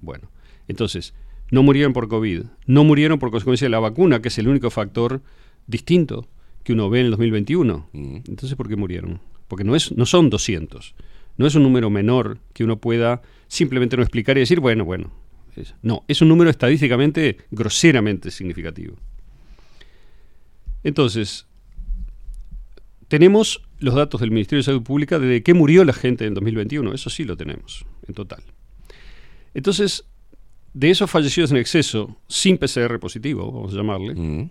Bueno, 0.00 0.30
entonces, 0.68 1.12
no 1.50 1.64
murieron 1.64 1.92
por 1.92 2.06
COVID, 2.06 2.44
no 2.66 2.84
murieron 2.84 3.18
por 3.18 3.32
consecuencia 3.32 3.64
de 3.64 3.70
la 3.70 3.80
vacuna, 3.80 4.22
que 4.22 4.28
es 4.28 4.38
el 4.38 4.46
único 4.46 4.70
factor 4.70 5.22
distinto 5.66 6.28
que 6.62 6.72
uno 6.72 6.88
ve 6.88 7.00
en 7.00 7.06
el 7.06 7.10
2021. 7.10 7.90
Entonces, 8.28 8.54
¿por 8.54 8.68
qué 8.68 8.76
murieron? 8.76 9.18
Porque 9.48 9.64
no, 9.64 9.74
es, 9.74 9.90
no 9.90 10.06
son 10.06 10.30
200, 10.30 10.94
no 11.36 11.46
es 11.48 11.56
un 11.56 11.64
número 11.64 11.90
menor 11.90 12.38
que 12.52 12.62
uno 12.62 12.76
pueda 12.76 13.22
simplemente 13.48 13.96
no 13.96 14.04
explicar 14.04 14.36
y 14.36 14.40
decir, 14.40 14.60
bueno, 14.60 14.84
bueno. 14.84 15.10
No, 15.82 16.04
es 16.08 16.20
un 16.20 16.28
número 16.28 16.50
estadísticamente 16.50 17.38
groseramente 17.50 18.30
significativo. 18.30 18.96
Entonces, 20.82 21.46
tenemos 23.08 23.62
los 23.78 23.94
datos 23.94 24.20
del 24.20 24.30
Ministerio 24.30 24.60
de 24.60 24.64
Salud 24.64 24.82
Pública 24.82 25.18
de 25.18 25.42
qué 25.42 25.54
murió 25.54 25.84
la 25.84 25.92
gente 25.92 26.26
en 26.26 26.34
2021, 26.34 26.92
eso 26.94 27.10
sí 27.10 27.24
lo 27.24 27.36
tenemos, 27.36 27.84
en 28.06 28.14
total. 28.14 28.42
Entonces, 29.54 30.04
de 30.74 30.90
esos 30.90 31.10
fallecidos 31.10 31.50
en 31.50 31.56
exceso, 31.56 32.16
sin 32.28 32.58
PCR 32.58 32.98
positivo, 32.98 33.50
vamos 33.50 33.72
a 33.72 33.76
llamarle, 33.76 34.50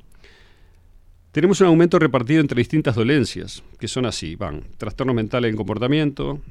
tenemos 1.32 1.60
un 1.60 1.68
aumento 1.68 1.99
repartido 1.99 2.40
entre 2.40 2.57
distintas 2.57 2.95
dolencias, 2.95 3.61
que 3.77 3.88
son 3.88 4.06
así, 4.06 4.36
van, 4.36 4.64
trastornos 4.77 5.15
mentales 5.15 5.52
en 5.52 5.57
comportamiento, 5.57 6.41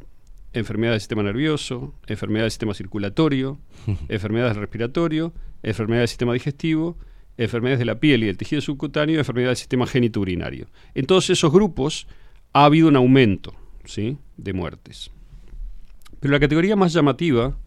enfermedad 0.54 0.92
del 0.92 1.00
sistema 1.00 1.22
nervioso, 1.22 1.94
enfermedad 2.06 2.44
del 2.44 2.50
sistema 2.50 2.74
circulatorio, 2.74 3.58
enfermedades 4.08 4.56
respiratorio, 4.56 5.34
enfermedad 5.62 6.02
del 6.02 6.08
sistema 6.08 6.32
digestivo, 6.32 6.96
enfermedades 7.36 7.80
de 7.80 7.84
la 7.84 7.98
piel 8.00 8.22
y 8.22 8.26
del 8.26 8.36
tejido 8.36 8.62
subcutáneo 8.62 9.16
y 9.16 9.18
enfermedad 9.18 9.48
del 9.48 9.56
sistema 9.56 9.86
genitourinario. 9.86 10.68
En 10.94 11.06
todos 11.06 11.30
esos 11.30 11.52
grupos 11.52 12.06
ha 12.52 12.64
habido 12.64 12.88
un 12.88 12.96
aumento 12.96 13.54
¿sí? 13.84 14.16
de 14.36 14.52
muertes. 14.52 15.10
Pero 16.20 16.32
la 16.32 16.40
categoría 16.40 16.76
más 16.76 16.92
llamativa 16.92 17.58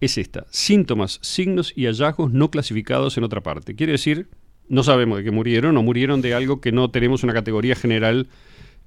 es 0.00 0.18
esta, 0.18 0.46
síntomas, 0.50 1.18
signos 1.22 1.72
y 1.74 1.86
hallazgos 1.86 2.32
no 2.32 2.50
clasificados 2.50 3.16
en 3.16 3.24
otra 3.24 3.42
parte. 3.42 3.74
Quiere 3.74 3.92
decir, 3.92 4.28
no 4.68 4.82
sabemos 4.82 5.18
de 5.18 5.24
qué 5.24 5.30
murieron 5.30 5.76
o 5.76 5.82
murieron 5.82 6.20
de 6.20 6.34
algo 6.34 6.60
que 6.60 6.72
no 6.72 6.90
tenemos 6.90 7.24
una 7.24 7.32
categoría 7.32 7.74
general 7.74 8.28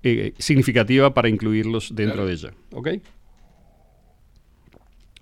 eh, 0.04 0.34
significativa 0.38 1.14
para 1.14 1.30
incluirlos 1.30 1.96
dentro 1.96 2.26
de 2.26 2.34
ella. 2.34 2.54
¿Ok? 2.72 2.90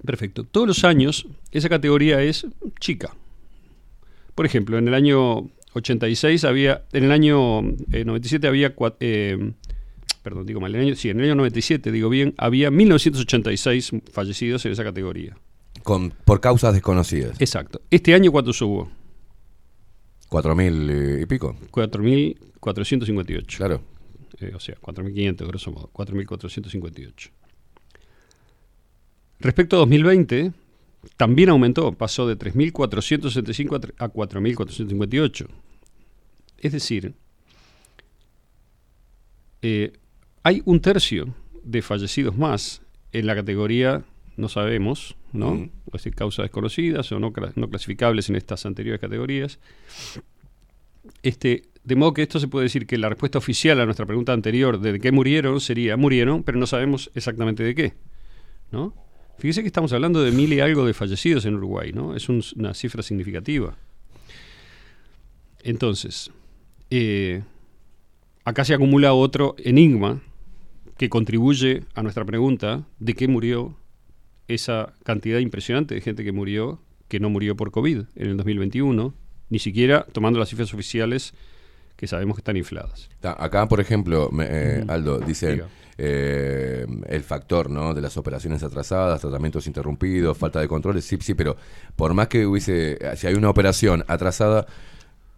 Perfecto. 0.05 0.43
Todos 0.43 0.67
los 0.67 0.83
años 0.83 1.27
esa 1.51 1.69
categoría 1.69 2.21
es 2.21 2.47
chica. 2.79 3.15
Por 4.35 4.45
ejemplo, 4.45 4.77
en 4.77 4.87
el 4.87 4.93
año 4.93 5.49
86 5.73 6.43
había, 6.45 6.83
en 6.93 7.03
el 7.03 7.11
año 7.11 7.59
eh, 7.91 8.05
97 8.05 8.47
había, 8.47 8.73
eh, 8.99 9.51
perdón, 10.23 10.45
digo 10.45 10.61
mal, 10.61 10.73
en 10.73 10.81
el 10.81 10.87
año, 10.87 10.95
sí, 10.95 11.09
en 11.09 11.19
el 11.19 11.25
año 11.25 11.35
97, 11.35 11.91
digo 11.91 12.09
bien, 12.09 12.33
había 12.37 12.71
1986 12.71 13.91
fallecidos 14.11 14.65
en 14.65 14.71
esa 14.71 14.83
categoría. 14.83 15.37
Con, 15.83 16.11
por 16.11 16.39
causas 16.39 16.73
desconocidas. 16.73 17.39
Exacto. 17.41 17.81
Este 17.89 18.13
año, 18.13 18.31
¿cuántos 18.31 18.61
hubo? 18.61 18.89
Cuatro 20.29 20.55
mil 20.55 20.89
eh, 20.89 21.21
y 21.23 21.25
pico. 21.25 21.55
4.458. 21.71 23.57
Claro. 23.57 23.81
Eh, 24.39 24.53
o 24.55 24.59
sea, 24.59 24.75
4.500, 24.79 25.47
grosso 25.47 25.71
modo. 25.71 25.89
4.458. 25.91 27.31
Respecto 29.39 29.75
a 29.77 29.79
2020, 29.79 30.51
también 31.17 31.49
aumentó, 31.49 31.91
pasó 31.93 32.27
de 32.27 32.37
3.475 32.37 33.75
a 33.75 33.79
tre- 33.81 33.93
a 33.97 34.09
4.458. 34.09 35.47
Es 36.57 36.71
decir, 36.73 37.13
eh, 39.61 39.93
hay 40.43 40.61
un 40.65 40.79
tercio 40.81 41.33
de 41.63 41.81
fallecidos 41.81 42.37
más 42.37 42.81
en 43.11 43.25
la 43.27 43.35
categoría 43.35 44.03
no 44.37 44.47
sabemos, 44.47 45.17
¿no? 45.33 45.51
Mm. 45.55 45.63
Es 45.87 45.91
decir, 45.93 46.15
causas 46.15 46.43
desconocidas 46.43 47.11
o 47.11 47.19
no, 47.19 47.33
cla- 47.33 47.51
no 47.55 47.69
clasificables 47.69 48.29
en 48.29 48.37
estas 48.37 48.65
anteriores 48.65 49.01
categorías. 49.01 49.59
Este, 51.23 51.63
de 51.83 51.95
modo 51.95 52.13
que 52.13 52.21
esto 52.21 52.39
se 52.39 52.47
puede 52.47 52.63
decir 52.63 52.87
que 52.87 52.97
la 52.97 53.09
respuesta 53.09 53.37
oficial 53.37 53.81
a 53.81 53.85
nuestra 53.85 54.05
pregunta 54.05 54.31
anterior 54.31 54.79
de 54.79 54.97
qué 54.99 55.11
murieron 55.11 55.59
sería 55.59 55.97
murieron, 55.97 56.43
pero 56.43 56.57
no 56.57 56.67
sabemos 56.67 57.11
exactamente 57.15 57.63
de 57.63 57.75
qué, 57.75 57.93
¿no? 58.71 58.93
Fíjese 59.39 59.61
que 59.61 59.67
estamos 59.67 59.93
hablando 59.93 60.21
de 60.21 60.31
mil 60.31 60.51
y 60.53 60.59
algo 60.59 60.85
de 60.85 60.93
fallecidos 60.93 61.45
en 61.45 61.55
Uruguay, 61.55 61.91
¿no? 61.93 62.15
Es 62.15 62.27
un- 62.29 62.43
una 62.57 62.73
cifra 62.73 63.01
significativa. 63.01 63.75
Entonces, 65.63 66.31
eh, 66.89 67.43
acá 68.45 68.65
se 68.65 68.73
acumula 68.73 69.13
otro 69.13 69.55
enigma 69.59 70.21
que 70.97 71.09
contribuye 71.09 71.83
a 71.95 72.03
nuestra 72.03 72.25
pregunta 72.25 72.85
de 72.99 73.13
qué 73.13 73.27
murió 73.27 73.77
esa 74.47 74.93
cantidad 75.03 75.39
impresionante 75.39 75.95
de 75.95 76.01
gente 76.01 76.23
que 76.23 76.31
murió, 76.31 76.81
que 77.07 77.19
no 77.19 77.29
murió 77.29 77.55
por 77.55 77.71
COVID 77.71 77.99
en 78.15 78.27
el 78.29 78.37
2021, 78.37 79.13
ni 79.49 79.59
siquiera 79.59 80.05
tomando 80.11 80.39
las 80.39 80.49
cifras 80.49 80.73
oficiales 80.73 81.33
que 81.99 82.07
sabemos 82.07 82.35
que 82.37 82.39
están 82.39 82.55
infladas. 82.55 83.09
Acá, 83.21 83.67
por 83.67 83.81
ejemplo, 83.81 84.29
me- 84.31 84.47
eh. 84.49 84.85
Aldo, 84.87 85.19
dice 85.19 85.63
eh, 85.97 86.85
el 87.09 87.23
factor 87.23 87.69
¿no? 87.69 87.93
de 87.93 87.99
las 88.01 88.15
operaciones 88.15 88.63
atrasadas, 88.63 89.19
tratamientos 89.19 89.67
interrumpidos, 89.67 90.37
falta 90.37 90.61
de 90.61 90.69
controles, 90.69 91.03
sí, 91.03 91.17
sí, 91.19 91.33
pero 91.33 91.57
por 91.97 92.13
más 92.13 92.29
que 92.29 92.45
hubiese, 92.45 92.97
si 93.17 93.27
hay 93.27 93.33
una 93.33 93.49
operación 93.49 94.05
atrasada 94.07 94.65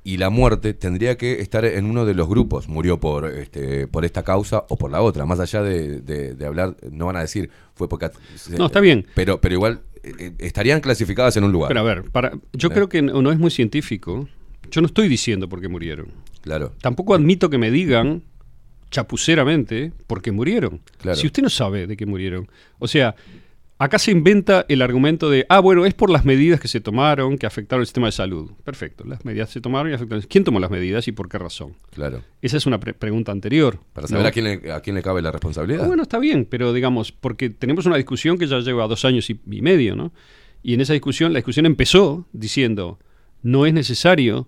y 0.03 0.17
la 0.17 0.29
muerte, 0.29 0.75
tendría 0.75 1.17
que 1.17 1.41
estar 1.41 1.65
en 1.65 1.85
uno 1.85 2.05
de 2.05 2.13
los 2.13 2.27
grupos, 2.29 2.67
murió 2.67 2.99
por 2.99 3.25
este 3.25 3.88
por 3.88 4.05
esta 4.05 4.21
causa 4.23 4.63
o 4.69 4.77
por 4.77 4.91
la 4.91 5.01
otra, 5.01 5.25
más 5.25 5.39
allá 5.39 5.63
de, 5.63 6.01
de- 6.01 6.35
de 6.35 6.45
hablar, 6.45 6.75
no 6.91 7.07
van 7.07 7.15
a 7.15 7.21
decir 7.21 7.49
fue 7.73 7.89
porque... 7.89 8.11
No, 8.55 8.67
está 8.67 8.79
bien. 8.81 9.07
Pero, 9.15 9.41
pero 9.41 9.55
igual 9.55 9.81
eh, 10.03 10.13
eh, 10.19 10.31
estarían 10.38 10.79
clasificadas 10.81 11.38
en 11.38 11.43
un 11.43 11.51
lugar. 11.51 11.69
Pero 11.69 11.79
a 11.79 11.83
ver, 11.83 12.03
para, 12.11 12.33
yo 12.53 12.67
¿Eh? 12.69 12.71
creo 12.71 12.88
que 12.88 13.01
no, 13.01 13.19
no 13.23 13.31
es 13.31 13.39
muy 13.39 13.49
científico. 13.49 14.27
Yo 14.69 14.79
no 14.81 14.88
estoy 14.88 15.07
diciendo 15.09 15.49
por 15.49 15.59
qué 15.59 15.67
murieron. 15.67 16.07
Claro. 16.41 16.73
Tampoco 16.81 17.13
admito 17.15 17.49
que 17.49 17.57
me 17.57 17.72
digan 17.72 18.23
chapuceramente 18.89 19.93
por 20.07 20.22
qué 20.22 20.31
murieron. 20.31 20.81
Claro. 20.97 21.15
Si 21.18 21.27
usted 21.27 21.43
no 21.43 21.49
sabe 21.49 21.88
de 21.88 21.97
qué 21.97 22.05
murieron. 22.05 22.47
O 22.80 22.88
sea, 22.88 23.15
Acá 23.77 23.97
se 23.97 24.11
inventa 24.11 24.63
el 24.69 24.84
argumento 24.84 25.27
de, 25.31 25.47
ah, 25.49 25.59
bueno, 25.59 25.88
es 25.88 25.95
por 25.95 26.11
las 26.11 26.23
medidas 26.23 26.59
que 26.59 26.68
se 26.68 26.81
tomaron 26.81 27.39
que 27.39 27.47
afectaron 27.47 27.81
el 27.81 27.88
sistema 27.88 28.05
de 28.05 28.11
salud. 28.11 28.51
Perfecto, 28.63 29.03
las 29.07 29.26
medidas 29.26 29.49
se 29.49 29.59
tomaron 29.59 29.91
y 29.91 29.95
afectaron. 29.95 30.23
¿Quién 30.30 30.43
tomó 30.43 30.59
las 30.59 30.69
medidas 30.69 31.07
y 31.07 31.11
por 31.13 31.27
qué 31.27 31.39
razón? 31.39 31.73
Claro. 31.89 32.22
Esa 32.43 32.57
es 32.57 32.68
una 32.68 32.80
pre- 32.80 32.93
pregunta 32.93 33.31
anterior. 33.31 33.80
Para 33.93 34.07
saber 34.07 34.22
¿no? 34.22 34.30
a, 34.30 34.31
quién 34.31 34.45
le, 34.45 34.72
a 34.72 34.81
quién 34.81 34.95
le 34.95 35.01
cabe 35.01 35.23
la 35.23 35.31
responsabilidad. 35.31 35.85
Ah, 35.85 35.88
bueno, 35.88 36.03
está 36.03 36.19
bien, 36.19 36.45
pero 36.45 36.73
digamos, 36.73 37.11
porque 37.11 37.49
tenemos 37.49 37.88
una 37.88 37.95
discusión 37.97 38.38
que 38.38 38.45
ya 38.45 38.59
lleva 38.59 38.85
dos 38.88 39.03
años 39.03 39.27
y, 39.31 39.39
y 39.49 39.63
medio, 39.63 39.95
¿no? 39.95 40.13
Y 40.61 40.76
en 40.76 40.81
esa 40.81 40.93
discusión, 40.93 41.34
la 41.34 41.39
discusión 41.39 41.65
empezó 41.65 42.27
diciendo, 42.34 42.99
no 43.41 43.65
es 43.65 43.73
necesario 43.73 44.47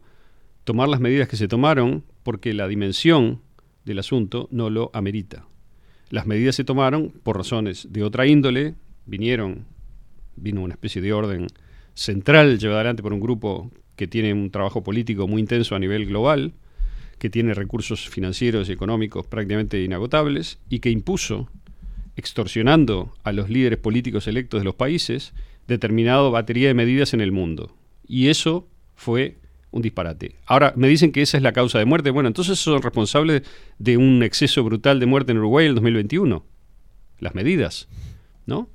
tomar 0.63 0.89
las 0.89 0.99
medidas 0.99 1.27
que 1.27 1.37
se 1.37 1.47
tomaron 1.47 2.03
porque 2.23 2.53
la 2.53 2.67
dimensión 2.67 3.41
del 3.85 3.99
asunto 3.99 4.47
no 4.51 4.69
lo 4.69 4.91
amerita. 4.93 5.45
Las 6.09 6.25
medidas 6.25 6.55
se 6.55 6.63
tomaron 6.63 7.11
por 7.23 7.37
razones 7.37 7.87
de 7.91 8.03
otra 8.03 8.27
índole, 8.27 8.75
vinieron, 9.05 9.65
vino 10.35 10.61
una 10.61 10.75
especie 10.75 11.01
de 11.01 11.13
orden 11.13 11.47
central 11.93 12.59
llevada 12.59 12.81
adelante 12.81 13.03
por 13.03 13.13
un 13.13 13.19
grupo 13.19 13.71
que 13.95 14.07
tiene 14.07 14.33
un 14.33 14.49
trabajo 14.49 14.83
político 14.83 15.27
muy 15.27 15.41
intenso 15.41 15.75
a 15.75 15.79
nivel 15.79 16.05
global, 16.05 16.53
que 17.19 17.29
tiene 17.29 17.53
recursos 17.53 18.09
financieros 18.09 18.69
y 18.69 18.71
económicos 18.71 19.27
prácticamente 19.27 19.81
inagotables 19.81 20.59
y 20.69 20.79
que 20.79 20.89
impuso, 20.89 21.49
extorsionando 22.15 23.13
a 23.23 23.31
los 23.31 23.49
líderes 23.49 23.79
políticos 23.79 24.27
electos 24.27 24.61
de 24.61 24.65
los 24.65 24.75
países, 24.75 25.33
determinado 25.67 26.31
batería 26.31 26.67
de 26.67 26.73
medidas 26.73 27.13
en 27.13 27.21
el 27.21 27.31
mundo. 27.31 27.75
Y 28.07 28.27
eso 28.27 28.67
fue 28.95 29.37
un 29.73 29.81
disparate. 29.81 30.35
Ahora, 30.45 30.73
me 30.77 30.87
dicen 30.87 31.11
que 31.11 31.21
esa 31.21 31.35
es 31.35 31.43
la 31.43 31.51
causa 31.51 31.79
de 31.79 31.85
muerte. 31.85 32.11
Bueno, 32.11 32.27
entonces 32.27 32.59
son 32.59 32.81
responsables 32.81 33.41
de 33.79 33.97
un 33.97 34.23
exceso 34.23 34.63
brutal 34.63 34.99
de 34.99 35.05
muerte 35.05 35.31
en 35.31 35.39
Uruguay 35.39 35.65
en 35.65 35.69
el 35.69 35.75
2021. 35.75 36.45
Las 37.19 37.35
medidas, 37.35 37.87
¿no? 38.45 38.69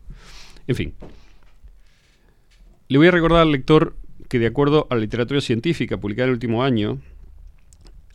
En 0.66 0.74
fin. 0.74 0.94
Le 2.88 2.98
voy 2.98 3.06
a 3.06 3.10
recordar 3.12 3.42
al 3.42 3.52
lector 3.52 3.96
que 4.28 4.38
de 4.38 4.46
acuerdo 4.46 4.86
a 4.90 4.96
la 4.96 5.00
literatura 5.00 5.40
científica 5.40 5.98
publicada 5.98 6.26
el 6.26 6.34
último 6.34 6.62
año, 6.62 6.98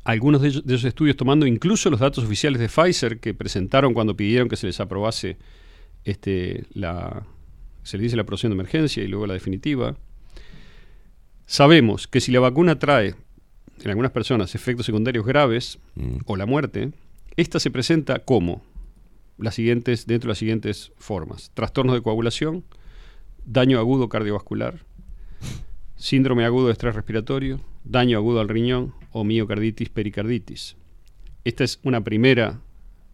algunos 0.03 0.41
de, 0.41 0.49
esos 0.49 0.84
estudios, 0.84 1.15
tomando 1.15 1.47
incluso 1.47 1.89
los 1.89 2.01
datos 2.01 2.23
oficiales 2.26 2.60
de 2.60 2.68
Pfizer 2.68 3.19
que 3.19 3.34
presentaron 3.34 3.93
cuando 3.93 4.15
pidieron 4.15 4.49
que 4.49 4.57
se 4.57 4.68
les 4.68 4.80
aprobase 4.80 5.38
este, 6.03 6.65
la, 6.73 7.23
se 7.84 7.97
le 7.97 8.03
dice 8.03 8.18
la 8.18 8.23
aprobación 8.23 8.51
de 8.51 8.55
emergencia 8.55 9.01
y 9.01 9.07
luego 9.07 9.26
la 9.26 9.34
definitiva, 9.34 9.95
sabemos 11.45 12.07
que 12.07 12.21
si 12.21 12.31
la 12.31 12.39
vacuna 12.39 12.79
trae 12.79 13.15
en 13.81 13.89
algunas 13.89 14.11
personas 14.11 14.55
efectos 14.55 14.85
secundarios 14.85 15.25
graves 15.25 15.79
o 16.25 16.35
la 16.35 16.45
muerte, 16.45 16.91
esta 17.35 17.59
se 17.59 17.71
presenta 17.71 18.19
como 18.19 18.63
las 19.37 19.55
siguientes, 19.55 20.05
dentro 20.05 20.27
de 20.27 20.31
las 20.31 20.37
siguientes 20.37 20.91
formas. 20.97 21.51
Trastornos 21.53 21.95
de 21.95 22.01
coagulación, 22.01 22.63
daño 23.45 23.79
agudo 23.79 24.09
cardiovascular, 24.09 24.79
síndrome 25.95 26.45
agudo 26.45 26.67
de 26.67 26.73
estrés 26.73 26.95
respiratorio, 26.95 27.59
daño 27.83 28.17
agudo 28.17 28.39
al 28.39 28.49
riñón 28.49 28.93
o 29.11 29.23
miocarditis 29.23 29.89
pericarditis. 29.89 30.77
Esta 31.43 31.63
es 31.63 31.79
una 31.83 32.03
primera 32.03 32.61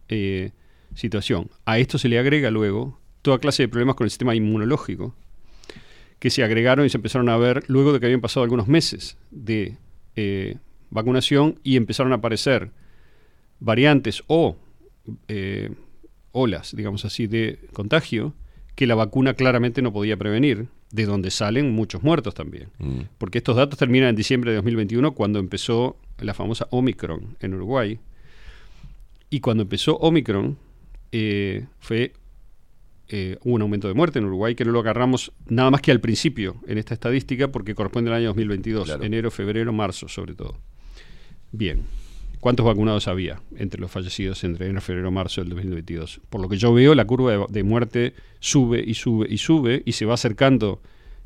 eh, 0.08 0.52
situación. 0.94 1.50
A 1.64 1.78
esto 1.78 1.98
se 1.98 2.08
le 2.08 2.18
agrega 2.18 2.50
luego 2.50 3.00
toda 3.22 3.38
clase 3.38 3.64
de 3.64 3.68
problemas 3.68 3.96
con 3.96 4.04
el 4.04 4.10
sistema 4.10 4.34
inmunológico 4.34 5.14
que 6.20 6.30
se 6.30 6.44
agregaron 6.44 6.86
y 6.86 6.90
se 6.90 6.98
empezaron 6.98 7.28
a 7.28 7.36
ver 7.36 7.64
luego 7.66 7.92
de 7.92 7.98
que 7.98 8.06
habían 8.06 8.20
pasado 8.20 8.44
algunos 8.44 8.68
meses 8.68 9.16
de 9.30 9.76
eh, 10.14 10.58
vacunación 10.90 11.58
y 11.64 11.76
empezaron 11.76 12.12
a 12.12 12.16
aparecer 12.16 12.70
variantes 13.58 14.22
o 14.28 14.56
eh, 15.28 15.70
olas, 16.32 16.76
digamos 16.76 17.04
así, 17.04 17.26
de 17.26 17.58
contagio 17.72 18.34
que 18.74 18.86
la 18.86 18.94
vacuna 18.94 19.34
claramente 19.34 19.82
no 19.82 19.92
podía 19.92 20.16
prevenir, 20.16 20.68
de 20.92 21.06
donde 21.06 21.30
salen 21.30 21.72
muchos 21.72 22.02
muertos 22.02 22.34
también. 22.34 22.68
Mm. 22.78 23.00
Porque 23.18 23.38
estos 23.38 23.56
datos 23.56 23.78
terminan 23.78 24.10
en 24.10 24.16
diciembre 24.16 24.50
de 24.50 24.56
2021 24.56 25.12
cuando 25.14 25.38
empezó 25.38 25.96
la 26.18 26.34
famosa 26.34 26.66
Omicron 26.70 27.36
en 27.40 27.54
Uruguay. 27.54 27.98
Y 29.30 29.40
cuando 29.40 29.62
empezó 29.62 29.96
Omicron, 29.96 30.58
eh, 31.12 31.66
fue 31.78 32.12
eh, 33.12 33.38
hubo 33.42 33.54
un 33.54 33.62
aumento 33.62 33.88
de 33.88 33.94
muerte 33.94 34.20
en 34.20 34.24
Uruguay 34.24 34.54
que 34.54 34.64
no 34.64 34.70
lo 34.70 34.78
agarramos 34.78 35.32
nada 35.48 35.70
más 35.72 35.82
que 35.82 35.90
al 35.90 36.00
principio 36.00 36.56
en 36.68 36.78
esta 36.78 36.94
estadística 36.94 37.48
porque 37.48 37.74
corresponde 37.74 38.10
al 38.10 38.18
año 38.18 38.28
2022, 38.28 38.98
enero, 39.02 39.32
febrero, 39.32 39.72
marzo 39.72 40.06
sobre 40.08 40.34
todo. 40.34 40.56
Bien, 41.50 41.82
¿cuántos 42.38 42.64
vacunados 42.64 43.08
había 43.08 43.40
entre 43.56 43.80
los 43.80 43.90
fallecidos 43.90 44.44
entre 44.44 44.66
enero, 44.66 44.80
febrero, 44.80 45.10
marzo 45.10 45.40
del 45.40 45.50
2022? 45.50 46.20
Por 46.30 46.40
lo 46.40 46.48
que 46.48 46.56
yo 46.56 46.72
veo, 46.72 46.94
la 46.94 47.04
curva 47.04 47.32
de, 47.32 47.44
de 47.48 47.62
muerte 47.64 48.14
sube 48.38 48.80
y 48.86 48.94
sube 48.94 49.26
y 49.28 49.38
sube 49.38 49.82
y 49.84 49.92
se 49.92 50.06
va 50.06 50.14
acercando 50.14 50.80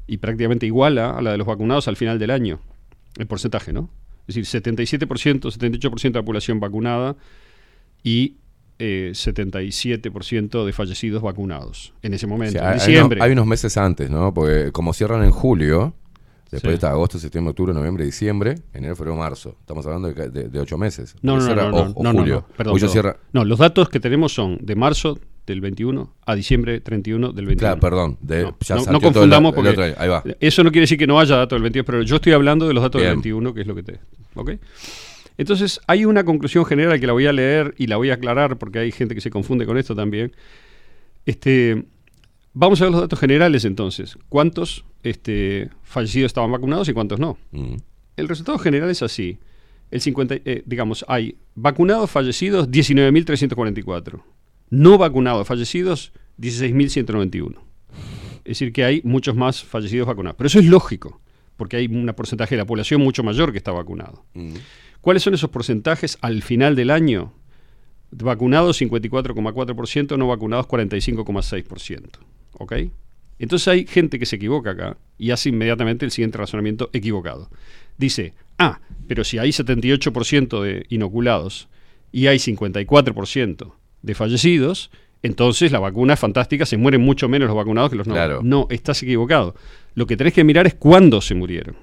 y 0.07 0.17
prácticamente 0.17 0.65
iguala 0.65 1.11
a 1.11 1.21
la 1.21 1.33
de 1.33 1.39
los 1.39 1.47
vacunados 1.47 1.87
al 1.87 1.97
final 1.97 2.19
del 2.19 2.31
año, 2.31 2.61
el 3.19 3.27
porcentaje, 3.27 3.75
¿no? 3.75 3.91
Es 4.27 4.37
decir, 4.37 4.63
77%, 4.63 5.09
78% 5.09 6.03
de 6.03 6.11
la 6.11 6.25
población 6.25 6.61
vacunada 6.61 7.17
y 8.03 8.37
eh, 8.79 9.13
77% 9.15 10.65
de 10.65 10.73
fallecidos 10.73 11.23
vacunados 11.23 11.93
en 12.03 12.15
ese 12.15 12.27
O 12.27 12.29
momento, 12.29 12.53
sea, 12.59 12.63
en 12.63 12.69
hay, 12.69 12.75
diciembre. 12.75 13.17
unos, 13.19 13.27
hay 13.27 13.33
unos 13.33 13.47
meses 13.47 13.77
antes, 13.77 14.11
¿no? 14.11 14.33
Porque 14.35 14.71
como 14.73 14.93
cierran 14.93 15.23
en 15.25 15.31
julio, 15.31 15.95
después 16.51 16.73
Sí. 16.73 16.75
está 16.75 16.91
agosto, 16.91 17.19
septiembre, 17.19 17.51
octubre, 17.51 17.73
noviembre, 17.75 18.05
diciembre, 18.05 18.57
enero, 18.73 18.97
febrero, 18.97 19.17
marzo. 19.17 19.57
Estamos 19.61 19.85
hablando 19.87 20.13
de, 20.13 20.29
de- 20.31 20.49
de 20.49 20.61
ocho 20.61 20.79
meses. 20.79 21.15
No, 21.23 21.37
no, 21.39 21.47
no, 21.47 21.55
no, 21.55 21.63
o- 21.69 21.71
no, 21.71 21.93
o 21.95 22.03
no, 22.03 22.13
no, 22.13 22.19
julio. 22.21 22.35
no, 22.35 22.47
perdón, 22.57 22.75
perdón. 22.75 22.91
cierra- 22.91 23.17
No, 23.33 23.45
los 23.45 23.59
datos 23.59 23.89
que 23.89 24.01
tenemos 24.01 24.33
son 24.33 24.59
de 24.61 24.75
marzo 24.77 25.19
del 25.47 25.61
21 25.61 26.15
a 26.25 26.35
diciembre 26.35 26.81
31 26.81 27.33
del 27.33 27.47
21. 27.47 27.59
Claro, 27.59 27.81
perdón. 27.81 28.19
de- 28.23 28.43
no, 28.45 28.57
ya 28.61 28.77
no- 28.77 28.85
no 28.93 29.01
confundamos 29.01 29.51
el 29.51 29.55
porque 29.55 29.71
otro. 29.71 29.85
Ahí 29.99 30.09
va. 30.09 30.23
eso 30.41 30.65
no 30.65 30.71
quiere 30.73 30.85
decir 30.85 30.99
que 30.99 31.07
no 31.07 31.21
haya 31.21 31.37
datos 31.37 31.57
del 31.57 31.63
22, 31.63 31.85
pero 31.87 32.03
yo 32.03 32.17
estoy 32.17 32.33
hablando 32.33 32.67
de 32.67 32.75
los 32.75 32.83
datos 32.83 33.01
Bien. 33.01 33.11
del 33.11 33.17
21, 33.19 33.53
que 33.55 33.61
es 33.61 33.67
lo 33.67 33.75
que 33.75 33.83
te... 33.83 34.01
¿Ok? 34.35 34.53
Entonces, 35.37 35.81
hay 35.87 36.05
una 36.05 36.25
conclusión 36.25 36.65
general 36.65 37.01
que 37.01 37.07
la 37.07 37.13
voy 37.13 37.27
a 37.27 37.33
leer 37.33 37.75
y 37.77 37.87
la 37.87 37.97
voy 37.97 38.11
a 38.11 38.15
aclarar 38.15 38.59
porque 38.59 38.79
hay 38.79 38.93
gente 38.93 39.15
que 39.15 39.21
se 39.21 39.31
confunde 39.31 39.67
con 39.67 39.79
esto 39.79 39.95
también. 39.95 40.33
Este, 41.27 41.85
vamos 42.53 42.81
a 42.81 42.85
ver 42.85 42.93
los 42.93 43.01
datos 43.01 43.19
generales 43.19 43.65
entonces. 43.65 44.17
¿Cuántos 44.29 44.85
este, 45.03 45.71
fallecidos 45.83 46.27
estaban 46.27 46.53
vacunados 46.53 46.89
y 46.89 46.93
cuántos 46.93 47.19
no? 47.19 47.37
Mm. 47.51 47.75
El 48.17 48.29
resultado 48.29 48.59
general 48.59 48.91
es 48.91 49.03
así. 49.03 49.39
El 49.91 50.01
50, 50.01 50.37
eh, 50.45 50.63
digamos, 50.67 51.05
hay 51.09 51.37
vacunados 51.55 52.11
fallecidos 52.11 52.71
19.344. 52.71 54.23
No 54.71 54.99
vacunados 54.99 55.47
fallecidos 55.47 56.13
16.191. 56.39 57.57
Es 58.45 58.59
decir, 58.59 58.73
que 58.73 58.85
hay 58.85 59.01
muchos 59.05 59.35
más 59.35 59.63
fallecidos 59.63 60.07
vacunados. 60.07 60.37
Pero 60.37 60.49
eso 60.49 60.59
es 60.59 60.67
lógico, 60.67 61.21
porque 61.57 61.77
hay 61.77 61.87
un 61.87 62.07
porcentaje 62.15 62.55
de 62.55 62.61
la 62.63 62.67
población 62.67 63.01
mucho 63.01 63.23
mayor 63.23 63.53
que 63.53 63.59
está 63.59 63.73
vacunado. 63.73 64.25
Mm. 64.35 64.55
¿Cuáles 65.05 65.23
son 65.23 65.35
esos 65.35 65.51
porcentajes 65.51 66.17
al 66.23 66.41
final 66.41 66.77
del 66.77 66.91
año? 66.91 67.35
Vacunados 68.11 68.81
54,4%, 68.81 70.17
no 70.17 70.29
vacunados 70.29 70.67
45,6%. 70.67 72.21
¿Ok? 72.55 72.73
Entonces 73.39 73.69
hay 73.69 73.87
gente 73.87 74.19
que 74.19 74.25
se 74.25 74.37
equivoca 74.37 74.71
acá 74.71 74.97
y 75.19 75.31
hace 75.31 75.51
inmediatamente 75.51 76.07
el 76.07 76.11
siguiente 76.11 76.39
razonamiento 76.39 76.89
equivocado. 76.95 77.51
Dice, 77.99 78.33
ah, 78.57 78.81
pero 79.07 79.25
si 79.25 79.37
hay 79.37 79.51
78% 79.51 80.63
de 80.63 80.87
inoculados 80.89 81.69
y 82.11 82.29
hay 82.29 82.39
54% 82.39 83.75
de 84.01 84.15
fallecidos, 84.15 84.91
entonces 85.23 85.71
la 85.71 85.81
vacuna 85.81 86.15
es 86.15 86.21
fantástica, 86.21 86.65
se 86.65 86.79
mueren 86.79 87.03
mucho 87.03 87.29
menos 87.29 87.47
los 87.47 87.57
vacunados 87.59 87.91
que 87.91 87.97
los 87.97 88.07
no. 88.07 88.15
Claro. 88.15 88.41
No, 88.43 88.69
estás 88.71 89.03
equivocado. 89.03 89.55
Lo 89.95 90.07
que 90.07 90.17
tenés 90.17 90.33
que 90.33 90.45
mirar 90.45 90.67
es 90.67 90.73
cuándo 90.73 91.21
se 91.21 91.35
murieron. 91.35 91.77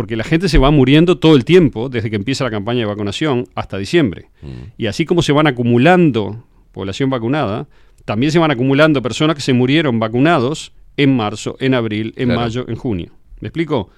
Porque 0.00 0.16
la 0.16 0.24
gente 0.24 0.48
se 0.48 0.56
va 0.56 0.70
muriendo 0.70 1.18
todo 1.18 1.36
el 1.36 1.44
tiempo, 1.44 1.90
desde 1.90 2.08
que 2.08 2.16
empieza 2.16 2.42
la 2.42 2.50
campaña 2.50 2.78
de 2.80 2.86
vacunación 2.86 3.44
hasta 3.54 3.76
diciembre. 3.76 4.30
Y 4.78 4.86
así 4.86 5.04
como 5.04 5.20
se 5.20 5.30
van 5.30 5.46
acumulando 5.46 6.42
población 6.72 7.10
vacunada, 7.10 7.68
también 8.06 8.32
se 8.32 8.38
van 8.38 8.50
acumulando 8.50 9.02
personas 9.02 9.36
que 9.36 9.42
se 9.42 9.52
murieron 9.52 9.98
vacunados 10.00 10.72
en 10.96 11.14
marzo, 11.14 11.58
en 11.60 11.74
abril, 11.74 12.14
en 12.16 12.28
Claro. 12.28 12.40
mayo, 12.40 12.64
en 12.66 12.76
junio. 12.76 13.10
¿Me 13.40 13.48
explico? 13.48 13.90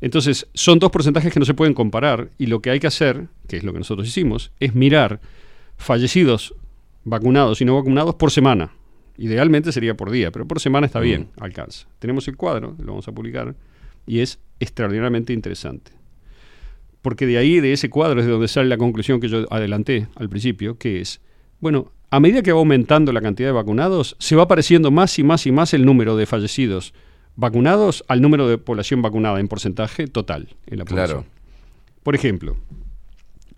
Entonces, 0.00 0.46
son 0.54 0.78
dos 0.78 0.90
porcentajes 0.90 1.30
que 1.30 1.38
no 1.40 1.44
se 1.44 1.52
pueden 1.52 1.74
comparar 1.74 2.30
y 2.38 2.46
lo 2.46 2.60
que 2.62 2.70
hay 2.70 2.80
que 2.80 2.86
hacer, 2.86 3.26
que 3.46 3.58
es 3.58 3.62
lo 3.62 3.74
que 3.74 3.80
nosotros 3.80 4.08
hicimos, 4.08 4.52
es 4.60 4.74
mirar 4.74 5.20
fallecidos 5.76 6.54
vacunados 7.04 7.60
y 7.60 7.66
no 7.66 7.76
vacunados 7.76 8.14
por 8.14 8.30
semana. 8.30 8.72
Idealmente 9.18 9.72
sería 9.72 9.94
por 9.94 10.10
día, 10.10 10.30
pero 10.30 10.46
por 10.48 10.58
semana 10.58 10.86
está 10.86 11.00
bien, 11.00 11.28
alcanza. 11.38 11.86
Tenemos 11.98 12.26
el 12.28 12.38
cuadro, 12.38 12.76
lo 12.78 12.86
vamos 12.86 13.06
a 13.08 13.12
publicar, 13.12 13.54
y 14.06 14.20
es 14.20 14.38
extraordinariamente 14.60 15.32
interesante. 15.32 15.92
Porque 17.02 17.26
de 17.26 17.38
ahí, 17.38 17.60
de 17.60 17.72
ese 17.72 17.88
cuadro, 17.88 18.20
es 18.20 18.26
de 18.26 18.32
donde 18.32 18.48
sale 18.48 18.68
la 18.68 18.76
conclusión 18.76 19.20
que 19.20 19.28
yo 19.28 19.46
adelanté 19.50 20.08
al 20.16 20.28
principio, 20.28 20.76
que 20.76 21.00
es, 21.00 21.20
bueno, 21.60 21.90
a 22.10 22.20
medida 22.20 22.42
que 22.42 22.52
va 22.52 22.58
aumentando 22.58 23.12
la 23.12 23.20
cantidad 23.20 23.48
de 23.48 23.52
vacunados, 23.52 24.16
se 24.18 24.36
va 24.36 24.48
pareciendo 24.48 24.90
más 24.90 25.18
y 25.18 25.22
más 25.22 25.46
y 25.46 25.52
más 25.52 25.72
el 25.72 25.84
número 25.84 26.16
de 26.16 26.26
fallecidos 26.26 26.92
vacunados 27.36 28.04
al 28.08 28.20
número 28.20 28.48
de 28.48 28.58
población 28.58 29.00
vacunada 29.00 29.40
en 29.40 29.48
porcentaje 29.48 30.06
total 30.06 30.48
en 30.66 30.78
la 30.78 30.84
población. 30.84 31.22
Claro. 31.22 31.40
Por 32.02 32.14
ejemplo, 32.14 32.56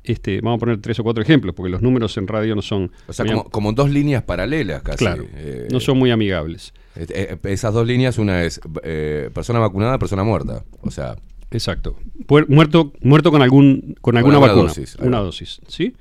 este, 0.05 0.41
vamos 0.41 0.59
a 0.59 0.61
poner 0.61 0.81
tres 0.81 0.99
o 1.01 1.05
cuatro 1.05 1.23
ejemplos, 1.23 1.55
porque 1.55 1.71
los 1.71 1.83
números 1.83 2.17
en 2.17 2.27
radio 2.27 2.55
no 2.55 2.63
son... 2.63 2.93
O 3.07 3.13
sea, 3.13 3.25
como 3.51 3.73
dos 3.73 3.91
líneas 3.91 4.23
paralelas 4.23 4.83
casi. 4.83 4.99
Claro, 4.99 5.27
eh, 5.35 5.69
no 5.71 5.81
son 5.81 5.99
muy 5.99 6.11
amigables. 6.11 6.75
Eh, 6.97 7.37
esas 7.45 7.73
dos 7.75 7.87
líneas, 7.87 8.19
una 8.19 8.43
es 8.45 8.61
eh, 8.83 9.31
persona 9.33 9.59
vacunada, 9.59 9.99
persona 9.99 10.25
muerta. 10.25 10.65
O 10.83 10.91
sea, 10.91 11.17
Exacto. 11.51 11.97
Puer- 12.27 12.47
Muerto, 12.49 12.93
muerto 13.03 13.31
con 13.31 13.43
algún 13.43 13.95
con 14.01 14.17
alguna 14.17 14.39
vacuna. 14.39 14.63
dosis, 14.69 14.97
una 14.97 15.19
dosis. 15.19 15.61
¿Sí? 15.69 15.95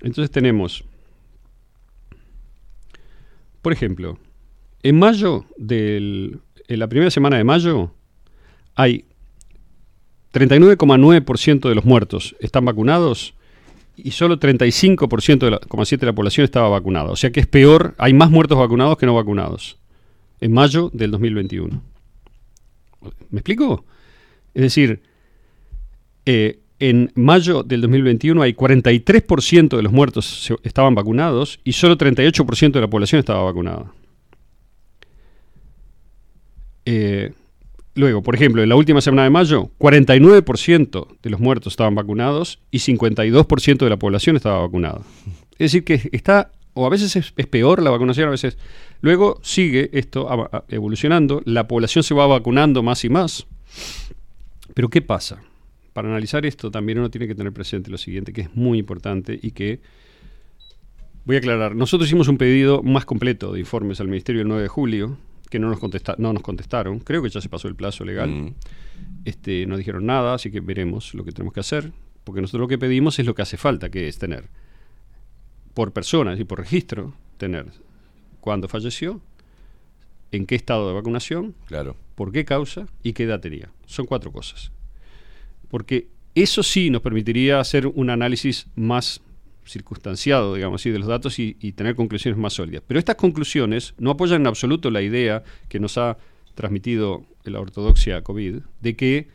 Entonces 0.00 0.30
tenemos. 0.30 0.84
Por 3.62 3.72
ejemplo, 3.72 4.18
en 4.82 4.98
mayo 4.98 5.44
del. 5.56 6.40
En 6.68 6.78
la 6.78 6.88
primera 6.88 7.10
semana 7.10 7.36
de 7.36 7.44
mayo 7.44 7.92
hay 8.74 9.04
39,9% 10.32 11.68
de 11.68 11.74
los 11.74 11.84
muertos 11.84 12.34
están 12.40 12.64
vacunados 12.64 13.34
y 13.96 14.12
solo 14.12 14.38
35% 14.40 15.38
de 15.38 15.50
la, 15.50 15.58
de 15.60 16.06
la 16.06 16.12
población 16.14 16.44
estaba 16.44 16.68
vacunada. 16.70 17.10
O 17.10 17.16
sea 17.16 17.30
que 17.30 17.40
es 17.40 17.46
peor, 17.46 17.94
hay 17.98 18.14
más 18.14 18.30
muertos 18.30 18.58
vacunados 18.58 18.96
que 18.96 19.04
no 19.06 19.14
vacunados. 19.14 19.78
En 20.42 20.52
mayo 20.52 20.90
del 20.92 21.12
2021. 21.12 21.80
¿Me 23.30 23.38
explico? 23.38 23.84
Es 24.54 24.62
decir, 24.62 25.00
eh, 26.26 26.58
en 26.80 27.12
mayo 27.14 27.62
del 27.62 27.80
2021 27.82 28.42
hay 28.42 28.52
43% 28.52 29.76
de 29.76 29.82
los 29.84 29.92
muertos 29.92 30.52
estaban 30.64 30.96
vacunados 30.96 31.60
y 31.62 31.74
solo 31.74 31.96
38% 31.96 32.72
de 32.72 32.80
la 32.80 32.90
población 32.90 33.20
estaba 33.20 33.44
vacunada. 33.44 33.92
Eh, 36.86 37.32
luego, 37.94 38.24
por 38.24 38.34
ejemplo, 38.34 38.64
en 38.64 38.68
la 38.68 38.74
última 38.74 39.00
semana 39.00 39.22
de 39.22 39.30
mayo, 39.30 39.70
49% 39.78 41.06
de 41.22 41.30
los 41.30 41.38
muertos 41.38 41.74
estaban 41.74 41.94
vacunados 41.94 42.58
y 42.72 42.78
52% 42.78 43.78
de 43.78 43.90
la 43.90 43.96
población 43.96 44.34
estaba 44.34 44.58
vacunada. 44.58 45.02
Es 45.52 45.70
decir, 45.70 45.84
que 45.84 46.10
está, 46.10 46.50
o 46.74 46.86
a 46.86 46.88
veces 46.90 47.14
es, 47.16 47.32
es 47.36 47.46
peor 47.46 47.82
la 47.82 47.90
vacunación, 47.90 48.28
a 48.28 48.30
veces... 48.30 48.56
Luego 49.00 49.40
sigue 49.42 49.90
esto 49.92 50.28
evolucionando, 50.68 51.42
la 51.44 51.66
población 51.66 52.04
se 52.04 52.14
va 52.14 52.26
vacunando 52.26 52.82
más 52.84 53.04
y 53.04 53.08
más. 53.08 53.46
Pero 54.74 54.88
¿qué 54.88 55.02
pasa? 55.02 55.42
Para 55.92 56.08
analizar 56.08 56.46
esto 56.46 56.70
también 56.70 56.98
uno 57.00 57.10
tiene 57.10 57.26
que 57.26 57.34
tener 57.34 57.52
presente 57.52 57.90
lo 57.90 57.98
siguiente, 57.98 58.32
que 58.32 58.42
es 58.42 58.54
muy 58.54 58.78
importante 58.78 59.38
y 59.42 59.50
que 59.50 59.80
voy 61.24 61.36
a 61.36 61.38
aclarar. 61.40 61.74
Nosotros 61.74 62.08
hicimos 62.08 62.28
un 62.28 62.38
pedido 62.38 62.82
más 62.82 63.04
completo 63.04 63.52
de 63.52 63.60
informes 63.60 64.00
al 64.00 64.06
Ministerio 64.08 64.42
el 64.42 64.48
9 64.48 64.62
de 64.62 64.68
julio, 64.68 65.18
que 65.50 65.58
no 65.58 65.68
nos, 65.68 65.80
contesta- 65.80 66.14
no 66.18 66.32
nos 66.32 66.42
contestaron. 66.42 67.00
Creo 67.00 67.22
que 67.22 67.28
ya 67.28 67.40
se 67.40 67.48
pasó 67.48 67.68
el 67.68 67.74
plazo 67.74 68.04
legal. 68.04 68.30
Mm. 68.30 68.54
Este, 69.24 69.66
no 69.66 69.76
dijeron 69.76 70.06
nada, 70.06 70.34
así 70.34 70.50
que 70.50 70.60
veremos 70.60 71.12
lo 71.14 71.24
que 71.24 71.32
tenemos 71.32 71.52
que 71.52 71.60
hacer. 71.60 71.92
Porque 72.24 72.40
nosotros 72.40 72.60
lo 72.62 72.68
que 72.68 72.78
pedimos 72.78 73.18
es 73.18 73.26
lo 73.26 73.34
que 73.34 73.42
hace 73.42 73.56
falta, 73.56 73.90
que 73.90 74.06
es 74.08 74.16
tener 74.18 74.44
por 75.74 75.92
persona 75.92 76.34
y 76.34 76.44
por 76.44 76.58
registro, 76.58 77.14
tener 77.38 77.66
cuándo 78.40 78.68
falleció, 78.68 79.20
en 80.30 80.46
qué 80.46 80.54
estado 80.54 80.88
de 80.88 80.94
vacunación, 80.94 81.54
claro. 81.66 81.96
por 82.14 82.32
qué 82.32 82.44
causa 82.44 82.86
y 83.02 83.12
qué 83.12 83.24
edad 83.24 83.40
tenía. 83.40 83.70
Son 83.86 84.06
cuatro 84.06 84.32
cosas. 84.32 84.72
Porque 85.68 86.08
eso 86.34 86.62
sí 86.62 86.90
nos 86.90 87.02
permitiría 87.02 87.60
hacer 87.60 87.86
un 87.86 88.10
análisis 88.10 88.66
más 88.74 89.20
circunstanciado, 89.64 90.54
digamos 90.54 90.80
así, 90.80 90.90
de 90.90 90.98
los 90.98 91.08
datos 91.08 91.38
y, 91.38 91.56
y 91.60 91.72
tener 91.72 91.94
conclusiones 91.94 92.38
más 92.38 92.54
sólidas. 92.54 92.82
Pero 92.86 92.98
estas 92.98 93.16
conclusiones 93.16 93.94
no 93.98 94.10
apoyan 94.10 94.40
en 94.42 94.46
absoluto 94.48 94.90
la 94.90 95.02
idea 95.02 95.44
que 95.68 95.78
nos 95.78 95.98
ha 95.98 96.16
transmitido 96.54 97.24
la 97.44 97.60
ortodoxia 97.60 98.22
COVID 98.22 98.60
de 98.80 98.96
que 98.96 99.28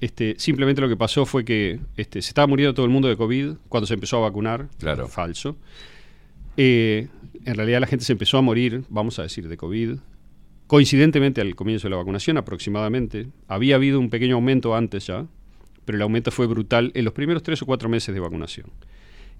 este, 0.00 0.34
simplemente 0.38 0.80
lo 0.80 0.88
que 0.88 0.96
pasó 0.96 1.26
fue 1.26 1.44
que 1.44 1.80
este, 1.96 2.22
se 2.22 2.28
estaba 2.28 2.46
muriendo 2.46 2.74
todo 2.74 2.86
el 2.86 2.92
mundo 2.92 3.08
de 3.08 3.16
COVID 3.16 3.54
cuando 3.68 3.86
se 3.86 3.94
empezó 3.94 4.16
a 4.16 4.20
vacunar. 4.20 4.68
Claro. 4.78 5.08
Falso. 5.08 5.56
Eh, 6.56 7.08
en 7.44 7.54
realidad 7.54 7.80
la 7.80 7.86
gente 7.86 8.04
se 8.04 8.12
empezó 8.12 8.38
a 8.38 8.42
morir, 8.42 8.84
vamos 8.88 9.18
a 9.18 9.22
decir, 9.22 9.48
de 9.48 9.56
COVID. 9.56 9.96
Coincidentemente 10.66 11.40
al 11.40 11.54
comienzo 11.54 11.88
de 11.88 11.90
la 11.90 11.96
vacunación, 11.96 12.36
aproximadamente. 12.36 13.28
Había 13.48 13.74
habido 13.74 13.98
un 13.98 14.08
pequeño 14.08 14.36
aumento 14.36 14.74
antes 14.74 15.06
ya, 15.06 15.26
pero 15.84 15.96
el 15.96 16.02
aumento 16.02 16.30
fue 16.30 16.46
brutal 16.46 16.92
en 16.94 17.04
los 17.04 17.12
primeros 17.12 17.42
tres 17.42 17.60
o 17.62 17.66
cuatro 17.66 17.88
meses 17.88 18.14
de 18.14 18.20
vacunación. 18.20 18.70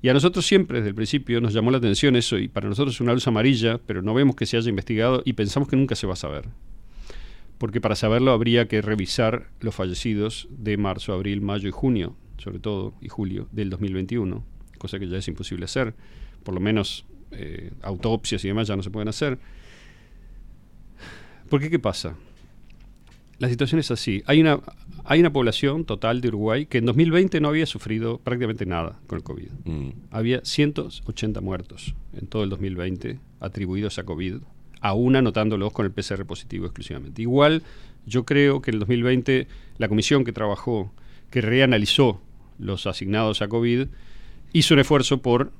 Y 0.03 0.09
a 0.09 0.15
nosotros 0.15 0.47
siempre, 0.47 0.79
desde 0.79 0.89
el 0.89 0.95
principio, 0.95 1.41
nos 1.41 1.53
llamó 1.53 1.71
la 1.71 1.79
atención 1.79 2.17
eso, 2.17 2.39
y 2.39 2.49
para 2.49 2.69
nosotros 2.69 2.95
es 2.95 3.01
una 3.01 3.13
luz 3.13 3.27
amarilla, 3.27 3.79
pero 3.87 4.03
no 4.03 4.15
vemos 4.15 4.35
que 4.35 4.47
se 4.47 4.57
haya 4.57 4.69
investigado 4.69 5.23
y 5.25 5.35
pensamos 5.35 5.69
que 5.69 5.77
nunca 5.77 5.95
se 5.95 6.07
va 6.07 6.15
a 6.15 6.17
saber. 6.17 6.47
Porque 7.61 7.83
para 7.83 7.95
saberlo 7.95 8.33
habría 8.33 8.69
que 8.69 8.81
revisar 8.81 9.51
los 9.61 9.75
fallecidos 9.75 10.49
de 10.49 10.79
marzo, 10.79 11.13
abril, 11.13 11.43
mayo 11.43 11.69
y 11.69 11.73
junio, 11.73 12.17
sobre 12.39 12.59
todo, 12.59 12.95
y 13.03 13.11
julio 13.11 13.49
del 13.53 13.69
2021, 13.69 14.43
cosa 14.79 14.99
que 14.99 15.07
ya 15.07 15.19
es 15.19 15.29
imposible 15.29 15.67
hacer. 15.67 15.95
Por 16.43 16.55
lo 16.55 16.61
menos 16.61 17.05
eh, 17.33 17.71
autopsias 17.83 18.43
y 18.47 18.49
demás 18.49 18.67
ya 18.67 18.77
no 18.77 18.83
se 18.83 18.89
pueden 18.89 19.09
hacer. 19.09 19.39
¿Por 21.51 21.61
qué 21.61 21.69
qué 21.69 21.79
pasa? 21.79 22.17
La 23.39 23.51
situación 23.51 23.79
es 23.79 23.91
así. 23.91 24.23
Hay 24.25 24.41
una, 24.41 24.61
hay 25.05 25.21
una 25.21 25.31
población 25.31 25.85
total 25.85 26.23
de 26.23 26.29
Uruguay 26.29 26.65
que 26.65 26.79
en 26.79 26.87
2020 26.87 27.43
no 27.43 27.49
había 27.49 27.67
sufrido 27.67 28.21
prácticamente 28.21 28.65
nada 28.65 28.99
con 29.07 29.19
el 29.19 29.23
COVID. 29.23 29.51
Mm. 29.67 29.91
Había 30.11 30.41
180 30.43 31.43
muertos 31.43 31.95
en 32.15 32.27
todo 32.27 32.43
el 32.43 32.49
2020 32.49 33.21
atribuidos 33.39 33.99
a 33.99 34.05
COVID, 34.05 34.37
aún 34.81 35.17
anotándolos 35.17 35.73
con 35.73 35.87
el 35.87 35.93
PCR 35.93 36.25
positivo 36.25 36.67
exclusivamente. 36.67 37.23
Igual, 37.23 37.63
yo 38.07 38.25
creo 38.25 38.63
que 38.63 38.71
en 38.71 38.77
el 38.77 38.81
2020 38.81 39.47
la 39.79 39.89
comisión 39.89 40.25
que 40.25 40.33
trabajó, 40.33 40.93
que 41.31 41.41
reanalizó 41.41 42.21
los 42.59 42.87
asignados 42.87 43.43
a 43.43 43.49
COVID, 43.49 43.87
hizo 44.53 44.75
un 44.75 44.81
esfuerzo 44.81 45.23
por 45.23 45.53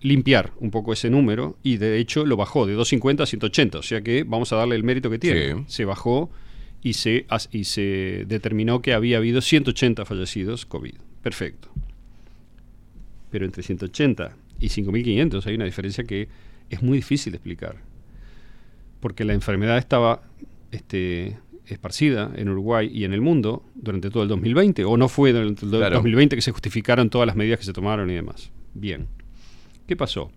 limpiar 0.00 0.52
un 0.58 0.70
poco 0.70 0.92
ese 0.92 1.10
número 1.10 1.58
y 1.62 1.76
de 1.76 1.98
hecho 1.98 2.24
lo 2.24 2.36
bajó 2.36 2.66
de 2.66 2.72
250 2.72 3.22
a 3.22 3.26
180, 3.26 3.78
o 3.78 3.82
sea 3.82 4.00
que 4.00 4.24
vamos 4.24 4.52
a 4.52 4.56
darle 4.56 4.76
el 4.76 4.84
mérito 4.84 5.10
que 5.10 5.18
tiene. 5.18 5.54
Sí. 5.54 5.64
Se 5.66 5.84
bajó 5.84 6.30
y 6.82 6.94
se, 6.94 7.26
y 7.52 7.64
se 7.64 8.24
determinó 8.26 8.80
que 8.80 8.94
había 8.94 9.18
habido 9.18 9.40
180 9.40 10.04
fallecidos 10.04 10.64
COVID. 10.64 10.94
Perfecto. 11.22 11.68
Pero 13.30 13.44
entre 13.44 13.62
180 13.62 14.36
y 14.58 14.68
5.500 14.68 15.46
hay 15.46 15.54
una 15.54 15.66
diferencia 15.66 16.04
que 16.04 16.28
es 16.70 16.82
muy 16.82 16.98
difícil 16.98 17.32
de 17.32 17.36
explicar. 17.36 17.89
Porque 19.00 19.24
la 19.24 19.32
enfermedad 19.34 19.78
estaba 19.78 20.22
este, 20.70 21.38
esparcida 21.66 22.30
en 22.36 22.48
Uruguay 22.48 22.90
y 22.92 23.04
en 23.04 23.12
el 23.12 23.20
mundo 23.20 23.64
durante 23.74 24.10
todo 24.10 24.22
el 24.22 24.28
2020, 24.28 24.84
o 24.84 24.96
no 24.96 25.08
fue 25.08 25.32
durante 25.32 25.64
el 25.64 25.70
Claro. 25.70 25.96
2020 25.96 26.36
que 26.36 26.42
se 26.42 26.52
justificaron 26.52 27.10
todas 27.10 27.26
las 27.26 27.36
medidas 27.36 27.58
que 27.58 27.64
se 27.64 27.72
tomaron 27.72 28.10
y 28.10 28.14
demás. 28.14 28.50
Bien. 28.74 29.08
¿Qué 29.86 29.96
pasó? 29.96 30.30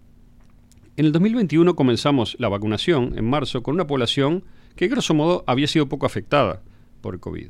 En 0.96 1.06
el 1.06 1.12
2021 1.12 1.76
comenzamos 1.76 2.36
la 2.40 2.50
vacunación 2.50 3.18
en 3.18 3.26
marzo 3.30 3.64
con 3.64 3.74
una 3.76 3.88
población 3.88 4.44
que 4.76 4.88
grosso 4.88 5.14
modo 5.14 5.44
había 5.48 5.68
sido 5.68 5.88
poco 5.90 6.06
afectada 6.06 6.62
por 7.02 7.14
el 7.16 7.20
COVID. 7.20 7.48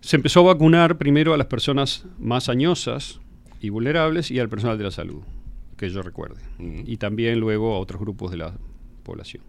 Se 0.00 0.16
empezó 0.16 0.40
a 0.40 0.54
vacunar 0.54 0.98
primero 0.98 1.32
a 1.32 1.38
las 1.38 1.46
personas 1.46 2.06
más 2.18 2.48
añosas 2.50 3.20
y 3.60 3.70
vulnerables 3.70 4.30
y 4.30 4.38
al 4.38 4.50
personal 4.50 4.76
de 4.76 4.84
la 4.84 4.90
salud, 4.90 5.22
que 5.78 5.88
yo 5.88 6.02
recuerde. 6.02 6.42
Y 6.58 6.98
también 6.98 7.40
luego 7.40 7.74
a 7.74 7.78
otros 7.78 8.00
grupos 8.00 8.30
de 8.30 8.36
la 8.36 8.54
población. 9.04 9.42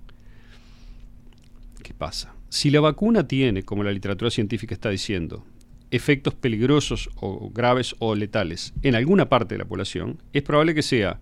¿Qué 1.81 1.93
pasa? 1.93 2.35
Si 2.49 2.69
la 2.69 2.79
vacuna 2.79 3.27
tiene, 3.27 3.63
como 3.63 3.83
la 3.83 3.91
literatura 3.91 4.29
científica 4.29 4.73
está 4.73 4.89
diciendo, 4.89 5.43
efectos 5.91 6.33
peligrosos 6.33 7.09
o 7.15 7.49
graves 7.51 7.95
o 7.99 8.15
letales 8.15 8.73
en 8.81 8.95
alguna 8.95 9.29
parte 9.29 9.55
de 9.55 9.59
la 9.59 9.65
población, 9.65 10.21
es 10.33 10.43
probable 10.43 10.75
que 10.75 10.81
sea 10.81 11.19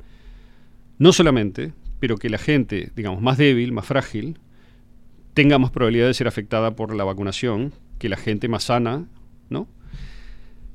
no 0.98 1.12
solamente, 1.12 1.74
pero 2.00 2.18
que 2.18 2.30
la 2.30 2.38
gente, 2.38 2.92
digamos, 2.96 3.22
más 3.22 3.38
débil, 3.38 3.72
más 3.72 3.86
frágil, 3.86 4.40
tenga 5.34 5.58
más 5.58 5.72
probabilidad 5.72 6.08
de 6.08 6.14
ser 6.14 6.28
afectada 6.28 6.76
por 6.76 6.96
la 6.96 7.04
vacunación 7.04 7.74
que 8.00 8.10
la 8.10 8.18
gente 8.18 8.48
más 8.48 8.66
sana, 8.66 9.08
¿no? 9.50 9.68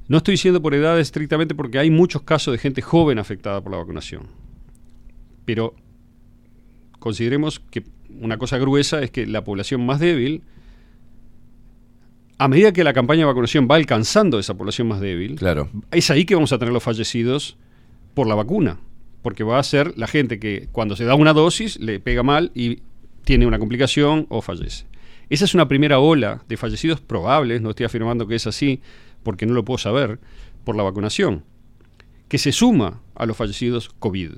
No 0.08 0.16
estoy 0.18 0.32
diciendo 0.32 0.62
por 0.62 0.74
edad 0.74 0.98
estrictamente 0.98 1.54
porque 1.54 1.78
hay 1.78 1.90
muchos 1.90 2.22
casos 2.22 2.52
de 2.52 2.58
gente 2.58 2.80
joven 2.80 3.18
afectada 3.18 3.62
por 3.62 3.72
la 3.72 3.78
vacunación. 3.78 4.26
Pero 5.44 5.74
consideremos 6.98 7.60
que 7.60 7.84
una 8.20 8.38
cosa 8.38 8.58
gruesa 8.58 9.00
es 9.02 9.10
que 9.10 9.26
la 9.26 9.44
población 9.44 9.84
más 9.84 10.00
débil, 10.00 10.42
a 12.38 12.48
medida 12.48 12.72
que 12.72 12.84
la 12.84 12.92
campaña 12.92 13.20
de 13.20 13.26
vacunación 13.26 13.66
va 13.70 13.76
alcanzando 13.76 14.38
esa 14.38 14.54
población 14.56 14.88
más 14.88 15.00
débil, 15.00 15.36
Claro. 15.36 15.68
es 15.90 16.10
ahí 16.10 16.24
que 16.24 16.34
vamos 16.34 16.52
a 16.52 16.58
tener 16.58 16.72
los 16.72 16.82
fallecidos 16.82 17.56
por 18.14 18.26
la 18.26 18.34
vacuna. 18.34 18.78
Porque 19.22 19.42
va 19.42 19.58
a 19.58 19.62
ser 19.64 19.98
la 19.98 20.06
gente 20.06 20.38
que 20.38 20.68
cuando 20.70 20.94
se 20.94 21.04
da 21.04 21.16
una 21.16 21.32
dosis 21.32 21.78
le 21.80 21.98
pega 21.98 22.22
mal 22.22 22.52
y 22.54 22.78
tiene 23.24 23.46
una 23.46 23.58
complicación 23.58 24.26
o 24.28 24.40
fallece. 24.42 24.86
Esa 25.28 25.44
es 25.44 25.54
una 25.54 25.66
primera 25.68 25.98
ola 25.98 26.42
de 26.48 26.56
fallecidos 26.56 27.00
probables, 27.00 27.60
no 27.60 27.70
estoy 27.70 27.84
afirmando 27.86 28.28
que 28.28 28.36
es 28.36 28.46
así, 28.46 28.80
porque 29.24 29.44
no 29.44 29.54
lo 29.54 29.64
puedo 29.64 29.78
saber, 29.78 30.20
por 30.64 30.76
la 30.76 30.84
vacunación, 30.84 31.44
que 32.28 32.38
se 32.38 32.52
suma 32.52 33.00
a 33.16 33.26
los 33.26 33.36
fallecidos 33.36 33.90
COVID. 33.98 34.30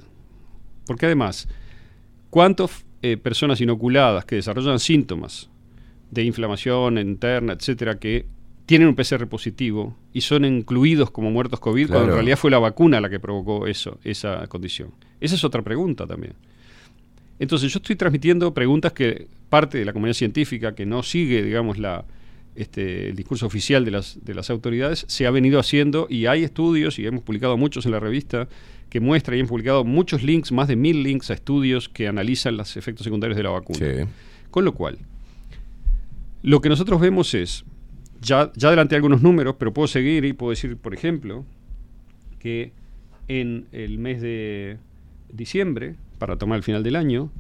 Porque 0.87 1.07
además, 1.07 1.47
¿cuántas 2.31 2.85
eh, 3.03 3.17
personas 3.17 3.61
inoculadas 3.61 4.25
que 4.25 4.37
desarrollan 4.37 4.79
síntomas 4.79 5.51
de 6.11 6.25
inflamación 6.25 6.99
interna, 6.99 7.53
etcétera, 7.53 7.99
que 7.99 8.27
tienen 8.67 8.89
un 8.89 8.95
PCR 8.95 9.27
positivo 9.27 9.97
y 10.13 10.21
son 10.21 10.45
incluidos 10.45 11.11
como 11.11 11.31
muertos 11.31 11.61
COVID 11.61 11.89
cuando 11.89 12.09
en 12.09 12.15
realidad 12.15 12.37
fue 12.37 12.51
la 12.51 12.59
vacuna 12.59 13.01
la 13.01 13.11
que 13.11 13.19
provocó 13.21 13.67
eso, 13.67 13.99
esa 14.05 14.47
condición? 14.47 14.93
Esa 15.21 15.35
es 15.35 15.45
otra 15.45 15.63
pregunta 15.63 16.07
también. 16.07 16.35
Entonces 17.39 17.73
yo 17.73 17.79
estoy 17.79 17.97
transmitiendo 17.97 18.53
preguntas 18.55 18.93
que 18.93 19.27
parte 19.49 19.79
de 19.79 19.85
la 19.85 19.93
comunidad 19.93 20.15
científica 20.15 20.75
que 20.75 20.87
no 20.87 21.03
sigue, 21.03 21.43
digamos, 21.43 21.79
la, 21.79 22.05
este, 22.55 23.09
el 23.09 23.17
discurso 23.17 23.47
oficial 23.47 23.85
de 23.85 23.93
las, 23.93 24.23
de 24.25 24.35
las 24.35 24.51
autoridades, 24.51 25.05
se 25.09 25.27
ha 25.27 25.31
venido 25.31 25.59
haciendo 25.59 26.07
y 26.11 26.27
hay 26.27 26.45
estudios, 26.45 26.99
y 26.99 27.07
hemos 27.07 27.23
publicado 27.23 27.57
muchos 27.57 27.87
en 27.87 27.93
la 27.93 28.01
revista, 28.01 28.49
que 28.91 29.01
muestra 29.01 29.37
y 29.37 29.41
han 29.41 29.47
publicado 29.47 29.85
muchos 29.85 30.23
links, 30.23 30.53
más 30.53 30.69
de 30.69 30.77
mil 30.77 31.03
links 31.03 31.31
a 31.31 31.35
estudios 31.35 31.89
que 31.89 32.09
analizan 32.09 32.57
los 32.57 32.77
efectos 32.77 33.05
secundarios 33.05 33.37
de 33.37 33.45
la 33.45 33.51
vacuna. 33.51 33.79
Sí. 33.79 34.05
Con 34.51 34.65
lo 34.65 34.75
cual, 34.75 34.99
lo 36.43 36.61
que 36.61 36.69
nosotros 36.69 37.01
vemos 37.01 37.33
es, 37.35 37.65
ya, 38.21 38.51
ya 38.55 38.69
adelanté 38.69 38.97
algunos 38.97 39.23
números, 39.23 39.55
pero 39.59 39.73
puedo 39.73 39.87
seguir 39.87 40.25
y 40.25 40.33
puedo 40.33 40.51
decir, 40.51 40.77
por 40.77 40.93
ejemplo, 40.93 41.45
que 42.41 42.73
en 43.29 43.67
el 43.71 43.99
mes 43.99 44.21
de 44.21 44.79
diciembre, 45.33 45.95
para 46.19 46.37
tomar 46.37 46.57
el 46.57 46.65
final 46.65 46.83
del 46.83 46.97
año, 46.97 47.31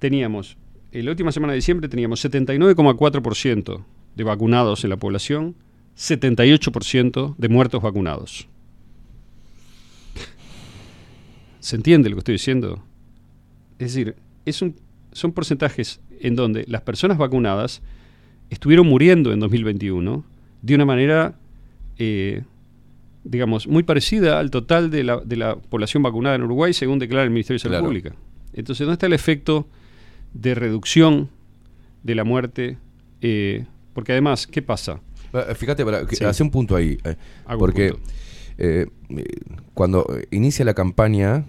teníamos, 0.00 0.56
en 0.90 1.04
la 1.04 1.12
última 1.12 1.30
semana 1.30 1.52
de 1.52 1.58
diciembre 1.58 1.88
teníamos 1.88 2.24
79,4% 2.24 3.84
de 4.16 4.24
vacunados 4.24 4.82
en 4.82 4.90
la 4.90 4.96
población, 4.96 5.54
78% 5.96 7.36
de 7.36 7.48
muertos 7.48 7.80
vacunados. 7.80 8.48
¿Se 11.66 11.74
entiende 11.74 12.08
lo 12.08 12.14
que 12.14 12.20
estoy 12.20 12.34
diciendo? 12.34 12.80
Es 13.80 13.92
decir, 13.92 14.14
es 14.44 14.62
un, 14.62 14.76
son 15.10 15.32
porcentajes 15.32 16.00
en 16.20 16.36
donde 16.36 16.64
las 16.68 16.82
personas 16.82 17.18
vacunadas 17.18 17.82
estuvieron 18.50 18.86
muriendo 18.86 19.32
en 19.32 19.40
2021 19.40 20.24
de 20.62 20.74
una 20.76 20.84
manera, 20.84 21.34
eh, 21.98 22.44
digamos, 23.24 23.66
muy 23.66 23.82
parecida 23.82 24.38
al 24.38 24.52
total 24.52 24.92
de 24.92 25.02
la, 25.02 25.16
de 25.18 25.34
la 25.36 25.56
población 25.56 26.04
vacunada 26.04 26.36
en 26.36 26.42
Uruguay, 26.44 26.72
según 26.72 27.00
declara 27.00 27.24
el 27.24 27.30
Ministerio 27.30 27.56
de 27.56 27.62
Salud 27.62 27.72
Claro. 27.72 27.86
Pública. 27.86 28.14
Entonces, 28.52 28.84
¿dónde 28.86 28.92
está 28.94 29.06
el 29.06 29.12
efecto 29.12 29.66
de 30.34 30.54
reducción 30.54 31.30
de 32.04 32.14
la 32.14 32.22
muerte? 32.22 32.78
Eh, 33.22 33.64
porque 33.92 34.12
además, 34.12 34.46
¿qué 34.46 34.62
pasa? 34.62 35.00
Eh, 35.32 35.52
Fíjate, 35.56 35.84
para, 35.84 36.06
que- 36.06 36.14
Sí. 36.14 36.24
hace 36.24 36.44
un 36.44 36.52
punto 36.52 36.76
ahí. 36.76 36.96
eh, 37.02 37.16
porque 37.58 37.90
punto. 37.90 39.22
cuando 39.74 40.06
inicia 40.30 40.64
la 40.64 40.74
campaña, 40.74 41.44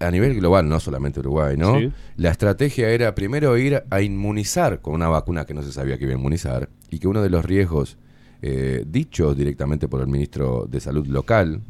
a 0.00 0.10
nivel 0.10 0.34
global, 0.34 0.68
no 0.68 0.80
solamente 0.80 1.20
Uruguay, 1.20 1.56
¿no? 1.56 1.78
Sí. 1.78 1.92
La 2.16 2.30
estrategia 2.30 2.88
era 2.90 3.14
primero 3.14 3.56
ir 3.58 3.82
a 3.90 4.00
inmunizar 4.00 4.80
con 4.80 4.94
una 4.94 5.08
vacuna 5.08 5.44
que 5.44 5.54
no 5.54 5.62
se 5.62 5.72
sabía 5.72 5.98
que 5.98 6.04
iba 6.04 6.14
a 6.14 6.16
inmunizar 6.16 6.70
y 6.90 6.98
que 6.98 7.08
uno 7.08 7.22
de 7.22 7.30
los 7.30 7.44
riesgos 7.44 7.98
eh, 8.40 8.84
dichos 8.86 9.36
directamente 9.36 9.88
por 9.88 10.00
el 10.00 10.06
ministro 10.06 10.66
de 10.70 10.80
Salud 10.80 11.06
local 11.06 11.60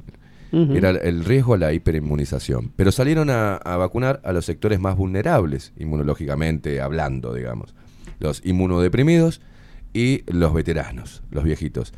era 0.50 0.90
el 0.90 1.26
riesgo 1.26 1.54
a 1.54 1.58
la 1.58 1.74
hiperinmunización. 1.74 2.72
Pero 2.74 2.90
salieron 2.90 3.28
a, 3.28 3.56
a 3.56 3.76
vacunar 3.76 4.22
a 4.24 4.32
los 4.32 4.46
sectores 4.46 4.80
más 4.80 4.96
vulnerables, 4.96 5.74
inmunológicamente 5.76 6.80
hablando, 6.80 7.34
digamos. 7.34 7.74
Los 8.18 8.40
inmunodeprimidos 8.46 9.42
y 9.92 10.22
los 10.26 10.54
veteranos, 10.54 11.22
los 11.30 11.44
viejitos. 11.44 11.92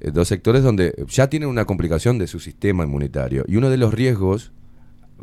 Eh, 0.00 0.12
dos 0.12 0.28
sectores 0.28 0.62
donde 0.62 0.94
ya 1.08 1.28
tienen 1.28 1.48
una 1.48 1.64
complicación 1.64 2.18
de 2.18 2.26
su 2.26 2.38
sistema 2.38 2.84
inmunitario. 2.84 3.44
Y 3.48 3.56
uno 3.56 3.68
de 3.68 3.78
los 3.78 3.92
riesgos 3.92 4.52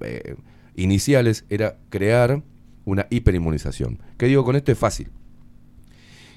eh, 0.01 0.35
iniciales 0.75 1.45
era 1.49 1.77
crear 1.89 2.41
una 2.85 3.07
hiperinmunización. 3.09 3.99
¿Qué 4.17 4.27
digo 4.27 4.43
con 4.43 4.55
esto? 4.55 4.71
Es 4.71 4.77
fácil. 4.77 5.09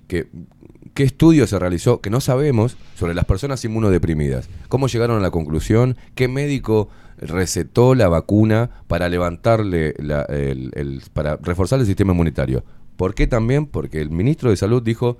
¿Qué 0.06 1.04
estudio 1.04 1.46
se 1.46 1.58
realizó 1.58 2.00
que 2.00 2.08
no 2.10 2.20
sabemos 2.20 2.76
sobre 2.96 3.14
las 3.14 3.26
personas 3.26 3.62
inmunodeprimidas? 3.64 4.48
¿Cómo 4.68 4.88
llegaron 4.88 5.18
a 5.18 5.20
la 5.20 5.30
conclusión? 5.30 5.96
¿Qué 6.14 6.28
médico 6.28 6.88
recetó 7.18 7.94
la 7.94 8.08
vacuna 8.08 8.70
para 8.86 9.08
levantarle, 9.08 9.94
el- 9.98 11.02
para 11.12 11.36
reforzar 11.36 11.78
el 11.80 11.86
sistema 11.86 12.12
inmunitario? 12.12 12.64
¿Por 12.96 13.14
qué 13.14 13.26
también? 13.26 13.66
Porque 13.66 14.00
el 14.00 14.10
ministro 14.10 14.50
de 14.50 14.56
Salud 14.56 14.82
dijo 14.82 15.18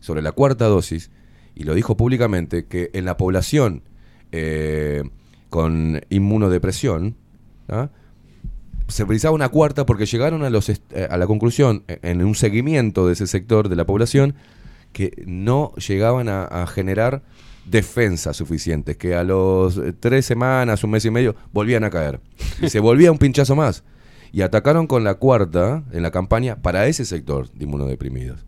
sobre 0.00 0.20
la 0.20 0.32
cuarta 0.32 0.66
dosis, 0.66 1.10
y 1.54 1.62
lo 1.62 1.74
dijo 1.74 1.96
públicamente, 1.96 2.66
que 2.66 2.90
en 2.92 3.04
la 3.04 3.16
población 3.16 3.82
eh, 4.32 5.04
con 5.48 6.00
inmunodepresión, 6.10 7.14
¿ah? 7.68 7.88
se 8.88 9.06
precisaba 9.06 9.34
una 9.34 9.48
cuarta 9.48 9.86
porque 9.86 10.06
llegaron 10.06 10.44
a, 10.44 10.50
los 10.50 10.68
eh, 10.68 10.78
a 11.10 11.16
la 11.16 11.26
conclusión, 11.26 11.84
eh, 11.88 11.98
en 12.02 12.24
un 12.24 12.34
seguimiento 12.34 13.06
de 13.06 13.14
ese 13.14 13.26
sector 13.26 13.68
de 13.68 13.76
la 13.76 13.86
población, 13.86 14.34
que 14.92 15.24
no 15.26 15.74
llegaban 15.74 16.28
a, 16.28 16.66
generar 16.68 17.22
defensas 17.66 18.36
suficientes, 18.36 18.96
que 18.96 19.16
a 19.16 19.24
los 19.24 19.76
eh, 19.78 19.92
tres 19.98 20.26
semanas, 20.26 20.84
un 20.84 20.90
mes 20.90 21.04
y 21.04 21.10
medio, 21.10 21.34
volvían 21.52 21.82
a 21.82 21.90
caer. 21.90 22.20
Y 22.62 22.68
se 22.68 22.78
volvía 22.78 23.10
un 23.10 23.18
pinchazo 23.18 23.56
más. 23.56 23.82
Y 24.32 24.42
atacaron 24.42 24.86
con 24.86 25.02
la 25.02 25.14
cuarta 25.14 25.82
en 25.92 26.02
la 26.02 26.10
campaña 26.10 26.56
para 26.56 26.86
ese 26.86 27.04
sector 27.04 27.50
de 27.52 27.64
inmunodeprimidos. 27.64 28.44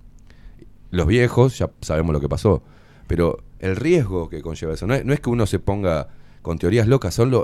Los 0.91 1.07
viejos, 1.07 1.59
ya 1.59 1.71
sabemos 1.81 2.13
lo 2.13 2.21
que 2.21 2.29
pasó, 2.29 2.63
pero 3.07 3.43
el 3.59 3.77
riesgo 3.77 4.29
que 4.29 4.43
conlleva 4.43 4.75
eso, 4.75 4.87
no 4.87 4.95
es, 4.95 5.05
no 5.05 5.13
es 5.13 5.21
que 5.21 5.31
uno 5.31 5.47
se 5.47 5.59
ponga 5.59 6.09
con 6.47 6.59
teorías 6.59 6.87
locas, 6.87 7.13
son 7.13 7.35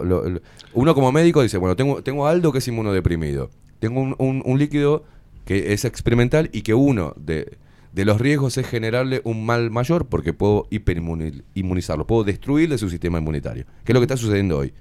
uno 0.74 0.94
como 0.94 1.10
médico 1.10 1.42
dice, 1.42 1.58
bueno, 1.58 1.74
tengo, 1.74 2.02
tengo 2.04 2.28
Aldo 2.28 2.52
que 2.52 2.58
es 2.58 2.68
inmunodeprimido, 2.68 3.50
tengo 3.80 4.00
un, 4.00 4.14
un- 4.18 4.42
un 4.46 4.58
líquido 4.60 5.04
que 5.44 5.72
es 5.72 5.84
experimental 5.84 6.48
y 6.52 6.62
que 6.62 6.72
uno 6.74 7.12
de, 7.16 7.58
de 7.92 8.04
los 8.04 8.20
riesgos 8.20 8.56
es 8.58 8.66
generarle 8.66 9.20
un 9.24 9.44
mal 9.44 9.70
mayor 9.72 10.06
porque 10.06 10.32
puedo 10.32 10.68
hiperinmunizarlo, 10.70 12.06
puedo 12.06 12.22
destruirle 12.22 12.78
su 12.78 12.88
sistema 12.88 13.18
inmunitario, 13.18 13.64
que 13.84 13.90
es 13.90 13.94
lo 13.94 13.98
que 14.00 14.04
está 14.04 14.16
sucediendo 14.16 14.56
hoy. 14.58 14.72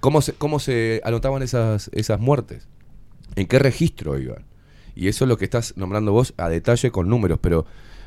¿Cómo 0.00 0.20
se, 0.20 0.34
cómo 0.34 0.58
se 0.60 1.00
anotaban 1.04 1.42
esas, 1.42 1.90
esas 1.94 2.20
muertes? 2.20 2.68
¿En 3.36 3.46
qué 3.46 3.58
registro 3.58 4.18
iban? 4.18 4.44
Y 4.94 5.08
eso 5.08 5.24
es 5.24 5.28
lo 5.28 5.38
que 5.38 5.44
estás 5.44 5.74
nombrando 5.76 6.12
vos 6.12 6.34
a 6.36 6.48
detalle 6.50 6.90
con 6.90 7.08
números, 7.08 7.38
pero 7.40 7.64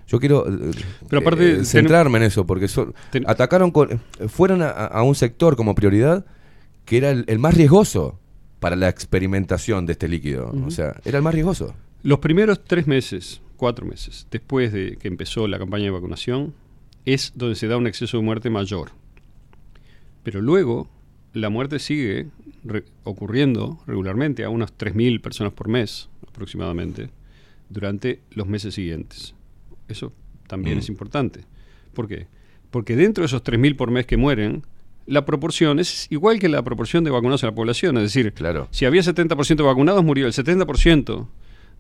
yo 0.07 0.19
quiero 0.19 0.45
eh, 0.47 0.71
Pero 1.09 1.21
aparte, 1.21 1.61
eh, 1.61 1.65
centrarme 1.65 2.17
en 2.17 2.23
eso, 2.25 2.45
porque 2.45 2.67
atacaron 3.25 3.71
con, 3.71 3.99
fueron 4.27 4.61
a, 4.61 4.69
a 4.69 5.03
un 5.03 5.15
sector 5.15 5.55
como 5.55 5.75
prioridad 5.75 6.25
que 6.85 6.97
era 6.97 7.11
el, 7.11 7.23
el 7.27 7.39
más 7.39 7.53
riesgoso 7.55 8.19
para 8.59 8.75
la 8.75 8.89
experimentación 8.89 9.85
de 9.85 9.93
este 9.93 10.07
líquido. 10.07 10.51
O 10.65 10.71
sea, 10.71 10.95
era 11.05 11.17
el 11.17 11.23
más 11.23 11.33
riesgoso. 11.33 11.73
Los 12.03 12.19
primeros 12.19 12.63
tres 12.63 12.87
meses, 12.87 13.41
cuatro 13.57 13.85
meses, 13.85 14.27
después 14.31 14.71
de 14.73 14.97
que 14.97 15.07
empezó 15.07 15.47
la 15.47 15.57
campaña 15.59 15.85
de 15.85 15.91
vacunación, 15.91 16.53
es 17.05 17.31
donde 17.35 17.55
se 17.55 17.67
da 17.67 17.77
un 17.77 17.87
exceso 17.87 18.17
de 18.17 18.23
muerte 18.23 18.49
mayor. 18.49 18.91
Pero 20.23 20.41
luego, 20.41 20.89
la 21.33 21.49
muerte 21.49 21.79
sigue 21.79 22.27
re- 22.63 22.85
ocurriendo 23.03 23.79
regularmente 23.87 24.43
a 24.43 24.49
unas 24.49 24.77
3.000 24.77 25.21
personas 25.21 25.53
por 25.53 25.67
mes 25.67 26.09
aproximadamente 26.27 27.09
durante 27.69 28.21
los 28.31 28.47
meses 28.47 28.73
siguientes. 28.75 29.33
Eso 29.87 30.13
también 30.47 30.77
Mm. 30.77 30.79
es 30.79 30.89
importante. 30.89 31.41
¿Por 31.93 32.07
qué? 32.07 32.27
Porque 32.71 32.95
dentro 32.95 33.21
de 33.21 33.27
esos 33.27 33.43
3.000 33.43 33.75
por 33.75 33.91
mes 33.91 34.05
que 34.05 34.17
mueren, 34.17 34.63
la 35.05 35.25
proporción 35.25 35.79
es 35.79 36.07
igual 36.11 36.39
que 36.39 36.47
la 36.49 36.61
proporción 36.63 37.03
de 37.03 37.11
vacunados 37.11 37.43
en 37.43 37.47
la 37.49 37.55
población. 37.55 37.97
Es 37.97 38.03
decir, 38.03 38.33
si 38.71 38.85
había 38.85 39.01
70% 39.03 39.63
de 39.63 39.67
vacunados, 39.69 40.03
murió 40.03 40.25
el 40.27 40.33
70%, 40.33 41.27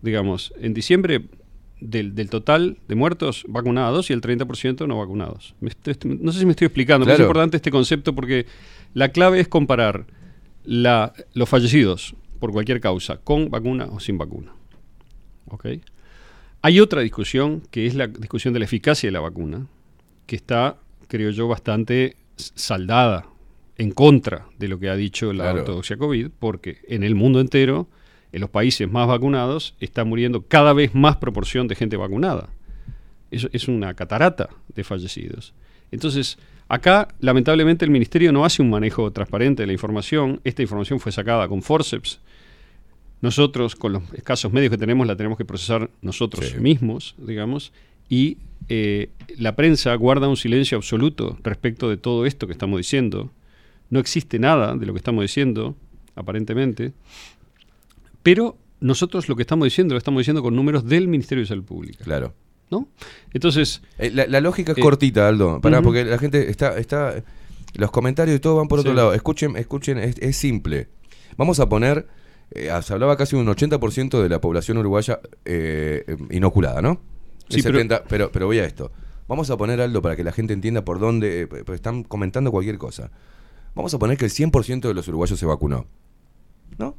digamos, 0.01 0.53
en 0.59 0.73
diciembre 0.73 1.25
del, 1.79 2.15
del 2.15 2.29
total 2.29 2.77
de 2.87 2.95
muertos 2.95 3.45
vacunados 3.47 4.09
y 4.09 4.13
el 4.13 4.21
30% 4.21 4.87
no 4.87 4.97
vacunados. 4.99 5.55
Me 5.61 5.71
no 6.05 6.31
sé 6.31 6.39
si 6.39 6.45
me 6.45 6.51
estoy 6.51 6.65
explicando, 6.67 7.05
pero 7.05 7.13
es 7.13 7.17
Claro. 7.17 7.29
importante 7.29 7.57
este 7.57 7.71
concepto 7.71 8.13
porque 8.13 8.45
la 8.93 9.09
clave 9.09 9.39
es 9.39 9.47
comparar 9.47 10.05
la- 10.65 11.13
los 11.33 11.49
fallecidos 11.49 12.15
por 12.39 12.51
cualquier 12.51 12.79
causa 12.81 13.17
con 13.17 13.49
vacuna 13.49 13.85
o 13.91 13.99
sin 13.99 14.17
vacuna. 14.17 14.51
¿Ok? 15.47 15.65
Hay 16.65 16.79
otra 16.79 17.01
discusión 17.01 17.61
que 17.71 17.85
es 17.85 17.93
la 17.93 18.07
discusión 18.07 18.53
de 18.53 18.59
la 18.59 18.65
eficacia 18.65 19.07
de 19.07 19.11
la 19.11 19.19
vacuna, 19.19 19.67
que 20.25 20.37
está, 20.37 20.77
creo 21.09 21.29
yo, 21.31 21.47
bastante 21.49 22.15
saldada 22.37 23.27
en 23.77 23.91
contra 23.91 24.45
de 24.57 24.69
lo 24.69 24.79
que 24.79 24.89
ha 24.89 24.95
dicho 24.95 25.33
la 25.33 25.43
Claro. 25.43 25.59
ortodoxia 25.59 25.97
COVID, 25.97 26.29
porque 26.39 26.77
en 26.87 27.03
el 27.03 27.15
mundo 27.15 27.41
entero, 27.41 27.87
en 28.31 28.39
los 28.41 28.49
países 28.49 28.89
más 28.89 29.07
vacunados, 29.09 29.75
está 29.81 30.05
muriendo 30.05 30.43
cada 30.47 30.71
vez 30.73 30.95
más 30.95 31.17
proporción 31.17 31.67
de 31.67 31.75
gente 31.75 31.97
vacunada. 31.97 32.49
Eso 33.29 33.49
es 33.51 33.67
una 33.67 33.93
catarata 33.93 34.49
de 34.73 34.83
fallecidos. 34.85 35.53
Entonces, 35.91 36.37
acá, 36.69 37.09
lamentablemente, 37.19 37.83
el 37.83 37.91
Ministerio 37.91 38.31
no 38.31 38.45
hace 38.45 38.61
un 38.61 38.69
manejo 38.69 39.11
transparente 39.11 39.63
de 39.63 39.67
la 39.67 39.73
información. 39.73 40.39
Esta 40.45 40.61
información 40.61 40.99
fue 40.99 41.11
sacada 41.11 41.47
con 41.49 41.61
forceps. 41.61 42.21
Nosotros, 43.23 43.75
con 43.77 43.93
los 43.93 44.03
escasos 44.13 44.51
medios 44.51 44.69
que 44.69 44.77
tenemos, 44.77 45.07
la 45.07 45.15
tenemos 45.15 45.37
que 45.37 45.45
procesar 45.45 45.89
nosotros 46.01 46.45
Sí. 46.49 46.57
mismos, 46.59 47.15
digamos, 47.17 47.71
y 48.09 48.37
eh, 48.67 49.09
la 49.37 49.55
prensa 49.55 49.95
guarda 49.95 50.27
un 50.27 50.35
silencio 50.37 50.77
absoluto 50.77 51.37
respecto 51.41 51.89
de 51.89 51.95
todo 51.97 52.25
esto 52.25 52.47
que 52.47 52.53
estamos 52.53 52.77
diciendo. 52.77 53.31
No 53.89 53.99
existe 53.99 54.39
nada 54.39 54.75
de 54.75 54.85
lo 54.85 54.91
que 54.93 54.97
estamos 54.97 55.23
diciendo, 55.23 55.75
aparentemente, 56.15 56.91
pero 58.23 58.57
nosotros 58.79 59.29
lo 59.29 59.35
que 59.35 59.43
estamos 59.43 59.65
diciendo 59.65 59.93
lo 59.93 59.97
estamos 59.97 60.19
diciendo 60.19 60.41
con 60.43 60.55
números 60.55 60.85
del 60.85 61.07
Ministerio 61.07 61.43
de 61.43 61.47
Salud 61.47 61.63
Pública. 61.63 62.03
Claro. 62.03 62.33
¿No? 62.71 62.87
Entonces. 63.33 63.81
Eh, 63.99 64.11
la, 64.13 64.25
la 64.27 64.41
lógica 64.41 64.71
es 64.73 64.77
eh, 64.77 64.81
cortita, 64.81 65.27
Aldo. 65.27 65.61
Pará, 65.61 65.81
porque 65.81 66.03
la 66.05 66.17
gente 66.17 66.49
está, 66.49 66.77
está. 66.77 67.23
Los 67.75 67.91
comentarios 67.91 68.35
y 68.37 68.39
todo 68.39 68.57
van 68.57 68.67
por 68.67 68.79
otro 68.79 68.91
Sí. 68.91 68.97
lado. 68.97 69.13
Escuchen, 69.13 69.55
escuchen, 69.57 69.97
es, 69.97 70.17
es 70.19 70.35
simple. 70.37 70.87
Vamos 71.37 71.59
a 71.59 71.69
poner 71.69 72.07
eh, 72.55 72.71
se 72.83 72.93
hablaba 72.93 73.17
casi 73.17 73.35
un 73.35 73.47
80% 73.47 74.21
de 74.21 74.29
la 74.29 74.39
población 74.41 74.77
uruguaya 74.77 75.19
eh, 75.45 76.03
eh, 76.07 76.17
inoculada, 76.31 76.81
¿no? 76.81 77.01
Sí, 77.49 77.61
pero- 77.61 77.77
70, 77.77 78.03
pero, 78.07 78.31
pero 78.31 78.45
voy 78.47 78.59
a 78.59 78.65
esto. 78.65 78.91
Vamos 79.27 79.49
a 79.49 79.57
poner 79.57 79.79
algo 79.81 80.01
para 80.01 80.15
que 80.15 80.23
la 80.23 80.31
gente 80.31 80.53
entienda 80.53 80.83
por 80.83 80.99
dónde, 80.99 81.43
eh, 81.43 81.63
están 81.73 82.03
comentando 82.03 82.51
cualquier 82.51 82.77
cosa. 82.77 83.11
Vamos 83.75 83.93
a 83.93 83.99
poner 83.99 84.17
que 84.17 84.25
el 84.25 84.31
100% 84.31 84.81
de 84.87 84.93
los 84.93 85.07
uruguayos 85.07 85.39
se 85.39 85.45
vacunó. 85.45 85.87
¿No? 86.77 86.95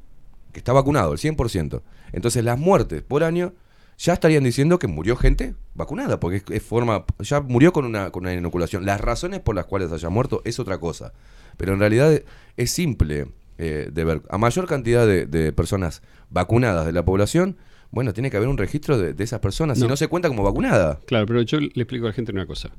Que 0.52 0.60
está 0.60 0.72
vacunado, 0.72 1.12
el 1.12 1.18
100%. 1.18 1.82
Entonces 2.12 2.44
las 2.44 2.58
muertes 2.58 3.02
por 3.02 3.24
año 3.24 3.52
ya 3.98 4.12
estarían 4.14 4.42
diciendo 4.44 4.78
que 4.78 4.86
murió 4.88 5.16
gente 5.16 5.54
vacunada, 5.74 6.18
porque 6.18 6.38
es, 6.38 6.44
es 6.50 6.62
forma, 6.62 7.04
ya 7.20 7.40
murió 7.40 7.72
con 7.72 7.84
una, 7.84 8.10
con 8.10 8.24
una 8.24 8.34
inoculación. 8.34 8.84
Las 8.86 9.00
razones 9.00 9.40
por 9.40 9.54
las 9.54 9.66
cuales 9.66 9.92
haya 9.92 10.08
muerto 10.08 10.42
es 10.44 10.58
otra 10.58 10.78
cosa. 10.78 11.12
Pero 11.56 11.74
en 11.74 11.78
realidad 11.80 12.22
es 12.56 12.70
simple 12.70 13.28
eh, 13.58 13.88
de 13.92 14.04
ver. 14.04 14.22
A 14.30 14.38
mayor 14.38 14.66
cantidad 14.66 15.06
de, 15.06 15.26
de 15.26 15.52
personas 15.52 16.02
vacunadas 16.30 16.86
de 16.86 16.92
la 16.92 17.04
población, 17.04 17.56
bueno, 17.90 18.12
tiene 18.12 18.30
que 18.30 18.36
haber 18.36 18.48
un 18.48 18.58
registro 18.58 18.98
de, 18.98 19.12
de 19.14 19.24
esas 19.24 19.40
personas. 19.40 19.78
Si 19.78 19.86
No. 19.86 19.96
se 19.96 20.08
cuenta 20.08 20.28
como 20.28 20.42
vacunada. 20.42 21.00
Claro, 21.06 21.26
pero 21.26 21.42
yo 21.42 21.60
le 21.60 21.68
explico 21.74 22.06
a 22.06 22.08
la 22.08 22.14
gente 22.14 22.32
una 22.32 22.46
cosa. 22.46 22.70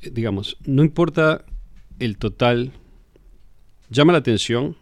Eh, 0.00 0.10
Digamos, 0.10 0.56
no 0.64 0.82
importa 0.82 1.44
el 1.98 2.16
total, 2.16 2.72
llama 3.90 4.12
la 4.12 4.18
atención 4.18 4.76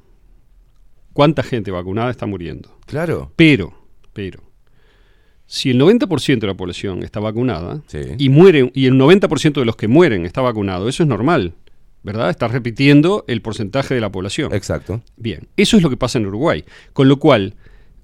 cuánta 1.12 1.42
gente 1.42 1.70
vacunada 1.70 2.10
está 2.10 2.26
muriendo. 2.26 2.76
Claro. 2.86 3.32
Pero, 3.36 3.72
pero, 4.12 4.42
si 5.46 5.70
el 5.70 5.80
90% 5.80 6.38
de 6.40 6.46
la 6.46 6.54
población 6.54 7.02
está 7.02 7.20
vacunada 7.20 7.82
Sí. 7.86 8.00
y 8.18 8.28
muere, 8.28 8.70
y 8.74 8.86
el 8.86 8.94
90% 8.94 9.54
de 9.60 9.64
los 9.64 9.76
que 9.76 9.88
mueren 9.88 10.24
está 10.26 10.40
vacunado, 10.42 10.88
eso 10.88 11.02
es 11.02 11.08
normal, 11.08 11.54
¿verdad? 12.06 12.30
Está 12.30 12.48
repitiendo 12.48 13.24
el 13.28 13.42
porcentaje 13.42 13.94
de 13.94 14.00
la 14.00 14.10
población. 14.10 14.54
Exacto. 14.54 15.02
Bien, 15.16 15.48
eso 15.56 15.76
es 15.76 15.82
lo 15.82 15.90
que 15.90 15.96
pasa 15.98 16.18
en 16.18 16.26
Uruguay. 16.26 16.64
Con 16.94 17.08
lo 17.08 17.18
cual, 17.18 17.54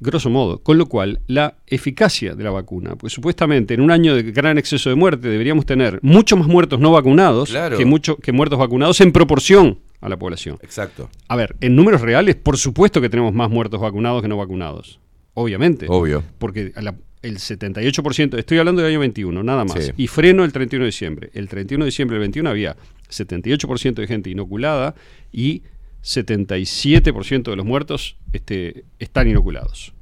grosso 0.01 0.29
modo, 0.29 0.59
con 0.59 0.77
lo 0.77 0.87
cual 0.87 1.21
la 1.29 1.55
eficacia 1.69 2.35
de 2.35 2.43
la 2.45 2.51
vacuna, 2.51 2.97
pues 2.97 3.13
supuestamente 3.13 3.75
en 3.75 3.81
un 3.81 3.93
año 3.93 4.15
de 4.17 4.25
gran 4.25 4.59
exceso 4.59 4.91
de 4.91 4.97
muerte 4.97 5.29
deberíamos 5.29 5.65
tener 5.65 6.01
mucho 6.03 6.37
más 6.37 6.49
muertos 6.49 6.81
no 6.81 6.91
vacunados 6.91 7.51
Claro. 7.51 7.79
que, 7.79 7.85
mucho, 7.85 8.17
que 8.17 8.33
muertos 8.33 8.59
vacunados 8.59 9.01
en 9.01 9.13
proporción 9.13 9.79
a 10.01 10.09
la 10.09 10.19
población. 10.19 10.59
Exacto. 10.63 11.09
A 11.29 11.37
ver, 11.37 11.55
en 11.61 11.77
números 11.77 12.01
reales, 12.01 12.35
por 12.35 12.57
supuesto 12.59 13.01
que 13.01 13.09
tenemos 13.09 13.33
más 13.33 13.49
muertos 13.51 13.81
vacunados 13.81 14.21
que 14.21 14.27
no 14.29 14.37
vacunados. 14.37 14.99
Obviamente. 15.35 15.87
Obvio. 15.89 16.25
Porque 16.39 16.73
la- 16.83 16.97
el 17.23 17.39
78%, 17.39 18.37
estoy 18.37 18.59
hablando 18.59 18.83
del 18.83 18.91
año 18.91 18.99
21, 18.99 19.45
nada 19.45 19.65
más. 19.65 19.85
Sí. 19.85 19.93
Y 19.97 20.09
freno 20.09 20.43
el 20.43 20.53
31 20.53 20.83
de 20.83 20.89
diciembre. 20.89 21.31
El 21.35 21.49
31 21.49 21.85
de 21.85 21.87
diciembre 21.91 22.17
del 22.17 22.23
21 22.23 22.51
había 22.51 22.77
78% 23.13 23.95
de 23.95 24.07
gente 24.07 24.31
inoculada 24.31 24.95
y 25.33 25.63
77% 26.03 27.51
de 27.51 27.57
los 27.57 27.67
muertos 27.67 28.17
este, 28.33 28.85
están 28.99 29.29
inoculados. 29.29 29.93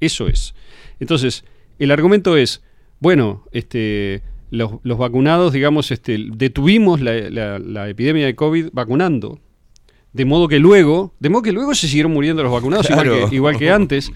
Eso 0.00 0.28
es. 0.28 0.54
Entonces, 1.00 1.44
el 1.78 1.90
argumento 1.90 2.36
es, 2.36 2.62
bueno, 3.00 3.44
este, 3.52 4.22
los, 4.50 4.72
los 4.82 4.98
vacunados, 4.98 5.52
digamos, 5.52 5.90
este, 5.90 6.18
detuvimos 6.34 7.00
la, 7.00 7.12
la- 7.30 7.58
la 7.58 7.88
epidemia 7.88 8.26
de 8.26 8.34
COVID 8.34 8.68
vacunando. 8.72 9.40
De 10.12 10.24
modo 10.24 10.48
que 10.48 10.58
luego, 10.58 11.14
de 11.20 11.28
modo 11.28 11.42
que 11.42 11.52
luego 11.52 11.74
se 11.74 11.86
siguieron 11.86 12.12
muriendo 12.12 12.42
los 12.42 12.52
vacunados 12.52 12.88
igual, 12.90 13.06
que, 13.28 13.34
igual 13.36 13.58
que 13.58 13.70
antes, 13.70 14.10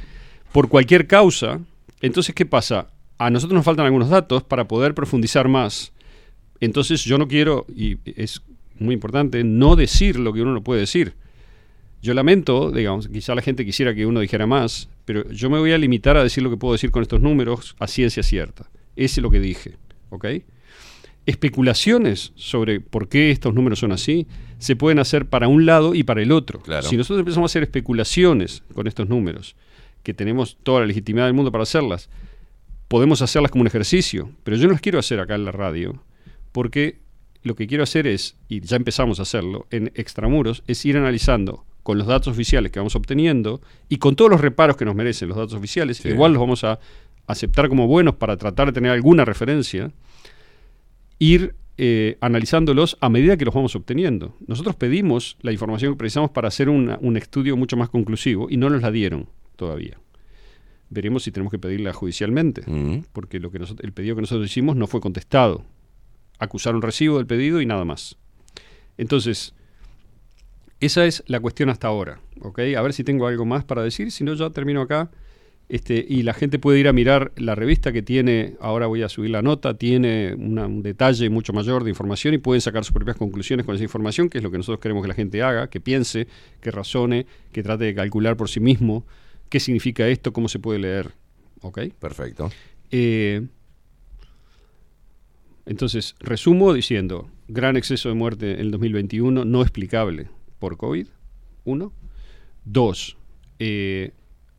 por 0.53 0.69
cualquier 0.69 1.07
causa. 1.07 1.61
Entonces, 2.01 2.35
¿qué 2.35 2.47
pasa? 2.47 2.89
A 3.19 3.31
nosotros 3.31 3.55
nos 3.57 3.65
faltan 3.65 3.85
algunos 3.87 4.09
datos 4.09 4.43
para 4.43 4.67
poder 4.67 4.95
profundizar 4.95 5.49
más. 5.49 5.92
Entonces, 6.63 7.05
yo 7.05 7.19
no 7.19 7.27
quiero, 7.27 7.67
y 7.75 7.99
es 8.05 8.41
muy 8.79 8.95
importante, 8.95 9.43
no 9.43 9.75
decir 9.75 10.19
lo 10.19 10.33
que 10.33 10.43
uno 10.43 10.55
no 10.55 10.63
puede 10.63 10.81
decir. 10.81 11.15
Yo 12.01 12.15
lamento, 12.15 12.71
digamos, 12.71 13.09
quizá 13.09 13.35
la 13.35 13.43
gente 13.43 13.65
quisiera 13.65 13.95
que 13.95 14.07
uno 14.07 14.21
dijera 14.21 14.47
más, 14.47 14.89
pero 15.05 15.29
yo 15.31 15.51
me 15.51 15.59
voy 15.59 15.73
a 15.73 15.79
limitar 15.79 16.17
a 16.17 16.23
decir 16.23 16.43
lo 16.43 16.51
que 16.51 16.57
puedo 16.57 16.73
decir 16.73 16.93
con 16.93 17.03
estos 17.03 17.21
números 17.21 17.75
a 17.81 17.89
ciencia 17.89 18.23
cierta. 18.23 18.71
Ese 18.95 19.19
es 19.19 19.23
lo 19.23 19.31
que 19.31 19.41
dije, 19.41 19.77
¿ok? 20.11 20.27
Especulaciones 21.27 22.33
sobre 22.37 22.81
por 22.81 23.09
qué 23.09 23.33
estos 23.33 23.55
números 23.55 23.81
son 23.81 23.91
así 23.91 24.29
se 24.59 24.77
pueden 24.77 25.01
hacer 25.01 25.27
para 25.27 25.49
un 25.49 25.67
lado 25.67 25.97
y 25.97 26.05
para 26.05 26.23
el 26.23 26.31
otro. 26.31 26.61
Claro. 26.61 26.89
Si 26.89 26.97
nosotros 26.97 27.19
empezamos 27.19 27.51
a 27.51 27.53
hacer 27.53 27.65
especulaciones 27.65 28.63
con 28.73 28.87
estos 28.87 29.09
números, 29.09 29.57
que 30.05 30.15
tenemos 30.15 30.57
toda 30.63 30.81
la 30.81 30.87
legitimidad 30.87 31.27
del 31.27 31.35
mundo 31.35 31.51
para 31.51 31.63
hacerlas, 31.63 32.09
podemos 32.87 33.21
hacerlas 33.21 33.51
como 33.51 33.63
un 33.63 33.67
ejercicio, 33.67 34.31
pero 34.45 34.57
yo 34.57 34.67
no 34.67 34.73
las 34.73 34.81
quiero 34.81 35.01
hacer 35.01 35.19
acá 35.19 35.35
en 35.35 35.45
la 35.45 35.51
radio, 35.51 36.01
porque 36.53 37.01
lo 37.43 37.55
que 37.57 37.67
quiero 37.67 37.83
hacer 37.83 38.07
es, 38.07 38.37
y 38.49 38.61
ya 38.61 38.77
empezamos 38.77 39.19
a 39.19 39.23
hacerlo, 39.23 39.67
en 39.71 39.91
extramuros, 39.95 40.63
es 40.67 40.85
ir 40.87 40.97
analizando 40.97 41.65
con 41.83 41.99
los 41.99 42.07
datos 42.07 42.29
oficiales 42.29 42.71
que 42.71 42.79
vamos 42.79 42.95
obteniendo 42.95 43.61
y 43.89 43.97
con 43.99 44.15
todos 44.15 44.31
los 44.31 44.41
reparos 44.41 44.77
que 44.77 44.85
nos 44.85 44.95
merecen 44.95 45.29
los 45.29 45.37
datos 45.37 45.55
oficiales, 45.55 45.97
Sí. 45.97 46.09
igual 46.11 46.33
los 46.33 46.41
vamos 46.41 46.63
a 46.63 46.79
aceptar 47.27 47.69
como 47.69 47.87
buenos 47.89 48.15
para 48.17 48.37
tratar 48.37 48.69
de 48.69 48.73
tener 48.73 48.93
alguna 48.93 49.25
referencia, 49.25 49.91
ir 51.19 51.55
eh, 51.79 52.19
analizándolos 52.21 52.99
a 53.01 53.09
medida 53.09 53.37
que 53.37 53.45
los 53.47 53.55
vamos 53.55 53.75
obteniendo. 53.75 54.37
Nosotros 54.47 54.77
pedimos 54.77 55.37
la 55.41 55.53
información 55.53 55.95
que 55.95 55.99
precisamos 55.99 56.31
para 56.31 56.49
hacer 56.49 56.69
una- 56.69 56.99
un 57.01 57.17
estudio 57.17 57.57
mucho 57.57 57.77
más 57.77 57.89
conclusivo 57.89 58.49
y 58.51 58.57
no 58.59 58.69
nos 58.71 58.83
la 58.83 58.91
dieron 58.91 59.27
todavía. 59.57 59.99
Veremos 60.91 61.23
si 61.23 61.33
tenemos 61.33 61.51
que 61.51 61.59
pedirla 61.59 61.93
judicialmente, 61.95 62.63
Mm. 62.67 63.05
porque 63.13 63.41
lo 63.41 63.51
que 63.51 63.59
nosotros- 63.59 63.85
el 63.85 63.93
pedido 63.93 64.15
que 64.15 64.21
nosotros 64.21 64.47
hicimos 64.49 64.77
no 64.77 64.87
fue 64.87 65.01
contestado. 65.01 65.65
Acusaron 66.43 66.83
recibo 66.83 67.19
del 67.19 67.27
pedido 67.27 67.61
y 67.61 67.67
nada 67.67 67.85
más. 67.85 68.17
Entonces, 68.99 69.55
esa 70.81 71.07
es 71.07 71.23
la 71.27 71.41
cuestión 71.41 71.69
hasta 71.71 71.87
ahora. 71.89 72.21
¿ok? 72.41 72.59
A 72.77 72.83
ver 72.83 72.93
si 72.93 73.05
tengo 73.05 73.27
algo 73.27 73.45
más 73.45 73.65
para 73.65 73.83
decir, 73.83 74.11
si 74.11 74.25
no 74.25 74.35
ya 74.35 74.51
termino 74.51 74.81
acá. 74.83 75.11
Este, 75.69 76.05
y 76.07 76.23
la 76.23 76.35
gente 76.35 76.59
puede 76.59 76.81
ir 76.81 76.89
a 76.89 76.93
mirar 76.93 77.33
la 77.37 77.55
revista 77.55 77.93
que 77.93 78.03
tiene, 78.03 78.57
ahora 78.61 78.87
voy 78.89 79.03
a 79.03 79.09
subir 79.09 79.31
la 79.31 79.41
nota, 79.41 79.79
tiene 79.79 80.35
una- 80.35 80.67
un 80.67 80.83
detalle 80.83 81.31
mucho 81.31 81.53
mayor 81.55 81.83
de 81.85 81.89
información 81.91 82.35
y 82.35 82.39
pueden 82.39 82.61
sacar 82.61 82.85
sus 82.85 82.93
propias 82.93 83.17
conclusiones 83.17 83.65
con 83.65 83.75
esa 83.77 83.85
información, 83.85 84.29
que 84.29 84.39
es 84.39 84.45
lo 84.45 84.51
que 84.51 84.59
nosotros 84.59 84.81
queremos 84.81 85.03
que 85.03 85.09
la 85.09 85.15
gente 85.15 85.41
haga, 85.43 85.71
que 85.71 85.81
piense, 85.81 86.27
que 86.61 86.71
razone, 86.73 87.27
que 87.53 87.63
trate 87.63 87.85
de 87.85 87.95
calcular 87.95 88.37
por 88.37 88.51
sí 88.51 88.61
mismo 88.61 89.07
qué 89.49 89.61
significa 89.61 90.07
esto, 90.09 90.33
cómo 90.33 90.49
se 90.49 90.59
puede 90.59 90.79
leer. 90.81 91.13
¿Ok? 91.63 91.79
Perfecto. 91.99 92.51
Eh, 92.91 93.47
entonces, 95.67 96.17
resumo 96.21 96.73
diciendo, 96.73 97.31
gran 97.49 97.77
exceso 97.77 98.09
de 98.09 98.15
muerte 98.15 98.55
en 98.55 98.61
el 98.61 98.71
2021 98.73 99.45
no 99.45 99.63
explicable 99.63 100.29
por 100.59 100.77
COVID, 100.77 101.07
uno. 101.65 101.93
Dos, 102.65 103.17
eh, 103.59 104.13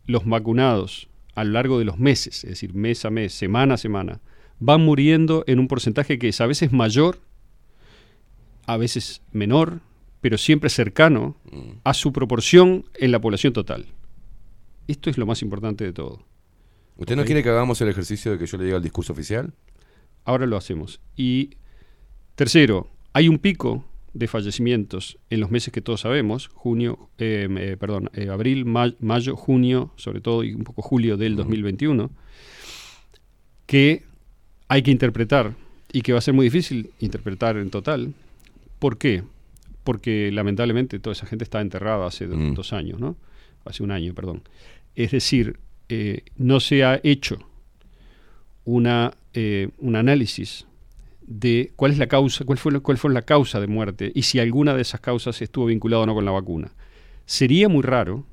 los 0.05 0.25
vacunados 0.25 1.09
a 1.35 1.43
lo 1.43 1.51
largo 1.51 1.79
de 1.79 1.85
los 1.85 1.97
meses, 1.97 2.43
es 2.43 2.51
decir, 2.51 2.73
mes 2.73 3.05
a 3.05 3.09
mes, 3.09 3.33
semana 3.33 3.75
a 3.75 3.77
semana, 3.77 4.21
van 4.59 4.81
muriendo 4.81 5.43
en 5.47 5.59
un 5.59 5.67
porcentaje 5.67 6.19
que 6.19 6.29
es 6.29 6.41
a 6.41 6.47
veces 6.47 6.71
mayor, 6.71 7.19
a 8.65 8.77
veces 8.77 9.21
menor, 9.31 9.81
pero 10.21 10.37
siempre 10.37 10.69
cercano 10.69 11.35
a 11.83 11.93
su 11.93 12.13
proporción 12.13 12.85
en 12.95 13.11
la 13.11 13.19
población 13.19 13.51
total. 13.51 13.87
Esto 14.87 15.09
es 15.09 15.17
lo 15.17 15.25
más 15.25 15.41
importante 15.41 15.83
de 15.83 15.93
todo. 15.93 16.25
¿Usted 16.95 17.15
no 17.15 17.25
quiere 17.25 17.43
que 17.43 17.49
hagamos 17.49 17.81
el 17.81 17.89
ejercicio 17.89 18.31
de 18.31 18.37
que 18.37 18.45
yo 18.45 18.57
le 18.57 18.65
diga 18.65 18.77
el 18.77 18.83
discurso 18.83 19.13
oficial? 19.13 19.53
Ahora 20.25 20.45
lo 20.45 20.57
hacemos. 20.57 20.99
Y 21.15 21.51
tercero, 22.35 22.89
hay 23.13 23.27
un 23.27 23.39
pico 23.39 23.85
de 24.13 24.27
fallecimientos 24.27 25.17
en 25.29 25.39
los 25.39 25.49
meses 25.51 25.73
que 25.73 25.81
todos 25.81 26.01
sabemos, 26.01 26.47
junio, 26.53 27.09
eh, 27.17 27.47
eh, 27.57 27.77
perdón, 27.79 28.09
eh, 28.13 28.29
abril, 28.29 28.63
ma- 28.65 28.93
mayo, 28.99 29.35
junio, 29.35 29.91
sobre 29.95 30.21
todo 30.21 30.43
y 30.43 30.53
un 30.53 30.63
poco 30.63 30.81
julio 30.83 31.17
del 31.17 31.35
2021, 31.35 32.11
que 33.65 34.03
hay 34.67 34.81
que 34.83 34.91
interpretar 34.91 35.55
y 35.91 36.01
que 36.01 36.13
va 36.13 36.19
a 36.19 36.21
ser 36.21 36.33
muy 36.33 36.45
difícil 36.45 36.91
interpretar 36.99 37.57
en 37.57 37.69
total. 37.69 38.13
¿Por 38.79 38.97
qué? 38.97 39.23
Porque 39.83 40.31
lamentablemente 40.31 40.99
toda 40.99 41.13
esa 41.13 41.25
gente 41.25 41.43
está 41.43 41.61
enterrada 41.61 42.05
hace 42.07 42.27
Mm. 42.27 42.53
dos 42.53 42.73
años, 42.73 42.99
¿no? 42.99 43.15
Hace 43.65 43.83
un 43.83 43.91
año, 43.91 44.13
perdón. 44.13 44.41
Es 44.95 45.11
decir, 45.11 45.57
eh, 45.89 46.21
no 46.37 46.59
se 46.59 46.83
ha 46.83 46.99
hecho 47.03 47.39
una, 48.65 49.13
eh, 49.33 49.69
un 49.79 49.95
análisis 49.95 50.65
de 51.25 51.71
cuál 51.75 51.91
es 51.91 51.97
la 51.97 52.07
causa, 52.07 52.43
cuál 52.45 52.57
fue, 52.57 52.79
cuál 52.81 52.97
fue 52.97 53.13
la 53.13 53.21
causa 53.21 53.59
de 53.59 53.67
muerte 53.67 54.11
y 54.13 54.23
si 54.23 54.39
alguna 54.39 54.73
de 54.75 54.81
esas 54.81 54.99
causas 54.99 55.41
estuvo 55.41 55.65
vinculada 55.67 56.03
o 56.03 56.05
no 56.05 56.13
con 56.13 56.25
la 56.25 56.31
vacuna. 56.31 56.71
Sería 57.25 57.69
muy 57.69 57.81
raro 57.81 58.25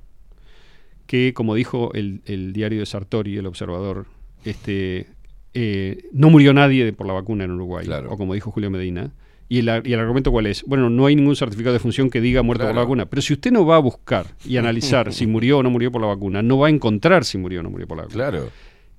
que, 1.06 1.32
como 1.34 1.54
dijo 1.54 1.92
el, 1.94 2.20
el 2.26 2.52
diario 2.52 2.80
de 2.80 2.86
Sartori, 2.86 3.36
el 3.36 3.46
observador, 3.46 4.06
este, 4.44 5.06
eh, 5.54 6.04
no 6.12 6.30
murió 6.30 6.52
nadie 6.52 6.84
de- 6.84 6.92
por 6.92 7.06
la 7.06 7.12
vacuna 7.12 7.44
en 7.44 7.50
Uruguay, 7.52 7.86
o 8.12 8.16
como 8.16 8.34
dijo 8.34 8.50
Julio 8.50 8.70
Medina. 8.70 9.10
Y 9.48 9.58
el, 9.58 9.68
ar- 9.68 9.84
y 9.86 9.92
el 9.92 9.98
argumento 9.98 10.30
cuál 10.30 10.46
es? 10.46 10.62
Bueno, 10.64 10.88
no 10.90 11.06
hay 11.06 11.16
ningún 11.16 11.34
certificado 11.34 11.72
de 11.72 11.80
función 11.80 12.08
que 12.08 12.20
diga 12.20 12.42
muerto 12.42 12.62
por 12.64 12.74
la 12.76 12.82
vacuna. 12.82 13.06
Pero 13.06 13.20
si 13.20 13.32
usted 13.32 13.50
no 13.50 13.66
va 13.66 13.76
a 13.76 13.80
buscar 13.80 14.26
y 14.44 14.56
analizar 14.58 15.12
si 15.12 15.26
murió 15.26 15.58
o 15.58 15.62
no 15.64 15.70
murió 15.70 15.90
por 15.90 16.00
la 16.00 16.06
vacuna, 16.06 16.40
no 16.42 16.58
va 16.58 16.68
a 16.68 16.70
encontrar 16.70 17.24
si 17.24 17.36
murió 17.36 17.58
o 17.58 17.62
no 17.64 17.70
murió 17.70 17.88
por 17.88 17.96
la 17.96 18.04
vacuna. 18.04 18.28
Claro. 18.30 18.50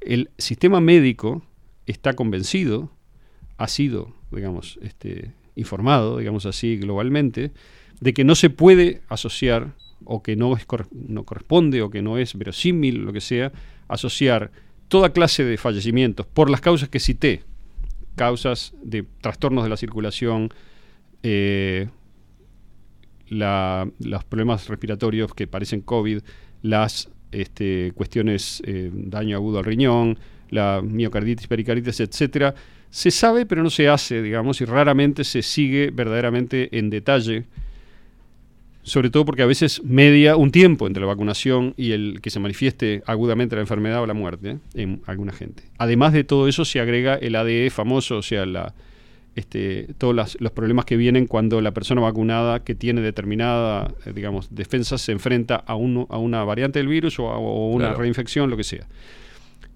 El 0.02 0.30
sistema 0.38 0.82
médico 0.82 1.44
está 1.86 2.14
convencido, 2.14 2.92
ha 3.58 3.68
sido, 3.68 4.14
digamos, 4.32 4.80
este, 4.82 5.32
informado, 5.56 6.18
digamos 6.18 6.46
así, 6.46 6.78
globalmente, 6.78 7.52
de 8.00 8.14
que 8.14 8.24
no 8.24 8.36
se 8.36 8.50
puede 8.50 9.02
asociar 9.10 9.74
o 10.04 10.24
que 10.24 10.36
no, 10.36 10.58
es, 10.58 10.66
no 10.92 11.24
corresponde 11.24 11.82
o 11.84 11.92
que 11.92 12.02
no 12.02 12.18
es 12.18 12.36
verosímil, 12.36 13.04
lo 13.06 13.14
que 13.14 13.22
sea, 13.22 13.52
asociar 13.88 14.52
toda 14.88 15.14
clase 15.14 15.44
de 15.44 15.58
fallecimientos 15.58 16.26
por 16.26 16.50
las 16.50 16.62
causas 16.62 16.90
que 16.90 17.00
cité, 17.00 17.44
causas 18.16 18.74
de 18.84 19.04
trastornos 19.22 19.64
de 19.64 19.70
la 19.70 19.78
circulación, 19.78 20.50
eh, 21.24 21.90
la- 23.28 23.88
los 24.00 24.24
problemas 24.26 24.68
respiratorios 24.68 25.34
que 25.34 25.48
parecen 25.48 25.82
COVID, 25.82 26.22
las 26.62 27.10
este, 27.32 27.92
cuestiones, 27.96 28.62
eh, 28.66 28.90
daño 28.94 29.36
agudo 29.36 29.60
al 29.60 29.66
riñón, 29.66 30.18
la 30.50 30.82
miocarditis, 30.84 31.48
pericarditis, 31.48 32.00
etcétera, 32.00 32.54
se 32.90 33.10
sabe 33.10 33.46
pero 33.46 33.64
no 33.64 33.70
se 33.70 33.88
hace, 33.88 34.22
digamos, 34.22 34.62
y 34.62 34.66
raramente 34.66 35.24
se 35.24 35.42
sigue 35.42 35.92
verdaderamente 35.92 36.78
en 36.78 36.90
detalle, 36.90 37.46
sobre 38.84 39.10
todo 39.10 39.26
porque 39.26 39.44
a 39.44 39.46
veces 39.46 39.82
media 39.84 40.36
un 40.36 40.52
tiempo 40.52 40.88
entre 40.88 41.02
la 41.02 41.08
vacunación 41.08 41.74
y 41.78 41.92
el 41.92 42.20
que 42.22 42.30
se 42.30 42.40
manifieste 42.40 43.04
agudamente 43.06 43.56
la 43.56 43.62
enfermedad 43.62 44.02
o 44.02 44.08
la 44.08 44.14
muerte 44.14 44.52
¿eh? 44.52 44.58
en 44.74 45.02
alguna 45.06 45.32
gente. 45.32 45.64
Además 45.78 46.14
de 46.14 46.24
todo 46.24 46.48
eso 46.48 46.66
se 46.66 46.80
agrega 46.80 47.16
el 47.16 47.36
ADE 47.36 47.70
famoso, 47.70 48.18
o 48.18 48.24
sea, 48.24 48.46
la, 48.46 48.74
este, 49.36 49.88
todos 49.98 50.14
las- 50.16 50.38
los 50.42 50.52
problemas 50.52 50.86
que 50.86 50.98
vienen 50.98 51.26
cuando 51.26 51.62
la 51.62 51.72
persona 51.72 52.02
vacunada 52.02 52.64
que 52.64 52.76
tiene 52.76 53.00
determinada, 53.02 53.94
eh, 54.06 54.12
digamos, 54.14 54.54
defensa 54.54 54.98
se 54.98 55.12
enfrenta 55.14 55.56
a, 55.56 55.76
un- 55.76 56.06
a 56.10 56.18
una 56.18 56.44
variante 56.44 56.80
del 56.80 56.88
virus 56.90 57.18
o 57.20 57.30
a 57.30 57.38
o 57.38 57.70
una 57.70 57.86
Claro. 57.88 58.00
reinfección, 58.02 58.50
lo 58.50 58.58
que 58.58 58.64
sea. 58.66 58.88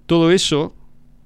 Todo 0.06 0.32
eso 0.32 0.76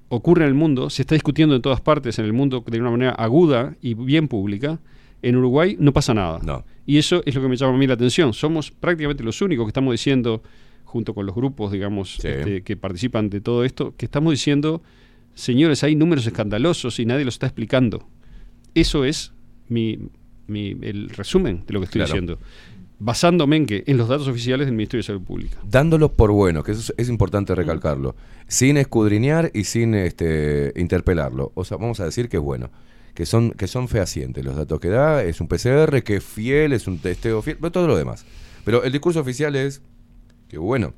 ocurre 0.08 0.42
en 0.44 0.48
el 0.48 0.54
mundo, 0.54 0.90
se 0.90 1.02
está 1.02 1.14
discutiendo 1.14 1.54
en 1.54 1.62
todas 1.62 1.80
partes 1.80 2.18
en 2.18 2.24
el 2.24 2.32
mundo 2.32 2.64
de 2.66 2.80
una 2.80 2.90
manera 2.90 3.10
aguda 3.12 3.74
y 3.82 3.94
bien 3.94 4.28
pública. 4.28 4.78
En 5.22 5.36
Uruguay 5.36 5.76
no 5.78 5.92
pasa 5.92 6.14
nada. 6.14 6.64
Y 6.86 6.98
eso 6.98 7.22
es 7.26 7.34
lo 7.34 7.42
que 7.42 7.48
me 7.48 7.56
llama 7.56 7.74
a 7.74 7.78
mí 7.78 7.86
la 7.86 7.94
atención. 7.94 8.32
Somos 8.32 8.70
prácticamente 8.70 9.22
los 9.22 9.40
únicos 9.42 9.66
que 9.66 9.68
estamos 9.70 9.92
diciendo, 9.92 10.42
junto 10.84 11.14
con 11.14 11.26
los 11.26 11.34
grupos, 11.34 11.70
digamos, 11.72 12.24
este, 12.24 12.62
que 12.62 12.76
participan 12.76 13.28
de 13.28 13.40
todo 13.40 13.64
esto, 13.64 13.94
que 13.96 14.06
estamos 14.06 14.32
diciendo, 14.32 14.82
señores, 15.34 15.84
hay 15.84 15.94
números 15.94 16.26
escandalosos 16.26 16.98
y 16.98 17.06
nadie 17.06 17.24
los 17.24 17.34
está 17.34 17.46
explicando. 17.46 18.08
Eso 18.74 19.04
es 19.04 19.32
mi, 19.68 19.98
mi- 20.46 20.76
el 20.82 21.10
resumen 21.10 21.64
de 21.66 21.72
lo 21.74 21.80
que 21.80 21.84
estoy 21.86 22.00
Claro. 22.00 22.12
diciendo. 22.12 22.38
Basándome 23.02 23.56
en 23.56 23.66
que 23.66 23.82
en 23.86 23.96
los 23.96 24.08
datos 24.08 24.28
oficiales 24.28 24.66
del 24.66 24.74
Ministerio 24.76 25.00
de 25.00 25.06
Salud 25.06 25.22
Pública. 25.22 25.56
Dándolos 25.66 26.10
por 26.10 26.30
buenos, 26.32 26.64
que 26.64 26.72
eso 26.72 26.80
es, 26.80 26.94
es 26.98 27.08
importante 27.08 27.54
recalcarlo, 27.54 28.14
sin 28.46 28.76
escudriñar 28.76 29.50
y 29.54 29.64
sin 29.64 29.94
este, 29.94 30.72
interpelarlo. 30.76 31.50
O 31.54 31.64
sea, 31.64 31.78
vamos 31.78 31.98
a 32.00 32.04
decir 32.04 32.28
que 32.28 32.36
es 32.36 32.42
bueno, 32.42 32.70
que 33.14 33.24
son, 33.24 33.52
que 33.52 33.66
son 33.68 33.88
fehacientes 33.88 34.44
los 34.44 34.54
datos 34.54 34.80
que 34.80 34.88
da, 34.88 35.22
es 35.24 35.40
un 35.40 35.48
PCR, 35.48 36.02
que 36.04 36.16
es 36.16 36.24
fiel, 36.24 36.74
es 36.74 36.86
un 36.86 36.98
testeo 36.98 37.40
fiel, 37.40 37.56
pero 37.58 37.72
todo 37.72 37.86
lo 37.86 37.96
demás. 37.96 38.26
Pero 38.66 38.84
el 38.84 38.92
discurso 38.92 39.20
oficial 39.20 39.56
es 39.56 39.80
que 40.48 40.58
bueno, 40.58 40.92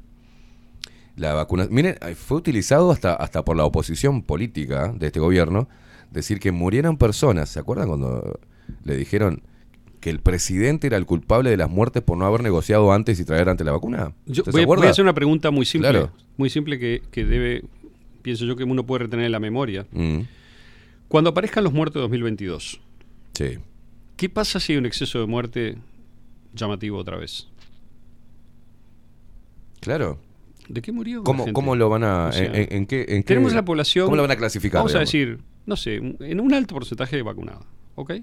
la 1.15 1.35
vacuna, 1.35 1.69
miren, 1.71 1.97
fue 2.17 2.39
utilizado 2.39 2.91
hasta, 2.91 3.15
hasta 3.15 3.45
por 3.45 3.57
la 3.57 3.65
oposición 3.65 4.23
política 4.23 4.93
de 4.99 5.07
este 5.07 5.21
gobierno, 5.21 5.69
decir 6.13 6.39
que 6.41 6.53
murieran 6.53 6.97
personas, 6.97 7.49
¿se 7.49 7.59
acuerdan 7.59 7.89
cuando 7.89 8.39
le 8.85 8.97
dijeron 8.97 9.43
que 10.01 10.11
el 10.11 10.21
presidente 10.21 10.87
era 10.89 10.97
el 10.97 11.07
culpable 11.07 11.51
de 11.51 11.57
las 11.57 11.71
muertes 11.71 12.03
por 12.03 12.19
no 12.19 12.27
haber 12.27 12.43
negociado 12.43 12.93
antes 12.93 13.19
y 13.21 13.25
traer 13.25 13.49
antes 13.49 13.65
la 13.65 13.73
vacuna? 13.73 14.13
Yo 14.27 14.43
¿Usted 14.43 14.53
se 14.53 14.65
voy, 14.67 14.77
a- 14.77 14.79
voy 14.81 14.87
a 14.87 14.91
hacer 14.91 15.05
una 15.05 15.15
pregunta 15.15 15.51
muy 15.51 15.65
simple, 15.65 15.91
Claro. 15.91 16.13
muy 16.37 16.51
simple 16.51 16.79
que, 16.79 17.03
que 17.11 17.25
debe, 17.25 17.63
pienso 18.23 18.45
yo 18.45 18.57
que 18.57 18.65
uno 18.65 18.85
puede 18.85 19.05
retener 19.05 19.27
en 19.27 19.33
la 19.33 19.41
memoria. 19.41 19.87
Mm, 19.93 20.21
Cuando 21.09 21.31
aparezcan 21.31 21.63
los 21.65 21.73
muertos 21.73 21.95
de 21.97 22.01
2022, 22.03 22.81
sí. 23.35 23.59
¿qué 24.17 24.29
pasa 24.29 24.59
si 24.61 24.73
hay 24.73 24.79
un 24.79 24.87
exceso 24.87 25.21
de 25.21 25.27
muerte 25.27 25.77
llamativo 26.55 26.99
otra 26.99 27.17
vez? 27.17 27.49
Claro. 29.81 30.19
¿De 30.69 30.81
qué 30.81 30.93
murió? 30.93 31.19
la 31.19 31.25
¿Cómo, 31.25 31.45
gente? 31.45 31.53
cómo 31.55 31.77
lo 31.77 31.89
van 31.89 32.05
a.? 32.05 32.27
O 32.29 32.33
sea, 32.33 32.45
en, 32.45 32.55
en- 32.55 32.69
en 32.73 32.87
qué, 32.87 33.01
en 33.01 33.07
qué- 33.07 33.23
tenemos 33.25 33.53
la 33.53 33.65
población. 33.65 34.07
¿Cómo 34.07 34.17
lo 34.17 34.23
van 34.23 34.31
a 34.31 34.37
clasificar? 34.37 34.79
Vamos 34.81 34.95
a 34.95 35.01
decir, 35.01 35.39
no 35.67 35.77
sé, 35.77 35.97
en 35.97 36.41
un 36.41 36.55
alto 36.55 36.75
porcentaje 36.75 37.17
de 37.17 37.23
vacunado. 37.23 37.67
¿Ok? 37.95 38.15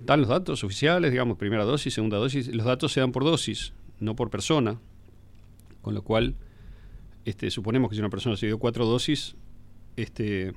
Dan 0.00 0.20
los 0.20 0.28
datos 0.28 0.64
oficiales, 0.64 1.10
digamos, 1.10 1.38
primera 1.38 1.64
dosis, 1.64 1.94
segunda 1.94 2.18
dosis. 2.18 2.48
Los 2.48 2.66
datos 2.66 2.92
se 2.92 3.00
dan 3.00 3.12
por 3.12 3.24
dosis, 3.24 3.72
no 4.00 4.14
por 4.14 4.30
persona. 4.30 4.78
Con 5.80 5.94
lo 5.94 6.02
cual, 6.02 6.34
este, 7.24 7.50
suponemos 7.50 7.88
que 7.88 7.96
si 7.96 8.00
una 8.00 8.10
persona 8.10 8.36
se 8.36 8.46
dio 8.46 8.58
cuatro 8.58 8.86
dosis, 8.86 9.34
este, 9.96 10.52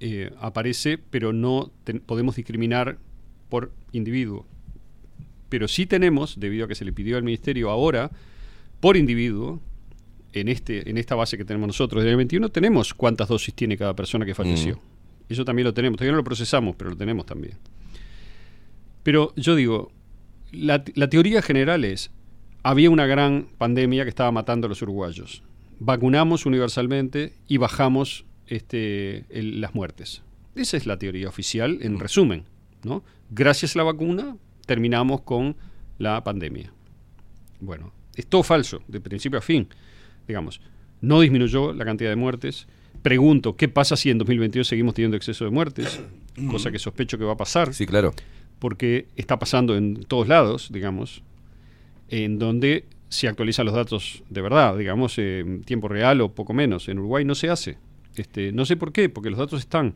eh, 0.00 0.30
aparece, 0.40 0.98
pero 0.98 1.32
no 1.32 1.70
podemos 2.06 2.36
discriminar 2.36 2.98
por 3.48 3.72
individuo. 3.92 4.46
Pero 5.48 5.68
sí 5.68 5.86
tenemos, 5.86 6.38
debido 6.38 6.64
a 6.64 6.68
que 6.68 6.74
se 6.74 6.84
le 6.84 6.92
pidió 6.92 7.16
al 7.16 7.22
Ministerio 7.22 7.70
ahora, 7.70 8.10
por 8.80 8.96
individuo, 8.96 9.60
en, 10.40 10.48
este, 10.48 10.88
en 10.88 10.98
esta 10.98 11.14
base 11.14 11.36
que 11.36 11.44
tenemos 11.44 11.66
nosotros 11.68 12.02
del 12.02 12.10
año 12.10 12.16
21, 12.18 12.48
tenemos 12.50 12.94
cuántas 12.94 13.28
dosis 13.28 13.54
tiene 13.54 13.76
cada 13.76 13.94
persona 13.96 14.24
que 14.26 14.34
falleció. 14.34 14.80
Eso 15.28 15.44
también 15.44 15.64
lo 15.64 15.74
tenemos. 15.74 15.96
Todavía 15.98 16.12
no 16.12 16.18
lo 16.18 16.24
procesamos, 16.24 16.76
pero 16.76 16.90
lo 16.90 16.96
tenemos 16.96 17.26
también. 17.26 17.54
Pero 19.02 19.32
yo 19.36 19.54
digo, 19.54 19.92
la, 20.52 20.82
la 20.94 21.08
teoría 21.08 21.42
general 21.42 21.84
es, 21.84 22.10
había 22.62 22.90
una 22.90 23.06
gran 23.06 23.48
pandemia 23.58 24.04
que 24.04 24.08
estaba 24.10 24.32
matando 24.32 24.66
a 24.66 24.68
los 24.68 24.82
uruguayos. 24.82 25.42
Vacunamos 25.78 26.46
universalmente 26.46 27.34
y 27.46 27.58
bajamos 27.58 28.24
este, 28.46 29.24
el- 29.30 29.60
las 29.60 29.74
muertes. 29.74 30.22
Esa 30.54 30.76
es 30.76 30.86
la 30.86 30.98
teoría 30.98 31.28
oficial, 31.28 31.78
en 31.82 31.98
resumen. 31.98 32.44
¿no? 32.82 33.02
Gracias 33.30 33.74
a 33.76 33.78
la 33.78 33.84
vacuna 33.84 34.36
terminamos 34.66 35.20
con 35.22 35.56
la 35.98 36.22
pandemia. 36.24 36.72
Bueno, 37.60 37.92
es 38.14 38.26
todo 38.26 38.42
falso, 38.42 38.82
de 38.88 39.00
principio 39.00 39.38
a 39.38 39.42
fin. 39.42 39.68
Digamos, 40.26 40.60
no 41.00 41.20
disminuyó 41.20 41.72
la 41.72 41.84
cantidad 41.84 42.10
de 42.10 42.16
muertes. 42.16 42.66
Pregunto, 43.02 43.56
¿qué 43.56 43.68
pasa 43.68 43.96
si 43.96 44.10
en 44.10 44.18
2022 44.18 44.66
seguimos 44.66 44.94
teniendo 44.94 45.16
exceso 45.16 45.44
de 45.44 45.50
muertes? 45.50 46.00
Cosa 46.50 46.70
que 46.70 46.78
sospecho 46.78 47.18
que 47.18 47.24
va 47.24 47.32
a 47.32 47.36
pasar. 47.36 47.72
Sí, 47.72 47.86
claro. 47.86 48.12
Porque 48.58 49.06
está 49.16 49.38
pasando 49.38 49.76
en 49.76 50.02
todos 50.04 50.28
lados, 50.28 50.70
digamos, 50.72 51.22
en 52.08 52.38
donde 52.38 52.84
se 53.08 53.28
actualizan 53.28 53.66
los 53.66 53.74
datos 53.74 54.22
de 54.28 54.42
verdad, 54.42 54.76
digamos, 54.76 55.18
en 55.18 55.62
tiempo 55.62 55.88
real 55.88 56.20
o 56.20 56.34
poco 56.34 56.52
menos. 56.52 56.88
En 56.88 56.98
Uruguay 56.98 57.24
no 57.24 57.34
se 57.34 57.50
hace. 57.50 57.78
Este, 58.16 58.52
no 58.52 58.64
sé 58.64 58.76
por 58.76 58.92
qué, 58.92 59.08
porque 59.08 59.30
los 59.30 59.38
datos 59.38 59.60
están. 59.60 59.94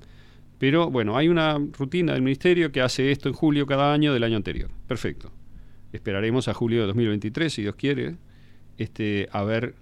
Pero 0.58 0.90
bueno, 0.90 1.16
hay 1.16 1.28
una 1.28 1.58
rutina 1.78 2.12
del 2.12 2.22
ministerio 2.22 2.70
que 2.70 2.82
hace 2.82 3.10
esto 3.10 3.28
en 3.28 3.34
julio 3.34 3.66
cada 3.66 3.92
año 3.92 4.12
del 4.12 4.24
año 4.24 4.36
anterior. 4.36 4.70
Perfecto. 4.86 5.32
Esperaremos 5.92 6.48
a 6.48 6.54
julio 6.54 6.82
de 6.82 6.86
2023, 6.88 7.52
si 7.52 7.62
Dios 7.62 7.74
quiere, 7.74 8.16
este, 8.76 9.28
a 9.32 9.42
ver 9.42 9.74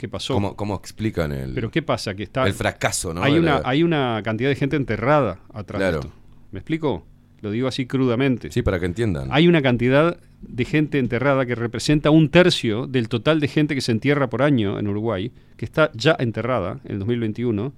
qué 0.00 0.08
pasó. 0.08 0.34
¿Cómo, 0.34 0.56
cómo 0.56 0.74
explican 0.74 1.30
el, 1.32 1.52
Pero 1.52 1.70
¿qué 1.70 1.82
pasa? 1.82 2.14
Que 2.14 2.22
está 2.24 2.46
el 2.46 2.54
fracaso, 2.54 3.12
¿no? 3.14 3.22
hay, 3.22 3.38
una, 3.38 3.60
la- 3.60 3.62
hay 3.64 3.82
una 3.82 4.20
cantidad 4.24 4.48
de 4.48 4.56
gente 4.56 4.76
enterrada 4.76 5.40
atrás 5.52 5.78
Claro. 5.78 6.00
de 6.00 6.06
esto. 6.08 6.18
¿Me 6.52 6.58
explico? 6.60 7.06
Lo 7.42 7.50
digo 7.50 7.68
así 7.68 7.86
crudamente. 7.86 8.50
Sí, 8.50 8.62
para 8.62 8.80
que 8.80 8.86
entiendan. 8.86 9.28
Hay 9.30 9.46
una 9.48 9.62
cantidad 9.62 10.18
de 10.42 10.64
gente 10.64 10.98
enterrada 10.98 11.44
que 11.46 11.54
representa 11.54 12.10
un 12.10 12.28
tercio 12.30 12.86
del 12.86 13.08
total 13.08 13.40
de 13.40 13.48
gente 13.48 13.74
que 13.74 13.80
se 13.82 13.92
entierra 13.92 14.28
por 14.30 14.42
año 14.42 14.78
en 14.78 14.88
Uruguay, 14.88 15.32
que 15.56 15.64
está 15.64 15.90
ya 15.94 16.16
enterrada 16.18 16.80
en 16.84 16.92
el 16.92 16.98
2021, 16.98 17.72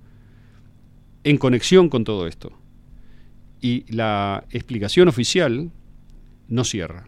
en 1.24 1.38
conexión 1.38 1.88
con 1.88 2.04
todo 2.04 2.26
esto. 2.26 2.52
Y 3.60 3.84
la 3.92 4.44
explicación 4.50 5.08
oficial 5.08 5.70
no 6.48 6.64
cierra. 6.64 7.06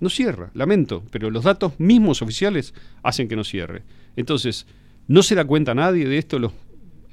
No 0.00 0.10
cierra, 0.10 0.50
lamento, 0.54 1.04
pero 1.10 1.30
los 1.30 1.44
datos 1.44 1.78
mismos 1.78 2.20
oficiales 2.20 2.74
hacen 3.02 3.28
que 3.28 3.36
no 3.36 3.44
cierre. 3.44 3.82
Entonces, 4.16 4.66
no 5.08 5.22
se 5.22 5.34
da 5.34 5.44
cuenta 5.44 5.74
nadie 5.74 6.08
de 6.08 6.18
esto, 6.18 6.38
los, 6.38 6.52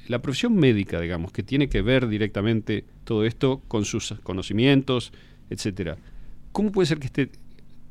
la 0.08 0.22
profesión 0.22 0.56
médica, 0.56 1.00
digamos, 1.00 1.32
que 1.32 1.44
tiene 1.44 1.70
que 1.70 1.82
ver 1.82 2.08
directamente 2.08 2.86
todo 3.04 3.26
esto 3.26 3.62
con 3.68 3.86
sus 3.86 4.16
conocimientos, 4.24 5.14
etcétera. 5.50 5.98
¿Cómo 6.52 6.72
puede 6.72 6.88
ser 6.88 7.00
que 7.00 7.08
esté 7.08 7.30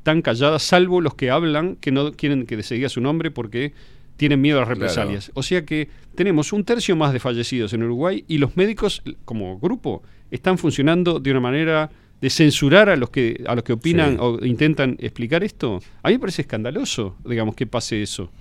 tan 0.03 0.21
callada, 0.21 0.59
salvo 0.59 0.99
los 1.01 1.15
que 1.15 1.31
hablan 1.31 1.75
que 1.77 1.91
no 1.91 2.11
quieren 2.11 2.45
que 2.45 2.61
se 2.63 2.75
diga 2.75 2.89
su 2.89 3.01
nombre 3.01 3.31
porque 3.31 3.73
tienen 4.17 4.41
miedo 4.41 4.57
a 4.57 4.61
las 4.61 4.69
represalias? 4.69 5.31
O 5.33 5.43
sea 5.43 5.65
que 5.65 5.89
tenemos 6.15 6.53
un 6.53 6.63
tercio 6.63 6.95
más 6.95 7.13
de 7.13 7.19
fallecidos 7.19 7.73
en 7.73 7.83
Uruguay 7.83 8.25
y 8.27 8.37
los 8.37 8.57
médicos, 8.57 9.01
como 9.25 9.59
grupo, 9.59 10.03
están 10.31 10.57
funcionando 10.57 11.19
de 11.19 11.31
una 11.31 11.39
manera 11.39 11.89
de 12.21 12.29
censurar 12.29 12.89
a 12.89 12.95
los 12.95 13.09
que 13.09 13.43
a 13.47 13.55
los 13.55 13.63
que 13.63 13.73
opinan 13.73 14.11
Sí. 14.11 14.17
o 14.19 14.45
intentan 14.45 14.97
explicar 14.99 15.43
esto. 15.43 15.81
A 16.01 16.07
mí 16.09 16.15
me 16.15 16.19
parece 16.19 16.43
escandaloso, 16.43 17.17
digamos, 17.25 17.55
que 17.55 17.65
pase 17.67 18.01
eso. 18.01 18.31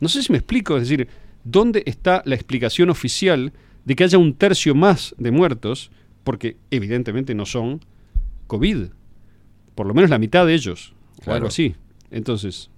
No 0.00 0.08
sé 0.08 0.22
si 0.22 0.32
me 0.32 0.38
explico, 0.38 0.76
es 0.76 0.88
decir, 0.88 1.08
¿dónde 1.44 1.82
está 1.86 2.22
la 2.24 2.34
explicación 2.34 2.90
oficial 2.90 3.52
de 3.84 3.96
que 3.96 4.04
haya 4.04 4.18
un 4.18 4.34
tercio 4.34 4.74
más 4.74 5.14
de 5.18 5.30
muertos? 5.30 5.90
Porque 6.24 6.56
evidentemente 6.70 7.34
no 7.34 7.46
son 7.46 7.80
COVID. 8.46 8.86
Por 9.74 9.86
lo 9.86 9.94
menos 9.94 10.10
la 10.10 10.18
mitad 10.18 10.46
de 10.46 10.54
ellos, 10.54 10.92
o 11.18 11.22
Claro. 11.22 11.36
algo 11.36 11.48
así. 11.48 11.74
Entonces, 12.10 12.70
¿Por- 12.70 12.77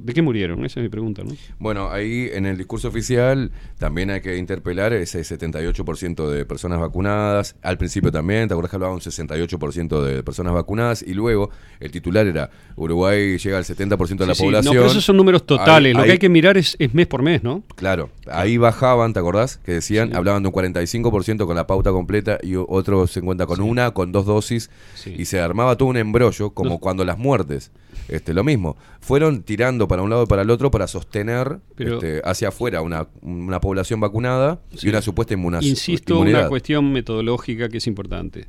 ¿De 0.00 0.12
qué 0.14 0.22
murieron? 0.22 0.64
Esa 0.64 0.80
es 0.80 0.84
mi 0.84 0.88
pregunta, 0.88 1.22
¿no? 1.22 1.32
Bueno, 1.58 1.90
ahí 1.90 2.28
en 2.32 2.44
el 2.46 2.56
discurso 2.58 2.88
oficial 2.88 3.52
también 3.78 4.10
hay 4.10 4.20
que 4.20 4.36
interpelar 4.36 4.92
ese 4.92 5.20
78% 5.20 6.28
de 6.28 6.44
personas 6.44 6.80
vacunadas. 6.80 7.54
Al 7.62 7.78
principio 7.78 8.10
también, 8.10 8.48
¿te 8.48 8.54
acuerdas 8.54 8.70
que 8.70 8.76
hablaba 8.76 8.94
un 8.94 9.00
68% 9.00 10.02
de 10.02 10.22
personas 10.22 10.52
vacunadas? 10.54 11.02
Y 11.06 11.14
luego 11.14 11.50
el 11.80 11.90
titular 11.90 12.26
era 12.26 12.50
Uruguay 12.76 13.38
llega 13.38 13.58
al 13.58 13.64
70% 13.64 14.16
de 14.16 14.26
la 14.26 14.34
Sí, 14.34 14.40
sí, 14.40 14.44
población. 14.46 14.74
No, 14.74 14.80
pero 14.80 14.90
esos 14.90 15.04
son 15.04 15.16
números 15.16 15.46
totales. 15.46 15.90
Ahí- 15.90 15.94
Lo 15.94 16.00
ahí- 16.00 16.06
que 16.06 16.12
hay 16.12 16.18
que 16.18 16.28
mirar 16.28 16.56
es, 16.56 16.76
es 16.78 16.92
mes 16.94 17.06
por 17.06 17.22
mes, 17.22 17.42
¿no? 17.42 17.62
Claro, 17.76 18.10
ahí 18.30 18.56
bajaban, 18.58 19.12
¿te 19.12 19.20
acordás? 19.20 19.58
Que 19.64 19.72
decían, 19.72 20.14
hablaban 20.16 20.42
de 20.42 20.48
un 20.48 20.52
45% 20.52 21.46
con 21.46 21.56
la 21.56 21.66
pauta 21.66 21.90
completa 21.90 22.38
y 22.42 22.54
otros 22.56 23.12
50 23.12 23.46
con 23.46 23.60
una, 23.60 23.92
con 23.92 24.12
dos 24.12 24.26
dosis, 24.26 24.70
y 25.06 25.24
se 25.26 25.40
armaba 25.40 25.76
todo 25.76 25.88
un 25.88 25.96
embrollo, 25.96 26.50
como 26.50 26.70
No. 26.70 26.78
cuando 26.78 27.04
las 27.04 27.18
muertes, 27.18 27.70
este, 28.08 28.34
lo 28.34 28.44
mismo. 28.44 28.76
Fueron 29.00 29.42
tirando 29.42 29.88
para 29.88 30.02
un 30.02 30.10
lado 30.10 30.24
y 30.24 30.26
para 30.26 30.42
el 30.42 30.50
otro 30.50 30.70
para 30.70 30.86
sostener 30.86 31.58
Pero- 31.74 31.94
este, 31.94 32.20
hacia 32.24 32.48
afuera 32.48 32.82
una, 32.82 33.08
una 33.22 33.60
población 33.60 34.00
vacunada 34.00 34.60
y 34.82 34.88
una 34.88 35.02
supuesta 35.02 35.34
inmuna- 35.34 35.60
Insisto, 35.62 36.14
inmunidad. 36.14 36.40
una 36.40 36.48
cuestión 36.48 36.92
metodológica 36.92 37.68
que 37.68 37.78
es 37.78 37.86
importante. 37.86 38.46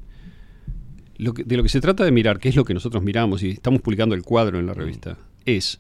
Lo 1.18 1.34
que- 1.34 1.44
de 1.44 1.58
lo 1.58 1.64
que 1.64 1.70
se 1.70 1.82
trata 1.82 2.04
de 2.06 2.12
mirar, 2.12 2.40
que 2.40 2.50
es 2.50 2.56
lo 2.56 2.64
que 2.66 2.74
nosotros 2.74 3.02
miramos 3.04 3.42
y 3.44 3.50
estamos 3.52 3.82
publicando 3.82 4.14
el 4.16 4.22
cuadro 4.24 4.60
en 4.60 4.68
la 4.68 4.74
revista, 4.74 5.18
es 5.46 5.80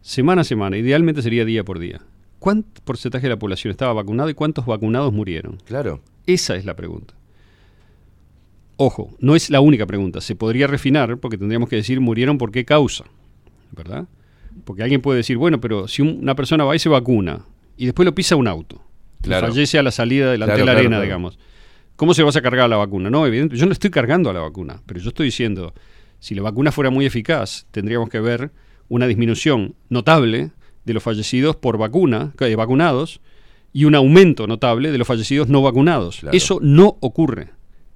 semana 0.00 0.42
a 0.42 0.44
semana, 0.44 0.76
idealmente 0.76 1.22
sería 1.22 1.44
día 1.44 1.64
por 1.64 1.78
día. 1.78 2.00
¿Cuánto 2.38 2.80
porcentaje 2.84 3.24
de 3.26 3.30
la 3.30 3.38
población 3.38 3.70
estaba 3.72 3.92
vacunado 3.92 4.30
y 4.30 4.34
cuántos 4.34 4.64
vacunados 4.64 5.12
murieron? 5.12 5.58
Claro. 5.66 6.00
Esa 6.26 6.56
es 6.56 6.64
la 6.64 6.74
pregunta. 6.76 7.14
Ojo, 8.82 9.10
no 9.18 9.36
es 9.36 9.50
la 9.50 9.60
única 9.60 9.84
pregunta. 9.84 10.22
Se 10.22 10.34
podría 10.34 10.66
refinar 10.66 11.18
porque 11.18 11.36
tendríamos 11.36 11.68
que 11.68 11.76
decir 11.76 12.00
murieron 12.00 12.38
por 12.38 12.50
qué 12.50 12.64
causa, 12.64 13.04
¿verdad? 13.72 14.06
Porque 14.64 14.82
alguien 14.82 15.02
puede 15.02 15.18
decir, 15.18 15.36
bueno, 15.36 15.60
pero 15.60 15.86
si 15.86 16.00
un- 16.00 16.18
una 16.22 16.34
persona 16.34 16.64
va 16.64 16.74
y 16.74 16.78
se 16.78 16.88
vacuna 16.88 17.44
y 17.76 17.84
después 17.84 18.06
lo 18.06 18.14
pisa 18.14 18.36
un 18.36 18.48
auto, 18.48 18.80
Claro. 19.20 19.48
fallece 19.48 19.78
a 19.78 19.82
la 19.82 19.90
salida 19.90 20.32
delante 20.32 20.54
Claro, 20.54 20.60
de 20.60 20.64
la 20.66 20.72
claro, 20.72 20.78
arena, 20.88 21.02
digamos, 21.02 21.38
¿cómo 21.96 22.14
se 22.14 22.22
le 22.22 22.24
vas 22.24 22.36
a 22.36 22.40
cargar 22.40 22.64
a 22.64 22.68
la 22.68 22.78
vacuna? 22.78 23.10
No, 23.10 23.26
evidentemente, 23.26 23.60
yo 23.60 23.66
no 23.66 23.72
estoy 23.72 23.90
cargando 23.90 24.30
a 24.30 24.32
la 24.32 24.40
vacuna, 24.40 24.80
pero 24.86 24.98
yo 24.98 25.08
estoy 25.10 25.26
diciendo, 25.26 25.74
si 26.18 26.34
la 26.34 26.40
vacuna 26.40 26.72
fuera 26.72 26.88
muy 26.88 27.04
eficaz, 27.04 27.66
tendríamos 27.72 28.08
que 28.08 28.18
ver 28.20 28.50
una 28.88 29.06
disminución 29.06 29.74
notable 29.90 30.52
de 30.86 30.94
los 30.94 31.02
fallecidos 31.02 31.54
por 31.56 31.76
vacuna, 31.76 32.32
eh, 32.40 32.56
vacunados, 32.56 33.20
y 33.74 33.84
un 33.84 33.94
aumento 33.94 34.46
notable 34.46 34.90
de 34.90 34.96
los 34.96 35.06
fallecidos 35.06 35.48
no 35.48 35.60
vacunados. 35.60 36.22
Eso 36.32 36.58
no 36.62 36.96
ocurre 37.00 37.50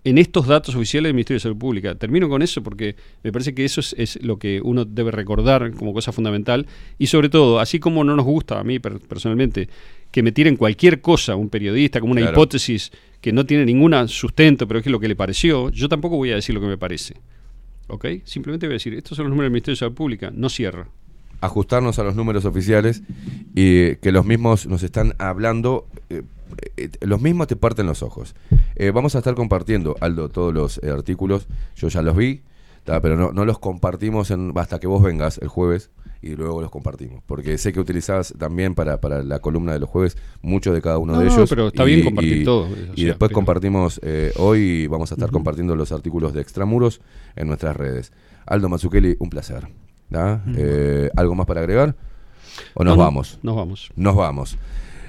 en 0.04 0.18
estos 0.18 0.46
datos 0.46 0.74
oficiales 0.76 1.08
del 1.08 1.14
Ministerio 1.14 1.36
de 1.38 1.42
Salud 1.42 1.56
Pública. 1.56 1.94
Termino 1.94 2.28
con 2.28 2.42
eso 2.42 2.62
porque 2.62 2.94
me 3.22 3.32
parece 3.32 3.54
que 3.54 3.64
eso 3.64 3.80
es, 3.80 3.94
es 3.98 4.22
lo 4.22 4.38
que 4.38 4.60
uno 4.62 4.84
debe 4.84 5.10
recordar 5.10 5.72
como 5.72 5.92
cosa 5.94 6.12
fundamental 6.12 6.66
y 6.98 7.06
sobre 7.06 7.28
todo, 7.30 7.58
así 7.58 7.78
como 7.80 8.04
no 8.04 8.14
nos 8.14 8.24
gusta 8.26 8.60
a 8.60 8.64
mí 8.64 8.78
per- 8.78 9.00
personalmente 9.00 9.68
que 10.10 10.22
me 10.22 10.30
tiren 10.30 10.56
cualquier 10.56 11.00
cosa 11.00 11.34
un 11.36 11.48
periodista 11.48 12.00
como 12.00 12.12
una 12.12 12.20
Claro. 12.20 12.36
hipótesis 12.36 12.92
que 13.20 13.32
no 13.32 13.46
tiene 13.46 13.64
ningún 13.64 14.06
sustento, 14.08 14.68
pero 14.68 14.78
es 14.78 14.84
que 14.84 14.90
lo 14.90 15.00
que 15.00 15.08
le 15.08 15.16
pareció, 15.16 15.70
yo 15.70 15.88
tampoco 15.88 16.16
voy 16.16 16.30
a 16.30 16.34
decir 16.36 16.54
lo 16.54 16.60
que 16.60 16.66
me 16.68 16.78
parece. 16.78 17.14
¿Ok? 17.88 18.06
Simplemente 18.24 18.66
voy 18.66 18.74
a 18.74 18.76
decir, 18.76 18.94
estos 18.94 19.16
son 19.16 19.24
los 19.24 19.30
números 19.30 19.46
del 19.46 19.52
Ministerio 19.52 19.74
de 19.74 19.78
Salud 19.78 19.94
Pública, 19.94 20.30
no 20.34 20.48
cierra. 20.48 20.86
ajustarnos 21.40 21.98
a 21.98 22.04
los 22.04 22.14
números 22.16 22.44
oficiales 22.46 23.02
y 23.54 23.96
que 23.96 24.12
los 24.12 24.24
mismos 24.24 24.66
nos 24.66 24.82
están 24.82 25.14
hablando, 25.18 25.86
eh, 26.08 26.22
los 27.00 27.20
mismos 27.20 27.46
te 27.46 27.56
parten 27.56 27.86
los 27.86 28.02
ojos. 28.02 28.34
Eh, 28.76 28.90
vamos 28.90 29.14
a 29.14 29.18
estar 29.18 29.34
compartiendo, 29.34 29.96
Aldo, 30.00 30.28
todos 30.28 30.52
los 30.54 30.78
eh, 30.82 30.90
artículos, 30.90 31.46
yo 31.76 31.88
ya 31.88 32.02
los 32.02 32.16
vi, 32.16 32.42
pero 32.84 33.16
no, 33.16 33.32
no 33.32 33.44
los 33.44 33.58
compartimos 33.58 34.30
en, 34.30 34.52
hasta 34.56 34.78
que 34.78 34.86
vos 34.86 35.02
vengas 35.02 35.38
el 35.38 35.48
jueves 35.48 35.90
y 36.20 36.36
luego 36.36 36.60
los 36.62 36.70
compartimos, 36.70 37.22
porque 37.26 37.58
sé 37.58 37.72
que 37.72 37.80
utilizás 37.80 38.34
también 38.38 38.74
para, 38.74 39.00
para 39.00 39.22
la 39.22 39.40
columna 39.40 39.72
de 39.74 39.78
los 39.78 39.88
jueves 39.90 40.16
muchos 40.42 40.72
de 40.74 40.80
cada 40.80 40.96
uno 40.98 41.12
No, 41.14 41.18
de 41.20 41.26
no, 41.26 41.32
ellos. 41.34 41.50
pero 41.50 41.68
está 41.68 41.82
y- 41.84 41.86
bien 41.86 42.04
compartir 42.04 42.38
y- 42.38 42.44
todo, 42.44 42.68
Y 42.94 43.04
después 43.04 43.28
pero- 43.28 43.34
compartimos, 43.34 44.00
eh, 44.02 44.32
hoy 44.38 44.86
vamos 44.86 45.12
a 45.12 45.14
estar 45.16 45.30
compartiendo 45.30 45.76
los 45.76 45.92
artículos 45.92 46.32
de 46.34 46.40
Extramuros 46.40 47.00
en 47.36 47.46
nuestras 47.48 47.76
redes. 47.76 48.12
Aldo 48.46 48.68
Mazzucchelli, 48.68 49.16
un 49.18 49.30
placer. 49.30 49.68
Eh, 50.56 51.10
¿Algo 51.16 51.34
más 51.34 51.46
para 51.46 51.60
agregar? 51.60 51.96
¿O 52.74 52.84
nos 52.84 52.92
No, 52.92 52.96
no, 52.98 53.04
vamos? 53.04 53.38
nos 53.42 53.56
vamos. 53.56 53.90
Nos 53.96 54.14
vamos. 54.16 54.58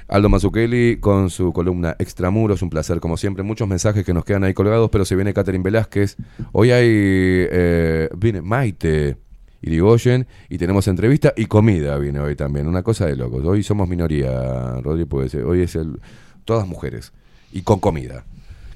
Aldo 0.07 0.29
Mazzucchelli 0.29 0.97
con 0.99 1.29
su 1.29 1.51
columna 1.51 1.95
Extramuros, 1.97 2.61
un 2.61 2.69
placer 2.69 2.99
como 2.99 3.17
siempre. 3.17 3.43
Muchos 3.43 3.67
mensajes 3.67 4.05
que 4.05 4.13
nos 4.13 4.23
quedan 4.23 4.43
ahí 4.43 4.53
colgados, 4.53 4.89
pero 4.91 5.03
se 5.03 5.15
viene 5.15 5.33
Catherine 5.33 5.63
Velázquez. 5.63 6.17
Hoy 6.51 6.71
hay, 6.71 6.85
eh, 6.87 8.09
viene 8.15 8.41
Maite 8.41 9.17
Irigoyen 9.61 10.27
y 10.47 10.59
tenemos 10.59 10.87
entrevista 10.87 11.33
y 11.35 11.47
comida 11.47 11.97
viene 11.97 12.19
hoy 12.19 12.35
también. 12.35 12.67
Una 12.67 12.83
cosa 12.83 13.07
de 13.07 13.15
locos. 13.15 13.43
Hoy 13.45 13.63
somos 13.63 13.89
minoría, 13.89 14.79
Rodri, 14.81 15.05
puede 15.05 15.29
ser. 15.29 15.43
Hoy 15.43 15.61
es 15.61 15.75
el, 15.75 15.99
todas 16.45 16.67
mujeres 16.67 17.11
y 17.51 17.63
con 17.63 17.79
comida. 17.79 18.25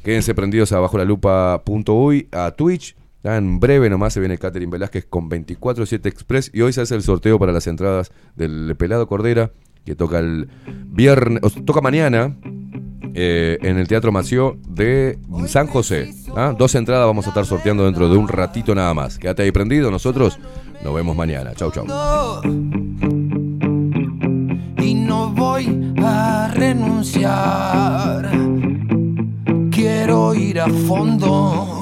Quédense 0.04 0.34
prendidos 0.34 0.72
a 0.72 0.80
bajo 0.80 0.98
la 0.98 1.06
lupa.uy, 1.06 2.28
a 2.32 2.52
Twitch. 2.52 2.96
En 3.22 3.60
breve 3.60 3.90
nomás 3.90 4.14
se 4.14 4.20
viene 4.20 4.38
Catherine 4.38 4.72
Velázquez 4.72 5.06
con 5.06 5.30
24-7 5.30 6.06
Express 6.08 6.50
y 6.54 6.62
hoy 6.62 6.74
se 6.74 6.82
hace 6.82 6.96
el 6.96 7.04
sorteo 7.04 7.38
para 7.38 7.52
las 7.52 7.68
entradas 7.68 8.12
del 8.36 8.76
Pelado 8.78 9.08
Cordera 9.08 9.52
que 9.86 9.96
toca 9.96 10.20
el 10.20 10.50
viernes, 10.86 11.42
toca 11.66 11.82
mañana 11.82 12.36
eh, 13.14 13.58
en 13.62 13.78
el 13.78 13.88
Teatro 13.88 14.12
Mació 14.12 14.58
de 14.68 15.18
San 15.48 15.68
José. 15.68 16.14
¿ah? 16.36 16.54
Dos 16.58 16.76
entradas 16.76 17.06
vamos 17.08 17.26
a 17.26 17.30
estar 17.30 17.46
sorteando 17.46 17.86
dentro 17.86 18.10
de 18.10 18.18
un 18.18 18.28
ratito 18.28 18.76
nada 18.76 18.94
más. 18.94 19.18
Quédate 19.18 19.44
ahí 19.44 19.52
prendido, 19.52 19.90
nosotros 19.92 20.40
nos 20.84 20.94
vemos 20.94 21.16
mañana. 21.16 21.54
Chau, 21.56 21.72
chau. 21.72 21.86
y 24.82 24.94
no 24.94 25.32
voy 25.32 25.94
a 26.04 26.52
renunciar. 26.54 28.30
Quiero 29.72 30.36
ir 30.36 30.60
a 30.60 30.68
fondo. 30.70 31.82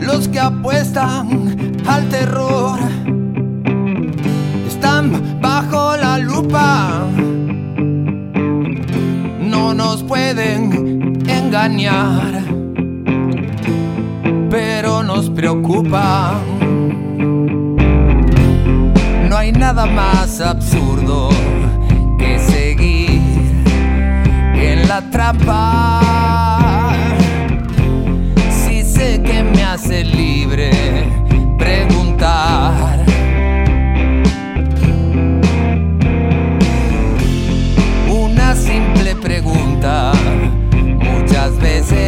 Los 0.00 0.28
que 0.28 0.38
apuestan 0.38 1.80
al 1.86 2.08
terror 2.08 2.78
bajo 5.40 5.96
la 5.96 6.18
lupa. 6.18 7.06
No 9.40 9.74
nos 9.74 10.02
pueden 10.02 11.22
engañar, 11.28 12.42
pero 14.50 15.02
nos 15.02 15.30
preocupa. 15.30 16.34
No 19.28 19.36
hay 19.36 19.52
nada 19.52 19.86
más 19.86 20.40
absurdo 20.40 21.30
que 22.18 22.38
seguir 22.38 23.22
en 24.54 24.88
la 24.88 25.00
trampa. 25.10 26.00
Si 28.50 28.82
sé 28.82 29.22
que 29.22 29.42
me 29.42 29.62
hace 29.64 30.04
libre 30.04 30.91
muchas 39.82 41.58
veces 41.58 42.01